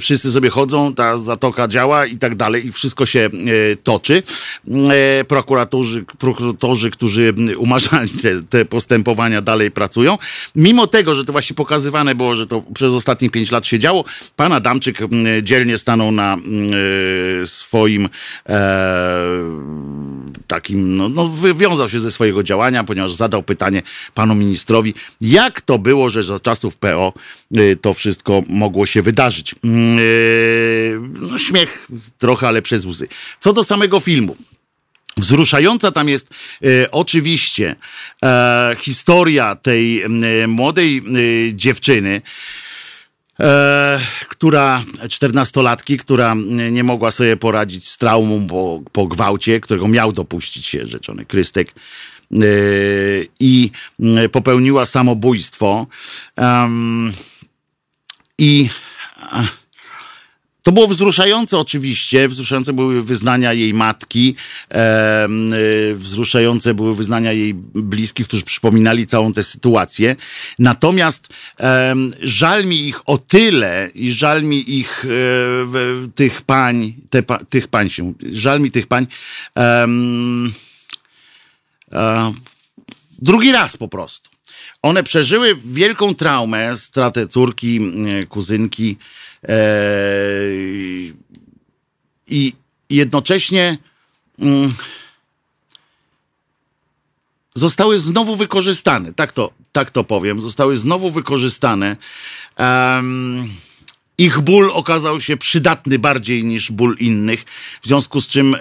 Wszyscy 0.00 0.32
sobie 0.32 0.50
chodzą, 0.50 0.94
ta 0.94 1.18
zatoka 1.18 1.68
działa 1.68 2.06
i 2.06 2.16
tak 2.16 2.34
dalej 2.34 2.66
i 2.66 2.72
wszystko 2.72 3.06
się 3.06 3.30
toczy. 3.82 4.22
Prokuratorzy, 5.28 6.04
prokuratorzy 6.18 6.90
którzy 6.90 7.34
umarzali 7.58 8.10
te, 8.10 8.42
te 8.42 8.64
postępowania 8.64 9.42
dalej 9.42 9.70
pracują. 9.70 10.18
Mimo 10.56 10.86
tego, 10.86 11.14
że 11.14 11.24
to 11.24 11.32
właśnie 11.32 11.56
pokazywane 11.56 12.14
było, 12.14 12.36
że 12.36 12.46
to 12.46 12.62
przez 12.74 12.92
ostatnich 12.92 13.30
pięć 13.30 13.50
lat 13.50 13.66
się 13.66 13.78
działo, 13.78 14.04
pan 14.36 14.52
Adamczyk 14.52 15.05
dzielnie 15.42 15.78
stanął 15.78 16.12
na 16.12 16.34
mm, 16.34 16.70
e, 17.42 17.46
swoim 17.46 18.08
e, 18.48 18.56
takim, 20.46 20.96
no, 20.96 21.08
no, 21.08 21.26
wywiązał 21.26 21.88
się 21.88 22.00
ze 22.00 22.10
swojego 22.10 22.42
działania, 22.42 22.84
ponieważ 22.84 23.14
zadał 23.14 23.42
pytanie 23.42 23.82
panu 24.14 24.34
ministrowi, 24.34 24.94
jak 25.20 25.60
to 25.60 25.78
było, 25.78 26.10
że 26.10 26.22
za 26.22 26.38
czasów 26.38 26.76
PO 26.76 27.12
e, 27.54 27.76
to 27.76 27.92
wszystko 27.92 28.42
mogło 28.48 28.86
się 28.86 29.02
wydarzyć. 29.02 29.54
Mm, 29.64 29.98
no, 31.30 31.38
śmiech 31.38 31.88
trochę, 32.18 32.48
ale 32.48 32.62
przez 32.62 32.84
łzy. 32.84 33.08
Co 33.40 33.52
do 33.52 33.64
samego 33.64 34.00
filmu. 34.00 34.36
Wzruszająca 35.16 35.92
tam 35.92 36.08
jest 36.08 36.28
e, 36.64 36.90
oczywiście 36.90 37.76
e, 38.22 38.76
historia 38.78 39.54
tej 39.54 40.02
e, 40.02 40.08
młodej 40.46 41.02
dziewczyny, 41.52 42.22
e, 43.40 44.00
która, 44.28 44.84
czternastolatki, 45.10 45.96
która 45.98 46.34
nie 46.70 46.84
mogła 46.84 47.10
sobie 47.10 47.36
poradzić 47.36 47.88
z 47.88 47.98
traumą 47.98 48.46
po, 48.46 48.82
po 48.92 49.06
gwałcie, 49.06 49.60
którego 49.60 49.88
miał 49.88 50.12
dopuścić 50.12 50.66
się 50.66 50.86
rzeczony 50.86 51.24
Krystek 51.24 51.74
e, 52.32 52.36
i 53.40 53.70
popełniła 54.32 54.86
samobójstwo. 54.86 55.86
Um, 56.36 57.12
I 58.38 58.68
to 60.66 60.72
było 60.72 60.86
wzruszające 60.86 61.58
oczywiście, 61.58 62.28
wzruszające 62.28 62.72
były 62.72 63.02
wyznania 63.02 63.52
jej 63.52 63.74
matki, 63.74 64.34
e, 64.70 65.28
wzruszające 65.94 66.74
były 66.74 66.94
wyznania 66.94 67.32
jej 67.32 67.54
bliskich, 67.74 68.28
którzy 68.28 68.42
przypominali 68.42 69.06
całą 69.06 69.32
tę 69.32 69.42
sytuację. 69.42 70.16
Natomiast 70.58 71.28
e, 71.60 71.94
żal 72.20 72.64
mi 72.64 72.88
ich 72.88 73.08
o 73.08 73.18
tyle 73.18 73.90
i 73.94 74.12
żal 74.12 74.42
mi 74.42 74.78
ich, 74.78 75.04
e, 75.04 76.08
tych 76.14 76.42
pań, 76.42 76.94
te, 77.10 77.22
tych 77.48 77.68
pań 77.68 77.90
się, 77.90 78.12
żal 78.32 78.60
mi 78.60 78.70
tych 78.70 78.86
pań, 78.86 79.06
drugi 83.18 83.52
raz 83.52 83.76
po 83.76 83.88
prostu. 83.88 84.30
One 84.82 85.02
przeżyły 85.02 85.56
wielką 85.66 86.14
traumę, 86.14 86.76
stratę 86.76 87.26
córki, 87.26 87.80
kuzynki, 88.28 88.96
E, 88.96 89.00
I 92.28 92.52
jednocześnie 92.90 93.78
mm, 94.38 94.74
zostały 97.54 97.98
znowu 97.98 98.36
wykorzystane. 98.36 99.12
Tak 99.14 99.32
to, 99.32 99.50
tak 99.72 99.90
to 99.90 100.04
powiem. 100.04 100.40
Zostały 100.40 100.76
znowu 100.76 101.10
wykorzystane. 101.10 101.96
Um, 102.58 103.48
ich 104.18 104.40
ból 104.40 104.70
okazał 104.72 105.20
się 105.20 105.36
przydatny 105.36 105.98
bardziej 105.98 106.44
niż 106.44 106.72
ból 106.72 106.96
innych, 106.98 107.44
w 107.82 107.86
związku 107.86 108.20
z 108.20 108.28
czym 108.28 108.56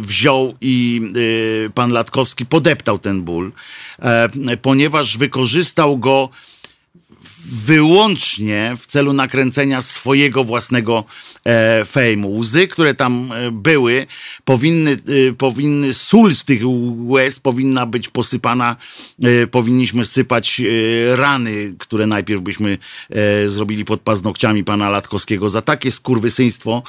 wziął 0.00 0.56
i 0.60 1.00
y, 1.16 1.70
pan 1.74 1.92
Latkowski 1.92 2.46
podeptał 2.46 2.98
ten 2.98 3.22
ból, 3.22 3.52
e, 3.98 4.56
ponieważ 4.56 5.18
wykorzystał 5.18 5.98
go 5.98 6.28
wyłącznie 7.50 8.76
w 8.80 8.86
celu 8.86 9.12
nakręcenia 9.12 9.80
swojego 9.80 10.44
własnego 10.44 11.04
e, 11.44 11.84
fejmu. 11.84 12.38
Łzy, 12.38 12.68
które 12.68 12.94
tam 12.94 13.32
e, 13.32 13.50
były, 13.50 14.06
powinny, 14.44 14.90
e, 14.90 15.32
powinny, 15.32 15.92
sól 15.92 16.34
z 16.34 16.44
tych 16.44 16.60
łez 17.06 17.40
powinna 17.40 17.86
być 17.86 18.08
posypana, 18.08 18.76
e, 19.22 19.46
powinniśmy 19.46 20.04
sypać 20.04 20.60
e, 20.60 21.16
rany, 21.16 21.74
które 21.78 22.06
najpierw 22.06 22.42
byśmy 22.42 22.78
e, 23.10 23.48
zrobili 23.48 23.84
pod 23.84 24.00
paznokciami 24.00 24.64
pana 24.64 24.90
Latkowskiego. 24.90 25.48
Za 25.48 25.62
takie 25.62 25.92
skurwysyństwo 25.92 26.82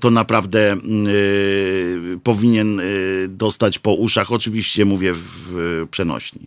to 0.00 0.10
naprawdę 0.10 0.76
powinien 2.22 2.80
dostać 3.28 3.78
po 3.78 3.92
uszach. 3.92 4.32
Oczywiście 4.32 4.84
mówię 4.84 5.12
w 5.14 5.86
przenośni. 5.90 6.46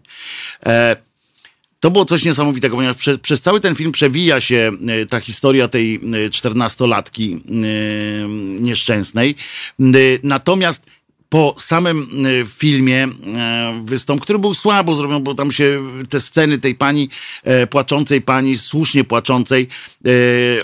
To 1.81 1.91
było 1.91 2.05
coś 2.05 2.25
niesamowitego, 2.25 2.75
ponieważ 2.75 2.97
przez, 2.97 3.17
przez, 3.17 3.41
cały 3.41 3.59
ten 3.59 3.75
film 3.75 3.91
przewija 3.91 4.41
się 4.41 4.71
e, 4.87 5.05
ta 5.05 5.19
historia 5.19 5.67
tej 5.67 5.95
e, 6.25 6.29
czternastolatki 6.29 7.33
e, 7.33 8.29
nieszczęsnej. 8.61 9.35
Natomiast 10.23 10.85
po 11.31 11.55
samym 11.57 12.25
e, 12.41 12.45
filmie 12.45 13.03
e, 13.03 13.81
wystąp, 13.85 14.21
który 14.21 14.39
był 14.39 14.53
słabo 14.53 14.95
zrobiony, 14.95 15.23
bo 15.23 15.33
tam 15.33 15.51
się 15.51 15.83
te 16.09 16.21
sceny 16.21 16.57
tej 16.57 16.75
pani, 16.75 17.09
e, 17.43 17.67
płaczącej 17.67 18.21
pani, 18.21 18.57
słusznie 18.57 19.03
płaczącej, 19.03 19.67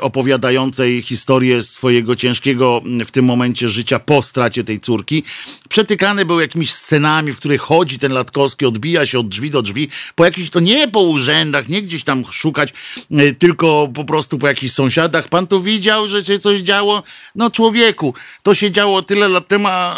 opowiadającej 0.01 1.01
historię 1.01 1.61
swojego 1.61 2.15
ciężkiego 2.15 2.81
w 3.05 3.11
tym 3.11 3.25
momencie 3.25 3.69
życia 3.69 3.99
po 3.99 4.21
stracie 4.21 4.63
tej 4.63 4.79
córki, 4.79 5.23
przetykane 5.69 6.25
były 6.25 6.41
jakimiś 6.41 6.73
scenami, 6.73 7.31
w 7.31 7.37
których 7.37 7.61
chodzi 7.61 7.99
ten 7.99 8.11
Latkowski, 8.11 8.65
odbija 8.65 9.05
się 9.05 9.19
od 9.19 9.27
drzwi 9.27 9.49
do 9.49 9.61
drzwi, 9.61 9.89
po 10.15 10.25
jakichś, 10.25 10.49
to 10.49 10.59
nie 10.59 10.87
po 10.87 11.01
urzędach, 11.01 11.69
nie 11.69 11.81
gdzieś 11.81 12.03
tam 12.03 12.23
szukać, 12.31 12.73
tylko 13.39 13.89
po 13.93 14.03
prostu 14.03 14.37
po 14.37 14.47
jakichś 14.47 14.73
sąsiadach. 14.73 15.27
Pan 15.27 15.47
tu 15.47 15.61
widział, 15.61 16.07
że 16.07 16.25
się 16.25 16.39
coś 16.39 16.61
działo? 16.61 17.03
No 17.35 17.51
człowieku, 17.51 18.13
to 18.43 18.55
się 18.55 18.71
działo 18.71 19.01
tyle 19.01 19.27
lat 19.27 19.47
temu, 19.47 19.67
a, 19.67 19.95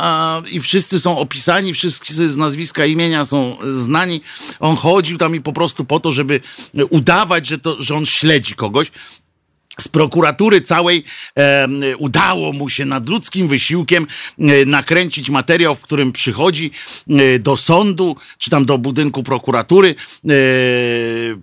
a 0.00 0.09
i 0.50 0.60
wszyscy 0.60 1.00
są 1.00 1.18
opisani, 1.18 1.74
wszyscy 1.74 2.28
z 2.32 2.36
nazwiska 2.36 2.86
imienia 2.86 3.24
są 3.24 3.56
znani. 3.70 4.20
On 4.60 4.76
chodził 4.76 5.18
tam 5.18 5.36
i 5.36 5.40
po 5.40 5.52
prostu 5.52 5.84
po 5.84 6.00
to, 6.00 6.12
żeby 6.12 6.40
udawać, 6.90 7.46
że, 7.46 7.58
to, 7.58 7.82
że 7.82 7.94
on 7.94 8.06
śledzi 8.06 8.54
kogoś 8.54 8.90
z 9.80 9.88
prokuratury 9.88 10.60
całej 10.60 11.04
e, 11.36 11.96
udało 11.96 12.52
mu 12.52 12.68
się 12.68 12.84
nad 12.84 13.08
ludzkim 13.08 13.48
wysiłkiem 13.48 14.06
e, 14.38 14.64
nakręcić 14.64 15.30
materiał, 15.30 15.74
w 15.74 15.82
którym 15.82 16.12
przychodzi 16.12 16.70
e, 17.10 17.38
do 17.38 17.56
sądu, 17.56 18.16
czy 18.38 18.50
tam 18.50 18.64
do 18.64 18.78
budynku 18.78 19.22
prokuratury, 19.22 19.94
e, 20.24 20.30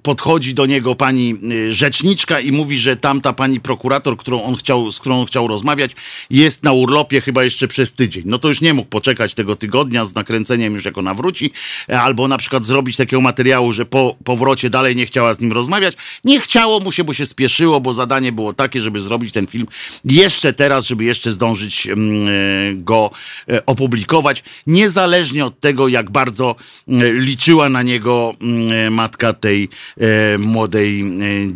podchodzi 0.03 0.53
do 0.53 0.65
niego 0.65 0.95
pani 0.95 1.35
e, 1.67 1.73
rzeczniczka 1.73 2.39
i 2.39 2.51
mówi, 2.51 2.77
że 2.77 2.95
tamta 2.95 3.33
pani 3.33 3.59
prokurator, 3.59 4.17
którą 4.17 4.43
on 4.43 4.55
chciał, 4.55 4.91
z 4.91 4.99
którą 4.99 5.19
on 5.19 5.25
chciał 5.25 5.47
rozmawiać, 5.47 5.91
jest 6.29 6.63
na 6.63 6.71
urlopie 6.71 7.21
chyba 7.21 7.43
jeszcze 7.43 7.67
przez 7.67 7.93
tydzień. 7.93 8.23
No 8.25 8.39
to 8.39 8.47
już 8.47 8.61
nie 8.61 8.73
mógł 8.73 8.89
poczekać 8.89 9.33
tego 9.33 9.55
tygodnia 9.55 10.05
z 10.05 10.15
nakręceniem 10.15 10.73
już 10.73 10.85
jak 10.85 10.97
ona 10.97 11.13
wróci, 11.13 11.51
e, 11.89 12.01
albo 12.01 12.27
na 12.27 12.37
przykład 12.37 12.65
zrobić 12.65 12.97
takiego 12.97 13.21
materiału, 13.21 13.73
że 13.73 13.85
po 13.85 14.15
powrocie 14.23 14.69
dalej 14.69 14.95
nie 14.95 15.05
chciała 15.05 15.33
z 15.33 15.39
nim 15.39 15.51
rozmawiać. 15.51 15.95
Nie 16.23 16.39
chciało 16.39 16.79
mu 16.79 16.91
się, 16.91 17.03
bo 17.03 17.13
się 17.13 17.25
spieszyło, 17.25 17.81
bo 17.81 17.93
zadanie 17.93 18.26
zadanie 18.27 18.31
było 18.31 18.53
takie, 18.53 18.81
żeby 18.81 18.99
zrobić 18.99 19.33
ten 19.33 19.47
film 19.47 19.67
jeszcze 20.05 20.53
teraz, 20.53 20.85
żeby 20.85 21.03
jeszcze 21.03 21.31
zdążyć 21.31 21.87
mm, 21.87 22.27
e, 22.27 22.75
go 22.75 23.11
e, 23.49 23.65
opublikować, 23.65 24.43
niezależnie 24.67 25.45
od 25.45 25.59
tego, 25.59 25.87
jak 25.87 26.11
bardzo 26.11 26.55
mm, 26.87 27.21
liczyła 27.21 27.69
na 27.69 27.83
niego 27.83 28.33
mm, 28.41 28.93
matka 28.93 29.33
tej 29.33 29.69
e, 29.97 30.37
młodej 30.37 31.03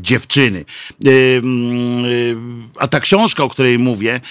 dziewczyny. 0.02 0.66
A 2.80 2.88
ta 2.88 3.00
książka, 3.00 3.44
o 3.44 3.50
której 3.50 3.80
mówię, 3.80 4.22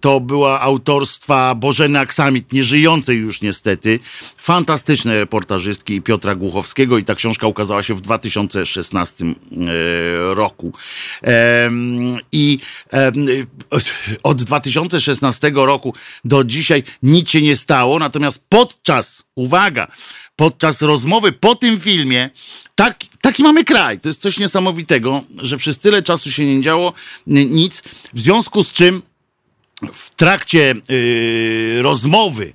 to 0.00 0.20
była 0.20 0.60
autorstwa 0.60 1.54
Bożeny 1.54 1.98
Aksamit, 1.98 2.52
nieżyjącej 2.52 3.16
już 3.16 3.40
niestety, 3.40 3.98
fantastycznej 4.36 5.18
reportażystki 5.18 6.02
Piotra 6.02 6.34
Głuchowskiego 6.34 6.98
i 6.98 7.04
ta 7.04 7.14
książka 7.14 7.46
ukazała 7.46 7.82
się 7.82 7.94
w 7.94 8.00
2016 8.00 9.24
roku. 10.34 10.72
I 12.32 12.58
od 14.22 14.42
2016 14.42 15.52
roku 15.54 15.94
do 16.24 16.44
dzisiaj 16.44 16.82
nic 17.02 17.30
się 17.30 17.42
nie 17.42 17.56
stało, 17.56 17.98
natomiast 17.98 18.44
podczas, 18.48 19.22
uwaga, 19.34 19.92
podczas 20.36 20.82
rozmowy 20.82 21.32
po 21.32 21.54
tym 21.54 21.80
filmie, 21.80 22.30
tak, 22.74 22.98
taki 23.20 23.42
mamy 23.42 23.64
kraj. 23.64 24.00
To 24.00 24.08
jest 24.08 24.22
coś 24.22 24.38
niesamowitego, 24.38 25.22
że 25.42 25.56
przez 25.56 25.78
tyle 25.78 26.02
czasu 26.02 26.32
się 26.32 26.44
nie 26.44 26.62
działo 26.62 26.92
nic, 27.26 27.82
w 28.12 28.20
związku 28.20 28.64
z 28.64 28.72
czym 28.72 29.02
w 29.92 30.10
trakcie 30.10 30.74
yy, 30.88 31.82
rozmowy 31.82 32.52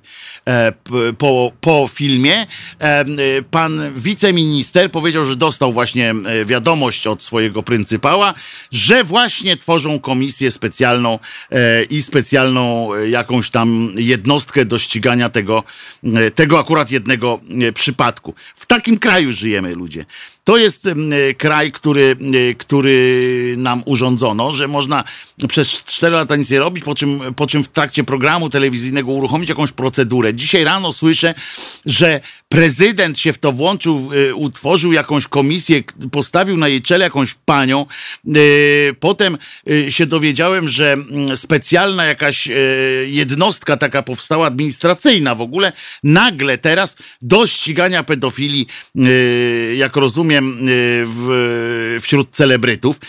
po, 1.18 1.52
po 1.60 1.88
filmie. 1.92 2.46
E, 2.78 3.04
pan 3.50 3.92
wiceminister 3.96 4.90
powiedział, 4.90 5.24
że 5.24 5.36
dostał 5.36 5.72
właśnie 5.72 6.10
e, 6.10 6.44
wiadomość 6.44 7.06
od 7.06 7.22
swojego 7.22 7.62
pryncypała, 7.62 8.34
że 8.70 9.04
właśnie 9.04 9.56
tworzą 9.56 10.00
komisję 10.00 10.50
specjalną 10.50 11.18
i 11.90 12.02
specjalną 12.02 12.90
jakąś 12.94 13.50
tam 13.50 13.90
jednostkę 13.96 14.64
do 14.64 14.78
ścigania 14.78 15.28
tego, 15.28 15.64
tego 16.34 16.58
akurat 16.58 16.90
jednego 16.90 17.40
przypadku. 17.74 18.34
W 18.56 18.66
takim 18.66 18.98
kraju 18.98 19.32
żyjemy 19.32 19.74
ludzie. 19.74 20.04
To 20.46 20.56
jest 20.56 20.88
kraj, 21.38 21.72
który, 21.72 22.16
który 22.58 23.54
nam 23.58 23.82
urządzono, 23.86 24.52
że 24.52 24.68
można 24.68 25.04
przez 25.48 25.68
4 25.68 26.16
lata 26.16 26.36
nic 26.36 26.50
nie 26.50 26.58
robić, 26.58 26.84
po 26.84 26.94
czym, 26.94 27.20
po 27.36 27.46
czym 27.46 27.64
w 27.64 27.68
trakcie 27.68 28.04
programu 28.04 28.48
telewizyjnego 28.48 29.12
uruchomić 29.12 29.48
jakąś 29.48 29.72
procedurę. 29.72 30.34
Dzisiaj 30.34 30.64
rano 30.64 30.92
słyszę, 30.92 31.34
że 31.86 32.20
prezydent 32.48 33.18
się 33.18 33.32
w 33.32 33.38
to 33.38 33.52
włączył, 33.52 34.10
y, 34.12 34.34
utworzył 34.34 34.92
jakąś 34.92 35.26
komisję, 35.26 35.82
postawił 36.12 36.56
na 36.56 36.68
jej 36.68 36.82
czele 36.82 37.04
jakąś 37.04 37.34
panią. 37.34 37.86
Y, 38.36 38.94
potem 39.00 39.38
y, 39.70 39.90
się 39.90 40.06
dowiedziałem, 40.06 40.68
że 40.68 40.92
mm, 40.92 41.36
specjalna 41.36 42.04
jakaś 42.04 42.48
jednostka 43.06 43.76
taka 43.76 44.02
powstała, 44.02 44.46
administracyjna 44.46 45.34
w 45.34 45.40
ogóle, 45.40 45.72
nagle 46.02 46.58
teraz 46.58 46.96
do 47.22 47.46
ścigania 47.46 48.02
pedofilii, 48.02 48.66
jak 49.76 49.96
rozumiem, 49.96 50.58
w, 51.04 51.98
wśród 52.02 52.30
celebrytów. 52.30 53.00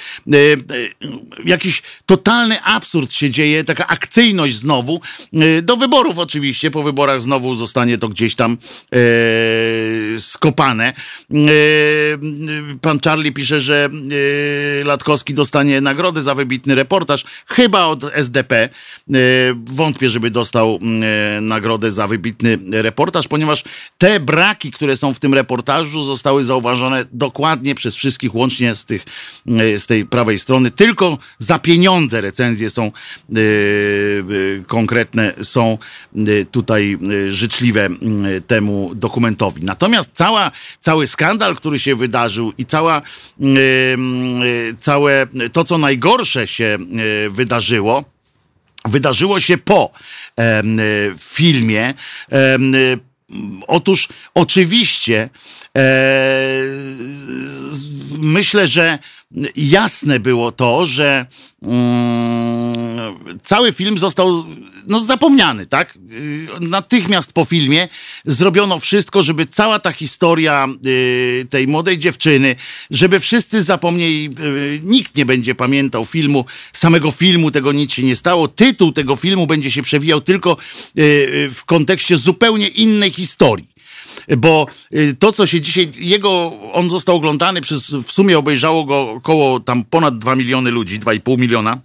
Jakiś 1.45 1.81
totalny 2.05 2.63
absurd 2.63 3.13
się 3.13 3.29
dzieje, 3.29 3.63
taka 3.63 3.88
akcyjność 3.88 4.55
znowu. 4.55 5.01
Do 5.61 5.77
wyborów 5.77 6.19
oczywiście, 6.19 6.71
po 6.71 6.83
wyborach 6.83 7.21
znowu 7.21 7.55
zostanie 7.55 7.97
to 7.97 8.09
gdzieś 8.09 8.35
tam 8.35 8.57
skopane. 10.19 10.88
E, 10.88 10.93
pan 12.82 12.99
Charlie 12.99 13.32
pisze, 13.32 13.61
że 13.61 13.89
e, 14.82 14.84
Latkowski 14.84 15.34
dostanie 15.34 15.82
nagrodę 15.82 16.21
za 16.21 16.36
wybitny 16.36 16.75
reportaż, 16.75 17.25
chyba 17.47 17.86
od 17.86 18.03
SDP. 18.13 18.69
Wątpię, 19.65 20.09
żeby 20.09 20.30
dostał 20.30 20.80
nagrodę 21.41 21.91
za 21.91 22.07
wybitny 22.07 22.57
reportaż, 22.71 23.28
ponieważ 23.28 23.63
te 23.97 24.19
braki, 24.19 24.71
które 24.71 24.97
są 24.97 25.13
w 25.13 25.19
tym 25.19 25.34
reportażu, 25.34 26.03
zostały 26.03 26.43
zauważone 26.43 27.05
dokładnie 27.11 27.75
przez 27.75 27.95
wszystkich, 27.95 28.36
łącznie 28.36 28.75
z, 28.75 28.86
tych, 28.86 29.03
z 29.75 29.86
tej 29.86 30.05
prawej 30.05 30.39
strony. 30.39 30.71
Tylko 30.71 31.17
za 31.39 31.59
pieniądze 31.59 32.21
recenzje 32.21 32.69
są 32.69 32.91
konkretne, 34.67 35.34
są 35.41 35.78
tutaj 36.51 36.97
życzliwe 37.28 37.89
temu 38.47 38.91
dokumentowi 38.95 39.16
dokumentowi. 39.18 39.63
Natomiast 39.63 40.09
cała, 40.13 40.51
cały 40.82 41.07
skandal, 41.07 41.55
który 41.55 41.80
się 41.80 41.95
wydarzył 41.95 42.53
i 42.57 42.65
cała, 42.65 43.01
yy, 43.39 43.97
całe 44.80 45.28
to, 45.53 45.63
co 45.63 45.78
najgorsze 45.78 46.47
się 46.47 46.78
yy, 47.24 47.30
wydarzyło, 47.30 48.03
wydarzyło 48.86 49.39
się 49.39 49.57
po 49.57 49.91
filmie. 51.20 51.93
Otóż 53.68 54.07
oczywiście 54.34 55.30
myślę, 58.18 58.68
że 58.68 58.99
jasne 59.55 60.19
było 60.19 60.51
to, 60.51 60.86
że 60.86 61.25
mm, 61.61 63.15
cały 63.43 63.73
film 63.73 63.97
został 63.97 64.45
no, 64.88 64.99
zapomniany, 64.99 65.65
tak? 65.65 65.97
Natychmiast 66.59 67.34
po 67.34 67.45
filmie 67.45 67.88
zrobiono 68.25 68.80
wszystko, 68.80 69.23
żeby 69.23 69.45
cała 69.45 69.80
ta 69.80 69.91
historia 69.91 70.67
y, 70.86 71.45
tej 71.49 71.67
młodej 71.67 71.99
dziewczyny, 71.99 72.55
żeby 72.91 73.19
wszyscy 73.19 73.63
zapomnieli, 73.63 74.30
y, 74.39 74.80
nikt 74.84 75.17
nie 75.17 75.25
będzie 75.25 75.55
pamiętał 75.55 76.05
filmu, 76.05 76.45
samego 76.73 77.11
filmu, 77.11 77.51
tego 77.51 77.71
nic 77.71 77.93
się 77.93 78.03
nie 78.03 78.15
stało. 78.15 78.47
Tytuł 78.47 78.91
tego 78.91 79.15
filmu 79.15 79.47
będzie 79.47 79.71
się 79.71 79.82
przewijał 79.82 80.21
tylko 80.21 80.57
y, 80.97 81.49
w 81.53 81.65
kontekście 81.65 82.17
zupełnie 82.17 82.67
innej 82.67 83.11
historii. 83.11 83.76
Bo 84.38 84.67
to, 85.19 85.32
co 85.32 85.47
się 85.47 85.61
dzisiaj, 85.61 85.91
jego, 85.99 86.53
on 86.73 86.89
został 86.89 87.15
oglądany 87.15 87.61
przez, 87.61 87.89
w 87.89 88.11
sumie 88.11 88.38
obejrzało 88.38 88.86
go 88.86 89.11
około 89.11 89.59
tam 89.59 89.84
ponad 89.84 90.17
2 90.17 90.36
miliony 90.36 90.71
ludzi, 90.71 90.99
2,5 90.99 91.39
miliona 91.39 91.82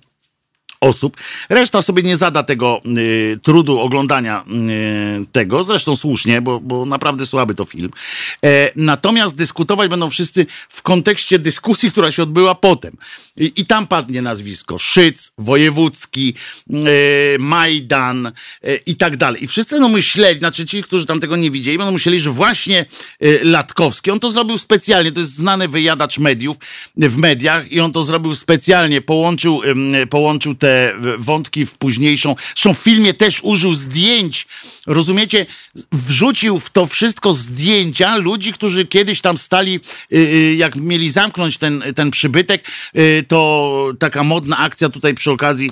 osób. 0.82 1.16
Reszta 1.48 1.82
sobie 1.82 2.02
nie 2.02 2.16
zada 2.16 2.42
tego 2.42 2.80
y, 2.98 3.38
trudu 3.42 3.80
oglądania 3.80 4.44
y, 5.22 5.26
tego, 5.32 5.62
zresztą 5.62 5.96
słusznie, 5.96 6.40
bo, 6.42 6.60
bo 6.60 6.86
naprawdę 6.86 7.26
słaby 7.26 7.54
to 7.54 7.64
film. 7.64 7.90
E, 8.44 8.70
natomiast 8.76 9.36
dyskutować 9.36 9.90
będą 9.90 10.10
wszyscy 10.10 10.46
w 10.68 10.82
kontekście 10.82 11.38
dyskusji, 11.38 11.90
która 11.90 12.10
się 12.10 12.22
odbyła 12.22 12.54
potem. 12.54 12.96
I, 13.36 13.52
i 13.56 13.66
tam 13.66 13.86
padnie 13.86 14.22
nazwisko 14.22 14.78
Szyc, 14.78 15.32
Wojewódzki, 15.38 16.34
y, 16.70 17.36
Majdan 17.38 18.26
y, 18.26 18.80
i 18.86 18.96
tak 18.96 19.16
dalej. 19.16 19.44
I 19.44 19.46
wszyscy 19.46 19.74
będą 19.74 19.88
myśleli, 19.88 20.38
znaczy 20.38 20.66
ci, 20.66 20.82
którzy 20.82 21.06
tam 21.06 21.20
tego 21.20 21.36
nie 21.36 21.50
widzieli, 21.50 21.78
będą 21.78 21.92
myśleli, 21.92 22.20
że 22.20 22.30
właśnie 22.30 22.86
y, 23.22 23.40
Latkowski, 23.42 24.10
on 24.10 24.20
to 24.20 24.30
zrobił 24.30 24.58
specjalnie, 24.58 25.12
to 25.12 25.20
jest 25.20 25.34
znany 25.34 25.68
wyjadacz 25.68 26.18
mediów 26.18 26.56
w 26.96 27.16
mediach 27.16 27.72
i 27.72 27.80
on 27.80 27.92
to 27.92 28.04
zrobił 28.04 28.34
specjalnie, 28.34 29.00
połączył, 29.00 29.60
połączył 30.10 30.54
te 30.54 30.71
wątki 31.18 31.66
w 31.66 31.78
późniejszą. 31.78 32.36
Zresztą 32.46 32.74
w 32.74 32.78
filmie 32.78 33.14
też 33.14 33.40
użył 33.42 33.74
zdjęć, 33.74 34.46
rozumiecie? 34.86 35.46
Wrzucił 35.92 36.58
w 36.58 36.70
to 36.70 36.86
wszystko 36.86 37.34
zdjęcia 37.34 38.16
ludzi, 38.16 38.52
którzy 38.52 38.86
kiedyś 38.86 39.20
tam 39.20 39.38
stali, 39.38 39.80
y, 40.12 40.16
y, 40.16 40.54
jak 40.54 40.76
mieli 40.76 41.10
zamknąć 41.10 41.58
ten, 41.58 41.82
ten 41.96 42.10
przybytek, 42.10 42.66
y, 42.96 43.24
to 43.28 43.92
taka 43.98 44.24
modna 44.24 44.58
akcja 44.58 44.88
tutaj 44.88 45.14
przy 45.14 45.30
okazji, 45.30 45.70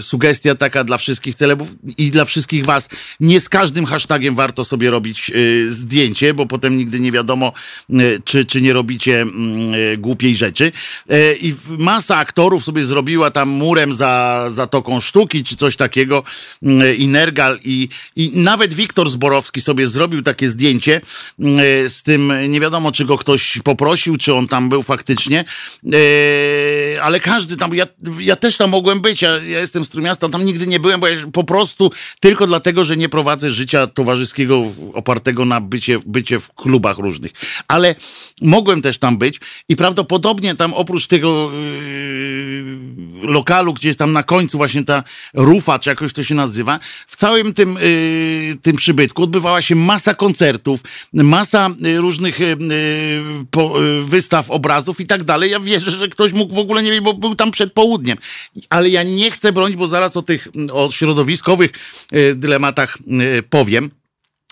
sugestia 0.00 0.54
taka 0.54 0.84
dla 0.84 0.98
wszystkich 0.98 1.34
celebów 1.34 1.68
i 1.98 2.10
dla 2.10 2.24
wszystkich 2.24 2.64
was. 2.64 2.88
Nie 3.20 3.40
z 3.40 3.48
każdym 3.48 3.86
hashtagiem 3.86 4.34
warto 4.34 4.64
sobie 4.64 4.90
robić 4.90 5.30
zdjęcie, 5.68 6.34
bo 6.34 6.46
potem 6.46 6.76
nigdy 6.76 7.00
nie 7.00 7.12
wiadomo, 7.12 7.52
czy, 8.24 8.44
czy 8.44 8.60
nie 8.62 8.72
robicie 8.72 9.20
mm, 9.20 10.00
głupiej 10.00 10.36
rzeczy. 10.36 10.72
I 11.40 11.54
masa 11.78 12.16
aktorów 12.16 12.64
sobie 12.64 12.84
zrobiła 12.84 13.30
tam 13.30 13.51
murem 13.52 13.92
za 13.92 14.44
Zatoką 14.50 15.00
Sztuki, 15.00 15.44
czy 15.44 15.56
coś 15.56 15.76
takiego, 15.76 16.22
mm, 16.62 16.96
Inergal 16.96 17.58
i, 17.64 17.88
i 18.16 18.30
nawet 18.34 18.74
Wiktor 18.74 19.10
Zborowski 19.10 19.60
sobie 19.60 19.86
zrobił 19.86 20.22
takie 20.22 20.48
zdjęcie 20.48 21.00
mm, 21.40 21.60
z 21.88 22.02
tym, 22.02 22.32
nie 22.48 22.60
wiadomo, 22.60 22.92
czy 22.92 23.04
go 23.04 23.18
ktoś 23.18 23.58
poprosił, 23.64 24.16
czy 24.16 24.34
on 24.34 24.48
tam 24.48 24.68
był 24.68 24.82
faktycznie, 24.82 25.44
e, 25.92 27.02
ale 27.02 27.20
każdy 27.20 27.56
tam, 27.56 27.74
ja, 27.74 27.86
ja 28.20 28.36
też 28.36 28.56
tam 28.56 28.70
mogłem 28.70 29.00
być, 29.00 29.22
ja, 29.22 29.30
ja 29.30 29.60
jestem 29.60 29.84
z 29.84 29.88
Trójmiasta, 29.88 30.28
tam 30.28 30.44
nigdy 30.44 30.66
nie 30.66 30.80
byłem, 30.80 31.00
bo 31.00 31.08
ja 31.08 31.16
po 31.32 31.44
prostu 31.44 31.90
tylko 32.20 32.46
dlatego, 32.46 32.84
że 32.84 32.96
nie 32.96 33.08
prowadzę 33.08 33.50
życia 33.50 33.86
towarzyskiego 33.86 34.62
opartego 34.94 35.44
na 35.44 35.60
bycie, 35.60 35.98
bycie 36.06 36.38
w 36.38 36.52
klubach 36.52 36.98
różnych, 36.98 37.32
ale 37.68 37.94
mogłem 38.42 38.82
też 38.82 38.98
tam 38.98 39.18
być 39.18 39.40
i 39.68 39.76
prawdopodobnie 39.76 40.54
tam 40.54 40.74
oprócz 40.74 41.06
tego 41.06 41.50
yy, 41.52 43.31
lokalu, 43.32 43.74
gdzie 43.74 43.88
jest 43.88 43.98
tam 43.98 44.12
na 44.12 44.22
końcu 44.22 44.58
właśnie 44.58 44.84
ta 44.84 45.02
rufa, 45.34 45.78
czy 45.78 45.90
jakoś 45.90 46.12
to 46.12 46.22
się 46.22 46.34
nazywa, 46.34 46.78
w 47.06 47.16
całym 47.16 47.54
tym, 47.54 47.74
yy, 47.74 48.56
tym 48.62 48.76
przybytku 48.76 49.22
odbywała 49.22 49.62
się 49.62 49.74
masa 49.74 50.14
koncertów, 50.14 50.80
masa 51.12 51.70
yy, 51.80 52.00
różnych 52.00 52.40
yy, 52.40 52.56
wystaw, 54.02 54.50
obrazów 54.50 55.00
i 55.00 55.06
tak 55.06 55.24
dalej. 55.24 55.50
Ja 55.50 55.60
wierzę, 55.60 55.90
że 55.90 56.08
ktoś 56.08 56.32
mógł 56.32 56.54
w 56.54 56.58
ogóle 56.58 56.82
nie 56.82 56.90
wiedzieć, 56.90 57.04
bo 57.04 57.14
był 57.14 57.34
tam 57.34 57.50
przed 57.50 57.72
południem. 57.72 58.18
Ale 58.70 58.88
ja 58.88 59.02
nie 59.02 59.30
chcę 59.30 59.52
bronić, 59.52 59.76
bo 59.76 59.88
zaraz 59.88 60.16
o 60.16 60.22
tych 60.22 60.48
o 60.72 60.90
środowiskowych 60.90 61.70
dylematach 62.34 62.98
powiem. 63.50 64.01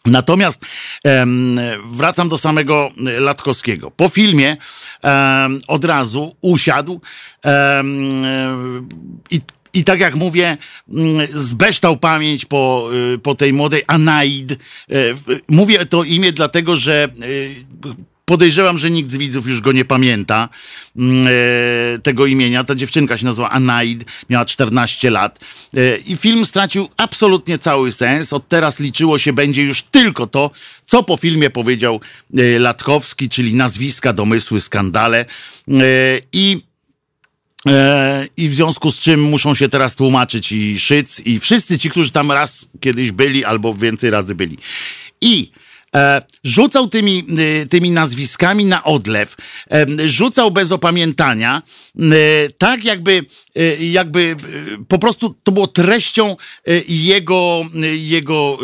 Natomiast 0.06 0.60
um, 1.04 1.60
wracam 1.84 2.28
do 2.28 2.38
samego 2.38 2.90
Latkowskiego. 2.96 3.90
Po 3.90 4.08
filmie 4.08 4.56
um, 5.02 5.58
od 5.68 5.84
razu 5.84 6.36
usiadł 6.40 7.00
um, 7.44 8.88
i 9.30 9.40
i 9.74 9.84
tak 9.84 10.00
jak 10.00 10.14
mówię, 10.14 10.56
mm, 10.88 11.28
zbeształ 11.34 11.96
pamięć 11.96 12.44
po, 12.44 12.90
y, 13.14 13.18
po 13.18 13.34
tej 13.34 13.52
młodej 13.52 13.82
Anaid. 13.86 14.52
E, 14.52 14.56
mówię 15.48 15.86
to 15.86 16.04
imię 16.04 16.32
dlatego, 16.32 16.76
że 16.76 17.08
podejrzewam, 18.30 18.78
że 18.78 18.90
nikt 18.90 19.10
z 19.10 19.16
widzów 19.16 19.46
już 19.46 19.60
go 19.60 19.72
nie 19.72 19.84
pamięta, 19.84 20.48
mm, 20.96 21.26
e, 21.26 21.98
tego 21.98 22.26
imienia. 22.26 22.64
Ta 22.64 22.74
dziewczynka 22.74 23.16
się 23.16 23.24
nazywa 23.24 23.50
Anaid, 23.50 24.04
miała 24.30 24.44
14 24.44 25.10
lat. 25.10 25.40
E, 25.76 25.96
I 25.96 26.16
film 26.16 26.46
stracił 26.46 26.88
absolutnie 26.96 27.58
cały 27.58 27.92
sens. 27.92 28.32
Od 28.32 28.48
teraz 28.48 28.80
liczyło 28.80 29.18
się 29.18 29.32
będzie 29.32 29.62
już 29.62 29.82
tylko 29.82 30.26
to, 30.26 30.50
co 30.86 31.02
po 31.02 31.16
filmie 31.16 31.50
powiedział 31.50 32.00
Latkowski, 32.58 33.28
czyli 33.28 33.54
nazwiska, 33.54 34.12
domysły, 34.12 34.60
skandale. 34.60 35.24
I 36.32 36.62
E, 37.66 38.26
I 38.36 38.48
w 38.48 38.54
związku 38.54 38.90
z 38.90 39.00
czym 39.00 39.22
muszą 39.22 39.54
się 39.54 39.68
teraz 39.68 39.96
tłumaczyć 39.96 40.52
i 40.52 40.80
Szyc, 40.80 41.20
i 41.24 41.38
wszyscy 41.38 41.78
ci, 41.78 41.90
którzy 41.90 42.10
tam 42.10 42.32
raz 42.32 42.68
kiedyś 42.80 43.12
byli, 43.12 43.44
albo 43.44 43.74
więcej 43.74 44.10
razy 44.10 44.34
byli. 44.34 44.58
I 45.20 45.50
e, 45.54 45.69
rzucał 46.44 46.88
tymi, 46.88 47.26
e, 47.62 47.66
tymi 47.66 47.90
nazwiskami 47.90 48.64
na 48.64 48.84
odlew, 48.84 49.36
e, 49.70 49.86
rzucał 50.08 50.50
bez 50.50 50.72
opamiętania, 50.72 51.62
e, 51.98 52.02
tak 52.58 52.84
jakby, 52.84 53.24
e, 53.56 53.76
jakby 53.76 54.36
po 54.88 54.98
prostu 54.98 55.34
to 55.42 55.52
było 55.52 55.66
treścią 55.66 56.36
jego, 56.88 57.64
jego 57.96 58.58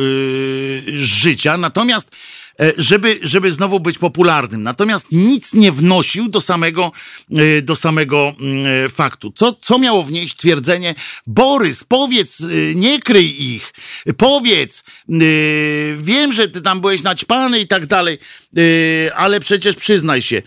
życia. 0.86 1.56
Natomiast 1.56 2.10
E, 2.45 2.45
żeby, 2.78 3.18
żeby 3.22 3.52
znowu 3.52 3.80
być 3.80 3.98
popularnym. 3.98 4.62
Natomiast 4.62 5.06
nic 5.12 5.54
nie 5.54 5.72
wnosił 5.72 6.28
do 6.28 6.40
samego, 6.40 6.92
e, 7.30 7.62
do 7.62 7.76
samego 7.76 8.34
mm, 8.40 8.66
e, 8.86 8.88
faktu. 8.88 9.32
Co, 9.32 9.52
co 9.52 9.78
miało 9.78 10.02
wnieść 10.02 10.36
twierdzenie, 10.36 10.94
Borys, 11.26 11.84
powiedz, 11.84 12.42
nie 12.74 13.00
kryj 13.00 13.54
ich, 13.54 13.72
powiedz, 14.16 14.84
wiem, 15.96 16.32
że 16.32 16.48
ty 16.48 16.60
tam 16.60 16.80
byłeś 16.80 17.02
naćpany 17.02 17.60
i 17.60 17.66
tak 17.66 17.86
dalej, 17.86 18.18
ale 19.14 19.40
przecież 19.40 19.76
przyznaj 19.76 20.22
się, 20.22 20.42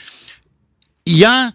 ja 1.05 1.53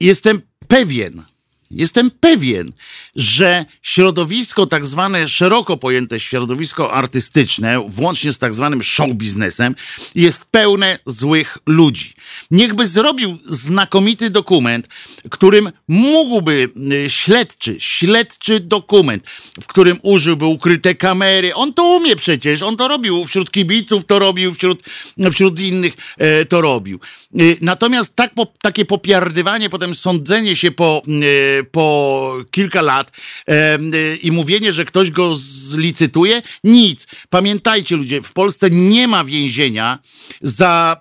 jestem 0.00 0.40
pewien, 0.68 1.24
Jestem 1.70 2.10
pewien, 2.20 2.72
że 3.16 3.64
środowisko, 3.82 4.66
tak 4.66 4.86
zwane 4.86 5.28
szeroko 5.28 5.76
pojęte 5.76 6.20
środowisko 6.20 6.92
artystyczne, 6.92 7.84
włącznie 7.88 8.32
z 8.32 8.38
tak 8.38 8.54
zwanym 8.54 8.82
show 8.82 9.10
biznesem, 9.10 9.74
jest 10.14 10.44
pełne 10.44 10.98
złych 11.06 11.58
ludzi. 11.66 12.14
Niechby 12.50 12.88
zrobił 12.88 13.38
znakomity 13.46 14.30
dokument, 14.30 14.88
którym 15.30 15.70
mógłby 15.88 16.70
y, 17.06 17.10
śledczy, 17.10 17.76
śledczy 17.78 18.60
dokument, 18.60 19.24
w 19.60 19.66
którym 19.66 19.98
użyłby 20.02 20.44
ukryte 20.44 20.94
kamery. 20.94 21.54
On 21.54 21.74
to 21.74 21.84
umie 21.84 22.16
przecież, 22.16 22.62
on 22.62 22.76
to 22.76 22.88
robił 22.88 23.24
wśród 23.24 23.50
kibiców, 23.50 24.04
to 24.06 24.18
robił 24.18 24.54
wśród, 24.54 24.82
wśród 25.32 25.60
innych, 25.60 25.92
e, 26.18 26.44
to 26.44 26.60
robił. 26.60 27.00
Y, 27.40 27.56
natomiast 27.60 28.16
tak, 28.16 28.34
po, 28.34 28.46
takie 28.62 28.84
popiardywanie, 28.84 29.70
potem 29.70 29.94
sądzenie 29.94 30.56
się 30.56 30.70
po 30.70 31.02
y, 31.08 31.59
po 31.64 32.36
kilka 32.50 32.82
lat 32.82 33.12
i 34.22 34.32
mówienie, 34.32 34.72
że 34.72 34.84
ktoś 34.84 35.10
go 35.10 35.34
zlicytuje, 35.34 36.42
nic. 36.64 37.06
Pamiętajcie 37.30 37.96
ludzie, 37.96 38.22
w 38.22 38.32
Polsce 38.32 38.70
nie 38.70 39.08
ma 39.08 39.24
więzienia 39.24 39.98
za, 40.42 40.96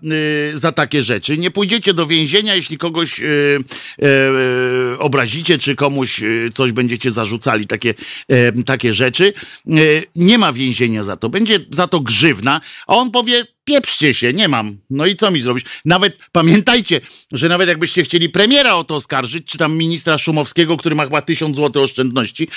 e, 0.53 0.57
za 0.57 0.71
takie 0.71 1.03
rzeczy. 1.03 1.37
Nie 1.37 1.51
pójdziecie 1.51 1.93
do 1.93 2.07
więzienia, 2.07 2.55
jeśli 2.55 2.77
kogoś 2.77 3.19
e, 3.19 3.25
obrazicie, 4.99 5.57
czy 5.57 5.75
komuś 5.75 6.21
coś 6.55 6.71
będziecie 6.71 7.11
zarzucali, 7.11 7.67
takie, 7.67 7.93
takie 8.65 8.93
rzeczy. 8.93 9.33
Nie 10.15 10.37
ma 10.37 10.53
więzienia 10.53 11.03
za 11.03 11.17
to. 11.17 11.29
Będzie 11.29 11.59
za 11.69 11.87
to 11.87 11.99
grzywna, 11.99 12.61
a 12.87 12.95
on 12.95 13.11
powie, 13.11 13.45
pieprzcie 13.63 14.13
się, 14.13 14.33
nie 14.33 14.47
mam. 14.47 14.77
No 14.89 15.05
i 15.05 15.15
co 15.15 15.31
mi 15.31 15.41
zrobić? 15.41 15.65
Nawet 15.85 16.17
pamiętajcie, 16.31 17.01
że 17.31 17.49
nawet 17.49 17.69
jakbyście 17.69 18.03
chcieli 18.03 18.29
premiera 18.29 18.73
o 18.73 18.83
to 18.83 18.95
oskarżyć, 18.95 19.47
czy 19.47 19.57
tam 19.57 19.77
ministra 19.77 20.17
Szumowskiego, 20.17 20.77
który 20.77 20.95
ma 20.95 21.03
chyba 21.03 21.21
tysiąc 21.21 21.55
złotych 21.55 21.81
oszczędności, 21.81 22.47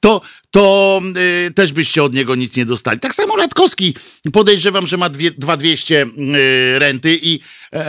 to, 0.00 0.20
to 0.50 1.00
yy, 1.44 1.50
też 1.54 1.72
byście 1.72 2.02
od 2.02 2.14
niego 2.14 2.34
nic 2.34 2.56
nie 2.56 2.64
dostali. 2.64 3.00
Tak 3.00 3.14
samo 3.14 3.36
Latkowski. 3.36 3.94
Podejrzewam, 4.32 4.86
że 4.86 4.96
ma 4.96 5.08
dwie, 5.08 5.30
2200 5.30 5.94
yy, 5.94 6.78
renty 6.78 7.18
i, 7.22 7.32
yy, 7.32 7.80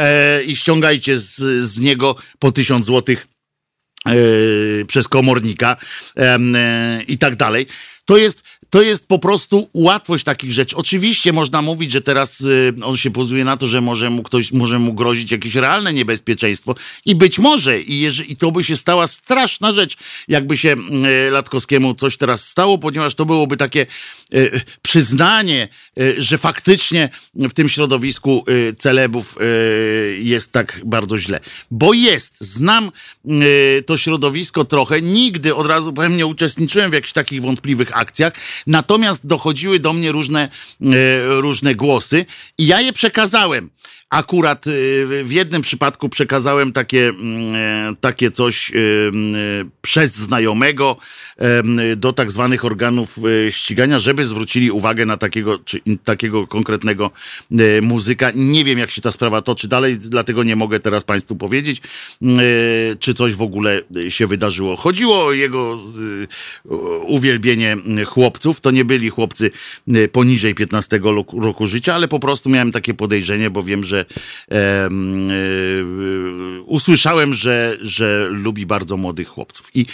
i 0.45 0.55
ściągajcie 0.55 1.19
z, 1.19 1.35
z 1.63 1.79
niego 1.79 2.15
po 2.39 2.51
tysiąc 2.51 2.85
złotych 2.85 3.27
yy, 4.05 4.85
przez 4.87 5.07
komornika 5.07 5.77
yy, 6.15 6.23
i 7.07 7.17
tak 7.17 7.35
dalej. 7.35 7.67
To 8.05 8.17
jest 8.17 8.43
to 8.69 8.81
jest 8.81 9.07
po 9.07 9.19
prostu 9.19 9.69
łatwość 9.73 10.23
takich 10.23 10.51
rzeczy. 10.51 10.75
Oczywiście 10.75 11.33
można 11.33 11.61
mówić, 11.61 11.91
że 11.91 12.01
teraz 12.01 12.41
y, 12.41 12.73
on 12.83 12.97
się 12.97 13.11
pozuje 13.11 13.43
na 13.43 13.57
to, 13.57 13.67
że 13.67 13.81
może 13.81 14.09
mu 14.09 14.23
ktoś, 14.23 14.51
może 14.51 14.79
mu 14.79 14.93
grozić 14.93 15.31
jakieś 15.31 15.55
realne 15.55 15.93
niebezpieczeństwo 15.93 16.75
i 17.05 17.15
być 17.15 17.39
może, 17.39 17.81
i, 17.81 18.09
i 18.27 18.35
to 18.35 18.51
by 18.51 18.63
się 18.63 18.77
stała 18.77 19.07
straszna 19.07 19.73
rzecz, 19.73 19.97
jakby 20.27 20.57
się 20.57 20.75
y, 21.27 21.31
Latkowskiemu 21.31 21.93
coś 21.93 22.17
teraz 22.17 22.47
stało, 22.47 22.77
ponieważ 22.77 23.15
to 23.15 23.25
byłoby 23.25 23.57
takie 23.57 23.85
y, 24.33 24.61
przyznanie, 24.81 25.67
y, 25.99 26.21
że 26.21 26.37
faktycznie 26.37 27.09
w 27.35 27.53
tym 27.53 27.69
środowisku 27.69 28.45
y, 28.49 28.75
celebów 28.75 29.37
y, 29.41 30.19
jest 30.21 30.51
tak 30.51 30.81
bardzo 30.85 31.17
źle. 31.17 31.39
Bo 31.71 31.93
jest, 31.93 32.37
znam 32.39 32.91
to 33.85 33.97
środowisko 33.97 34.65
trochę, 34.65 35.01
nigdy 35.01 35.55
od 35.55 35.67
razu 35.67 35.93
powiem, 35.93 36.17
nie 36.17 36.25
uczestniczyłem 36.25 36.91
w 36.91 36.93
jakichś 36.93 37.13
takich 37.13 37.41
wątpliwych 37.41 37.97
akcjach, 37.97 38.33
natomiast 38.67 39.27
dochodziły 39.27 39.79
do 39.79 39.93
mnie 39.93 40.11
różne, 40.11 40.49
różne 41.27 41.75
głosy 41.75 42.25
i 42.57 42.67
ja 42.67 42.81
je 42.81 42.93
przekazałem 42.93 43.69
akurat 44.09 44.65
w 45.23 45.31
jednym 45.31 45.61
przypadku 45.61 46.09
przekazałem 46.09 46.73
takie, 46.73 47.11
takie 48.01 48.31
coś 48.31 48.71
przez 49.81 50.15
znajomego 50.15 50.97
do 51.97 52.13
tak 52.13 52.31
zwanych 52.31 52.65
organów 52.65 53.15
ścigania, 53.49 53.99
żeby 53.99 54.25
zwrócili 54.25 54.71
uwagę 54.71 55.05
na 55.05 55.17
takiego, 55.17 55.59
czy 55.65 55.81
takiego 56.03 56.47
konkretnego 56.47 57.11
muzyka. 57.81 58.31
Nie 58.35 58.65
wiem, 58.65 58.79
jak 58.79 58.91
się 58.91 59.01
ta 59.01 59.11
sprawa 59.11 59.41
toczy 59.41 59.67
dalej, 59.67 59.97
dlatego 59.97 60.43
nie 60.43 60.55
mogę 60.55 60.79
teraz 60.79 61.03
Państwu 61.03 61.35
powiedzieć, 61.35 61.81
czy 62.99 63.13
coś 63.13 63.33
w 63.33 63.41
ogóle 63.41 63.81
się 64.09 64.27
wydarzyło. 64.27 64.75
Chodziło 64.75 65.25
o 65.25 65.33
jego 65.33 65.79
uwielbienie 67.07 67.77
chłopców. 68.05 68.61
To 68.61 68.71
nie 68.71 68.85
byli 68.85 69.09
chłopcy 69.09 69.51
poniżej 70.11 70.55
15 70.55 70.99
roku 71.41 71.67
życia, 71.67 71.95
ale 71.95 72.07
po 72.07 72.19
prostu 72.19 72.49
miałem 72.49 72.71
takie 72.71 72.93
podejrzenie, 72.93 73.49
bo 73.49 73.63
wiem, 73.63 73.83
że 73.83 73.98
e, 74.51 74.89
usłyszałem, 76.65 77.33
że, 77.33 77.77
że 77.81 78.27
lubi 78.29 78.65
bardzo 78.65 78.97
młodych 78.97 79.27
chłopców. 79.27 79.71
I, 79.73 79.85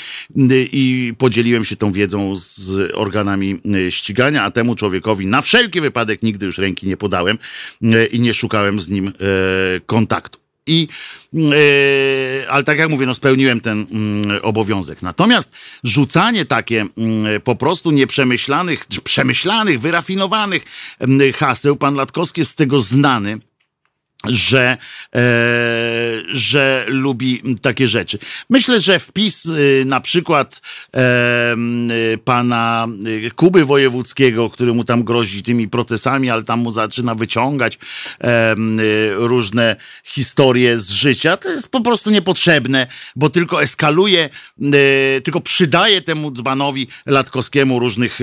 I 0.71 1.13
podzieliłem 1.17 1.65
się 1.65 1.75
tą 1.75 1.91
wiedzą 1.91 2.35
z 2.35 2.91
organami 2.93 3.61
ścigania, 3.89 4.43
a 4.43 4.51
temu 4.51 4.75
człowiekowi 4.75 5.27
na 5.27 5.41
wszelki 5.41 5.81
wypadek 5.81 6.23
nigdy 6.23 6.45
już 6.45 6.57
ręki 6.57 6.87
nie 6.87 6.97
podałem 6.97 7.37
e, 7.83 8.05
i 8.05 8.19
nie 8.19 8.33
szukałem 8.33 8.79
z 8.79 8.89
nim 8.89 9.07
e, 9.07 9.11
kontaktu. 9.85 10.45
I, 10.67 10.87
ale 12.49 12.63
tak 12.63 12.77
jak 12.77 12.89
mówię, 12.89 13.05
no 13.05 13.13
spełniłem 13.13 13.61
ten 13.61 13.87
yy, 14.29 14.41
obowiązek. 14.41 15.01
Natomiast 15.01 15.51
rzucanie 15.83 16.45
takie 16.45 16.85
yy, 16.97 17.39
po 17.39 17.55
prostu 17.55 17.91
nieprzemyślanych, 17.91 18.85
przemyślanych, 19.03 19.79
wyrafinowanych 19.79 20.63
haseł, 21.35 21.75
pan 21.75 21.95
Latkowski 21.95 22.41
jest 22.41 22.51
z 22.51 22.55
tego 22.55 22.79
znany 22.79 23.39
że, 24.29 24.77
e, 25.15 25.19
że 26.27 26.85
lubi 26.87 27.41
takie 27.61 27.87
rzeczy. 27.87 28.19
Myślę, 28.49 28.81
że 28.81 28.99
wpis 28.99 29.45
y, 29.45 29.83
na 29.85 30.01
przykład 30.01 30.61
y, 32.13 32.17
pana 32.17 32.87
y, 33.07 33.31
Kuby 33.35 33.65
Wojewódzkiego, 33.65 34.49
który 34.49 34.73
mu 34.73 34.83
tam 34.83 35.03
grozi 35.03 35.43
tymi 35.43 35.67
procesami, 35.67 36.29
ale 36.29 36.43
tam 36.43 36.59
mu 36.59 36.71
zaczyna 36.71 37.15
wyciągać 37.15 37.79
różne 39.15 39.75
historie 40.03 40.77
z 40.77 40.89
życia, 40.89 41.37
to 41.37 41.49
jest 41.49 41.67
po 41.67 41.81
prostu 41.81 42.11
niepotrzebne, 42.11 42.87
bo 43.15 43.29
tylko 43.29 43.63
eskaluje, 43.63 44.29
tylko 45.23 45.41
przydaje 45.41 46.01
temu 46.01 46.31
dzbanowi 46.31 46.87
Latkowskiemu 47.05 47.79
różnych, 47.79 48.19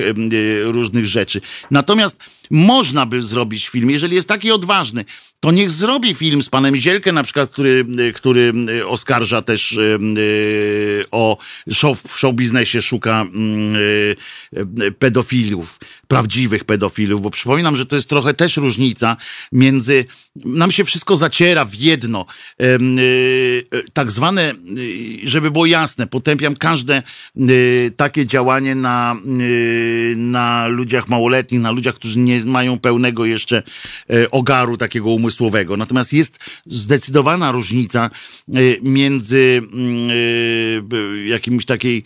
różnych 0.64 1.06
rzeczy. 1.06 1.40
Natomiast 1.70 2.16
można 2.50 3.06
by 3.06 3.22
zrobić 3.22 3.68
film, 3.68 3.90
jeżeli 3.90 4.14
jest 4.14 4.28
taki 4.28 4.52
odważny, 4.52 5.04
to 5.40 5.50
niech 5.50 5.70
zrobi 5.70 6.14
film 6.14 6.42
z 6.42 6.48
panem 6.48 6.76
Zielkę, 6.76 7.12
na 7.12 7.22
przykład, 7.22 7.50
który, 7.50 7.86
który 8.14 8.52
oskarża 8.86 9.42
też 9.42 9.72
e, 9.72 9.98
o 11.10 11.38
show, 11.70 12.02
w 12.02 12.18
show 12.18 12.34
biznesie 12.34 12.82
szuka 12.82 13.20
mm, 13.20 13.76
pedofilów, 14.98 15.78
prawdziwych 16.08 16.64
pedofilów, 16.64 17.22
bo 17.22 17.30
przypominam, 17.30 17.76
że 17.76 17.86
to 17.86 17.96
jest 17.96 18.08
trochę 18.08 18.34
też 18.34 18.56
różnica 18.56 19.16
między, 19.52 20.04
nam 20.36 20.70
się 20.70 20.84
wszystko 20.84 21.16
zaciera 21.16 21.64
w 21.64 21.74
jedno, 21.74 22.26
tak 23.92 24.10
zwane, 24.10 24.54
żeby 25.24 25.50
było 25.50 25.66
jasne, 25.66 26.06
potępiam 26.06 26.56
każde 26.56 27.02
takie 27.96 28.26
działanie 28.26 28.74
na, 28.74 29.16
na 30.16 30.66
ludziach 30.66 31.08
małoletnich, 31.08 31.60
na 31.60 31.70
ludziach, 31.70 31.94
którzy 31.94 32.18
nie 32.18 32.40
mają 32.44 32.78
pełnego 32.78 33.24
jeszcze 33.24 33.62
ogaru 34.30 34.76
takiego 34.76 35.10
umysłowego. 35.10 35.76
Natomiast 35.76 36.12
jest 36.12 36.38
zdecydowana 36.66 37.52
różnica 37.52 38.10
e, 38.48 38.60
między 38.82 39.62
mm, 39.72 40.10
e, 40.10 41.26
jakimś 41.26 41.64
takiej 41.64 42.04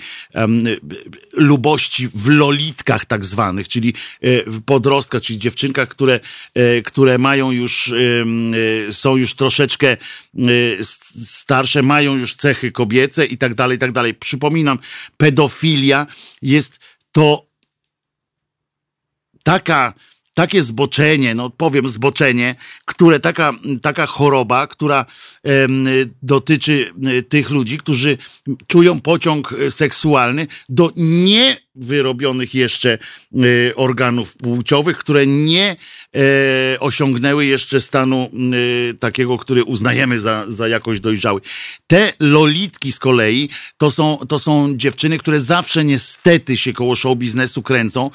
lubości 1.32 2.08
w 2.14 2.28
lolitkach 2.28 3.04
tak 3.04 3.24
zwanych, 3.24 3.68
czyli 3.68 3.94
e, 4.20 4.42
podrostkach, 4.66 5.22
czyli 5.22 5.38
dziewczynkach, 5.38 5.88
które, 5.88 6.20
które 6.84 7.18
mają 7.18 7.50
już, 7.50 7.92
są 8.90 9.16
już 9.16 9.34
troszeczkę 9.34 9.96
starsze, 11.24 11.82
mają 11.82 12.16
już 12.16 12.34
cechy 12.34 12.72
kobiece 12.72 13.26
i 13.26 13.38
tak 13.38 13.54
dalej, 13.54 13.76
i 13.76 13.80
tak 13.80 13.92
dalej. 13.92 14.14
Przypominam, 14.14 14.78
pedofilia 15.16 16.06
jest 16.42 16.78
to 17.12 17.46
taka 19.42 19.94
takie 20.36 20.62
zboczenie, 20.62 21.34
no 21.34 21.50
powiem 21.50 21.88
zboczenie, 21.88 22.54
które 22.84 23.20
taka, 23.20 23.52
taka 23.82 24.06
choroba, 24.06 24.66
która 24.66 25.06
dotyczy 26.22 26.92
e, 27.06 27.22
tych 27.22 27.50
ludzi, 27.50 27.78
którzy 27.78 28.18
czują 28.66 29.00
pociąg 29.00 29.54
seksualny 29.70 30.46
do 30.68 30.92
niewyrobionych 30.96 32.54
jeszcze 32.54 32.98
e, 33.34 33.76
organów 33.76 34.36
płciowych, 34.36 34.98
które 34.98 35.26
nie 35.26 35.76
e, 36.16 36.80
osiągnęły 36.80 37.46
jeszcze 37.46 37.80
stanu 37.80 38.30
takiego, 39.00 39.38
który 39.38 39.64
uznajemy 39.64 40.20
za, 40.20 40.44
za 40.48 40.68
jakoś 40.68 41.00
dojrzały. 41.00 41.40
Te 41.86 42.12
lolitki 42.20 42.92
z 42.92 42.98
kolei 42.98 43.48
to 43.78 43.90
są, 43.90 44.18
to 44.28 44.38
są 44.38 44.76
dziewczyny, 44.76 45.18
które 45.18 45.40
zawsze 45.40 45.84
niestety 45.84 46.56
się 46.56 46.72
koło 46.72 46.96
show 46.96 47.18
biznesu 47.18 47.62
kręcą, 47.62 48.10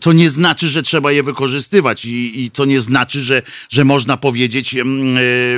co 0.00 0.12
nie 0.12 0.30
znaczy, 0.30 0.68
że 0.68 0.82
trzeba 0.82 1.12
je 1.12 1.22
wykorzystywać 1.22 2.04
i, 2.04 2.42
i 2.42 2.50
co 2.50 2.64
nie 2.64 2.80
znaczy, 2.80 3.20
że, 3.20 3.42
że 3.70 3.84
można 3.84 4.16
powiedzieć 4.16 4.76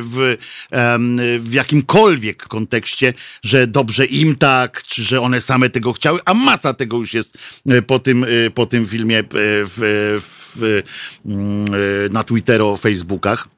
w, 0.03 0.37
w 0.72 1.16
jakimkolwiek 1.51 2.43
kontekście, 2.43 3.14
że 3.43 3.67
dobrze 3.67 4.07
im 4.07 4.37
tak, 4.37 4.83
czy 4.83 5.03
że 5.03 5.21
one 5.21 5.41
same 5.41 5.71
tego 5.71 5.93
chciały, 5.93 6.21
a 6.25 6.35
masa 6.35 6.75
tego 6.75 6.97
już 6.97 7.14
jest 7.14 7.39
e, 7.69 7.83
po 7.83 7.99
tym, 7.99 8.25
e, 8.25 8.51
po 8.51 8.67
tym 8.67 8.87
filmie 8.87 9.19
e, 9.19 9.25
w, 9.33 9.79
w, 10.21 10.83
mm, 11.27 12.12
na 12.12 12.25
Twittero, 12.25 12.77
Facebookach. 12.77 13.55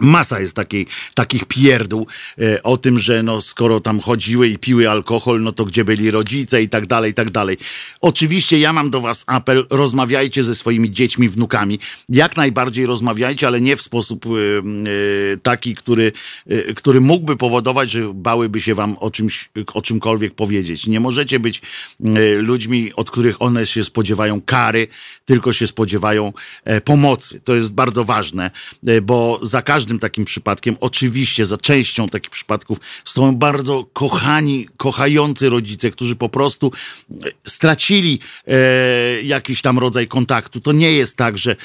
Masa 0.00 0.40
jest 0.40 0.54
takiej, 0.54 0.86
takich 1.14 1.44
pierdół 1.44 2.06
e, 2.38 2.62
o 2.62 2.76
tym, 2.76 2.98
że 2.98 3.22
no, 3.22 3.40
skoro 3.40 3.80
tam 3.80 4.00
chodziły 4.00 4.48
i 4.48 4.58
piły 4.58 4.90
alkohol, 4.90 5.42
no 5.42 5.52
to 5.52 5.64
gdzie 5.64 5.84
byli 5.84 6.10
rodzice 6.10 6.62
i 6.62 6.68
tak 6.68 6.86
dalej, 6.86 7.10
i 7.10 7.14
tak 7.14 7.30
dalej. 7.30 7.56
Oczywiście 8.00 8.58
ja 8.58 8.72
mam 8.72 8.90
do 8.90 9.00
was 9.00 9.24
apel, 9.26 9.66
rozmawiajcie 9.70 10.42
ze 10.42 10.54
swoimi 10.54 10.90
dziećmi, 10.90 11.28
wnukami. 11.28 11.78
Jak 12.08 12.36
najbardziej 12.36 12.86
rozmawiajcie, 12.86 13.46
ale 13.46 13.60
nie 13.60 13.76
w 13.76 13.82
sposób 13.82 14.26
e, 14.26 14.28
e, 14.30 15.36
taki, 15.36 15.74
który, 15.74 16.12
e, 16.46 16.74
który 16.74 17.00
mógłby 17.00 17.36
powodować, 17.36 17.90
że 17.90 18.14
bałyby 18.14 18.60
się 18.60 18.74
wam 18.74 18.96
o 19.00 19.10
czymś, 19.10 19.50
o 19.74 19.82
czymkolwiek 19.82 20.34
powiedzieć. 20.34 20.86
Nie 20.86 21.00
możecie 21.00 21.40
być 21.40 21.62
e, 22.04 22.34
ludźmi, 22.34 22.92
od 22.96 23.10
których 23.10 23.42
one 23.42 23.66
się 23.66 23.84
spodziewają 23.84 24.40
kary, 24.40 24.88
tylko 25.24 25.52
się 25.52 25.66
spodziewają 25.66 26.32
pomocy. 26.84 27.40
To 27.40 27.54
jest 27.54 27.72
bardzo 27.72 28.04
ważne, 28.04 28.50
bo 29.02 29.40
za 29.42 29.62
każdym 29.62 29.91
każdym 29.92 29.98
takim 29.98 30.24
przypadkiem, 30.24 30.76
oczywiście 30.80 31.44
za 31.44 31.58
częścią 31.58 32.08
takich 32.08 32.30
przypadków 32.30 32.78
stoją 33.04 33.36
bardzo 33.36 33.84
kochani, 33.92 34.68
kochający 34.76 35.48
rodzice, 35.48 35.90
którzy 35.90 36.16
po 36.16 36.28
prostu 36.28 36.72
e, 37.10 37.30
stracili 37.44 38.18
e, 38.46 39.22
jakiś 39.22 39.62
tam 39.62 39.78
rodzaj 39.78 40.06
kontaktu. 40.06 40.60
To 40.60 40.72
nie 40.72 40.92
jest 40.92 41.16
tak, 41.16 41.38
że, 41.38 41.52
e, 41.52 41.56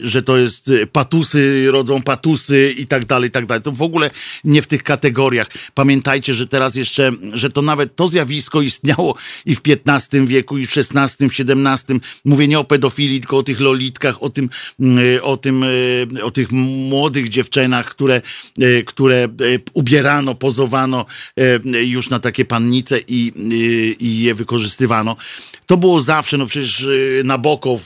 że 0.00 0.22
to 0.22 0.36
jest 0.36 0.68
e, 0.68 0.86
patusy 0.86 1.70
rodzą 1.70 2.02
patusy 2.02 2.74
i 2.78 2.86
tak 2.86 3.04
dalej, 3.04 3.28
i 3.28 3.32
tak 3.32 3.46
dalej. 3.46 3.62
To 3.62 3.72
w 3.72 3.82
ogóle 3.82 4.10
nie 4.44 4.62
w 4.62 4.66
tych 4.66 4.82
kategoriach. 4.82 5.46
Pamiętajcie, 5.74 6.34
że 6.34 6.46
teraz 6.46 6.74
jeszcze, 6.76 7.12
że 7.32 7.50
to 7.50 7.62
nawet 7.62 7.96
to 7.96 8.08
zjawisko 8.08 8.62
istniało 8.62 9.16
i 9.46 9.54
w 9.54 9.60
XV 9.86 10.26
wieku, 10.26 10.58
i 10.58 10.66
w 10.66 10.76
XVI, 10.76 11.28
w 11.28 11.32
XVII. 11.40 12.00
Mówię 12.24 12.48
nie 12.48 12.58
o 12.58 12.64
pedofilii, 12.64 13.20
tylko 13.20 13.36
o 13.36 13.42
tych 13.42 13.60
lolitkach, 13.60 14.22
o 14.22 14.30
tym, 14.30 14.50
o 15.22 15.36
tym, 15.36 15.64
o 16.22 16.30
tych 16.30 16.52
młodych 16.52 17.28
dziewczynach, 17.28 17.55
scenach, 17.56 17.86
które, 17.86 18.20
które 18.86 19.28
ubierano, 19.74 20.34
pozowano 20.34 21.06
już 21.64 22.10
na 22.10 22.18
takie 22.18 22.44
pannice 22.44 22.98
i, 23.08 23.32
i 24.00 24.22
je 24.22 24.34
wykorzystywano. 24.34 25.16
To 25.66 25.76
było 25.76 26.00
zawsze, 26.00 26.36
no 26.36 26.46
przecież 26.46 26.88
Nabokow 27.24 27.80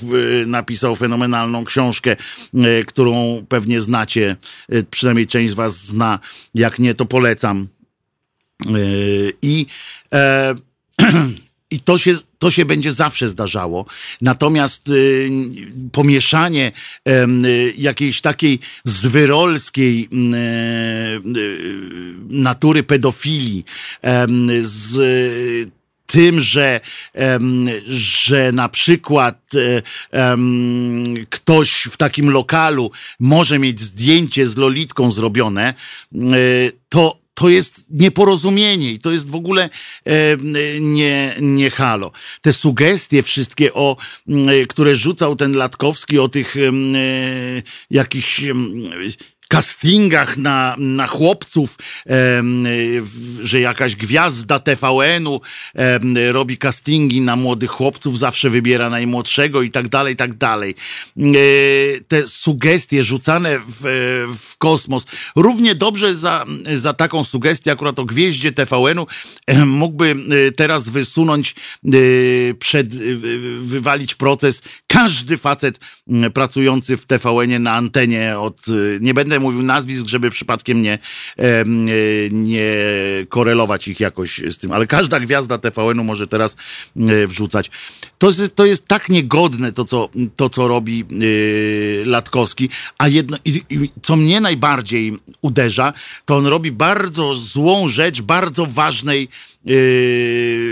napisał 0.46 0.96
fenomenalną 0.96 1.64
książkę, 1.64 2.16
którą 2.86 3.44
pewnie 3.48 3.80
znacie, 3.80 4.36
przynajmniej 4.90 5.26
część 5.26 5.50
z 5.50 5.54
was 5.54 5.86
zna, 5.86 6.18
jak 6.54 6.78
nie, 6.78 6.94
to 6.94 7.04
polecam. 7.06 7.68
I 9.42 9.66
e, 10.12 10.54
I 11.70 11.80
to 11.80 11.98
się, 11.98 12.14
to 12.38 12.50
się 12.50 12.64
będzie 12.64 12.92
zawsze 12.92 13.28
zdarzało. 13.28 13.86
Natomiast 14.20 14.88
y, 14.88 15.30
pomieszanie 15.92 16.72
y, 17.08 17.74
jakiejś 17.76 18.20
takiej 18.20 18.58
zwyrolskiej 18.84 20.08
y, 20.12 21.38
y 21.38 21.80
natury 22.28 22.82
pedofilii 22.82 23.64
z 24.60 25.70
tym, 26.10 26.40
że, 26.40 26.80
że 27.86 28.52
na 28.52 28.68
przykład 28.68 29.50
e, 30.12 30.36
ktoś 31.30 31.88
w 31.90 31.96
takim 31.96 32.30
lokalu 32.30 32.90
może 33.20 33.58
mieć 33.58 33.80
zdjęcie 33.80 34.46
z 34.46 34.56
lolitką 34.56 35.10
zrobione, 35.10 35.74
e, 36.14 36.18
to 36.88 37.19
to 37.34 37.48
jest 37.48 37.84
nieporozumienie 37.90 38.90
i 38.90 38.98
to 38.98 39.10
jest 39.12 39.30
w 39.30 39.34
ogóle 39.34 39.70
e, 40.04 40.36
nie, 40.80 41.36
nie 41.40 41.70
halo. 41.70 42.12
Te 42.40 42.52
sugestie 42.52 43.22
wszystkie, 43.22 43.74
o, 43.74 43.96
które 44.68 44.96
rzucał 44.96 45.36
ten 45.36 45.52
Latkowski 45.52 46.18
o 46.18 46.28
tych 46.28 46.56
e, 46.56 46.60
jakichś 47.90 48.42
castingach 49.50 50.36
na, 50.36 50.74
na 50.78 51.06
chłopców, 51.06 51.76
że 53.40 53.60
jakaś 53.60 53.96
gwiazda 53.96 54.58
TVN-u 54.58 55.40
robi 56.32 56.58
castingi 56.58 57.20
na 57.20 57.36
młodych 57.36 57.70
chłopców, 57.70 58.18
zawsze 58.18 58.50
wybiera 58.50 58.90
najmłodszego 58.90 59.62
i 59.62 59.70
tak 59.70 59.88
dalej, 59.88 60.14
i 60.14 60.16
tak 60.16 60.34
dalej. 60.34 60.74
E, 61.18 61.24
te 62.08 62.28
sugestie 62.28 63.02
rzucane 63.02 63.58
w, 63.58 63.82
w 64.40 64.56
kosmos. 64.58 65.06
Równie 65.36 65.74
dobrze 65.74 66.14
za, 66.14 66.46
za 66.74 66.92
taką 66.92 67.24
sugestię 67.24 67.72
akurat 67.72 67.98
o 67.98 68.04
gwieździe 68.04 68.52
TVN-u 68.52 69.06
mógłby 69.66 70.16
e, 70.48 70.52
teraz 70.52 70.88
wysunąć, 70.88 71.54
e, 71.84 71.90
przed, 72.54 72.94
wywalić 73.60 74.14
proces 74.14 74.62
każdy 74.86 75.36
facet 75.36 75.80
pracujący 76.34 76.96
w 76.96 77.06
TVN-ie 77.06 77.58
na 77.58 77.72
antenie 77.72 78.38
od, 78.38 78.66
nie 79.00 79.14
będę 79.14 79.39
mówił 79.40 79.62
nazwisk, 79.62 80.06
żeby 80.06 80.30
przypadkiem 80.30 80.82
nie, 80.82 80.98
nie 82.30 82.72
korelować 83.28 83.88
ich 83.88 84.00
jakoś 84.00 84.38
z 84.38 84.58
tym, 84.58 84.72
ale 84.72 84.86
każda 84.86 85.20
gwiazda 85.20 85.58
TVN-u 85.58 86.04
może 86.04 86.26
teraz 86.26 86.56
wrzucać. 87.26 87.70
To 88.18 88.26
jest, 88.26 88.54
to 88.54 88.64
jest 88.64 88.86
tak 88.86 89.08
niegodne 89.08 89.72
to, 89.72 89.84
co, 89.84 90.08
to, 90.36 90.50
co 90.50 90.68
robi 90.68 91.04
yy, 91.10 92.02
Latkowski, 92.06 92.68
a 92.98 93.08
jedno, 93.08 93.36
i, 93.44 93.62
i, 93.70 93.90
co 94.02 94.16
mnie 94.16 94.40
najbardziej 94.40 95.18
uderza, 95.40 95.92
to 96.24 96.36
on 96.36 96.46
robi 96.46 96.72
bardzo 96.72 97.34
złą 97.34 97.88
rzecz, 97.88 98.22
bardzo 98.22 98.66
ważnej 98.66 99.28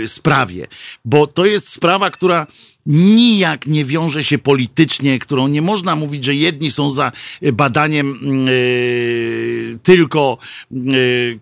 sprawie, 0.05 0.67
bo 1.05 1.27
to 1.27 1.45
jest 1.45 1.69
sprawa, 1.69 2.09
która 2.09 2.47
nijak 2.85 3.67
nie 3.67 3.85
wiąże 3.85 4.23
się 4.23 4.37
politycznie, 4.37 5.19
którą 5.19 5.47
nie 5.47 5.61
można 5.61 5.95
mówić, 5.95 6.23
że 6.23 6.35
jedni 6.35 6.71
są 6.71 6.91
za 6.91 7.11
badaniem 7.53 8.19
yy, 8.45 9.79
tylko 9.83 10.37
yy, 10.71 11.39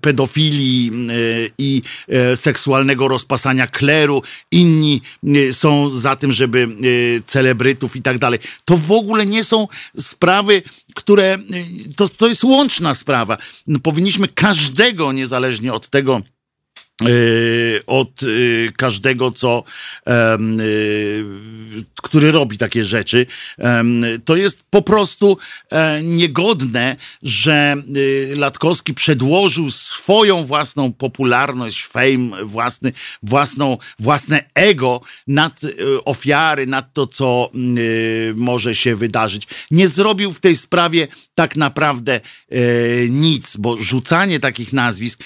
pedofilii 0.00 0.92
i 1.58 1.82
seksualnego 2.34 3.08
rozpasania 3.08 3.66
kleru, 3.66 4.22
inni 4.50 5.02
są 5.52 5.90
za 5.90 6.16
tym, 6.16 6.32
żeby 6.32 6.68
celebrytów 7.26 7.96
i 7.96 8.02
tak 8.02 8.18
dalej. 8.18 8.38
To 8.64 8.76
w 8.76 8.92
ogóle 8.92 9.26
nie 9.26 9.44
są 9.44 9.68
sprawy, 9.98 10.62
które. 10.94 11.38
To, 11.96 12.08
to 12.08 12.28
jest 12.28 12.44
łączna 12.44 12.94
sprawa. 12.94 13.38
No, 13.66 13.78
powinniśmy 13.78 14.28
każdego, 14.28 15.12
niezależnie 15.12 15.72
od 15.72 15.88
tego, 15.88 16.22
od 17.86 18.22
y, 18.22 18.72
każdego, 18.76 19.30
co, 19.30 19.64
y, 20.08 20.12
który 22.02 22.30
robi 22.32 22.58
takie 22.58 22.84
rzeczy. 22.84 23.26
To 24.24 24.36
jest 24.36 24.62
po 24.70 24.82
prostu 24.82 25.38
e, 25.70 26.02
niegodne, 26.02 26.96
że 27.22 27.76
Latkowski 28.36 28.94
przedłożył 28.94 29.70
swoją 29.70 30.44
własną 30.44 30.92
popularność, 30.92 31.84
fame, 31.84 32.44
własny, 32.44 32.92
własną, 33.22 33.78
własne 33.98 34.44
ego 34.54 35.00
nad 35.26 35.60
ofiary, 36.04 36.66
nad 36.66 36.92
to, 36.92 37.06
co 37.06 37.50
może 38.36 38.74
się 38.74 38.96
wydarzyć. 38.96 39.46
Nie 39.70 39.88
zrobił 39.88 40.32
w 40.32 40.40
tej 40.40 40.56
sprawie 40.56 41.08
tak 41.34 41.56
naprawdę 41.56 42.20
e, 42.50 42.58
nic, 43.08 43.56
bo 43.56 43.76
rzucanie 43.76 44.40
takich 44.40 44.72
nazwisk 44.72 45.24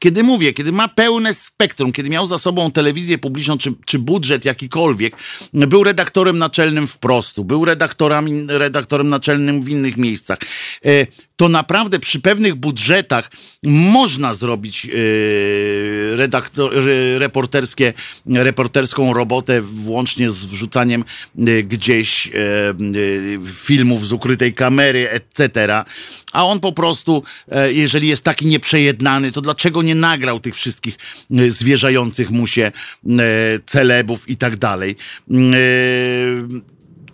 kiedy 0.00 0.22
mówię, 0.22 0.52
kiedy 0.52 0.72
ma 0.72 0.88
pełne 0.88 1.34
spektrum, 1.34 1.92
kiedy 1.92 2.10
miał 2.10 2.26
za 2.26 2.38
sobą 2.38 2.70
telewizję 2.70 3.18
publiczną 3.18 3.58
czy, 3.58 3.74
czy 3.86 3.98
budżet 3.98 4.44
jakikolwiek, 4.44 5.16
był 5.52 5.84
redaktorem 5.84 6.38
naczelnym 6.38 6.86
w 6.86 6.98
Prostu, 6.98 7.44
był 7.44 7.64
redaktorem, 7.64 9.08
naczelnym 9.08 9.62
w 9.62 9.68
innych 9.68 9.96
miejscach, 9.96 10.38
e, 10.84 11.06
to 11.40 11.48
naprawdę 11.48 11.98
przy 11.98 12.20
pewnych 12.20 12.54
budżetach 12.54 13.30
można 13.62 14.34
zrobić 14.34 14.86
e, 14.86 14.90
redaktor, 16.16 16.72
reporterskie, 17.18 17.92
reporterską 18.26 19.14
robotę, 19.14 19.62
włącznie 19.62 20.30
z 20.30 20.44
wrzucaniem 20.44 21.04
e, 21.38 21.62
gdzieś 21.62 22.30
filmów 23.44 24.08
z 24.08 24.12
ukrytej 24.12 24.54
kamery, 24.54 25.10
etc. 25.10 25.50
A 26.32 26.46
on 26.46 26.60
po 26.60 26.72
prostu, 26.72 27.22
jeżeli 27.68 28.08
jest 28.08 28.22
taki 28.22 28.46
nieprzejednany, 28.46 29.32
to 29.32 29.40
dlaczego 29.40 29.82
nie 29.82 29.94
nagrał 29.94 30.40
tych 30.40 30.54
wszystkich 30.54 30.98
zwierzających 31.48 32.30
mu 32.30 32.46
się 32.46 32.72
celebów 33.66 34.28
i 34.28 34.36
tak 34.36 34.56
dalej? 34.56 34.96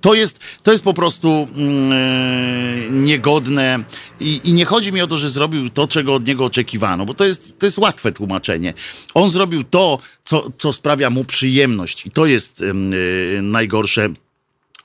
To 0.06 0.14
jest, 0.14 0.40
to 0.62 0.72
jest 0.72 0.84
po 0.84 0.94
prostu 0.94 1.48
mm, 1.54 3.04
niegodne 3.04 3.84
I, 4.20 4.40
i 4.44 4.52
nie 4.52 4.64
chodzi 4.64 4.92
mi 4.92 5.02
o 5.02 5.06
to, 5.06 5.16
że 5.16 5.30
zrobił 5.30 5.70
to, 5.70 5.86
czego 5.86 6.14
od 6.14 6.26
niego 6.26 6.44
oczekiwano, 6.44 7.06
bo 7.06 7.14
to 7.14 7.24
jest, 7.24 7.58
to 7.58 7.66
jest 7.66 7.78
łatwe 7.78 8.12
tłumaczenie. 8.12 8.74
On 9.14 9.30
zrobił 9.30 9.64
to, 9.64 9.98
co, 10.24 10.50
co 10.58 10.72
sprawia 10.72 11.10
mu 11.10 11.24
przyjemność 11.24 12.06
i 12.06 12.10
to 12.10 12.26
jest 12.26 12.60
yy, 12.60 13.42
najgorsze 13.42 14.08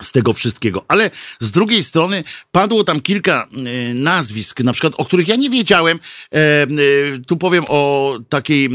z 0.01 0.11
tego 0.11 0.33
wszystkiego. 0.33 0.85
Ale 0.87 1.11
z 1.39 1.51
drugiej 1.51 1.83
strony 1.83 2.23
padło 2.51 2.83
tam 2.83 2.99
kilka 2.99 3.47
y, 3.91 3.93
nazwisk, 3.93 4.59
na 4.59 4.73
przykład, 4.73 4.93
o 4.97 5.05
których 5.05 5.27
ja 5.27 5.35
nie 5.35 5.49
wiedziałem. 5.49 5.99
E, 6.33 6.63
y, 6.63 7.21
tu 7.27 7.37
powiem 7.37 7.65
o 7.67 8.13
takiej 8.29 8.69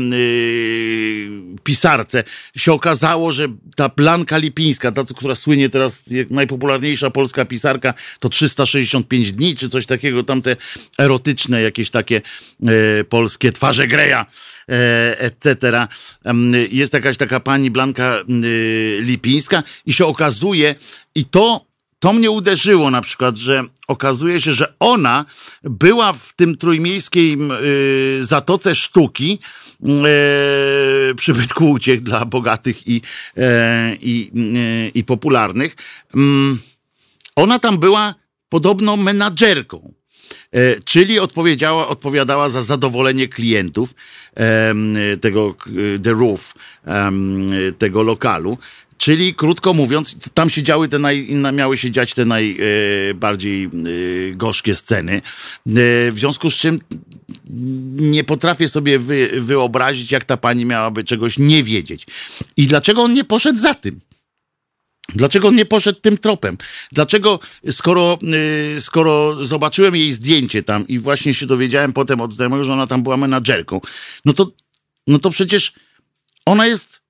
pisarce. 1.64 2.24
Się 2.56 2.72
okazało, 2.72 3.32
że 3.32 3.48
ta 3.76 3.88
Blanka 3.88 4.38
Lipińska, 4.38 4.92
ta, 4.92 5.04
która 5.16 5.34
słynie 5.34 5.68
teraz, 5.68 6.10
jak 6.10 6.30
najpopularniejsza 6.30 7.10
polska 7.10 7.44
pisarka, 7.44 7.94
to 8.20 8.28
365 8.28 9.32
dni, 9.32 9.56
czy 9.56 9.68
coś 9.68 9.86
takiego, 9.86 10.22
tamte 10.22 10.56
erotyczne 10.98 11.62
jakieś 11.62 11.90
takie 11.90 12.20
e, 12.62 13.04
polskie 13.04 13.52
twarze 13.52 13.88
Greja 13.88 14.26
E, 14.26 14.26
etc. 15.18 15.86
Jest 16.70 16.92
jakaś 16.92 17.16
taka 17.16 17.40
pani 17.40 17.70
Blanka 17.70 18.22
Lipińska 19.00 19.62
i 19.86 19.92
się 19.92 20.06
okazuje, 20.06 20.74
i 21.14 21.24
to 21.24 21.66
to 21.98 22.12
mnie 22.12 22.30
uderzyło 22.30 22.90
na 22.90 23.00
przykład, 23.00 23.36
że 23.36 23.64
okazuje 23.88 24.40
się, 24.40 24.52
że 24.52 24.74
ona 24.78 25.24
była 25.62 26.12
w 26.12 26.32
tym 26.36 26.56
trójmiejskiej 26.56 27.38
Zatoce 28.20 28.74
Sztuki 28.74 29.38
y, 31.10 31.14
przybytku 31.14 31.70
uciech 31.70 32.02
dla 32.02 32.24
bogatych 32.24 32.88
i, 32.88 33.02
i, 34.94 35.04
popularnych. 35.06 35.76
Ona 37.36 37.58
tam 37.58 37.78
była 37.78 38.14
podobno 38.48 38.96
menadżerką. 38.96 39.92
E, 40.52 40.80
czyli 40.80 41.18
odpowiedziała, 41.18 41.88
odpowiadała 41.88 42.48
za 42.48 42.62
zadowolenie 42.62 43.28
klientów 43.28 43.94
tego 45.20 45.54
The 46.02 46.10
Roof, 46.12 46.54
tego 47.78 48.02
lokalu. 48.02 48.58
Czyli 48.98 49.34
krótko 49.34 49.74
mówiąc, 49.74 50.16
tam 50.34 50.50
się 50.50 50.62
działy 50.62 50.88
te 50.88 50.98
naj, 50.98 51.28
miały 51.52 51.76
się 51.76 51.90
dziać 51.90 52.14
te 52.14 52.24
najbardziej 52.24 53.64
e, 53.64 53.68
gorzkie 54.34 54.74
sceny. 54.74 55.12
E, 55.12 55.20
w 56.10 56.14
związku 56.14 56.50
z 56.50 56.54
czym 56.54 56.78
nie 57.96 58.24
potrafię 58.24 58.68
sobie 58.68 58.98
wy, 58.98 59.30
wyobrazić, 59.40 60.12
jak 60.12 60.24
ta 60.24 60.36
pani 60.36 60.64
miałaby 60.64 61.04
czegoś 61.04 61.38
nie 61.38 61.64
wiedzieć. 61.64 62.06
I 62.56 62.66
dlaczego 62.66 63.02
on 63.02 63.12
nie 63.12 63.24
poszedł 63.24 63.58
za 63.58 63.74
tym? 63.74 64.00
Dlaczego 65.14 65.50
nie 65.50 65.64
poszedł 65.64 66.00
tym 66.00 66.18
tropem? 66.18 66.58
Dlaczego, 66.92 67.38
skoro, 67.70 68.18
yy, 68.22 68.80
skoro 68.80 69.44
zobaczyłem 69.44 69.96
jej 69.96 70.12
zdjęcie 70.12 70.62
tam 70.62 70.88
i 70.88 70.98
właśnie 70.98 71.34
się 71.34 71.46
dowiedziałem 71.46 71.92
potem 71.92 72.20
od 72.20 72.32
znajomego, 72.32 72.64
że 72.64 72.72
ona 72.72 72.86
tam 72.86 73.02
była 73.02 73.16
menadżerką, 73.16 73.80
no 74.24 74.32
to, 74.32 74.50
no 75.06 75.18
to 75.18 75.30
przecież 75.30 75.72
ona 76.46 76.66
jest 76.66 77.05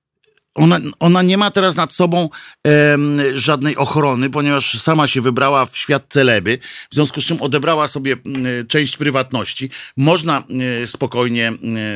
ona, 0.57 0.79
ona 0.99 1.21
nie 1.21 1.37
ma 1.37 1.51
teraz 1.51 1.75
nad 1.75 1.93
sobą 1.93 2.29
żadnej 3.33 3.75
ochrony, 3.75 4.29
ponieważ 4.29 4.81
sama 4.81 5.07
się 5.07 5.21
wybrała 5.21 5.65
w 5.65 5.77
świat 5.77 6.03
celeby, 6.09 6.57
w 6.91 6.95
związku 6.95 7.21
z 7.21 7.25
czym 7.25 7.41
odebrała 7.41 7.87
sobie 7.87 8.17
część 8.67 8.97
prywatności. 8.97 9.69
Można 9.97 10.43
spokojnie 10.85 11.53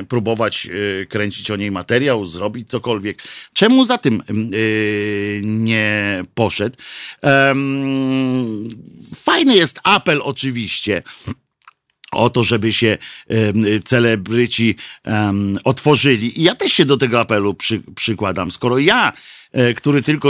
próbować 0.10 0.68
e, 1.02 1.06
kręcić 1.06 1.52
o 1.52 1.56
niej 1.56 1.72
materiał, 1.72 2.26
zrobić 2.26 2.70
cokolwiek. 2.70 3.24
Czemu 3.54 3.86
za 3.86 3.98
tym 3.98 4.22
e, 4.22 4.24
nie 5.42 6.24
poszedł? 6.34 6.78
Fajny 9.16 9.56
jest 9.56 9.80
apel 9.84 10.22
oczywiście 10.24 11.04
o 12.12 12.30
to, 12.30 12.44
żeby 12.44 12.72
się 12.72 12.98
celebryci 13.86 14.76
otworzyli. 15.64 16.40
I 16.40 16.44
ja 16.44 16.56
też 16.56 16.74
się 16.74 16.86
do 16.86 16.98
tego 16.98 17.20
apelu 17.20 17.54
przy, 17.54 17.82
przykładam. 17.96 18.52
Skoro 18.52 18.80
ja, 18.80 19.14
e, 19.52 19.74
który 19.74 20.02
tylko 20.02 20.30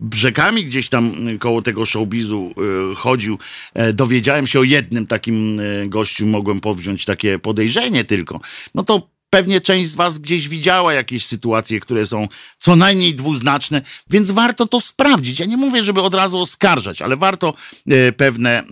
brzegami 0.00 0.64
gdzieś 0.64 0.88
tam 0.88 1.12
koło 1.38 1.62
tego 1.62 1.86
showbizu 1.86 2.54
e, 2.92 2.94
chodził, 2.94 3.38
e, 3.74 3.92
dowiedziałem 3.92 4.46
się 4.46 4.60
o 4.60 4.64
jednym 4.64 5.06
takim 5.06 5.60
gościu, 5.86 6.26
mogłem 6.26 6.60
powziąć 6.60 7.04
takie 7.04 7.38
podejrzenie 7.38 8.04
tylko, 8.04 8.40
no 8.74 8.82
to 8.82 9.17
Pewnie 9.30 9.60
część 9.60 9.90
z 9.90 9.96
Was 9.96 10.18
gdzieś 10.18 10.48
widziała 10.48 10.92
jakieś 10.92 11.26
sytuacje, 11.26 11.80
które 11.80 12.06
są 12.06 12.28
co 12.58 12.76
najmniej 12.76 13.14
dwuznaczne, 13.14 13.82
więc 14.10 14.30
warto 14.30 14.66
to 14.66 14.80
sprawdzić. 14.80 15.40
Ja 15.40 15.46
nie 15.46 15.56
mówię, 15.56 15.84
żeby 15.84 16.00
od 16.02 16.14
razu 16.14 16.40
oskarżać, 16.40 17.02
ale 17.02 17.16
warto 17.16 17.54
e, 17.90 18.12
pewne 18.12 18.58
e, 18.58 18.64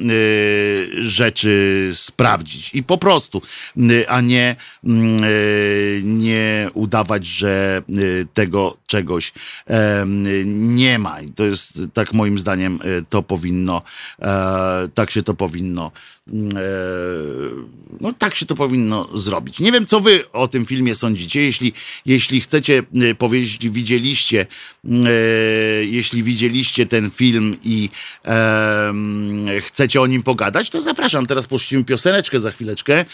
rzeczy 1.02 1.90
sprawdzić 1.92 2.74
i 2.74 2.82
po 2.82 2.98
prostu, 2.98 3.42
e, 3.76 4.10
a 4.10 4.20
nie, 4.20 4.56
mm, 4.84 6.18
nie 6.18 6.70
udawać, 6.74 7.26
że 7.26 7.82
tego 8.32 8.76
czegoś 8.86 9.32
nie 10.46 10.98
ma. 10.98 11.20
I 11.20 11.30
to 11.30 11.44
jest, 11.44 11.80
tak 11.94 12.12
moim 12.12 12.38
zdaniem, 12.38 12.78
to 13.08 13.22
powinno, 13.22 13.82
tak 14.94 15.10
się 15.10 15.22
to 15.22 15.34
powinno 15.34 15.92
no 18.00 18.12
tak 18.18 18.34
się 18.34 18.46
to 18.46 18.54
powinno 18.54 19.08
zrobić. 19.16 19.60
Nie 19.60 19.72
wiem, 19.72 19.86
co 19.86 20.00
wy 20.00 20.32
o 20.32 20.48
tym 20.48 20.66
filmie 20.66 20.94
sądzicie. 20.94 21.40
Jeśli, 21.42 21.72
jeśli 22.06 22.40
chcecie 22.40 22.82
e, 23.02 23.14
powiedzieć, 23.14 23.68
widzieliście, 23.68 24.46
e, 24.84 24.88
jeśli 25.84 26.22
widzieliście 26.22 26.86
ten 26.86 27.10
film 27.10 27.56
i 27.64 27.88
e, 28.24 28.92
chcecie 29.60 30.00
o 30.00 30.06
nim 30.06 30.22
pogadać, 30.22 30.70
to 30.70 30.82
zapraszam. 30.82 31.26
Teraz 31.26 31.46
puścimy 31.46 31.84
pioseneczkę 31.84 32.40
za 32.40 32.50
chwileczkę. 32.50 33.04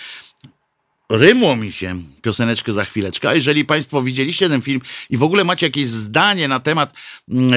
Rymło 1.12 1.56
mi 1.56 1.72
się 1.72 2.02
pioseneczkę 2.22 2.72
za 2.72 2.84
chwileczkę. 2.84 3.34
Jeżeli 3.34 3.64
Państwo 3.64 4.02
widzieliście 4.02 4.48
ten 4.48 4.62
film 4.62 4.80
i 5.10 5.16
w 5.16 5.22
ogóle 5.22 5.44
macie 5.44 5.66
jakieś 5.66 5.86
zdanie 5.86 6.48
na 6.48 6.60
temat, 6.60 6.92
mm, 7.28 7.52
e, 7.52 7.56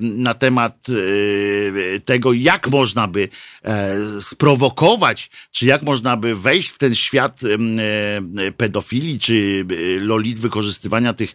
na 0.00 0.34
temat 0.34 0.86
e, 1.96 2.00
tego, 2.00 2.32
jak 2.32 2.68
można 2.68 3.08
by 3.08 3.28
e, 3.62 3.96
sprowokować, 4.20 5.30
czy 5.50 5.66
jak 5.66 5.82
można 5.82 6.16
by 6.16 6.34
wejść 6.34 6.68
w 6.68 6.78
ten 6.78 6.94
świat 6.94 7.40
pedofilii, 8.56 9.18
czy 9.18 9.66
lolit 10.00 10.38
wykorzystywania 10.38 11.12
tych 11.12 11.32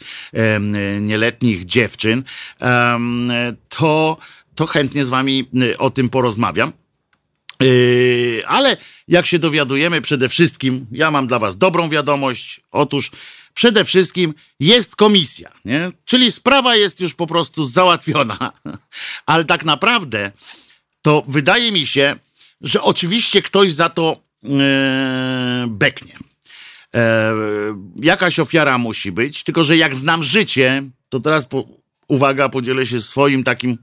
nieletnich 1.02 1.66
dziewczyn, 1.66 2.24
to, 3.70 4.18
to 4.56 4.66
chętnie 4.66 5.06
z 5.06 5.10
Wami 5.10 5.50
o 5.78 5.90
tym 5.90 6.10
porozmawiam. 6.10 6.72
Yy, 7.62 8.42
ale 8.48 8.78
jak 9.08 9.26
się 9.26 9.40
dowiadujemy, 9.40 10.02
przede 10.02 10.30
wszystkim, 10.30 10.86
ja 10.92 11.12
mam 11.12 11.28
dla 11.28 11.40
Was 11.40 11.58
dobrą 11.58 11.90
wiadomość. 11.90 12.62
Otóż 12.72 13.12
przede 13.54 13.86
wszystkim 13.86 14.34
jest 14.60 14.96
komisja, 14.96 15.52
nie? 15.66 15.92
czyli 16.06 16.32
sprawa 16.32 16.76
jest 16.76 17.00
już 17.00 17.14
po 17.14 17.28
prostu 17.28 17.66
załatwiona. 17.66 18.52
Ale 19.26 19.46
tak 19.46 19.66
naprawdę 19.66 20.32
to 21.02 21.24
wydaje 21.28 21.72
mi 21.72 21.88
się, 21.88 22.16
że 22.62 22.82
oczywiście 22.82 23.42
ktoś 23.42 23.72
za 23.72 23.90
to 23.90 24.22
yy, 24.44 24.50
beknie. 25.68 26.18
Yy, 26.94 27.02
jakaś 27.96 28.40
ofiara 28.40 28.78
musi 28.78 29.12
być, 29.12 29.44
tylko 29.44 29.64
że 29.64 29.78
jak 29.78 29.96
znam 29.96 30.24
życie, 30.24 30.84
to 31.10 31.20
teraz 31.20 31.46
po, 31.46 31.68
uwaga, 32.08 32.50
podzielę 32.50 32.86
się 32.86 33.02
swoim 33.02 33.44
takim 33.44 33.78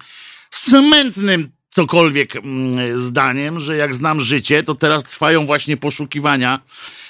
smętnym 0.51 1.56
cokolwiek 1.77 2.37
mm, 2.37 2.99
zdaniem, 2.99 3.61
że 3.61 3.77
jak 3.77 3.95
znam 3.95 4.21
życie, 4.21 4.63
to 4.63 4.75
teraz 4.75 5.03
trwają 5.05 5.47
właśnie 5.47 5.77
poszukiwania, 5.77 6.61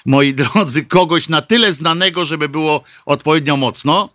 moi 0.06 0.34
drodzy, 0.42 0.84
kogoś 0.84 1.28
na 1.28 1.42
tyle 1.42 1.72
znanego, 1.72 2.24
żeby 2.24 2.48
było 2.48 2.82
odpowiednio 3.06 3.56
mocno, 3.56 4.08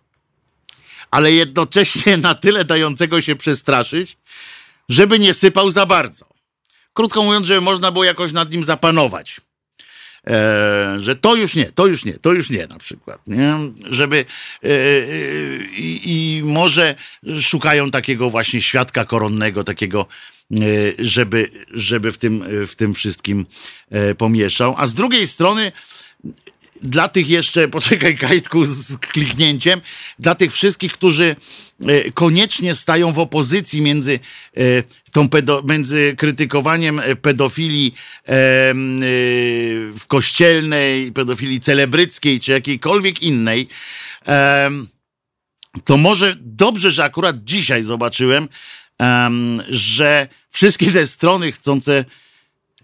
ale 1.12 1.32
jednocześnie 1.32 2.18
na 2.18 2.36
tyle 2.36 2.66
dającego 2.66 3.22
się 3.22 3.36
przestraszyć, 3.36 4.18
żeby 4.90 5.20
nie 5.20 5.34
sypał 5.34 5.72
za 5.72 5.86
bardzo. 5.86 6.26
Krótko 6.94 7.24
mówiąc, 7.24 7.48
żeby 7.48 7.62
można 7.62 7.92
było 7.92 8.04
jakoś 8.04 8.34
nad 8.34 8.52
nim 8.52 8.64
zapanować. 8.64 9.42
E, 10.28 10.98
że 11.00 11.16
to 11.16 11.36
już 11.36 11.56
nie, 11.56 11.66
to 11.66 11.88
już 11.88 12.06
nie, 12.06 12.14
to 12.14 12.34
już 12.34 12.50
nie 12.50 12.68
na 12.68 12.78
przykład, 12.78 13.28
nie? 13.28 13.56
Żeby 13.90 14.26
e, 14.64 14.68
e, 14.68 14.72
i 15.78 16.42
może 16.46 16.96
szukają 17.42 17.92
takiego 17.92 18.30
właśnie 18.30 18.62
świadka 18.62 19.06
koronnego, 19.06 19.64
takiego 19.64 20.06
żeby, 21.00 21.50
żeby 21.74 22.12
w, 22.12 22.18
tym, 22.18 22.44
w 22.68 22.76
tym 22.76 22.94
wszystkim 22.94 23.46
e, 23.90 24.16
pomieszał. 24.16 24.76
A 24.78 24.88
z 24.88 24.94
drugiej 24.94 25.28
strony, 25.28 25.72
dla 26.82 27.08
tych 27.08 27.30
jeszcze, 27.30 27.68
poczekaj 27.78 28.18
Kajtku 28.18 28.66
z 28.66 28.98
kliknięciem, 28.98 29.82
dla 30.20 30.36
tych 30.36 30.54
wszystkich, 30.54 30.94
którzy 30.94 31.36
e, 31.86 32.12
koniecznie 32.12 32.76
stają 32.76 33.12
w 33.12 33.20
opozycji 33.20 33.82
między, 33.82 34.20
tą 35.12 35.30
pedo, 35.30 35.64
między 35.68 36.16
krytykowaniem 36.18 37.02
pedofilii 37.22 37.94
w 40.00 40.04
kościelnej, 40.08 41.12
pedofilii 41.12 41.60
celebryckiej 41.60 42.40
czy 42.40 42.52
jakiejkolwiek 42.52 43.24
innej, 43.24 43.68
to 45.86 45.98
może 45.98 46.36
dobrze, 46.40 46.92
że 46.92 47.04
akurat 47.04 47.44
dzisiaj 47.44 47.84
zobaczyłem, 47.84 48.48
że 49.70 50.28
wszystkie 50.50 50.92
te 50.92 51.08
strony 51.08 51.52
chcące 51.52 52.06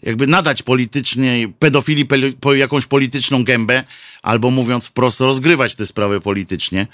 jakby 0.04 0.28
nadać 0.28 0.64
politycznie 0.64 1.50
pedofilii 1.60 2.08
po 2.40 2.54
jakąś 2.54 2.86
polityczną 2.86 3.44
gębę, 3.44 3.84
albo 4.22 4.52
mówiąc 4.52 4.86
wprost, 4.86 5.20
rozgrywać 5.20 5.76
te 5.76 5.86
sprawy 5.86 6.22
politycznie 6.22 6.82
e, 6.82 6.88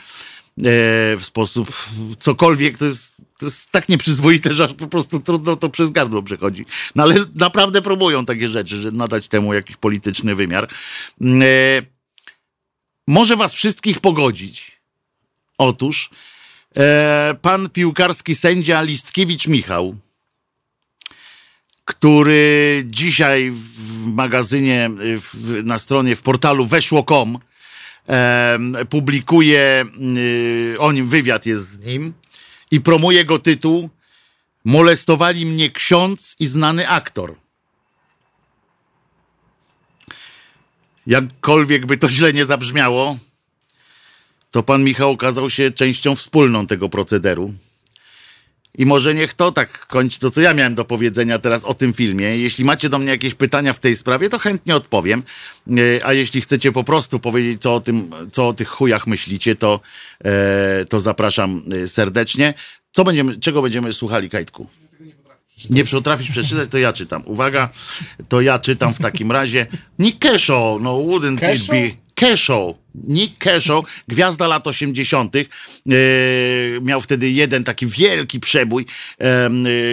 w 1.18 1.22
sposób 1.22 1.88
cokolwiek, 2.20 2.78
to 2.78 2.86
jest, 2.86 3.16
to 3.40 3.46
jest 3.46 3.72
tak 3.72 3.90
nieprzyzwoite, 3.90 4.54
że 4.54 4.64
aż 4.64 4.74
po 4.74 4.88
prostu 4.88 5.20
trudno 5.20 5.56
to 5.56 5.70
przez 5.70 5.92
gardło 5.92 6.24
przechodzi. 6.24 6.66
No 6.96 7.04
ale 7.04 7.16
naprawdę 7.36 7.82
próbują 7.82 8.26
takie 8.26 8.48
rzeczy, 8.50 8.82
że 8.82 8.92
nadać 8.92 9.28
temu 9.28 9.54
jakiś 9.54 9.76
polityczny 9.78 10.36
wymiar. 10.36 10.70
E, 11.22 11.82
może 13.08 13.36
was 13.36 13.54
wszystkich 13.54 14.00
pogodzić. 14.00 14.72
Otóż 15.58 16.10
pan 17.42 17.70
piłkarski 17.70 18.36
sędzia 18.36 18.82
Listkiewicz 18.82 19.48
Michał, 19.48 19.96
który 21.86 22.84
dzisiaj 22.86 23.52
w 23.52 24.08
magazynie, 24.08 24.90
w, 25.18 25.62
na 25.64 25.78
stronie, 25.78 26.16
w 26.16 26.22
portalu 26.22 26.66
weszło.com 26.66 27.38
e, 28.10 28.86
publikuje 28.90 29.86
e, 30.76 30.80
o 30.80 30.92
nim, 30.92 31.08
wywiad 31.08 31.46
jest 31.46 31.70
z 31.70 31.86
nim 31.86 32.14
i 32.72 32.82
promuje 32.82 33.26
go 33.26 33.40
tytuł 33.40 33.90
Molestowali 34.66 35.46
mnie 35.46 35.70
ksiądz 35.70 36.36
i 36.40 36.48
znany 36.48 36.90
aktor. 36.90 37.36
Jakkolwiek 41.08 41.86
by 41.86 41.98
to 41.98 42.10
źle 42.10 42.34
nie 42.34 42.46
zabrzmiało, 42.46 43.18
to 44.54 44.64
pan 44.64 44.84
Michał 44.84 45.12
okazał 45.12 45.50
się 45.50 45.72
częścią 45.72 46.16
wspólną 46.16 46.68
tego 46.68 46.90
procederu. 46.90 47.54
I 48.78 48.86
może 48.86 49.16
niech 49.16 49.34
to 49.34 49.52
tak 49.52 49.88
kończy 49.88 50.20
to, 50.20 50.32
co 50.32 50.42
ja 50.42 50.54
miałem 50.54 50.76
do 50.76 50.86
powiedzenia 50.86 51.40
teraz 51.40 51.64
o 51.64 51.74
tym 51.74 51.94
filmie. 51.94 52.38
Jeśli 52.38 52.66
macie 52.66 52.90
do 52.90 52.98
mnie 52.98 53.10
jakieś 53.10 53.36
pytania 53.36 53.74
w 53.74 53.80
tej 53.80 53.96
sprawie, 53.96 54.30
to 54.30 54.40
chętnie 54.40 54.76
odpowiem. 54.76 55.24
E, 55.68 56.06
a 56.06 56.14
jeśli 56.14 56.42
chcecie 56.42 56.72
po 56.72 56.84
prostu 56.84 57.20
powiedzieć, 57.20 57.62
co 57.62 57.76
o, 57.76 57.80
tym, 57.80 58.10
co 58.32 58.48
o 58.48 58.54
tych 58.54 58.68
chujach 58.68 59.08
myślicie, 59.08 59.56
to, 59.56 59.80
e, 60.26 60.86
to 60.86 61.00
zapraszam 61.00 61.64
e, 61.84 61.88
serdecznie. 61.88 62.54
Co 62.92 63.04
będziemy, 63.04 63.40
czego 63.40 63.62
będziemy 63.62 63.94
słuchali, 63.94 64.30
Kajtku? 64.30 64.68
Nie 65.70 65.86
potrafisz 65.86 66.30
przeczytać, 66.30 66.70
to 66.70 66.78
ja 66.78 66.94
czytam. 66.94 67.24
Uwaga, 67.26 67.70
to 68.30 68.42
ja 68.42 68.60
czytam 68.60 68.94
w 68.94 69.00
takim 69.00 69.32
razie. 69.32 69.68
Nikesho, 70.00 70.80
no 70.82 70.92
wouldn't 70.98 71.56
it 71.56 71.68
be... 71.68 72.03
Kershaw. 72.16 72.84
Nick 72.96 73.38
Kershaw, 73.38 73.84
gwiazda 74.08 74.48
lat 74.48 74.68
80., 74.68 75.36
e, 75.36 75.42
miał 76.82 77.02
wtedy 77.02 77.30
jeden 77.30 77.64
taki 77.64 77.88
wielki 77.88 78.40
przebój, 78.40 78.86
e, 79.20 79.50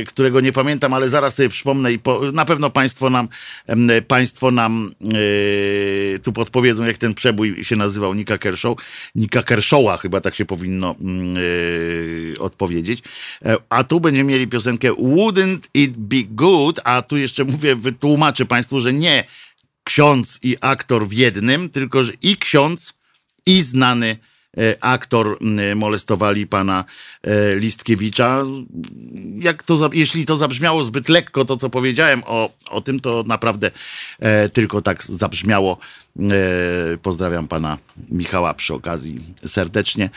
którego 0.07 0.41
nie 0.41 0.53
pamiętam, 0.53 0.95
ale 0.95 1.09
zaraz 1.09 1.35
sobie 1.35 1.49
przypomnę 1.49 1.93
i 1.93 1.99
po, 1.99 2.21
na 2.33 2.45
pewno 2.45 2.71
Państwo 2.71 3.11
nam, 3.11 3.29
e, 3.67 4.03
państwo 4.03 4.51
nam 4.51 4.95
e, 6.15 6.19
tu 6.19 6.33
podpowiedzą, 6.33 6.85
jak 6.85 6.99
ten 6.99 7.15
przebój 7.15 7.65
się 7.65 7.77
nazywał 7.77 8.15
Nika 8.15 8.39
Kershaw. 8.39 8.75
Nika 9.15 9.43
Kershawa 9.43 9.97
chyba 9.97 10.21
tak 10.21 10.35
się 10.35 10.45
powinno 10.45 10.95
e, 12.37 12.39
odpowiedzieć. 12.39 13.03
E, 13.45 13.57
a 13.69 13.85
tu 13.85 14.01
będziemy 14.01 14.33
mieli 14.33 14.47
piosenkę 14.47 14.93
Wouldn't 14.93 15.61
It 15.75 15.97
Be 15.97 16.23
Good, 16.23 16.81
a 16.85 17.03
tu 17.03 17.17
jeszcze 17.17 17.45
mówię, 17.45 17.77
wytłumaczę 17.77 18.47
Państwu, 18.47 18.81
że 18.81 18.93
nie 18.93 19.25
ksiądz 19.85 20.39
i 20.43 20.57
aktor 20.61 21.07
w 21.07 21.13
jednym, 21.13 21.71
tylko 21.71 22.05
że 22.05 22.13
i 22.23 22.37
ksiądz, 22.37 22.95
i 23.47 23.63
znany 23.63 24.17
e, 24.57 24.77
aktor 24.81 25.39
molestowali 25.77 26.47
pana 26.47 26.85
e, 27.23 27.57
Listkiewicza. 27.57 28.43
Jak 29.35 29.63
to, 29.63 29.91
jeśli 29.93 30.27
to 30.27 30.37
zabrzmiało 30.37 30.85
zbyt 30.85 31.09
lekko, 31.09 31.45
to 31.45 31.57
co 31.57 31.71
powiedziałem 31.71 32.23
o, 32.27 32.51
o 32.71 32.81
tym, 32.81 33.01
to 33.01 33.25
naprawdę 33.27 33.71
e, 34.19 34.49
tylko 34.49 34.83
tak 34.83 35.05
zabrzmiało. 35.05 35.79
Pozdrawiam 37.03 37.49
pana 37.49 37.79
Michała 38.09 38.55
przy 38.55 38.75
okazji 38.75 39.21
serdecznie. 39.47 40.11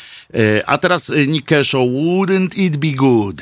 A 0.65 0.77
teraz 0.77 1.11
Nick 1.27 1.47
Kershaw, 1.47 1.81
Wouldn't 1.81 2.59
It 2.59 2.77
Be 2.77 2.91
Good? 2.91 3.41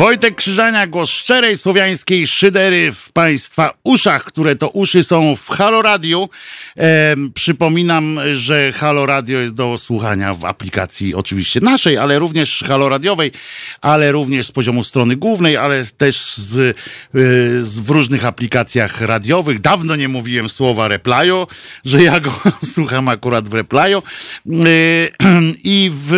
Wojtek 0.00 0.34
Krzyżania, 0.34 0.86
głos 0.86 1.10
szczerej 1.10 1.56
słowiańskiej 1.56 2.26
szydery 2.26 2.92
w 2.92 3.12
Państwa 3.12 3.74
uszach, 3.84 4.24
które 4.24 4.56
to 4.56 4.68
uszy 4.68 5.04
są 5.04 5.36
w 5.36 5.48
Halo 5.48 5.82
Radio. 5.82 6.28
E, 6.76 7.14
przypominam, 7.34 8.20
że 8.32 8.72
Halo 8.72 9.06
Radio 9.06 9.38
jest 9.38 9.54
do 9.54 9.78
słuchania 9.78 10.34
w 10.34 10.44
aplikacji 10.44 11.14
oczywiście 11.14 11.60
naszej, 11.60 11.98
ale 11.98 12.18
również 12.18 12.64
Halo 12.68 12.88
Radiowej, 12.88 13.32
ale 13.80 14.12
również 14.12 14.46
z 14.46 14.52
poziomu 14.52 14.84
strony 14.84 15.16
głównej, 15.16 15.56
ale 15.56 15.84
też 15.86 16.34
z, 16.34 16.58
e, 16.58 16.74
z 17.62 17.80
w 17.80 17.90
różnych 17.90 18.24
aplikacjach 18.24 19.00
radiowych. 19.00 19.60
Dawno 19.60 19.96
nie 19.96 20.08
mówiłem 20.08 20.48
słowa 20.48 20.88
replyo, 20.88 21.46
że 21.84 22.02
ja 22.02 22.20
go 22.20 22.32
słucham 22.74 23.08
akurat 23.08 23.48
w 23.48 23.54
replyo. 23.54 24.02
E, 24.46 24.52
I 25.64 25.90
w, 25.94 26.12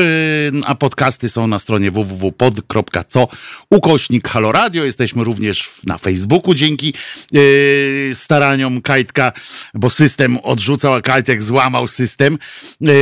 a 0.67 0.75
podcasty 0.75 1.29
są 1.29 1.47
na 1.47 1.59
stronie 1.59 1.91
www.pod.co 1.91 3.29
ukośnik 3.73 4.29
Halo 4.29 4.53
Radio. 4.53 4.85
Jesteśmy 4.85 5.25
również 5.25 5.71
na 5.87 5.99
Facebooku 5.99 6.55
dzięki 6.55 6.95
yy, 7.33 8.11
staraniom 8.15 8.83
Kajtka, 8.83 9.33
bo 9.75 9.91
system 9.91 10.39
odrzucał, 10.43 10.95
a 10.95 11.03
Kajtek 11.03 11.43
złamał 11.43 11.87
system. 11.87 12.39
Yy, 12.81 12.93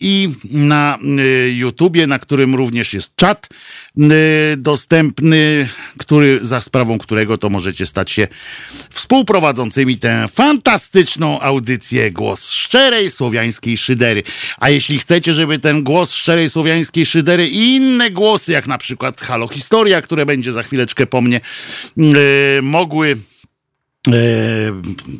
I 0.00 0.28
na 0.44 0.98
yy, 1.02 1.54
YouTubie, 1.54 2.06
na 2.06 2.18
którym 2.18 2.54
również 2.54 2.94
jest 2.94 3.16
czat 3.16 3.48
dostępny, 4.56 5.68
który 5.98 6.38
za 6.42 6.60
sprawą 6.60 6.98
którego 6.98 7.38
to 7.38 7.50
możecie 7.50 7.86
stać 7.86 8.10
się 8.10 8.28
współprowadzącymi 8.90 9.98
tę 9.98 10.28
fantastyczną 10.32 11.40
audycję 11.40 12.10
Głos 12.10 12.50
Szczerej 12.50 13.10
Słowiańskiej 13.10 13.76
Szydery. 13.76 14.22
A 14.58 14.70
jeśli 14.70 14.98
chcecie, 14.98 15.32
żeby 15.32 15.58
ten 15.58 15.82
głos 15.82 16.14
Szczerej 16.14 16.50
Słowiańskiej 16.50 17.06
Szydery 17.06 17.48
i 17.48 17.76
inne 17.76 18.10
głosy, 18.10 18.52
jak 18.52 18.66
na 18.66 18.78
przykład 18.78 19.20
Halo 19.20 19.48
Historia, 19.48 20.02
które 20.02 20.26
będzie 20.26 20.52
za 20.52 20.62
chwileczkę 20.62 21.06
po 21.06 21.20
mnie, 21.20 21.40
yy, 21.96 22.14
mogły 22.62 23.16
e, 24.08 24.12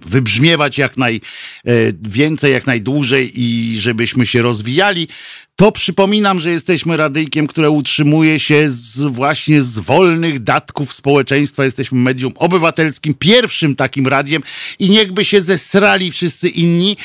wybrzmiewać 0.07 0.79
jak 0.79 0.93
najwięcej, 0.97 2.51
e, 2.51 2.55
jak 2.55 2.67
najdłużej 2.67 3.41
i 3.41 3.79
żebyśmy 3.79 4.27
się 4.27 4.43
rozwijali, 4.43 5.09
to 5.63 5.73
przypominam, 5.73 6.41
że 6.41 6.51
jesteśmy 6.51 6.97
radyjkiem, 6.97 7.47
które 7.47 7.71
utrzymuje 7.71 8.39
się 8.39 8.69
z, 8.69 9.01
właśnie 9.03 9.63
z 9.63 9.79
wolnych 9.79 10.41
datków 10.41 10.93
społeczeństwa. 10.93 11.65
Jesteśmy 11.65 11.99
medium 11.99 12.33
obywatelskim, 12.37 13.15
pierwszym 13.15 13.77
takim 13.77 14.07
radiem 14.07 14.43
i 14.79 14.89
niechby 14.89 15.25
się 15.25 15.43
zesrali 15.43 16.11
wszyscy 16.11 16.49
inni, 16.49 16.97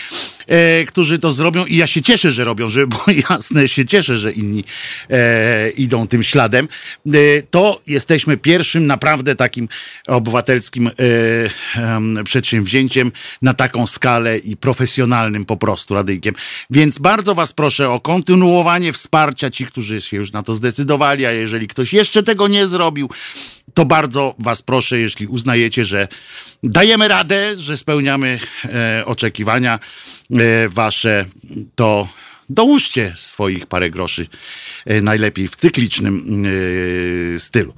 e, 0.47 0.85
którzy 0.85 1.19
to 1.19 1.31
zrobią 1.31 1.65
i 1.65 1.75
ja 1.75 1.87
się 1.87 2.01
cieszę, 2.01 2.31
że 2.31 2.43
robią, 2.43 2.69
żeby 2.69 2.87
było 2.87 3.05
jasne, 3.29 3.67
się 3.67 3.85
cieszę, 3.85 4.17
że 4.17 4.31
inni 4.31 4.63
e, 5.09 5.69
idą 5.69 6.07
tym 6.07 6.23
śladem. 6.23 6.67
E, 7.07 7.11
to 7.51 7.81
jesteśmy 7.87 8.37
pierwszym 8.37 8.87
naprawdę 8.87 9.35
takim 9.35 9.67
obywatelskim 10.07 10.87
e, 10.87 12.23
przedsięwzięciem 12.23 13.11
na 13.41 13.53
taką 13.53 13.87
skalę 13.87 14.37
i 14.37 14.57
profesjonalnym 14.57 15.45
po 15.45 15.57
prostu 15.57 15.93
radyjkiem. 15.93 16.35
Więc 16.69 16.99
bardzo 16.99 17.35
was 17.35 17.53
proszę 17.53 17.89
o 17.89 17.99
kontynuowanie 18.47 18.93
wsparcia 18.93 19.49
ci, 19.49 19.65
którzy 19.65 20.01
się 20.01 20.17
już 20.17 20.31
na 20.31 20.43
to 20.43 20.53
zdecydowali, 20.53 21.25
a 21.25 21.31
jeżeli 21.31 21.67
ktoś 21.67 21.93
jeszcze 21.93 22.23
tego 22.23 22.47
nie 22.47 22.67
zrobił, 22.67 23.09
to 23.73 23.85
bardzo 23.85 24.35
was 24.39 24.61
proszę, 24.61 24.99
jeśli 24.99 25.27
uznajecie, 25.27 25.85
że 25.85 26.07
dajemy 26.63 27.07
radę, 27.07 27.55
że 27.57 27.77
spełniamy 27.77 28.39
e, 28.65 29.03
oczekiwania 29.05 29.79
e, 30.31 30.69
wasze, 30.69 31.25
to 31.75 32.07
dołóżcie 32.49 33.13
swoich 33.15 33.65
parę 33.65 33.89
groszy, 33.89 34.27
e, 34.85 35.01
najlepiej 35.01 35.47
w 35.47 35.55
cyklicznym 35.55 36.45
e, 37.35 37.39
stylu. 37.39 37.73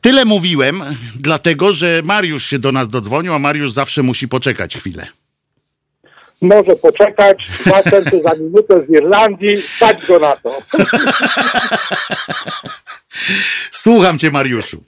Tyle 0.00 0.24
mówiłem, 0.24 0.82
dlatego 1.14 1.72
że 1.72 2.02
Mariusz 2.04 2.46
się 2.46 2.58
do 2.58 2.72
nas 2.72 2.88
dodzwonił, 2.88 3.34
a 3.34 3.38
Mariusz 3.38 3.72
zawsze 3.72 4.02
musi 4.02 4.28
poczekać 4.28 4.76
chwilę. 4.76 5.19
Może 6.42 6.76
poczekać, 6.76 7.48
dwa 7.66 7.82
centy 7.82 8.22
za 8.22 8.34
minutę 8.34 8.80
z 8.80 8.90
Irlandii, 8.90 9.62
stać 9.76 10.06
go 10.06 10.18
na 10.18 10.36
to. 10.36 10.58
Słucham 13.70 14.18
cię, 14.18 14.30
Mariuszu. 14.30 14.82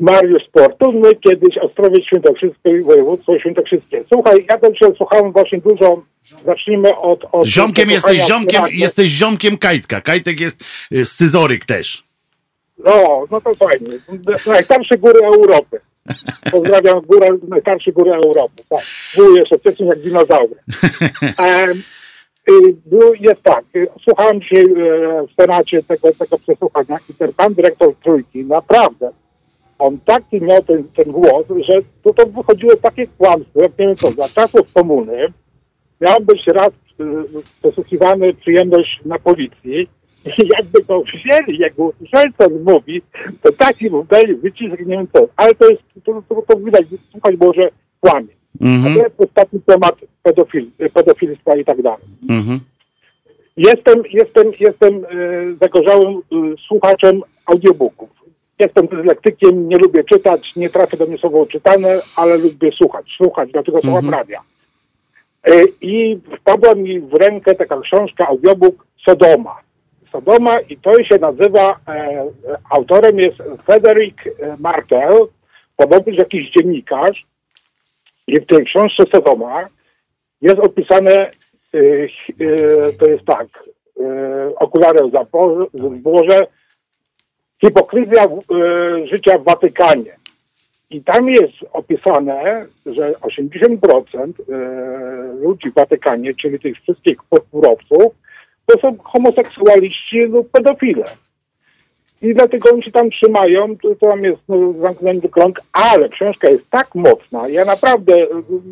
Mariusz 0.00 0.42
Sportowny, 0.48 1.14
kiedyś 1.14 1.58
Ostrowiec 1.58 2.04
Świętokrzyskie, 2.04 2.82
województwo 2.82 3.38
świętokrzyskie. 3.38 4.04
Słuchaj, 4.04 4.46
ja 4.48 4.70
dzisiaj 4.70 4.92
słuchałem 4.96 5.32
właśnie 5.32 5.58
dużo, 5.58 6.02
zacznijmy 6.44 6.96
od... 6.96 7.24
od 7.32 7.46
ziomkiem 7.46 7.90
jesteś, 7.90 8.26
ziomkiem, 8.26 8.62
jesteś 8.70 9.08
ziomkiem 9.08 9.58
Kajtka. 9.58 10.00
Kajtek 10.00 10.40
jest 10.40 10.64
scyzoryk 11.04 11.64
też. 11.64 12.04
No, 12.78 13.24
no 13.30 13.40
to 13.40 13.54
fajnie. 13.54 13.98
Najstarsze 14.46 14.98
góry 14.98 15.20
Europy. 15.24 15.80
Pozdrawiam 16.50 17.00
górę, 17.00 17.28
najstarsze 17.48 17.92
góry 17.92 18.12
Europy. 18.12 18.62
Tak, 18.68 18.84
były 19.16 19.38
jeszcze 19.38 19.58
wcześniej 19.58 19.88
jak 19.88 20.00
dinozaury. 20.00 20.54
E, 21.40 21.74
jest 23.20 23.42
tak, 23.42 23.64
słuchałem 24.04 24.40
dzisiaj 24.40 24.62
e, 24.64 25.26
w 25.26 25.40
Senacie 25.40 25.82
tego, 25.82 26.08
tego 26.18 26.38
przesłuchania 26.38 26.98
i 27.10 27.14
ten 27.14 27.32
pan 27.32 27.54
dyrektor 27.54 27.94
Trójki, 27.96 28.44
naprawdę, 28.44 29.10
on 29.78 29.98
taki 30.04 30.40
miał 30.40 30.62
ten, 30.62 30.84
ten 30.96 31.12
głos, 31.12 31.46
że 31.68 31.74
to, 32.02 32.14
to 32.14 32.26
wychodziło 32.26 32.76
takie 32.76 33.06
kłamstwo, 33.06 33.62
jak 33.62 33.78
nie 33.78 33.86
wiem 33.86 33.96
co, 33.96 34.10
za 34.10 34.28
czasów 34.28 34.72
komuny 34.72 35.32
miał 36.00 36.20
być 36.20 36.46
raz 36.46 36.72
e, 37.00 37.04
przesłuchiwany 37.58 38.34
przyjemność 38.34 39.00
na 39.04 39.18
policji 39.18 39.88
jakby 40.58 40.84
to 40.84 41.02
wzięli, 41.02 41.58
jak 41.58 41.78
usłyszeli, 41.78 42.32
co 42.38 42.46
on 42.46 42.62
mówi, 42.62 43.02
to 43.42 43.52
taki 43.52 43.90
mu 43.90 44.04
dali 44.04 44.34
wycisk, 44.34 44.78
nie 44.80 44.96
wiem 44.96 45.06
co. 45.12 45.28
Ale 45.36 45.54
to 45.54 45.68
jest, 45.68 45.82
to, 46.04 46.22
to, 46.28 46.42
to 46.42 46.56
widać, 46.56 46.86
słuchać 47.10 47.36
było, 47.36 47.52
że 47.52 47.68
kłamie. 48.00 48.38
Mm-hmm. 48.60 48.94
to 48.94 49.02
jest 49.02 49.20
ostatni 49.20 49.60
temat 49.66 49.94
pedofil, 50.22 50.66
pedofilstwa 50.94 51.56
i 51.56 51.64
tak 51.64 51.82
dalej. 51.82 52.06
Mm-hmm. 52.28 52.58
Jestem, 53.56 54.02
jestem, 54.10 54.52
jestem 54.60 54.94
e, 54.94 55.08
zagorzałym 55.60 56.16
e, 56.16 56.20
słuchaczem 56.68 57.22
audiobooków. 57.46 58.08
Jestem 58.58 58.86
dyslektykiem, 58.86 59.68
nie 59.68 59.76
lubię 59.76 60.04
czytać, 60.04 60.56
nie 60.56 60.70
trafię 60.70 60.96
do 60.96 61.06
mnie 61.06 61.18
słowo 61.18 61.46
czytane, 61.46 62.00
ale 62.16 62.38
lubię 62.38 62.72
słuchać, 62.72 63.06
słuchać, 63.16 63.52
dlatego 63.52 63.80
słucham 63.80 64.04
mm-hmm. 64.04 64.10
radia. 64.10 64.40
E, 65.44 65.64
I 65.80 66.20
wpadła 66.40 66.74
mi 66.74 67.00
w 67.00 67.14
rękę 67.14 67.54
taka 67.54 67.80
książka, 67.80 68.26
audiobook 68.26 68.86
Sodoma. 69.04 69.67
Sodoma 70.12 70.60
i 70.60 70.76
to 70.76 71.04
się 71.04 71.18
nazywa, 71.18 71.78
e, 71.88 72.26
autorem 72.70 73.18
jest 73.18 73.38
Frederick 73.66 74.26
e, 74.26 74.56
Martel, 74.58 75.12
podobno 75.76 76.12
jakiś 76.12 76.50
dziennikarz 76.50 77.26
i 78.26 78.40
w 78.40 78.46
tej 78.46 78.64
książce 78.64 79.04
Sodoma 79.12 79.68
jest 80.40 80.58
opisane, 80.58 81.10
e, 81.10 81.30
e, 81.74 82.92
to 82.92 83.06
jest 83.06 83.24
tak, 83.24 83.46
e, 84.00 84.54
okulary 84.56 85.00
w 85.74 85.98
zboże, 85.98 86.46
hipokryzja 87.60 88.24
e, 88.24 88.28
życia 89.06 89.38
w 89.38 89.44
Watykanie. 89.44 90.18
I 90.90 91.02
tam 91.02 91.28
jest 91.28 91.54
opisane, 91.72 92.66
że 92.86 93.12
80% 93.12 94.32
ludzi 95.40 95.70
w 95.70 95.74
Watykanie, 95.74 96.34
czyli 96.34 96.60
tych 96.60 96.76
wszystkich 96.76 97.22
purpurowców, 97.22 98.14
to 98.68 98.78
są 98.80 98.96
homoseksualiści 98.98 100.20
lub 100.20 100.50
pedofile. 100.50 101.04
I 102.22 102.34
dlatego 102.34 102.70
oni 102.70 102.82
się 102.82 102.90
tam 102.90 103.10
trzymają, 103.10 103.76
to, 103.76 103.94
tam 103.94 104.24
jest 104.24 104.38
no, 104.48 104.72
zamknięty 104.72 105.28
krąg, 105.28 105.60
ale 105.72 106.08
książka 106.08 106.48
jest 106.48 106.70
tak 106.70 106.94
mocna, 106.94 107.48
ja 107.48 107.64
naprawdę 107.64 108.26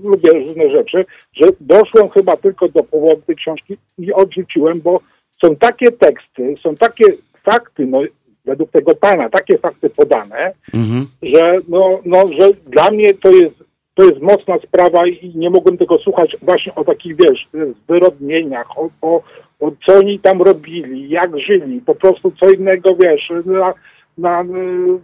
lubię 0.04 0.32
różne 0.32 0.70
rzeczy, 0.70 1.04
że 1.32 1.46
doszłem 1.60 2.08
chyba 2.08 2.36
tylko 2.36 2.68
do 2.68 2.82
połowy 2.82 3.22
tej 3.26 3.36
książki 3.36 3.76
i 3.98 4.12
odrzuciłem, 4.12 4.80
bo 4.80 5.00
są 5.42 5.56
takie 5.56 5.92
teksty, 5.92 6.54
są 6.62 6.74
takie 6.74 7.04
fakty, 7.42 7.86
no 7.86 8.00
według 8.44 8.70
tego 8.70 8.94
pana, 8.94 9.30
takie 9.30 9.58
fakty 9.58 9.90
podane, 9.90 10.52
mhm. 10.74 11.06
że, 11.22 11.58
no, 11.68 12.00
no, 12.04 12.26
że 12.26 12.52
dla 12.66 12.90
mnie 12.90 13.14
to 13.14 13.30
jest, 13.30 13.54
to 13.96 14.04
jest 14.04 14.20
mocna 14.20 14.58
sprawa 14.58 15.06
i 15.06 15.32
nie 15.34 15.50
mogłem 15.50 15.78
tego 15.78 15.98
słuchać 15.98 16.36
właśnie 16.42 16.74
o 16.74 16.84
takich, 16.84 17.16
wiesz, 17.16 17.48
zwyrodnieniach, 17.84 18.78
o, 18.78 18.88
o, 19.02 19.22
bo 19.60 19.72
co 19.86 19.98
oni 19.98 20.18
tam 20.18 20.42
robili, 20.42 21.08
jak 21.08 21.38
żyli, 21.38 21.80
po 21.80 21.94
prostu 21.94 22.32
co 22.40 22.50
innego, 22.50 22.96
wiesz, 22.96 23.32
na, 23.44 23.74
na 24.18 24.42
y, 24.42 24.98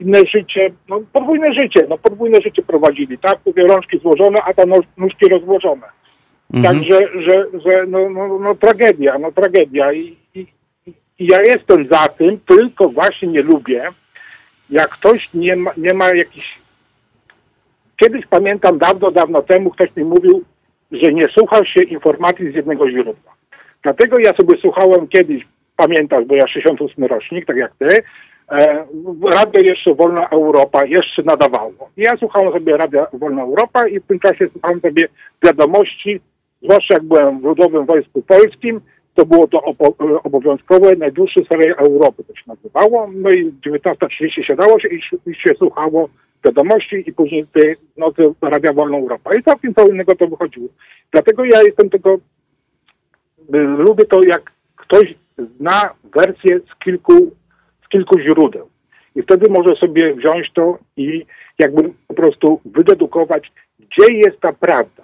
inne 0.00 0.26
życie, 0.26 0.70
no 0.88 1.00
podwójne 1.12 1.54
życie, 1.54 1.86
no 1.88 1.98
podwójne 1.98 2.40
życie 2.40 2.62
prowadzili, 2.62 3.18
tak? 3.18 3.38
Mówię, 3.46 3.66
rączki 3.66 3.98
złożone, 3.98 4.42
a 4.42 4.54
tam 4.54 4.70
nóżki 4.96 5.28
rozłożone. 5.28 5.86
Mhm. 6.54 6.74
Także, 6.74 7.08
że, 7.22 7.46
że 7.64 7.86
no, 7.86 8.10
no, 8.10 8.38
no 8.38 8.54
tragedia, 8.54 9.18
no 9.18 9.32
tragedia 9.32 9.92
I, 9.92 10.16
i, 10.34 10.46
i 11.18 11.26
ja 11.26 11.42
jestem 11.42 11.88
za 11.88 12.08
tym, 12.08 12.40
tylko 12.46 12.88
właśnie 12.88 13.28
nie 13.28 13.42
lubię, 13.42 13.84
jak 14.70 14.90
ktoś 14.90 15.34
nie 15.34 15.56
ma, 15.56 15.70
nie 15.76 15.94
ma 15.94 16.12
jakichś... 16.12 16.58
Kiedyś 17.96 18.26
pamiętam, 18.26 18.78
dawno, 18.78 19.10
dawno 19.10 19.42
temu 19.42 19.70
ktoś 19.70 19.96
mi 19.96 20.04
mówił, 20.04 20.42
że 20.92 21.12
nie 21.12 21.28
słuchał 21.28 21.64
się 21.64 21.82
informacji 21.82 22.52
z 22.52 22.54
jednego 22.54 22.90
źródła. 22.90 23.36
Dlatego 23.82 24.18
ja 24.18 24.34
sobie 24.34 24.58
słuchałem 24.60 25.08
kiedyś, 25.08 25.44
pamiętasz, 25.76 26.24
bo 26.24 26.34
ja 26.34 26.48
68 26.48 27.04
rocznik, 27.04 27.46
tak 27.46 27.56
jak 27.56 27.72
ty, 27.78 28.02
e, 28.52 28.86
radio 29.30 29.60
jeszcze 29.60 29.94
Wolna 29.94 30.28
Europa 30.28 30.84
jeszcze 30.84 31.22
nadawało. 31.22 31.90
Ja 31.96 32.16
słuchałem 32.16 32.52
sobie 32.52 32.76
Radia 32.76 33.06
Wolna 33.12 33.42
Europa 33.42 33.88
i 33.88 34.00
w 34.00 34.06
tym 34.06 34.18
czasie 34.18 34.48
słuchałem 34.48 34.80
sobie 34.80 35.08
wiadomości, 35.44 36.20
zwłaszcza 36.62 36.94
jak 36.94 37.02
byłem 37.02 37.40
w 37.40 37.44
Ludowym 37.44 37.86
Wojsku 37.86 38.22
Polskim, 38.22 38.80
to 39.14 39.26
było 39.26 39.48
to 39.48 39.62
obowiązkowe, 40.24 40.96
najdłuższy 40.96 41.44
serial 41.48 41.74
Europy 41.78 42.24
to 42.24 42.34
się 42.34 42.42
nazywało. 42.46 43.10
No 43.14 43.30
i 43.30 43.52
19.30 43.66 44.42
siadało 44.42 44.80
się 44.80 44.88
i, 44.88 45.00
i 45.30 45.34
się 45.34 45.54
słuchało 45.58 46.08
wiadomości 46.46 47.04
i 47.06 47.12
później 47.12 47.46
tej 47.52 47.76
nocy 47.96 48.22
Radia 48.42 48.72
Wolna 48.72 48.98
Europa. 48.98 49.34
I 49.34 49.42
całkiem 49.42 49.74
co 49.74 49.88
innego 49.88 50.16
to 50.16 50.26
wychodziło. 50.26 50.68
Dlatego 51.12 51.44
ja 51.44 51.62
jestem 51.62 51.90
tego 51.90 52.18
lubię 53.78 54.04
to, 54.04 54.22
jak 54.22 54.52
ktoś 54.76 55.14
zna 55.58 55.90
wersję 56.14 56.60
z 56.60 56.84
kilku, 56.84 57.30
z 57.84 57.88
kilku 57.88 58.18
źródeł. 58.18 58.68
I 59.14 59.22
wtedy 59.22 59.50
może 59.50 59.76
sobie 59.76 60.14
wziąć 60.14 60.52
to 60.52 60.78
i 60.96 61.26
jakby 61.58 61.92
po 62.08 62.14
prostu 62.14 62.60
wydedukować, 62.64 63.52
gdzie 63.78 64.12
jest 64.12 64.40
ta 64.40 64.52
prawda. 64.52 65.02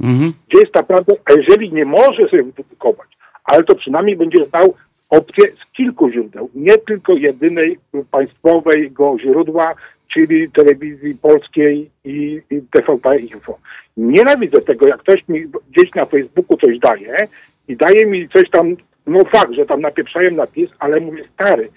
Mhm. 0.00 0.32
Gdzie 0.48 0.58
jest 0.58 0.72
ta 0.72 0.82
prawda, 0.82 1.14
a 1.24 1.32
jeżeli 1.32 1.72
nie 1.72 1.84
może 1.84 2.28
sobie 2.28 2.42
wydedukować, 2.42 3.08
ale 3.44 3.64
to 3.64 3.74
przynajmniej 3.74 4.16
będzie 4.16 4.46
znał 4.46 4.74
opcję 5.10 5.44
z 5.52 5.72
kilku 5.72 6.10
źródeł, 6.10 6.50
nie 6.54 6.78
tylko 6.78 7.12
jedynej 7.12 7.78
państwowego 8.10 9.16
źródła, 9.18 9.74
czyli 10.08 10.50
telewizji 10.50 11.14
polskiej 11.14 11.90
i, 12.04 12.42
i 12.50 12.62
TVP 12.70 13.18
Info. 13.18 13.58
Nienawidzę 13.96 14.60
tego, 14.60 14.86
jak 14.86 15.00
ktoś 15.00 15.28
mi 15.28 15.46
gdzieś 15.70 15.94
na 15.94 16.04
Facebooku 16.04 16.56
coś 16.56 16.78
daje 16.78 17.28
i 17.68 17.76
daje 17.76 18.06
mi 18.06 18.28
coś 18.28 18.50
tam, 18.50 18.76
no 19.06 19.24
fakt, 19.24 19.52
że 19.52 19.66
tam 19.66 19.80
napieprzają 19.80 20.30
napis, 20.30 20.70
ale 20.78 21.00
mówię, 21.00 21.24
stary, 21.34 21.68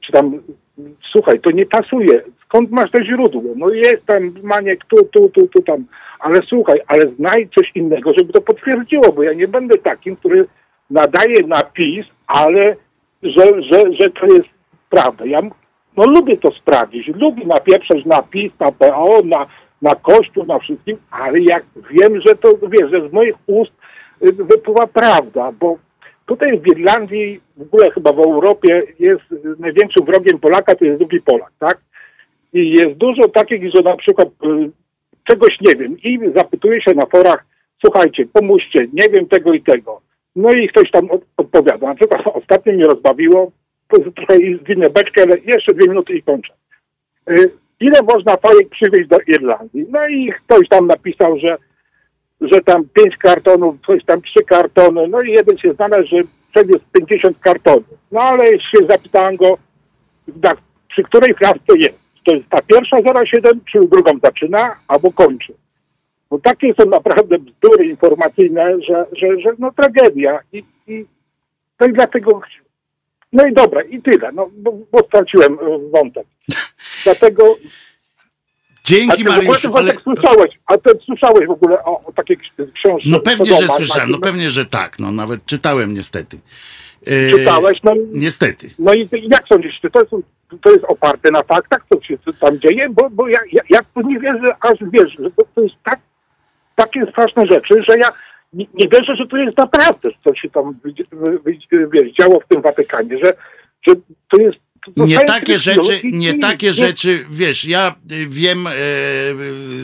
czy 0.00 0.12
tam, 0.12 0.40
słuchaj, 1.12 1.40
to 1.40 1.50
nie 1.50 1.66
pasuje, 1.66 2.22
skąd 2.44 2.70
masz 2.70 2.90
to 2.90 3.04
źródło? 3.04 3.42
No 3.56 3.70
jest 3.70 4.06
tam 4.06 4.34
maniek 4.42 4.84
tu, 4.84 4.96
tu, 5.04 5.28
tu, 5.28 5.48
tu, 5.48 5.62
tam, 5.62 5.84
ale 6.18 6.42
słuchaj, 6.42 6.80
ale 6.86 7.06
znajdź 7.06 7.52
coś 7.54 7.72
innego, 7.74 8.12
żeby 8.18 8.32
to 8.32 8.40
potwierdziło, 8.40 9.12
bo 9.12 9.22
ja 9.22 9.32
nie 9.32 9.48
będę 9.48 9.78
takim, 9.78 10.16
który 10.16 10.46
nadaje 10.90 11.46
napis, 11.46 12.06
ale 12.26 12.76
że, 13.22 13.62
że, 13.62 13.92
że 13.92 14.10
to 14.10 14.26
jest 14.26 14.48
prawda. 14.90 15.24
Ja 15.24 15.42
no 15.96 16.06
lubię 16.06 16.36
to 16.36 16.50
sprawdzić, 16.50 17.06
lubię 17.06 17.46
napieprzać 17.46 18.04
napis 18.04 18.52
na 18.60 18.72
PO, 18.72 19.22
na, 19.24 19.46
na 19.82 19.94
Kościół, 19.94 20.44
na 20.46 20.58
wszystkim, 20.58 20.96
ale 21.10 21.40
jak 21.40 21.64
wiem, 21.90 22.20
że 22.20 22.36
to, 22.36 22.48
wiesz, 22.68 22.90
że 22.90 23.08
z 23.08 23.12
moich 23.12 23.34
ust 23.46 23.72
wypływa 24.20 24.86
prawda, 24.86 25.52
bo 25.60 25.78
tutaj 26.26 26.60
w 26.60 26.66
Irlandii, 26.66 27.40
w 27.56 27.62
ogóle 27.62 27.90
chyba 27.90 28.12
w 28.12 28.18
Europie 28.18 28.82
jest 28.98 29.22
największym 29.58 30.04
wrogiem 30.04 30.38
Polaka 30.38 30.74
to 30.74 30.84
jest 30.84 30.98
drugi 30.98 31.20
Polak, 31.20 31.52
tak? 31.58 31.78
I 32.52 32.70
jest 32.70 32.96
dużo 32.96 33.28
takich, 33.28 33.70
że 33.74 33.82
na 33.82 33.96
przykład 33.96 34.28
y, 34.28 34.70
czegoś 35.24 35.60
nie 35.60 35.76
wiem 35.76 35.96
i 36.04 36.18
zapytuje 36.34 36.82
się 36.82 36.94
na 36.94 37.06
forach, 37.06 37.44
słuchajcie, 37.84 38.26
pomóżcie, 38.32 38.86
nie 38.92 39.08
wiem 39.08 39.26
tego 39.28 39.52
i 39.52 39.62
tego. 39.62 40.00
No 40.36 40.52
i 40.52 40.68
ktoś 40.68 40.90
tam 40.90 41.08
odpowiada. 41.36 41.86
Na 41.86 41.94
przykład 41.94 42.20
ostatnio 42.26 42.72
mnie 42.72 42.86
rozbawiło, 42.86 43.50
trochę 43.88 44.38
zwinę 44.62 44.90
beczkę, 44.90 45.22
ale 45.22 45.38
jeszcze 45.38 45.74
dwie 45.74 45.88
minuty 45.88 46.14
i 46.14 46.22
kończę. 46.22 46.52
Y, 47.30 47.50
ile 47.80 48.02
można 48.02 48.36
fajek 48.36 48.68
przywieźć 48.68 49.08
do 49.08 49.18
Irlandii? 49.26 49.86
No 49.90 50.08
i 50.08 50.32
ktoś 50.32 50.68
tam 50.68 50.86
napisał, 50.86 51.38
że 51.38 51.56
że 52.40 52.60
tam 52.60 52.88
pięć 52.88 53.16
kartonów, 53.16 53.76
coś 53.86 54.04
tam 54.04 54.22
trzy 54.22 54.44
kartony, 54.44 55.08
no 55.08 55.22
i 55.22 55.32
jeden 55.32 55.58
się 55.58 55.72
znalazł, 55.72 56.08
że 56.08 56.16
przewiózł 56.50 56.84
50 56.92 57.38
kartonów. 57.38 57.84
No 58.12 58.20
ale 58.20 58.60
się 58.60 58.86
zapytałem 58.88 59.36
go, 59.36 59.58
tak, 60.42 60.58
przy 60.88 61.02
której 61.02 61.34
klatce 61.34 61.78
jest. 61.78 61.98
To 62.24 62.34
jest 62.34 62.48
ta 62.48 62.62
pierwsza 62.62 62.96
07, 63.24 63.60
czy 63.72 63.78
drugą 63.88 64.12
zaczyna, 64.22 64.76
albo 64.88 65.12
kończy. 65.12 65.54
Bo 66.30 66.38
takie 66.38 66.74
są 66.74 66.86
naprawdę 66.86 67.38
bzdury 67.38 67.86
informacyjne, 67.86 68.82
że, 68.88 69.06
że, 69.12 69.40
że 69.40 69.50
no 69.58 69.72
tragedia. 69.72 70.40
I, 70.52 70.64
i, 70.86 71.04
no 71.80 71.86
i 71.86 71.92
dlatego, 71.92 72.40
no 73.36 73.46
i 73.46 73.52
dobra, 73.52 73.82
i 73.82 74.02
tyle, 74.02 74.32
no 74.32 74.50
bo, 74.52 74.72
bo 74.92 74.98
straciłem 74.98 75.52
e, 75.52 75.90
wątek. 75.90 76.26
Dlatego 77.04 77.56
Dzięki 78.84 79.22
a 79.22 79.28
Mariuszu, 79.28 79.76
ale... 79.76 79.94
Słyszałeś, 79.94 80.58
a 80.66 80.78
ty 80.78 80.90
słyszałeś 81.04 81.46
w 81.46 81.50
ogóle 81.50 81.84
o, 81.84 82.04
o 82.04 82.12
takiej 82.12 82.38
książce? 82.74 83.10
No 83.10 83.20
pewnie, 83.20 83.54
że 83.58 83.68
słyszałem, 83.68 84.10
no 84.10 84.18
pewnie, 84.18 84.50
że 84.50 84.64
tak, 84.64 84.98
no 84.98 85.12
nawet 85.12 85.46
czytałem 85.46 85.94
niestety. 85.94 86.38
E, 87.06 87.30
Czytałeś? 87.30 87.82
No, 87.82 87.92
niestety. 88.12 88.70
No 88.78 88.94
i 88.94 89.08
jak 89.12 89.48
sądzisz, 89.48 89.80
czy 89.82 89.90
to 89.90 90.00
jest, 90.00 90.10
to 90.62 90.70
jest 90.70 90.84
oparte 90.84 91.30
na 91.30 91.42
faktach, 91.42 91.86
co 91.88 92.02
się 92.02 92.18
tam 92.40 92.60
dzieje? 92.60 92.88
Bo, 92.88 93.10
bo 93.10 93.28
ja, 93.28 93.38
ja, 93.52 93.62
ja 93.70 93.80
nie 94.04 94.20
wierzę, 94.20 94.56
aż 94.60 94.78
wiesz, 94.92 95.12
że 95.18 95.30
to, 95.30 95.42
to 95.54 95.60
jest 95.60 95.74
tak, 95.84 96.00
takie 96.74 97.06
straszne 97.10 97.46
rzeczy, 97.46 97.82
że 97.88 97.98
ja 97.98 98.12
nie, 98.56 98.66
nie 98.74 98.88
wierzę, 98.88 99.16
że 99.16 99.26
to 99.26 99.36
jest 99.36 99.58
naprawdę, 99.58 100.10
co 100.24 100.34
się 100.34 100.50
tam 100.50 100.78
wiesz, 101.92 102.12
działo 102.20 102.40
w 102.40 102.48
tym 102.48 102.62
Watykanie, 102.62 103.18
że, 103.18 103.34
że 103.86 103.94
to 104.30 104.40
jest 104.40 104.58
nie 104.96 105.18
takie 105.18 105.58
rzeczy, 105.58 106.00
nie 106.04 106.38
takie 106.38 106.72
rzeczy, 106.72 107.26
wiesz, 107.30 107.64
ja 107.64 107.94
y, 108.12 108.26
wiem, 108.26 108.66
e, 108.66 108.72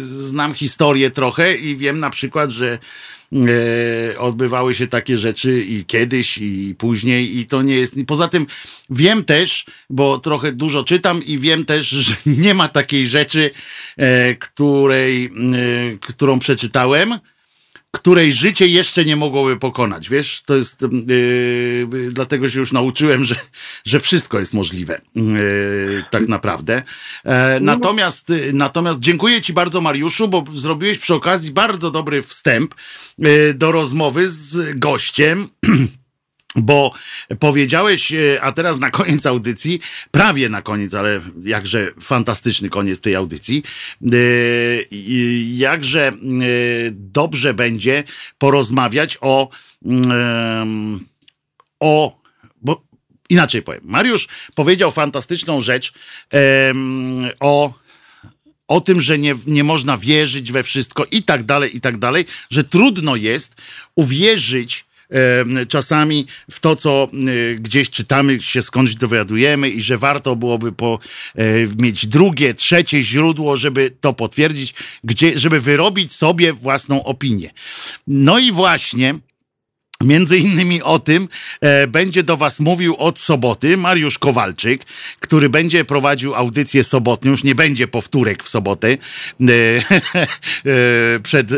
znam 0.02 0.54
historię 0.54 1.10
trochę 1.10 1.54
i 1.54 1.76
wiem 1.76 2.00
na 2.00 2.10
przykład, 2.10 2.50
że 2.50 2.78
e, 3.32 4.18
odbywały 4.18 4.74
się 4.74 4.86
takie 4.86 5.16
rzeczy 5.16 5.62
i 5.62 5.84
kiedyś, 5.84 6.38
i 6.38 6.74
później, 6.78 7.38
i 7.38 7.46
to 7.46 7.62
nie 7.62 7.74
jest. 7.74 7.96
Poza 8.06 8.28
tym 8.28 8.46
wiem 8.90 9.24
też, 9.24 9.66
bo 9.90 10.18
trochę 10.18 10.52
dużo 10.52 10.84
czytam, 10.84 11.24
i 11.24 11.38
wiem 11.38 11.64
też, 11.64 11.88
że 12.06 12.14
nie 12.26 12.54
ma 12.54 12.68
takiej 12.68 13.06
rzeczy, 13.06 13.50
e, 13.96 14.34
której, 14.34 15.30
którą 16.00 16.38
przeczytałem 16.38 17.18
której 17.96 18.32
życie 18.32 18.66
jeszcze 18.66 19.04
nie 19.04 19.16
mogłoby 19.16 19.56
pokonać. 19.56 20.08
Wiesz, 20.08 20.42
to 20.46 20.54
jest 20.54 20.82
yy, 20.82 22.10
dlatego 22.10 22.48
się 22.48 22.58
już 22.58 22.72
nauczyłem, 22.72 23.24
że, 23.24 23.34
że 23.84 24.00
wszystko 24.00 24.38
jest 24.38 24.54
możliwe. 24.54 25.00
Yy, 25.14 26.04
tak 26.10 26.28
naprawdę. 26.28 26.82
E, 27.24 27.60
natomiast, 27.60 28.32
natomiast 28.52 28.98
dziękuję 28.98 29.40
Ci 29.40 29.52
bardzo, 29.52 29.80
Mariuszu, 29.80 30.28
bo 30.28 30.44
zrobiłeś 30.54 30.98
przy 30.98 31.14
okazji 31.14 31.50
bardzo 31.50 31.90
dobry 31.90 32.22
wstęp 32.22 32.74
yy, 33.18 33.54
do 33.54 33.72
rozmowy 33.72 34.28
z 34.28 34.78
gościem. 34.78 35.48
Bo 36.56 36.92
powiedziałeś, 37.38 38.12
e, 38.12 38.42
a 38.42 38.52
teraz 38.52 38.78
na 38.78 38.90
koniec 38.90 39.26
audycji, 39.26 39.80
prawie 40.10 40.48
na 40.48 40.62
koniec, 40.62 40.94
ale 40.94 41.20
jakże 41.42 41.92
fantastyczny 42.00 42.68
koniec 42.68 43.00
tej 43.00 43.14
audycji, 43.14 43.62
e, 44.02 44.16
jakże 45.48 46.08
e, 46.08 46.12
dobrze 46.90 47.54
będzie 47.54 48.04
porozmawiać 48.38 49.18
o, 49.20 49.48
o 51.80 52.22
bo 52.60 52.82
inaczej 53.28 53.62
powiem. 53.62 53.82
Mariusz 53.84 54.28
powiedział 54.54 54.90
fantastyczną 54.90 55.60
rzecz 55.60 55.92
o 57.40 57.82
o 58.68 58.80
tym, 58.80 59.00
że 59.00 59.18
nie, 59.18 59.34
nie 59.46 59.64
można 59.64 59.96
wierzyć 59.96 60.52
we 60.52 60.62
wszystko 60.62 61.04
i 61.10 61.22
tak 61.22 61.42
dalej, 61.42 61.76
i 61.76 61.80
tak 61.80 61.98
dalej, 61.98 62.24
że 62.50 62.64
trudno 62.64 63.16
jest 63.16 63.56
uwierzyć 63.94 64.84
czasami 65.68 66.26
w 66.50 66.60
to, 66.60 66.76
co 66.76 67.08
e, 67.12 67.54
gdzieś 67.54 67.90
czytamy, 67.90 68.40
się 68.40 68.62
skądś 68.62 68.94
dowiadujemy 68.94 69.70
i 69.70 69.80
że 69.80 69.98
warto 69.98 70.36
byłoby 70.36 70.72
po, 70.72 70.98
e, 71.34 71.44
mieć 71.78 72.06
drugie, 72.06 72.54
trzecie 72.54 73.02
źródło, 73.02 73.56
żeby 73.56 73.92
to 74.00 74.12
potwierdzić, 74.12 74.74
gdzie, 75.04 75.38
żeby 75.38 75.60
wyrobić 75.60 76.12
sobie 76.12 76.52
własną 76.52 77.04
opinię. 77.04 77.50
No 78.06 78.38
i 78.38 78.52
właśnie 78.52 79.14
Między 80.04 80.38
innymi 80.38 80.82
o 80.82 80.98
tym 80.98 81.28
e, 81.60 81.86
będzie 81.86 82.22
do 82.22 82.36
Was 82.36 82.60
mówił 82.60 82.96
od 82.96 83.18
soboty 83.18 83.76
Mariusz 83.76 84.18
Kowalczyk, 84.18 84.84
który 85.20 85.48
będzie 85.48 85.84
prowadził 85.84 86.34
audycję 86.34 86.84
sobotnią. 86.84 87.30
Już 87.30 87.44
nie 87.44 87.54
będzie 87.54 87.88
powtórek 87.88 88.42
w 88.44 88.48
sobotę 88.48 88.88
e, 88.88 88.96
e, 89.46 91.20
przed 91.22 91.52
e, 91.52 91.56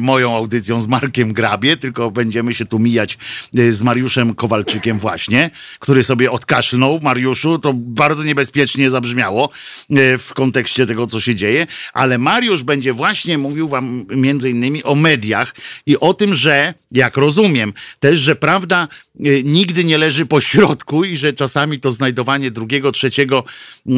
moją 0.00 0.36
audycją 0.36 0.80
z 0.80 0.86
Markiem 0.86 1.32
Grabie, 1.32 1.76
tylko 1.76 2.10
będziemy 2.10 2.54
się 2.54 2.64
tu 2.64 2.78
mijać 2.78 3.18
e, 3.58 3.72
z 3.72 3.82
Mariuszem 3.82 4.34
Kowalczykiem 4.34 4.98
właśnie, 4.98 5.50
który 5.78 6.04
sobie 6.04 6.30
odkaszlnął. 6.30 7.00
Mariuszu, 7.02 7.58
to 7.58 7.72
bardzo 7.74 8.24
niebezpiecznie 8.24 8.90
zabrzmiało 8.90 9.50
e, 9.90 10.18
w 10.18 10.34
kontekście 10.34 10.86
tego, 10.86 11.06
co 11.06 11.20
się 11.20 11.34
dzieje, 11.34 11.66
ale 11.92 12.18
Mariusz 12.18 12.62
będzie 12.62 12.92
właśnie 12.92 13.38
mówił 13.38 13.68
Wam 13.68 14.04
między 14.10 14.50
innymi 14.50 14.84
o 14.84 14.94
mediach 14.94 15.54
i 15.86 15.98
o 15.98 16.14
tym, 16.14 16.34
że, 16.34 16.74
jak 16.92 17.16
rozumiem, 17.16 17.72
też, 18.00 18.18
że 18.18 18.36
prawda 18.36 18.88
e, 19.20 19.42
nigdy 19.42 19.84
nie 19.84 19.98
leży 19.98 20.26
po 20.26 20.40
środku 20.40 21.04
i 21.04 21.16
że 21.16 21.32
czasami 21.32 21.80
to 21.80 21.90
znajdowanie 21.90 22.50
drugiego, 22.50 22.92
trzeciego 22.92 23.44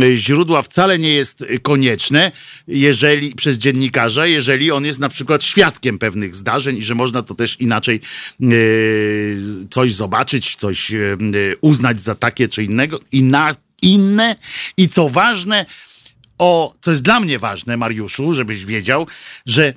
e, 0.03 0.17
źródła 0.17 0.63
wcale 0.63 0.99
nie 0.99 1.13
jest 1.13 1.45
konieczne, 1.63 2.33
jeżeli 2.69 3.35
przez 3.35 3.57
dziennikarza, 3.57 4.27
jeżeli 4.27 4.71
on 4.71 4.85
jest 4.85 4.99
na 4.99 5.09
przykład 5.09 5.45
świadkiem 5.45 5.99
pewnych 5.99 6.37
zdarzeń 6.37 6.77
i 6.77 6.85
że 6.85 6.95
można 6.95 7.23
to 7.23 7.35
też 7.35 7.61
inaczej 7.61 8.01
e, 8.43 8.47
coś 9.71 9.95
zobaczyć, 9.95 10.57
coś 10.57 10.93
uznać 11.61 12.03
za 12.03 12.15
takie 12.15 12.49
czy 12.49 12.65
innego, 12.65 13.01
inne. 13.83 14.37
I 14.77 14.89
co 14.89 15.09
ważne, 15.09 15.67
o, 16.39 16.75
co 16.81 16.91
jest 16.91 17.03
dla 17.03 17.21
mnie 17.21 17.39
ważne, 17.39 17.77
Mariuszu, 17.77 18.35
żebyś 18.35 18.65
wiedział, 18.65 19.07
że 19.47 19.75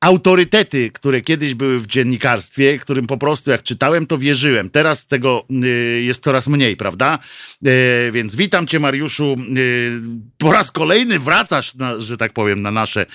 autorytety, 0.00 0.90
które 0.90 1.20
kiedyś 1.20 1.54
były 1.54 1.78
w 1.78 1.86
dziennikarstwie, 1.86 2.78
którym 2.78 3.06
po 3.06 3.16
prostu 3.16 3.50
jak 3.50 3.62
czytałem, 3.62 4.06
to 4.06 4.18
wierzyłem. 4.18 4.70
Teraz 4.70 5.06
tego 5.06 5.44
y, 5.64 6.02
jest 6.02 6.22
coraz 6.22 6.48
mniej, 6.48 6.76
prawda? 6.76 7.18
Y, 7.66 8.12
więc 8.12 8.36
witam 8.36 8.66
cię, 8.66 8.80
Mariuszu. 8.80 9.34
Y, 9.56 10.00
po 10.38 10.52
raz 10.52 10.70
kolejny 10.70 11.18
wracasz, 11.18 11.74
na, 11.74 12.00
że 12.00 12.16
tak 12.16 12.32
powiem, 12.32 12.62
na 12.62 12.70
nasze 12.70 13.06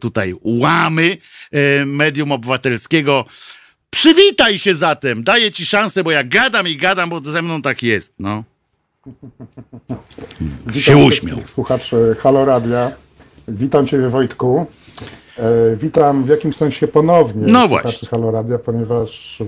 tutaj 0.00 0.34
łamy 0.42 1.16
medium 1.86 2.32
obywatelskiego. 2.32 3.24
Przywitaj 3.90 4.58
się 4.58 4.74
zatem, 4.74 5.24
daję 5.24 5.50
ci 5.50 5.66
szansę, 5.66 6.04
bo 6.04 6.10
ja 6.10 6.24
gadam 6.24 6.68
i 6.68 6.76
gadam, 6.76 7.10
bo 7.10 7.20
ze 7.20 7.42
mną 7.42 7.62
tak 7.62 7.82
jest, 7.82 8.14
no. 8.18 8.44
Witam 10.66 10.80
się 10.80 10.96
uśmiał. 10.96 11.38
Słuchaczy 11.54 12.16
Halo 12.20 12.44
Radia. 12.44 12.92
Witam 13.48 13.86
Ciebie 13.86 14.08
Wojtku. 14.08 14.66
E, 15.38 15.76
witam 15.76 16.24
w 16.24 16.28
jakimś 16.28 16.56
sensie 16.56 16.88
ponownie 16.88 17.52
no 17.52 17.68
właśnie. 17.68 18.08
Halo 18.08 18.30
Radia, 18.30 18.58
ponieważ 18.58 19.42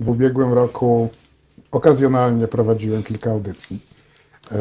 w 0.00 0.08
ubiegłym 0.08 0.52
roku 0.52 1.08
okazjonalnie 1.72 2.48
prowadziłem 2.48 3.02
kilka 3.02 3.30
audycji. 3.30 3.78
E, 4.52 4.56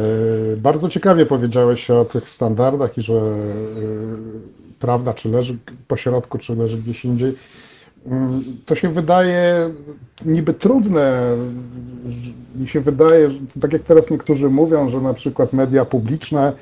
bardzo 0.57 0.89
ciekawie 0.89 1.26
powiedziałeś 1.26 1.89
o 1.89 2.06
tych 2.06 2.30
standardach 2.30 2.97
i 2.97 3.01
że 3.01 3.14
e, 3.14 3.30
prawda, 4.80 5.14
czy 5.14 5.30
leży 5.30 5.57
po 5.88 5.97
środku, 5.97 6.38
czy 6.38 6.56
leży 6.56 6.77
gdzieś 6.77 7.06
indziej. 7.06 7.35
Mm, 8.06 8.43
to 8.65 8.76
się 8.76 8.89
wydaje 8.89 9.69
niby 10.26 10.53
trudne. 10.53 11.35
Mi 12.56 12.68
się 12.68 12.81
wydaje, 12.81 13.30
tak 13.61 13.73
jak 13.73 13.84
teraz 13.84 14.10
niektórzy 14.10 14.49
mówią, 14.49 14.89
że 14.89 15.01
na 15.01 15.14
przykład 15.14 15.53
media 15.53 15.85
publiczne 15.85 16.53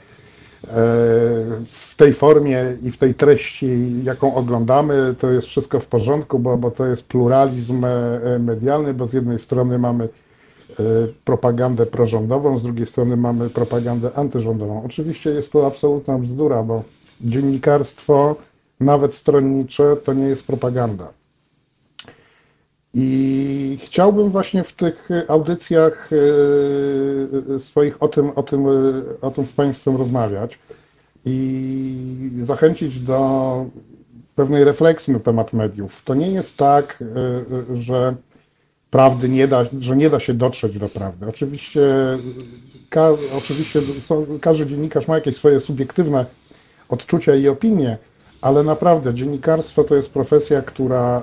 w 1.66 1.94
tej 1.98 2.14
formie 2.14 2.78
i 2.84 2.92
w 2.92 2.98
tej 2.98 3.14
treści, 3.14 4.04
jaką 4.04 4.36
oglądamy, 4.36 5.16
to 5.20 5.32
jest 5.32 5.48
wszystko 5.48 5.80
w 5.80 5.86
porządku, 5.86 6.40
bo, 6.40 6.58
bo 6.58 6.72
to 6.72 6.86
jest 6.86 7.08
pluralizm 7.08 7.86
e, 7.86 8.40
medialny, 8.40 8.94
bo 8.94 9.08
z 9.08 9.14
jednej 9.14 9.40
strony 9.40 9.80
mamy 9.80 10.04
e, 10.04 10.84
propagandę 11.26 11.86
prorządową, 11.86 12.58
z 12.58 12.64
drugiej 12.64 12.86
strony 12.86 13.18
mamy 13.18 13.50
propagandę 13.50 14.14
antyrządową. 14.16 14.84
Oczywiście 14.86 15.30
jest 15.30 15.52
to 15.52 15.68
absolutna 15.68 16.18
bzdura, 16.18 16.64
bo 16.64 16.84
dziennikarstwo, 17.22 18.36
nawet 18.80 19.14
stronnicze, 19.14 19.96
to 20.04 20.14
nie 20.14 20.28
jest 20.28 20.48
propaganda. 20.48 21.08
I 23.00 23.78
chciałbym 23.82 24.30
właśnie 24.30 24.64
w 24.64 24.74
tych 24.74 25.10
audycjach 25.28 26.10
e, 27.56 27.60
swoich 27.60 28.04
o 28.04 28.08
tym, 28.08 28.32
o 28.36 28.44
tym, 28.44 28.66
o 29.22 29.32
tym 29.32 29.46
z 29.46 29.52
Państwem 29.52 29.96
rozmawiać 29.96 30.60
i 31.26 32.30
zachęcić 32.42 33.00
do 33.00 33.66
pewnej 34.36 34.64
refleksji 34.64 35.14
na 35.14 35.20
temat 35.20 35.54
mediów. 35.54 36.02
To 36.04 36.16
nie 36.16 36.32
jest 36.32 36.58
tak, 36.58 37.00
e, 37.02 37.76
e, 37.76 37.82
że 37.82 38.16
prawdy 38.90 39.30
nie 39.30 39.48
da, 39.48 39.66
że 39.80 39.98
nie 39.98 40.10
da 40.10 40.20
się 40.20 40.34
dotrzeć 40.34 40.80
do 40.80 40.90
prawdy. 40.90 41.26
Oczywiście, 41.30 41.82
ka, 42.90 43.10
oczywiście 43.38 43.82
są, 43.82 44.26
każdy 44.42 44.66
dziennikarz 44.66 45.08
ma 45.08 45.16
jakieś 45.16 45.36
swoje 45.36 45.62
subiektywne 45.62 46.26
odczucia 46.90 47.36
i 47.36 47.48
opinie, 47.48 47.98
ale 48.42 48.64
naprawdę 48.64 49.14
dziennikarstwo 49.14 49.84
to 49.84 49.96
jest 49.96 50.14
profesja, 50.14 50.62
która 50.62 51.22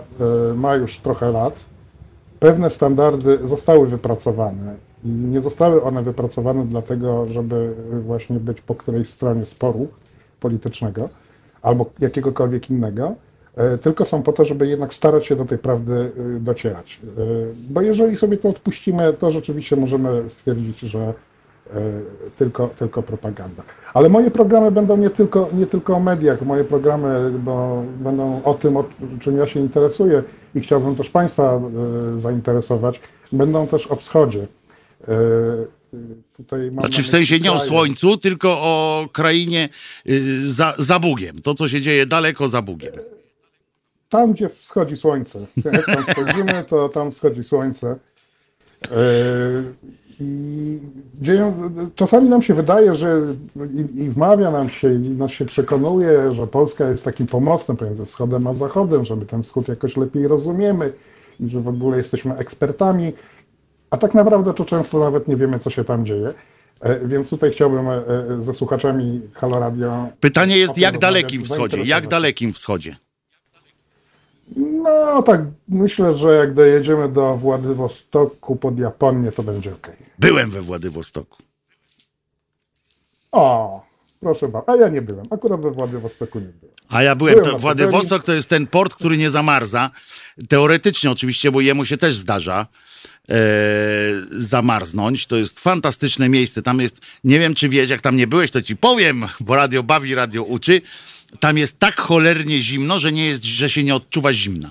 e, 0.51 0.55
ma 0.55 0.75
już 0.75 0.99
trochę 0.99 1.33
lat. 1.33 1.55
Pewne 2.41 2.71
standardy 2.71 3.39
zostały 3.45 3.87
wypracowane 3.87 4.75
i 5.05 5.09
nie 5.09 5.41
zostały 5.41 5.83
one 5.83 6.03
wypracowane 6.03 6.67
dlatego, 6.67 7.27
żeby 7.27 7.75
właśnie 8.03 8.41
być 8.41 8.61
po 8.61 8.75
którejś 8.75 9.09
stronie 9.09 9.47
sporu 9.47 9.89
politycznego 10.41 11.09
albo 11.63 11.91
jakiegokolwiek 12.01 12.71
innego, 12.71 13.15
e, 13.57 13.79
tylko 13.79 14.05
są 14.05 14.23
po 14.23 14.33
to, 14.33 14.45
żeby 14.45 14.67
jednak 14.67 14.95
starać 14.95 15.27
się 15.27 15.37
do 15.37 15.45
tej 15.45 15.59
prawdy 15.59 16.13
e, 16.37 16.41
docierać. 16.41 17.01
Bo 17.71 17.81
jeżeli 17.81 18.17
sobie 18.17 18.37
to 18.37 18.49
odpuścimy, 18.49 19.13
to 19.13 19.31
rzeczywiście 19.31 19.77
możemy 19.77 20.31
stwierdzić, 20.31 20.81
że 20.81 21.15
tylko, 22.39 22.69
tylko 22.69 23.03
propaganda. 23.03 23.63
Ale 23.95 24.09
moje 24.09 24.31
programy 24.31 24.71
będą 24.71 24.97
nie 24.97 25.11
tylko, 25.11 25.49
nie 25.53 25.67
tylko 25.67 25.97
o 25.97 26.01
mediach, 26.01 26.43
moje 26.43 26.65
programy 26.65 27.31
bo 27.39 27.83
będą 27.99 28.43
o 28.45 28.55
tym, 28.55 28.77
o 28.77 28.85
czym 29.21 29.39
ja 29.39 29.47
się 29.47 29.61
interesuję 29.61 30.23
i 30.55 30.61
chciałbym 30.61 30.97
też 30.97 31.11
Państwa 31.11 31.61
e, 32.17 32.21
zainteresować, 32.21 33.01
będą 33.33 33.67
też 33.67 33.91
o 33.91 33.97
wschodzie. 33.97 34.47
E, 35.09 35.15
tutaj 36.37 36.71
znaczy 36.71 37.03
w 37.03 37.09
sensie 37.09 37.41
nie 37.41 37.53
o 37.53 37.59
słońcu, 37.59 38.17
tylko 38.17 38.49
o 38.51 39.09
krainie 39.13 39.69
za, 40.41 40.75
za 40.79 40.99
Bugiem. 40.99 41.39
To, 41.39 41.55
co 41.55 41.69
się 41.69 41.81
dzieje 41.81 42.07
daleko 42.07 42.49
za 42.49 42.63
Bugiem. 42.63 42.93
Tam, 44.09 44.33
gdzie 44.33 44.49
wschodzi 44.49 44.97
słońce. 44.97 45.47
Jak 45.65 45.87
tam 45.87 46.05
spojrzymy, 46.13 46.65
to 46.69 46.89
tam 46.89 47.13
wschodzi 47.13 47.45
słońce. 47.45 47.97
I 50.21 50.79
dzieją, 51.21 51.71
czasami 51.95 52.29
nam 52.29 52.43
się 52.43 52.55
wydaje, 52.55 52.95
że 52.95 53.21
i, 53.75 54.03
i 54.03 54.11
wmawia 54.11 54.51
nam 54.51 54.69
się, 54.69 54.95
i 54.95 54.99
nas 54.99 55.31
się 55.31 55.45
przekonuje, 55.45 56.35
że 56.35 56.47
Polska 56.47 56.89
jest 56.89 57.05
takim 57.05 57.27
pomostem 57.27 57.77
pomiędzy 57.77 58.07
wschodem 58.07 58.47
a 58.47 58.55
zachodem, 58.55 59.05
że 59.05 59.17
my 59.17 59.27
ten 59.27 59.43
wschód 59.43 59.69
jakoś 59.69 59.97
lepiej 59.97 60.29
rozumiemy 60.29 60.93
i 61.41 61.49
że 61.49 61.61
w 61.61 61.69
ogóle 61.69 61.97
jesteśmy 61.97 62.37
ekspertami, 62.37 63.13
a 63.91 63.97
tak 63.97 64.15
naprawdę 64.15 64.55
to 64.55 64.65
często 64.65 64.99
nawet 64.99 65.29
nie 65.29 65.37
wiemy, 65.37 65.59
co 65.59 65.71
się 65.71 65.85
tam 65.85 66.07
dzieje. 66.07 66.35
E, 66.81 67.07
więc 67.07 67.31
tutaj 67.31 67.51
chciałbym 67.51 67.89
e, 67.89 68.03
ze 68.41 68.55
słuchaczami 68.55 69.21
Halo 69.35 69.59
Radio. 69.59 70.09
Pytanie 70.21 70.59
jest, 70.59 70.79
jak 70.79 70.99
dalekim 70.99 71.45
wschodzie? 71.45 71.83
Jak 71.85 72.09
dalekim 72.09 72.53
wschodzie? 72.53 72.97
No 74.85 75.23
tak, 75.23 75.41
myślę, 75.69 76.17
że 76.17 76.35
jak 76.35 76.55
dojedziemy 76.55 77.09
do 77.09 77.37
Władywostoku 77.37 78.57
pod 78.57 78.79
Japonię, 78.79 79.33
to 79.33 79.43
będzie 79.43 79.73
ok. 79.73 79.91
Byłem 80.19 80.51
we 80.51 80.63
Władywostoku. 80.63 81.37
O, 83.33 83.83
proszę 84.21 84.49
bardzo. 84.49 84.69
A 84.69 84.77
ja 84.77 84.89
nie 84.89 85.03
byłem. 85.03 85.27
Akurat 85.31 85.61
we 85.61 85.71
Władywostoku 85.71 86.39
nie 86.39 86.47
byłem. 86.61 86.75
A 86.89 87.03
ja 87.03 87.17
byłem. 87.17 87.35
byłem 87.35 87.51
to, 87.51 87.59
Władywostok 87.59 88.25
to 88.25 88.33
jest 88.33 88.49
ten 88.49 88.67
port, 88.67 88.95
który 88.95 89.17
nie 89.17 89.31
zamarza. 89.31 89.91
Teoretycznie 90.49 91.11
oczywiście, 91.11 91.51
bo 91.51 91.61
jemu 91.61 91.85
się 91.85 91.97
też 91.97 92.17
zdarza 92.17 92.67
e, 93.29 93.37
zamarznąć. 94.31 95.27
To 95.27 95.37
jest 95.37 95.61
fantastyczne 95.61 96.29
miejsce. 96.29 96.63
Tam 96.63 96.81
jest, 96.81 97.01
nie 97.25 97.39
wiem 97.39 97.55
czy 97.55 97.69
wiesz, 97.69 97.91
jak 97.91 98.01
tam 98.01 98.17
nie 98.17 98.27
byłeś, 98.27 98.51
to 98.51 98.63
ci 98.63 98.77
powiem, 98.77 99.25
bo 99.41 99.57
radio 99.57 99.83
bawi, 99.83 100.15
radio 100.15 100.43
uczy 100.43 100.81
tam 101.41 101.59
jest 101.59 101.79
tak 101.79 102.01
cholernie 102.01 102.63
zimno, 102.63 102.99
że 102.99 103.13
nie 103.13 103.27
jest, 103.27 103.45
że 103.45 103.71
się 103.71 103.85
nie 103.85 103.95
odczuwa 103.95 104.33
zimna. 104.33 104.71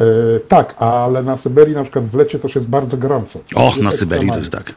E, 0.00 0.04
tak, 0.48 0.74
ale 0.78 1.22
na 1.22 1.36
Syberii 1.36 1.74
na 1.74 1.82
przykład 1.82 2.04
w 2.04 2.14
lecie 2.14 2.38
też 2.38 2.54
jest 2.54 2.66
bardzo 2.66 2.96
gorąco. 2.96 3.40
Och, 3.54 3.76
na 3.76 3.90
Syberii 3.90 4.28
to 4.28 4.38
jest 4.38 4.52
tak. 4.52 4.74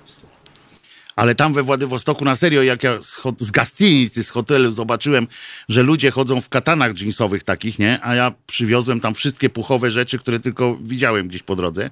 Ale 1.18 1.36
tam 1.36 1.54
we 1.54 1.64
Władywostoku 1.64 2.26
na 2.26 2.36
serio, 2.36 2.64
jak 2.64 2.84
ja 2.84 3.02
z, 3.02 3.22
z 3.38 3.52
gastinicy, 3.52 4.24
z 4.24 4.30
hotelu 4.30 4.72
zobaczyłem, 4.72 5.28
że 5.70 5.84
ludzie 5.84 6.12
chodzą 6.12 6.42
w 6.42 6.50
katanach 6.50 7.02
jeansowych 7.02 7.44
takich, 7.44 7.80
nie? 7.80 8.00
A 8.02 8.16
ja 8.16 8.34
przywiozłem 8.48 9.00
tam 9.00 9.14
wszystkie 9.14 9.50
puchowe 9.50 9.92
rzeczy, 9.92 10.20
które 10.20 10.40
tylko 10.40 10.78
widziałem 10.82 11.28
gdzieś 11.28 11.44
po 11.44 11.56
drodze, 11.56 11.90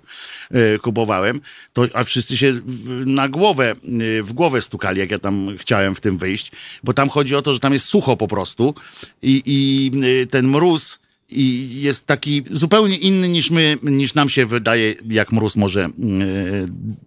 yy, 0.51 0.79
kupowałem, 0.79 1.41
to, 1.73 1.85
a 1.93 2.03
wszyscy 2.03 2.37
się 2.37 2.53
w, 2.53 3.05
na 3.05 3.29
głowę, 3.29 3.75
yy, 3.83 4.23
w 4.23 4.33
głowę 4.33 4.61
stukali, 4.61 4.99
jak 4.99 5.11
ja 5.11 5.19
tam 5.19 5.57
chciałem 5.57 5.95
w 5.95 6.01
tym 6.01 6.17
wyjść, 6.17 6.51
bo 6.83 6.93
tam 6.93 7.09
chodzi 7.09 7.35
o 7.35 7.41
to, 7.41 7.53
że 7.53 7.59
tam 7.59 7.73
jest 7.73 7.85
sucho 7.85 8.17
po 8.17 8.27
prostu 8.27 8.75
i, 9.21 9.41
i 9.45 9.91
yy, 10.01 10.25
ten 10.25 10.47
mróz 10.47 10.99
i 11.29 11.69
jest 11.81 12.05
taki 12.05 12.43
zupełnie 12.51 12.97
inny 12.97 13.29
niż 13.29 13.51
my, 13.51 13.77
niż 13.83 14.13
nam 14.13 14.29
się 14.29 14.45
wydaje, 14.45 14.95
jak 15.09 15.31
mróz 15.31 15.55
może 15.55 15.89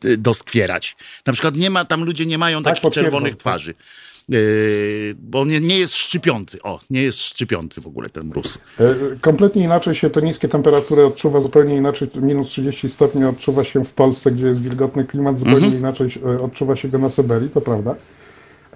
yy, 0.04 0.16
doskwierać. 0.16 0.96
Na 1.26 1.32
przykład 1.32 1.56
nie 1.56 1.70
ma, 1.70 1.84
tam 1.84 2.04
ludzie 2.04 2.26
nie 2.26 2.38
mają 2.38 2.62
tak, 2.62 2.74
takich 2.74 2.90
czerwonych 2.90 3.36
twarzy. 3.36 3.74
Yy, 4.28 5.14
bo 5.18 5.44
nie, 5.44 5.60
nie 5.60 5.78
jest 5.78 5.94
szczypiący. 5.94 6.62
O, 6.62 6.78
nie 6.90 7.02
jest 7.02 7.20
szczypiący 7.20 7.80
w 7.80 7.86
ogóle 7.86 8.08
ten 8.08 8.26
mróz. 8.26 8.58
E, 8.80 8.94
kompletnie 9.20 9.64
inaczej 9.64 9.94
się 9.94 10.10
te 10.10 10.22
niskie 10.22 10.48
temperatury 10.48 11.06
odczuwa, 11.06 11.40
zupełnie 11.40 11.76
inaczej. 11.76 12.08
Minus 12.14 12.48
30 12.48 12.88
stopni 12.88 13.24
odczuwa 13.24 13.64
się 13.64 13.84
w 13.84 13.92
Polsce, 13.92 14.32
gdzie 14.32 14.46
jest 14.46 14.62
wilgotny 14.62 15.04
klimat, 15.04 15.38
zupełnie 15.38 15.66
mhm. 15.66 15.78
inaczej 15.78 16.10
odczuwa 16.42 16.76
się 16.76 16.88
go 16.88 16.98
na 16.98 17.10
Syberii, 17.10 17.50
to 17.50 17.60
prawda. 17.60 17.94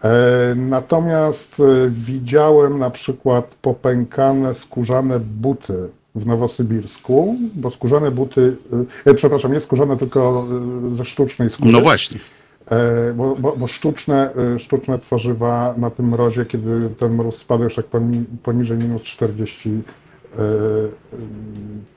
E, 0.04 0.54
natomiast 0.56 1.60
e, 1.60 1.90
widziałem 1.90 2.78
na 2.78 2.90
przykład 2.90 3.54
popękane 3.62 4.54
skórzane 4.54 5.20
buty 5.20 5.88
w 6.14 6.26
Nowosybirsku, 6.26 7.36
bo 7.54 7.70
skórzane 7.70 8.10
buty, 8.10 8.56
e, 9.06 9.14
przepraszam, 9.14 9.52
nie 9.52 9.60
skórzane, 9.60 9.96
tylko 9.96 10.46
ze 10.92 11.04
sztucznej 11.04 11.50
skóry. 11.50 11.72
No 11.72 11.80
właśnie. 11.80 12.20
Bo, 13.14 13.36
bo, 13.38 13.56
bo, 13.56 13.66
sztuczne, 13.66 14.30
sztuczne 14.58 14.98
tworzywa 14.98 15.74
na 15.78 15.90
tym 15.90 16.08
mrozie, 16.08 16.44
kiedy 16.44 16.88
ten 16.98 17.14
mróz 17.14 17.36
spadł 17.36 17.64
już 17.64 17.74
tak 17.74 17.86
poniżej 18.42 18.78
minus 18.78 19.02
40 19.02 19.70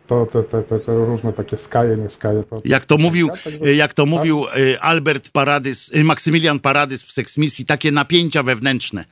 to 0.08 0.26
te, 0.26 0.44
te, 0.44 0.64
te, 0.64 0.80
te 0.80 0.96
różne 0.96 1.34
takie 1.34 1.58
skaje, 1.58 1.98
nie 1.98 2.10
skaje. 2.10 2.44
To, 2.44 2.62
jak 2.66 2.86
to 2.86 2.98
mówił, 2.98 3.30
jak 3.76 3.94
to 3.94 4.06
mówił 4.06 4.46
y, 4.58 4.80
Albert 4.80 5.30
Paradys, 5.32 5.92
y, 5.96 6.04
Maksymilian 6.04 6.60
Paradys 6.60 7.06
w 7.06 7.12
seksmisji, 7.12 7.66
takie 7.66 7.92
napięcia 7.92 8.44
wewnętrzne. 8.44 9.06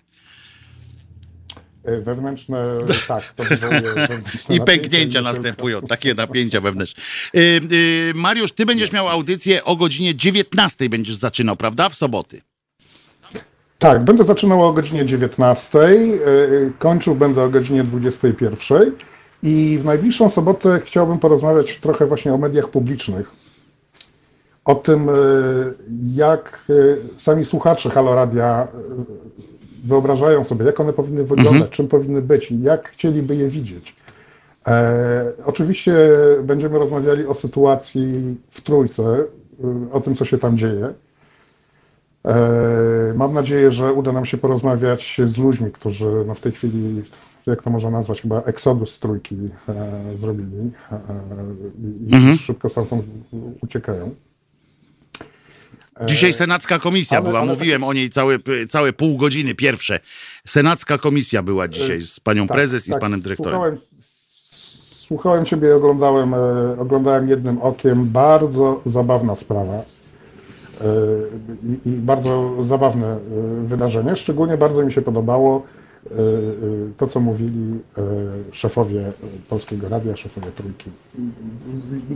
Y, 1.88 2.02
wewnętrzne, 2.02 2.78
tak. 3.08 3.34
To 3.34 3.44
wewnętrzne 3.44 4.22
I 4.56 4.62
pęknięcia 4.62 5.22
następują, 5.22 5.82
takie 5.82 6.14
napięcia 6.14 6.62
wewnętrzne. 6.62 7.04
Mariusz, 8.16 8.52
ty 8.52 8.66
będziesz 8.66 8.92
miał 8.92 9.10
audycję 9.10 9.64
o 9.64 9.76
godzinie 9.76 10.16
19 10.16 10.90
będziesz 10.90 11.16
zaczynał, 11.16 11.56
prawda? 11.56 11.90
W 11.90 11.96
soboty. 11.96 12.42
Tak, 13.80 14.04
będę 14.04 14.24
zaczynał 14.24 14.68
o 14.68 14.74
godzinie 14.74 15.06
19, 15.06 15.80
kończył 16.80 17.16
będę 17.16 17.44
o 17.44 17.50
godzinie 17.50 17.84
21. 17.84 18.92
I 19.44 19.78
w 19.82 19.86
najbliższą 19.86 20.30
sobotę 20.30 20.80
chciałbym 20.86 21.20
porozmawiać 21.20 21.80
trochę 21.80 22.06
właśnie 22.06 22.34
o 22.34 22.38
mediach 22.38 22.70
publicznych. 22.70 23.32
O 24.66 24.76
tym, 24.76 25.10
e, 25.10 25.14
jak 26.16 26.66
e, 26.70 26.74
sami 27.20 27.46
słuchacze 27.46 27.90
Halo 27.90 28.16
Radia 28.16 28.68
e, 28.68 28.68
wyobrażają 29.84 30.44
sobie, 30.44 30.66
jak 30.66 30.80
one 30.80 30.94
powinny 30.94 31.24
wyglądać, 31.24 31.54
mhm. 31.54 31.72
czym 31.72 31.88
powinny 31.88 32.22
być 32.22 32.52
i 32.52 32.62
jak 32.62 32.90
chcieliby 32.90 33.36
je 33.36 33.48
widzieć. 33.48 33.96
E, 34.68 35.32
oczywiście 35.46 35.96
będziemy 36.44 36.80
rozmawiali 36.80 37.26
o 37.26 37.34
sytuacji 37.34 38.38
w 38.50 38.62
Trójce, 38.62 39.24
o 39.92 40.02
tym, 40.02 40.16
co 40.16 40.26
się 40.26 40.38
tam 40.38 40.58
dzieje. 40.58 40.94
E, 42.26 43.14
mam 43.16 43.34
nadzieję, 43.34 43.72
że 43.72 43.94
uda 43.94 44.12
nam 44.12 44.26
się 44.26 44.38
porozmawiać 44.38 45.22
z 45.28 45.38
ludźmi, 45.38 45.72
którzy 45.72 46.24
no, 46.28 46.34
w 46.34 46.40
tej 46.40 46.52
chwili 46.52 47.04
jak 47.52 47.64
to 47.64 47.70
można 47.70 47.90
nazwać, 47.90 48.22
chyba 48.22 48.42
eksodus 48.42 48.92
z 48.92 49.00
trójki 49.00 49.36
e, 49.70 50.18
zrobili 50.18 50.72
e, 50.92 51.00
i 52.08 52.16
mhm. 52.16 52.38
szybko 52.38 52.70
stamtąd 52.70 53.06
uciekają. 53.62 54.16
E, 56.00 56.06
Dzisiaj 56.06 56.34
senacka 56.34 56.80
komisja 56.80 57.18
ale, 57.18 57.28
była, 57.28 57.40
ale 57.40 57.50
mówiłem 57.50 57.82
tak... 57.82 57.90
o 57.90 57.94
niej 57.94 58.10
całe, 58.10 58.38
całe 58.70 58.94
pół 58.94 59.18
godziny 59.18 59.56
pierwsze. 59.56 60.00
Senacka 60.46 60.98
komisja 60.98 61.44
była 61.44 61.68
dzisiaj 61.68 62.02
z 62.02 62.20
panią 62.20 62.48
tak, 62.48 62.58
prezes 62.58 62.86
tak, 62.86 62.96
i 62.96 62.98
z 62.98 63.02
panem 63.02 63.22
dyrektorem. 63.22 63.54
Słuchałem, 63.54 63.78
słuchałem 64.80 65.46
ciebie 65.46 65.68
i 65.68 65.72
oglądałem, 65.72 66.34
e, 66.34 66.38
oglądałem 66.80 67.30
jednym 67.30 67.62
okiem. 67.62 68.10
Bardzo 68.10 68.82
zabawna 68.86 69.36
sprawa. 69.36 69.74
E, 69.74 69.84
I, 71.86 71.90
i 71.90 71.92
bardzo 71.92 72.56
zabawne 72.64 73.20
wydarzenie. 73.64 74.16
Szczególnie 74.16 74.58
bardzo 74.58 74.86
mi 74.86 74.94
się 74.94 75.02
podobało 75.02 75.64
E, 75.64 75.66
e, 75.66 75.83
to, 76.98 77.08
co 77.08 77.20
mówili 77.20 77.80
e, 77.98 78.02
szefowie 78.52 79.12
Polskiego 79.50 79.90
Radia, 79.90 80.16
szefowie 80.16 80.48
Trójki. 80.52 80.92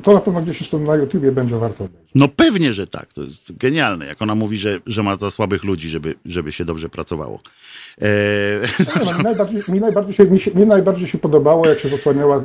To 0.04 0.14
na 0.14 0.20
pewno 0.20 0.42
gdzieś 0.42 0.60
jeszcze 0.60 0.80
na 0.80 0.96
YouTubie 0.96 1.32
będzie 1.32 1.56
warto 1.56 1.84
obejrzeć. 1.84 2.12
No 2.16 2.28
pewnie, 2.28 2.74
że 2.74 2.88
tak. 2.88 3.14
To 3.14 3.22
jest 3.22 3.58
genialne, 3.58 4.06
jak 4.06 4.22
ona 4.22 4.36
mówi, 4.36 4.58
że, 4.58 4.80
że 4.86 5.04
ma 5.04 5.16
za 5.16 5.32
słabych 5.32 5.64
ludzi, 5.64 5.90
żeby, 5.90 6.16
żeby 6.26 6.52
się 6.52 6.66
dobrze 6.66 6.90
pracowało. 6.90 7.40
Tak, 8.86 9.06
no, 9.06 9.14
mi, 9.18 9.24
najbardziej, 9.24 9.62
mi, 9.68 9.80
najbardziej 9.80 10.14
się, 10.14 10.26
mi, 10.26 10.40
się, 10.40 10.52
mi 10.52 10.66
najbardziej 10.66 11.08
się 11.08 11.18
podobało, 11.18 11.68
jak 11.68 11.80
się 11.80 11.90
zasłaniała 11.90 12.44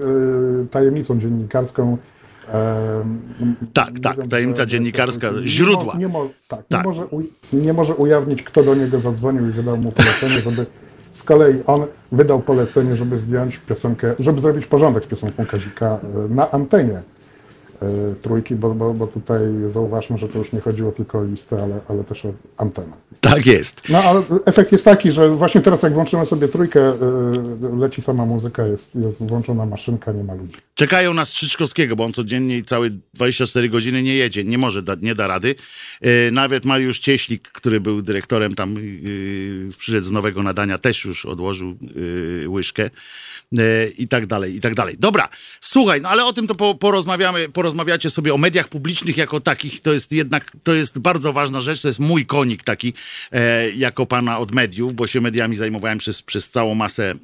tajemnicą 0.71 1.21
dziennikarską 1.21 1.99
tak, 3.73 4.01
tak, 4.01 4.27
tajemnica 4.27 4.67
dziennikarska, 4.67 5.31
źródła. 5.45 5.97
Nie, 5.99 6.09
mo, 6.09 6.29
tak, 6.49 6.67
tak. 6.69 6.81
Nie, 6.81 6.91
może 6.91 7.07
u, 7.07 7.23
nie 7.53 7.73
może 7.73 7.95
ujawnić, 7.95 8.43
kto 8.43 8.63
do 8.63 8.75
niego 8.75 9.01
zadzwonił 9.01 9.49
i 9.49 9.51
wydał 9.51 9.77
mu 9.77 9.93
polecenie, 9.93 10.41
żeby 10.41 10.67
z 11.13 11.23
kolei 11.23 11.63
on 11.67 11.87
wydał 12.13 12.41
polecenie, 12.41 12.97
żeby 12.97 13.19
zdjąć 13.19 13.59
piosenkę, 13.59 14.15
żeby 14.19 14.41
zrobić 14.41 14.67
porządek 14.67 15.05
z 15.05 15.07
piosenką 15.07 15.47
Kazika 15.47 15.87
e, 15.87 16.35
na 16.35 16.51
antenie 16.51 17.03
e, 17.83 17.87
trójki, 18.23 18.55
bo, 18.55 18.75
bo, 18.75 18.95
bo 18.95 19.07
tutaj 19.07 19.41
zauważmy, 19.69 20.19
że 20.19 20.29
to 20.29 20.39
już 20.39 20.53
nie 20.53 20.61
chodziło 20.61 20.93
tylko 20.93 21.19
o 21.19 21.25
listę, 21.25 21.63
ale, 21.63 21.81
ale 21.89 22.05
też 22.05 22.25
o 22.25 22.33
antenę. 22.57 22.93
Tak 23.21 23.47
jest. 23.47 23.83
No 23.89 23.99
ale 23.99 24.23
efekt 24.45 24.73
jest 24.73 24.85
taki, 24.85 25.13
że 25.13 25.29
właśnie 25.29 25.61
teraz 25.61 25.83
jak 25.83 25.93
włączymy 25.93 26.27
sobie 26.27 26.49
trójkę, 26.49 26.81
e, 26.81 26.97
leci 27.79 28.03
sama 28.03 28.27
muzyka, 28.27 28.67
jest, 28.67 28.95
jest 28.95 29.27
włączona 29.27 29.67
maszynka, 29.67 30.13
nie 30.13 30.25
ma 30.25 30.35
ludzi. 30.35 30.57
Czekają 30.83 31.15
na 31.15 31.25
Strzyczkowskiego, 31.25 31.97
bo 31.97 32.05
on 32.05 32.13
codziennie 32.13 32.57
i 32.57 32.65
całe 32.65 32.91
24 33.15 33.69
godziny 33.69 34.03
nie 34.03 34.15
jedzie, 34.15 34.45
nie 34.45 34.59
może, 34.59 34.83
da, 34.83 34.97
nie 35.03 35.15
da 35.15 35.27
rady. 35.27 35.55
Nawet 36.33 36.65
Mariusz 36.65 36.99
Cieślik, 36.99 37.49
który 37.49 37.81
był 37.81 38.03
dyrektorem 38.03 38.55
tam, 38.55 38.77
przyszedł 39.79 40.07
z 40.07 40.11
nowego 40.11 40.43
nadania, 40.43 40.79
też 40.79 41.05
już 41.05 41.27
odłożył 41.27 41.79
łyżkę 42.47 42.91
i 43.99 44.09
tak 44.09 44.27
dalej, 44.27 44.57
i 44.57 44.61
tak 44.61 44.75
dalej. 44.75 44.97
Dobra, 44.99 45.29
słuchaj, 45.61 46.01
no 46.01 46.09
ale 46.09 46.25
o 46.25 46.33
tym 46.33 46.47
to 46.47 46.55
po, 46.55 46.75
porozmawiamy, 46.75 47.49
porozmawiacie 47.49 48.11
sobie 48.11 48.35
o 48.35 48.39
mediach 48.39 48.69
publicznych 48.69 49.17
jako 49.17 49.41
takich, 49.41 49.81
to 49.81 49.93
jest 49.93 50.13
jednak, 50.13 50.53
to 50.63 50.75
jest 50.75 50.99
bardzo 50.99 51.33
ważna 51.33 51.61
rzecz, 51.61 51.83
to 51.83 51.89
jest 51.89 52.01
mój 52.01 52.27
konik 52.27 52.63
taki, 52.63 52.93
e, 53.33 53.71
jako 53.71 54.07
pana 54.07 54.39
od 54.39 54.53
mediów, 54.53 54.95
bo 54.95 55.07
się 55.07 55.21
mediami 55.21 55.57
zajmowałem 55.57 55.99
przez, 55.99 56.23
przez 56.23 56.49
całą 56.49 56.75
masę 56.75 57.15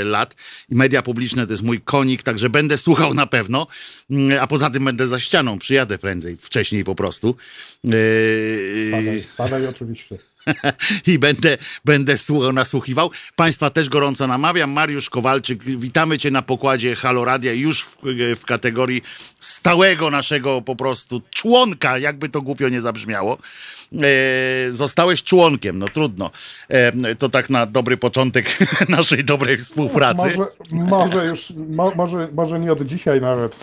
e, 0.00 0.04
lat 0.04 0.34
i 0.68 0.74
media 0.74 1.02
publiczne 1.02 1.46
to 1.46 1.52
jest 1.52 1.62
mój 1.62 1.80
konik, 1.80 2.22
także 2.22 2.50
będę 2.50 2.78
słuchał 2.78 2.91
na 3.14 3.26
pewno, 3.26 3.66
mm, 4.10 4.38
a 4.42 4.46
poza 4.46 4.70
tym 4.70 4.84
będę 4.84 5.08
za 5.08 5.18
ścianą, 5.18 5.58
przyjadę 5.58 5.98
prędzej, 5.98 6.36
wcześniej 6.36 6.84
po 6.84 6.94
prostu. 6.94 7.36
E, 7.84 7.88
spadaj, 8.88 9.20
spadaj 9.20 9.66
oczywiście. 9.66 10.18
i 11.06 11.18
będę, 11.18 11.58
będę 11.84 12.18
słuchał, 12.18 12.52
nasłuchiwał. 12.52 13.10
Państwa 13.36 13.70
też 13.70 13.88
gorąco 13.88 14.26
namawiam. 14.26 14.70
Mariusz 14.70 15.10
Kowalczyk, 15.10 15.64
witamy 15.64 16.18
Cię 16.18 16.30
na 16.30 16.42
pokładzie 16.42 16.96
Haloradia 16.96 17.52
już 17.52 17.84
w, 17.84 17.96
w 18.36 18.44
kategorii 18.44 19.02
stałego 19.38 20.10
naszego 20.10 20.62
po 20.62 20.76
prostu 20.76 21.22
członka, 21.30 21.98
jakby 21.98 22.28
to 22.28 22.42
głupio 22.42 22.68
nie 22.68 22.80
zabrzmiało. 22.80 23.38
E, 24.02 24.72
zostałeś 24.72 25.22
członkiem, 25.22 25.78
no 25.78 25.86
trudno. 25.88 26.30
E, 26.68 27.14
to 27.14 27.28
tak 27.28 27.50
na 27.50 27.66
dobry 27.66 27.96
początek 27.96 28.58
naszej 28.88 29.24
dobrej 29.24 29.56
współpracy. 29.56 30.22
Może, 30.22 30.46
może 30.70 31.26
już, 31.26 31.52
mo, 31.68 31.92
może, 31.96 32.28
może 32.32 32.60
nie 32.60 32.72
od 32.72 32.82
dzisiaj 32.82 33.20
nawet. 33.20 33.56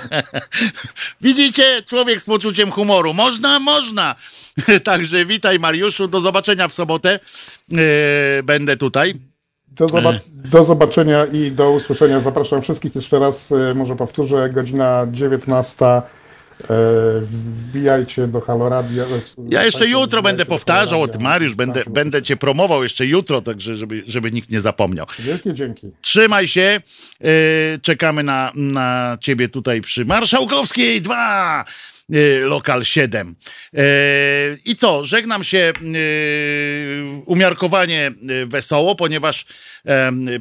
Widzicie, 1.20 1.82
człowiek 1.86 2.20
z 2.20 2.24
poczuciem 2.24 2.70
humoru. 2.70 3.14
Można, 3.14 3.58
można. 3.58 4.14
Także 4.84 5.26
witaj 5.26 5.58
Mariuszu, 5.58 6.08
do 6.08 6.20
zobaczenia 6.20 6.68
w 6.68 6.72
sobotę. 6.72 7.20
E, 7.72 8.42
będę 8.42 8.76
tutaj. 8.76 9.14
Do, 9.68 9.88
zobac 9.88 10.16
do, 10.28 10.64
zobaczenia 10.64 11.26
i 11.26 11.52
do 11.52 11.70
usłyszenia. 11.70 12.20
Zapraszam 12.20 12.62
wszystkich 12.62 12.94
jeszcze 12.94 13.18
raz, 13.18 13.52
e, 13.52 13.74
może 13.74 13.96
powtórzę, 13.96 14.50
godzina 14.50 15.06
19. 15.10 15.86
E, 15.86 16.02
wbijajcie 17.20 18.26
do 18.26 18.40
Haloradia. 18.40 19.04
Ja 19.48 19.64
jeszcze 19.64 19.86
jutro 19.86 20.22
będę 20.22 20.46
powtarzał, 20.46 21.02
od 21.02 21.20
Mariusz, 21.20 21.54
będę, 21.54 21.82
będę 21.90 22.22
cię 22.22 22.36
promował 22.36 22.82
jeszcze 22.82 23.06
jutro, 23.06 23.40
także 23.40 23.74
żeby, 23.74 24.02
żeby 24.06 24.32
nikt 24.32 24.50
nie 24.50 24.60
zapomniał. 24.60 25.06
Wielkie 25.18 25.54
dzięki. 25.54 25.90
Trzymaj 26.00 26.46
się. 26.46 26.80
Czekamy 27.82 28.22
na, 28.22 28.52
na 28.54 29.18
ciebie 29.20 29.48
tutaj 29.48 29.80
przy 29.80 30.04
Marszałkowskiej 30.04 31.00
2. 31.00 31.64
Lokal 32.44 32.84
7. 32.84 33.34
I 34.64 34.76
co, 34.76 35.04
żegnam 35.04 35.44
się 35.44 35.72
umiarkowanie 37.26 38.12
wesoło, 38.46 38.94
ponieważ 38.94 39.46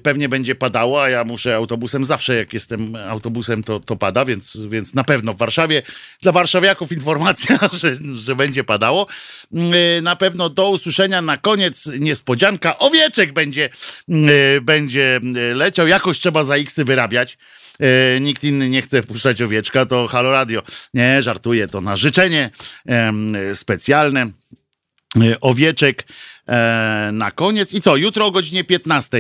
pewnie 0.03 0.29
będzie 0.29 0.55
padało, 0.55 1.03
a 1.03 1.09
ja 1.09 1.23
muszę 1.23 1.55
autobusem, 1.55 2.05
zawsze 2.05 2.35
jak 2.35 2.53
jestem 2.53 2.95
autobusem 2.95 3.63
to, 3.63 3.79
to 3.79 3.95
pada, 3.95 4.25
więc, 4.25 4.57
więc 4.69 4.93
na 4.93 5.03
pewno 5.03 5.33
w 5.33 5.37
Warszawie, 5.37 5.81
dla 6.21 6.31
warszawiaków 6.31 6.91
informacja, 6.91 7.59
że, 7.81 7.95
że 8.15 8.35
będzie 8.35 8.63
padało. 8.63 9.07
Na 10.01 10.15
pewno 10.15 10.49
do 10.49 10.69
usłyszenia 10.69 11.21
na 11.21 11.37
koniec 11.37 11.85
niespodzianka, 11.99 12.77
owieczek 12.77 13.33
będzie, 13.33 13.69
będzie 14.61 15.19
leciał, 15.53 15.87
jakoś 15.87 16.19
trzeba 16.19 16.43
za 16.43 16.55
X 16.55 16.75
wyrabiać. 16.77 17.37
E, 17.79 18.19
nikt 18.19 18.43
inny 18.43 18.69
nie 18.69 18.81
chce 18.81 19.03
puszczać 19.03 19.41
owieczka, 19.41 19.85
to 19.85 20.07
Halo 20.07 20.31
Radio. 20.31 20.63
Nie, 20.93 21.21
żartuję, 21.21 21.67
to 21.67 21.81
na 21.81 21.95
życzenie 21.95 22.49
specjalne. 23.53 24.31
E, 25.15 25.39
owieczek 25.41 26.07
e, 26.47 27.09
na 27.13 27.31
koniec. 27.31 27.73
I 27.73 27.81
co? 27.81 27.95
Jutro 27.95 28.25
o 28.25 28.31
godzinie 28.31 28.63
15 28.63 29.17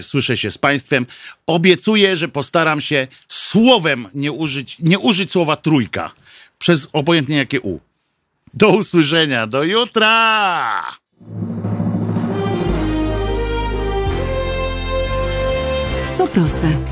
słyszę 0.00 0.36
się 0.36 0.50
z 0.50 0.58
Państwem. 0.58 1.06
Obiecuję, 1.46 2.16
że 2.16 2.28
postaram 2.28 2.80
się 2.80 3.06
słowem 3.28 4.08
nie 4.14 4.32
użyć, 4.32 4.76
nie 4.78 4.98
użyć 4.98 5.32
słowa 5.32 5.56
trójka. 5.56 6.12
Przez 6.58 6.88
obojętnie 6.92 7.36
jakie 7.36 7.60
U. 7.60 7.80
Do 8.54 8.68
usłyszenia, 8.68 9.46
do 9.46 9.62
jutra! 9.62 10.82
To 16.18 16.26
proste. 16.26 16.91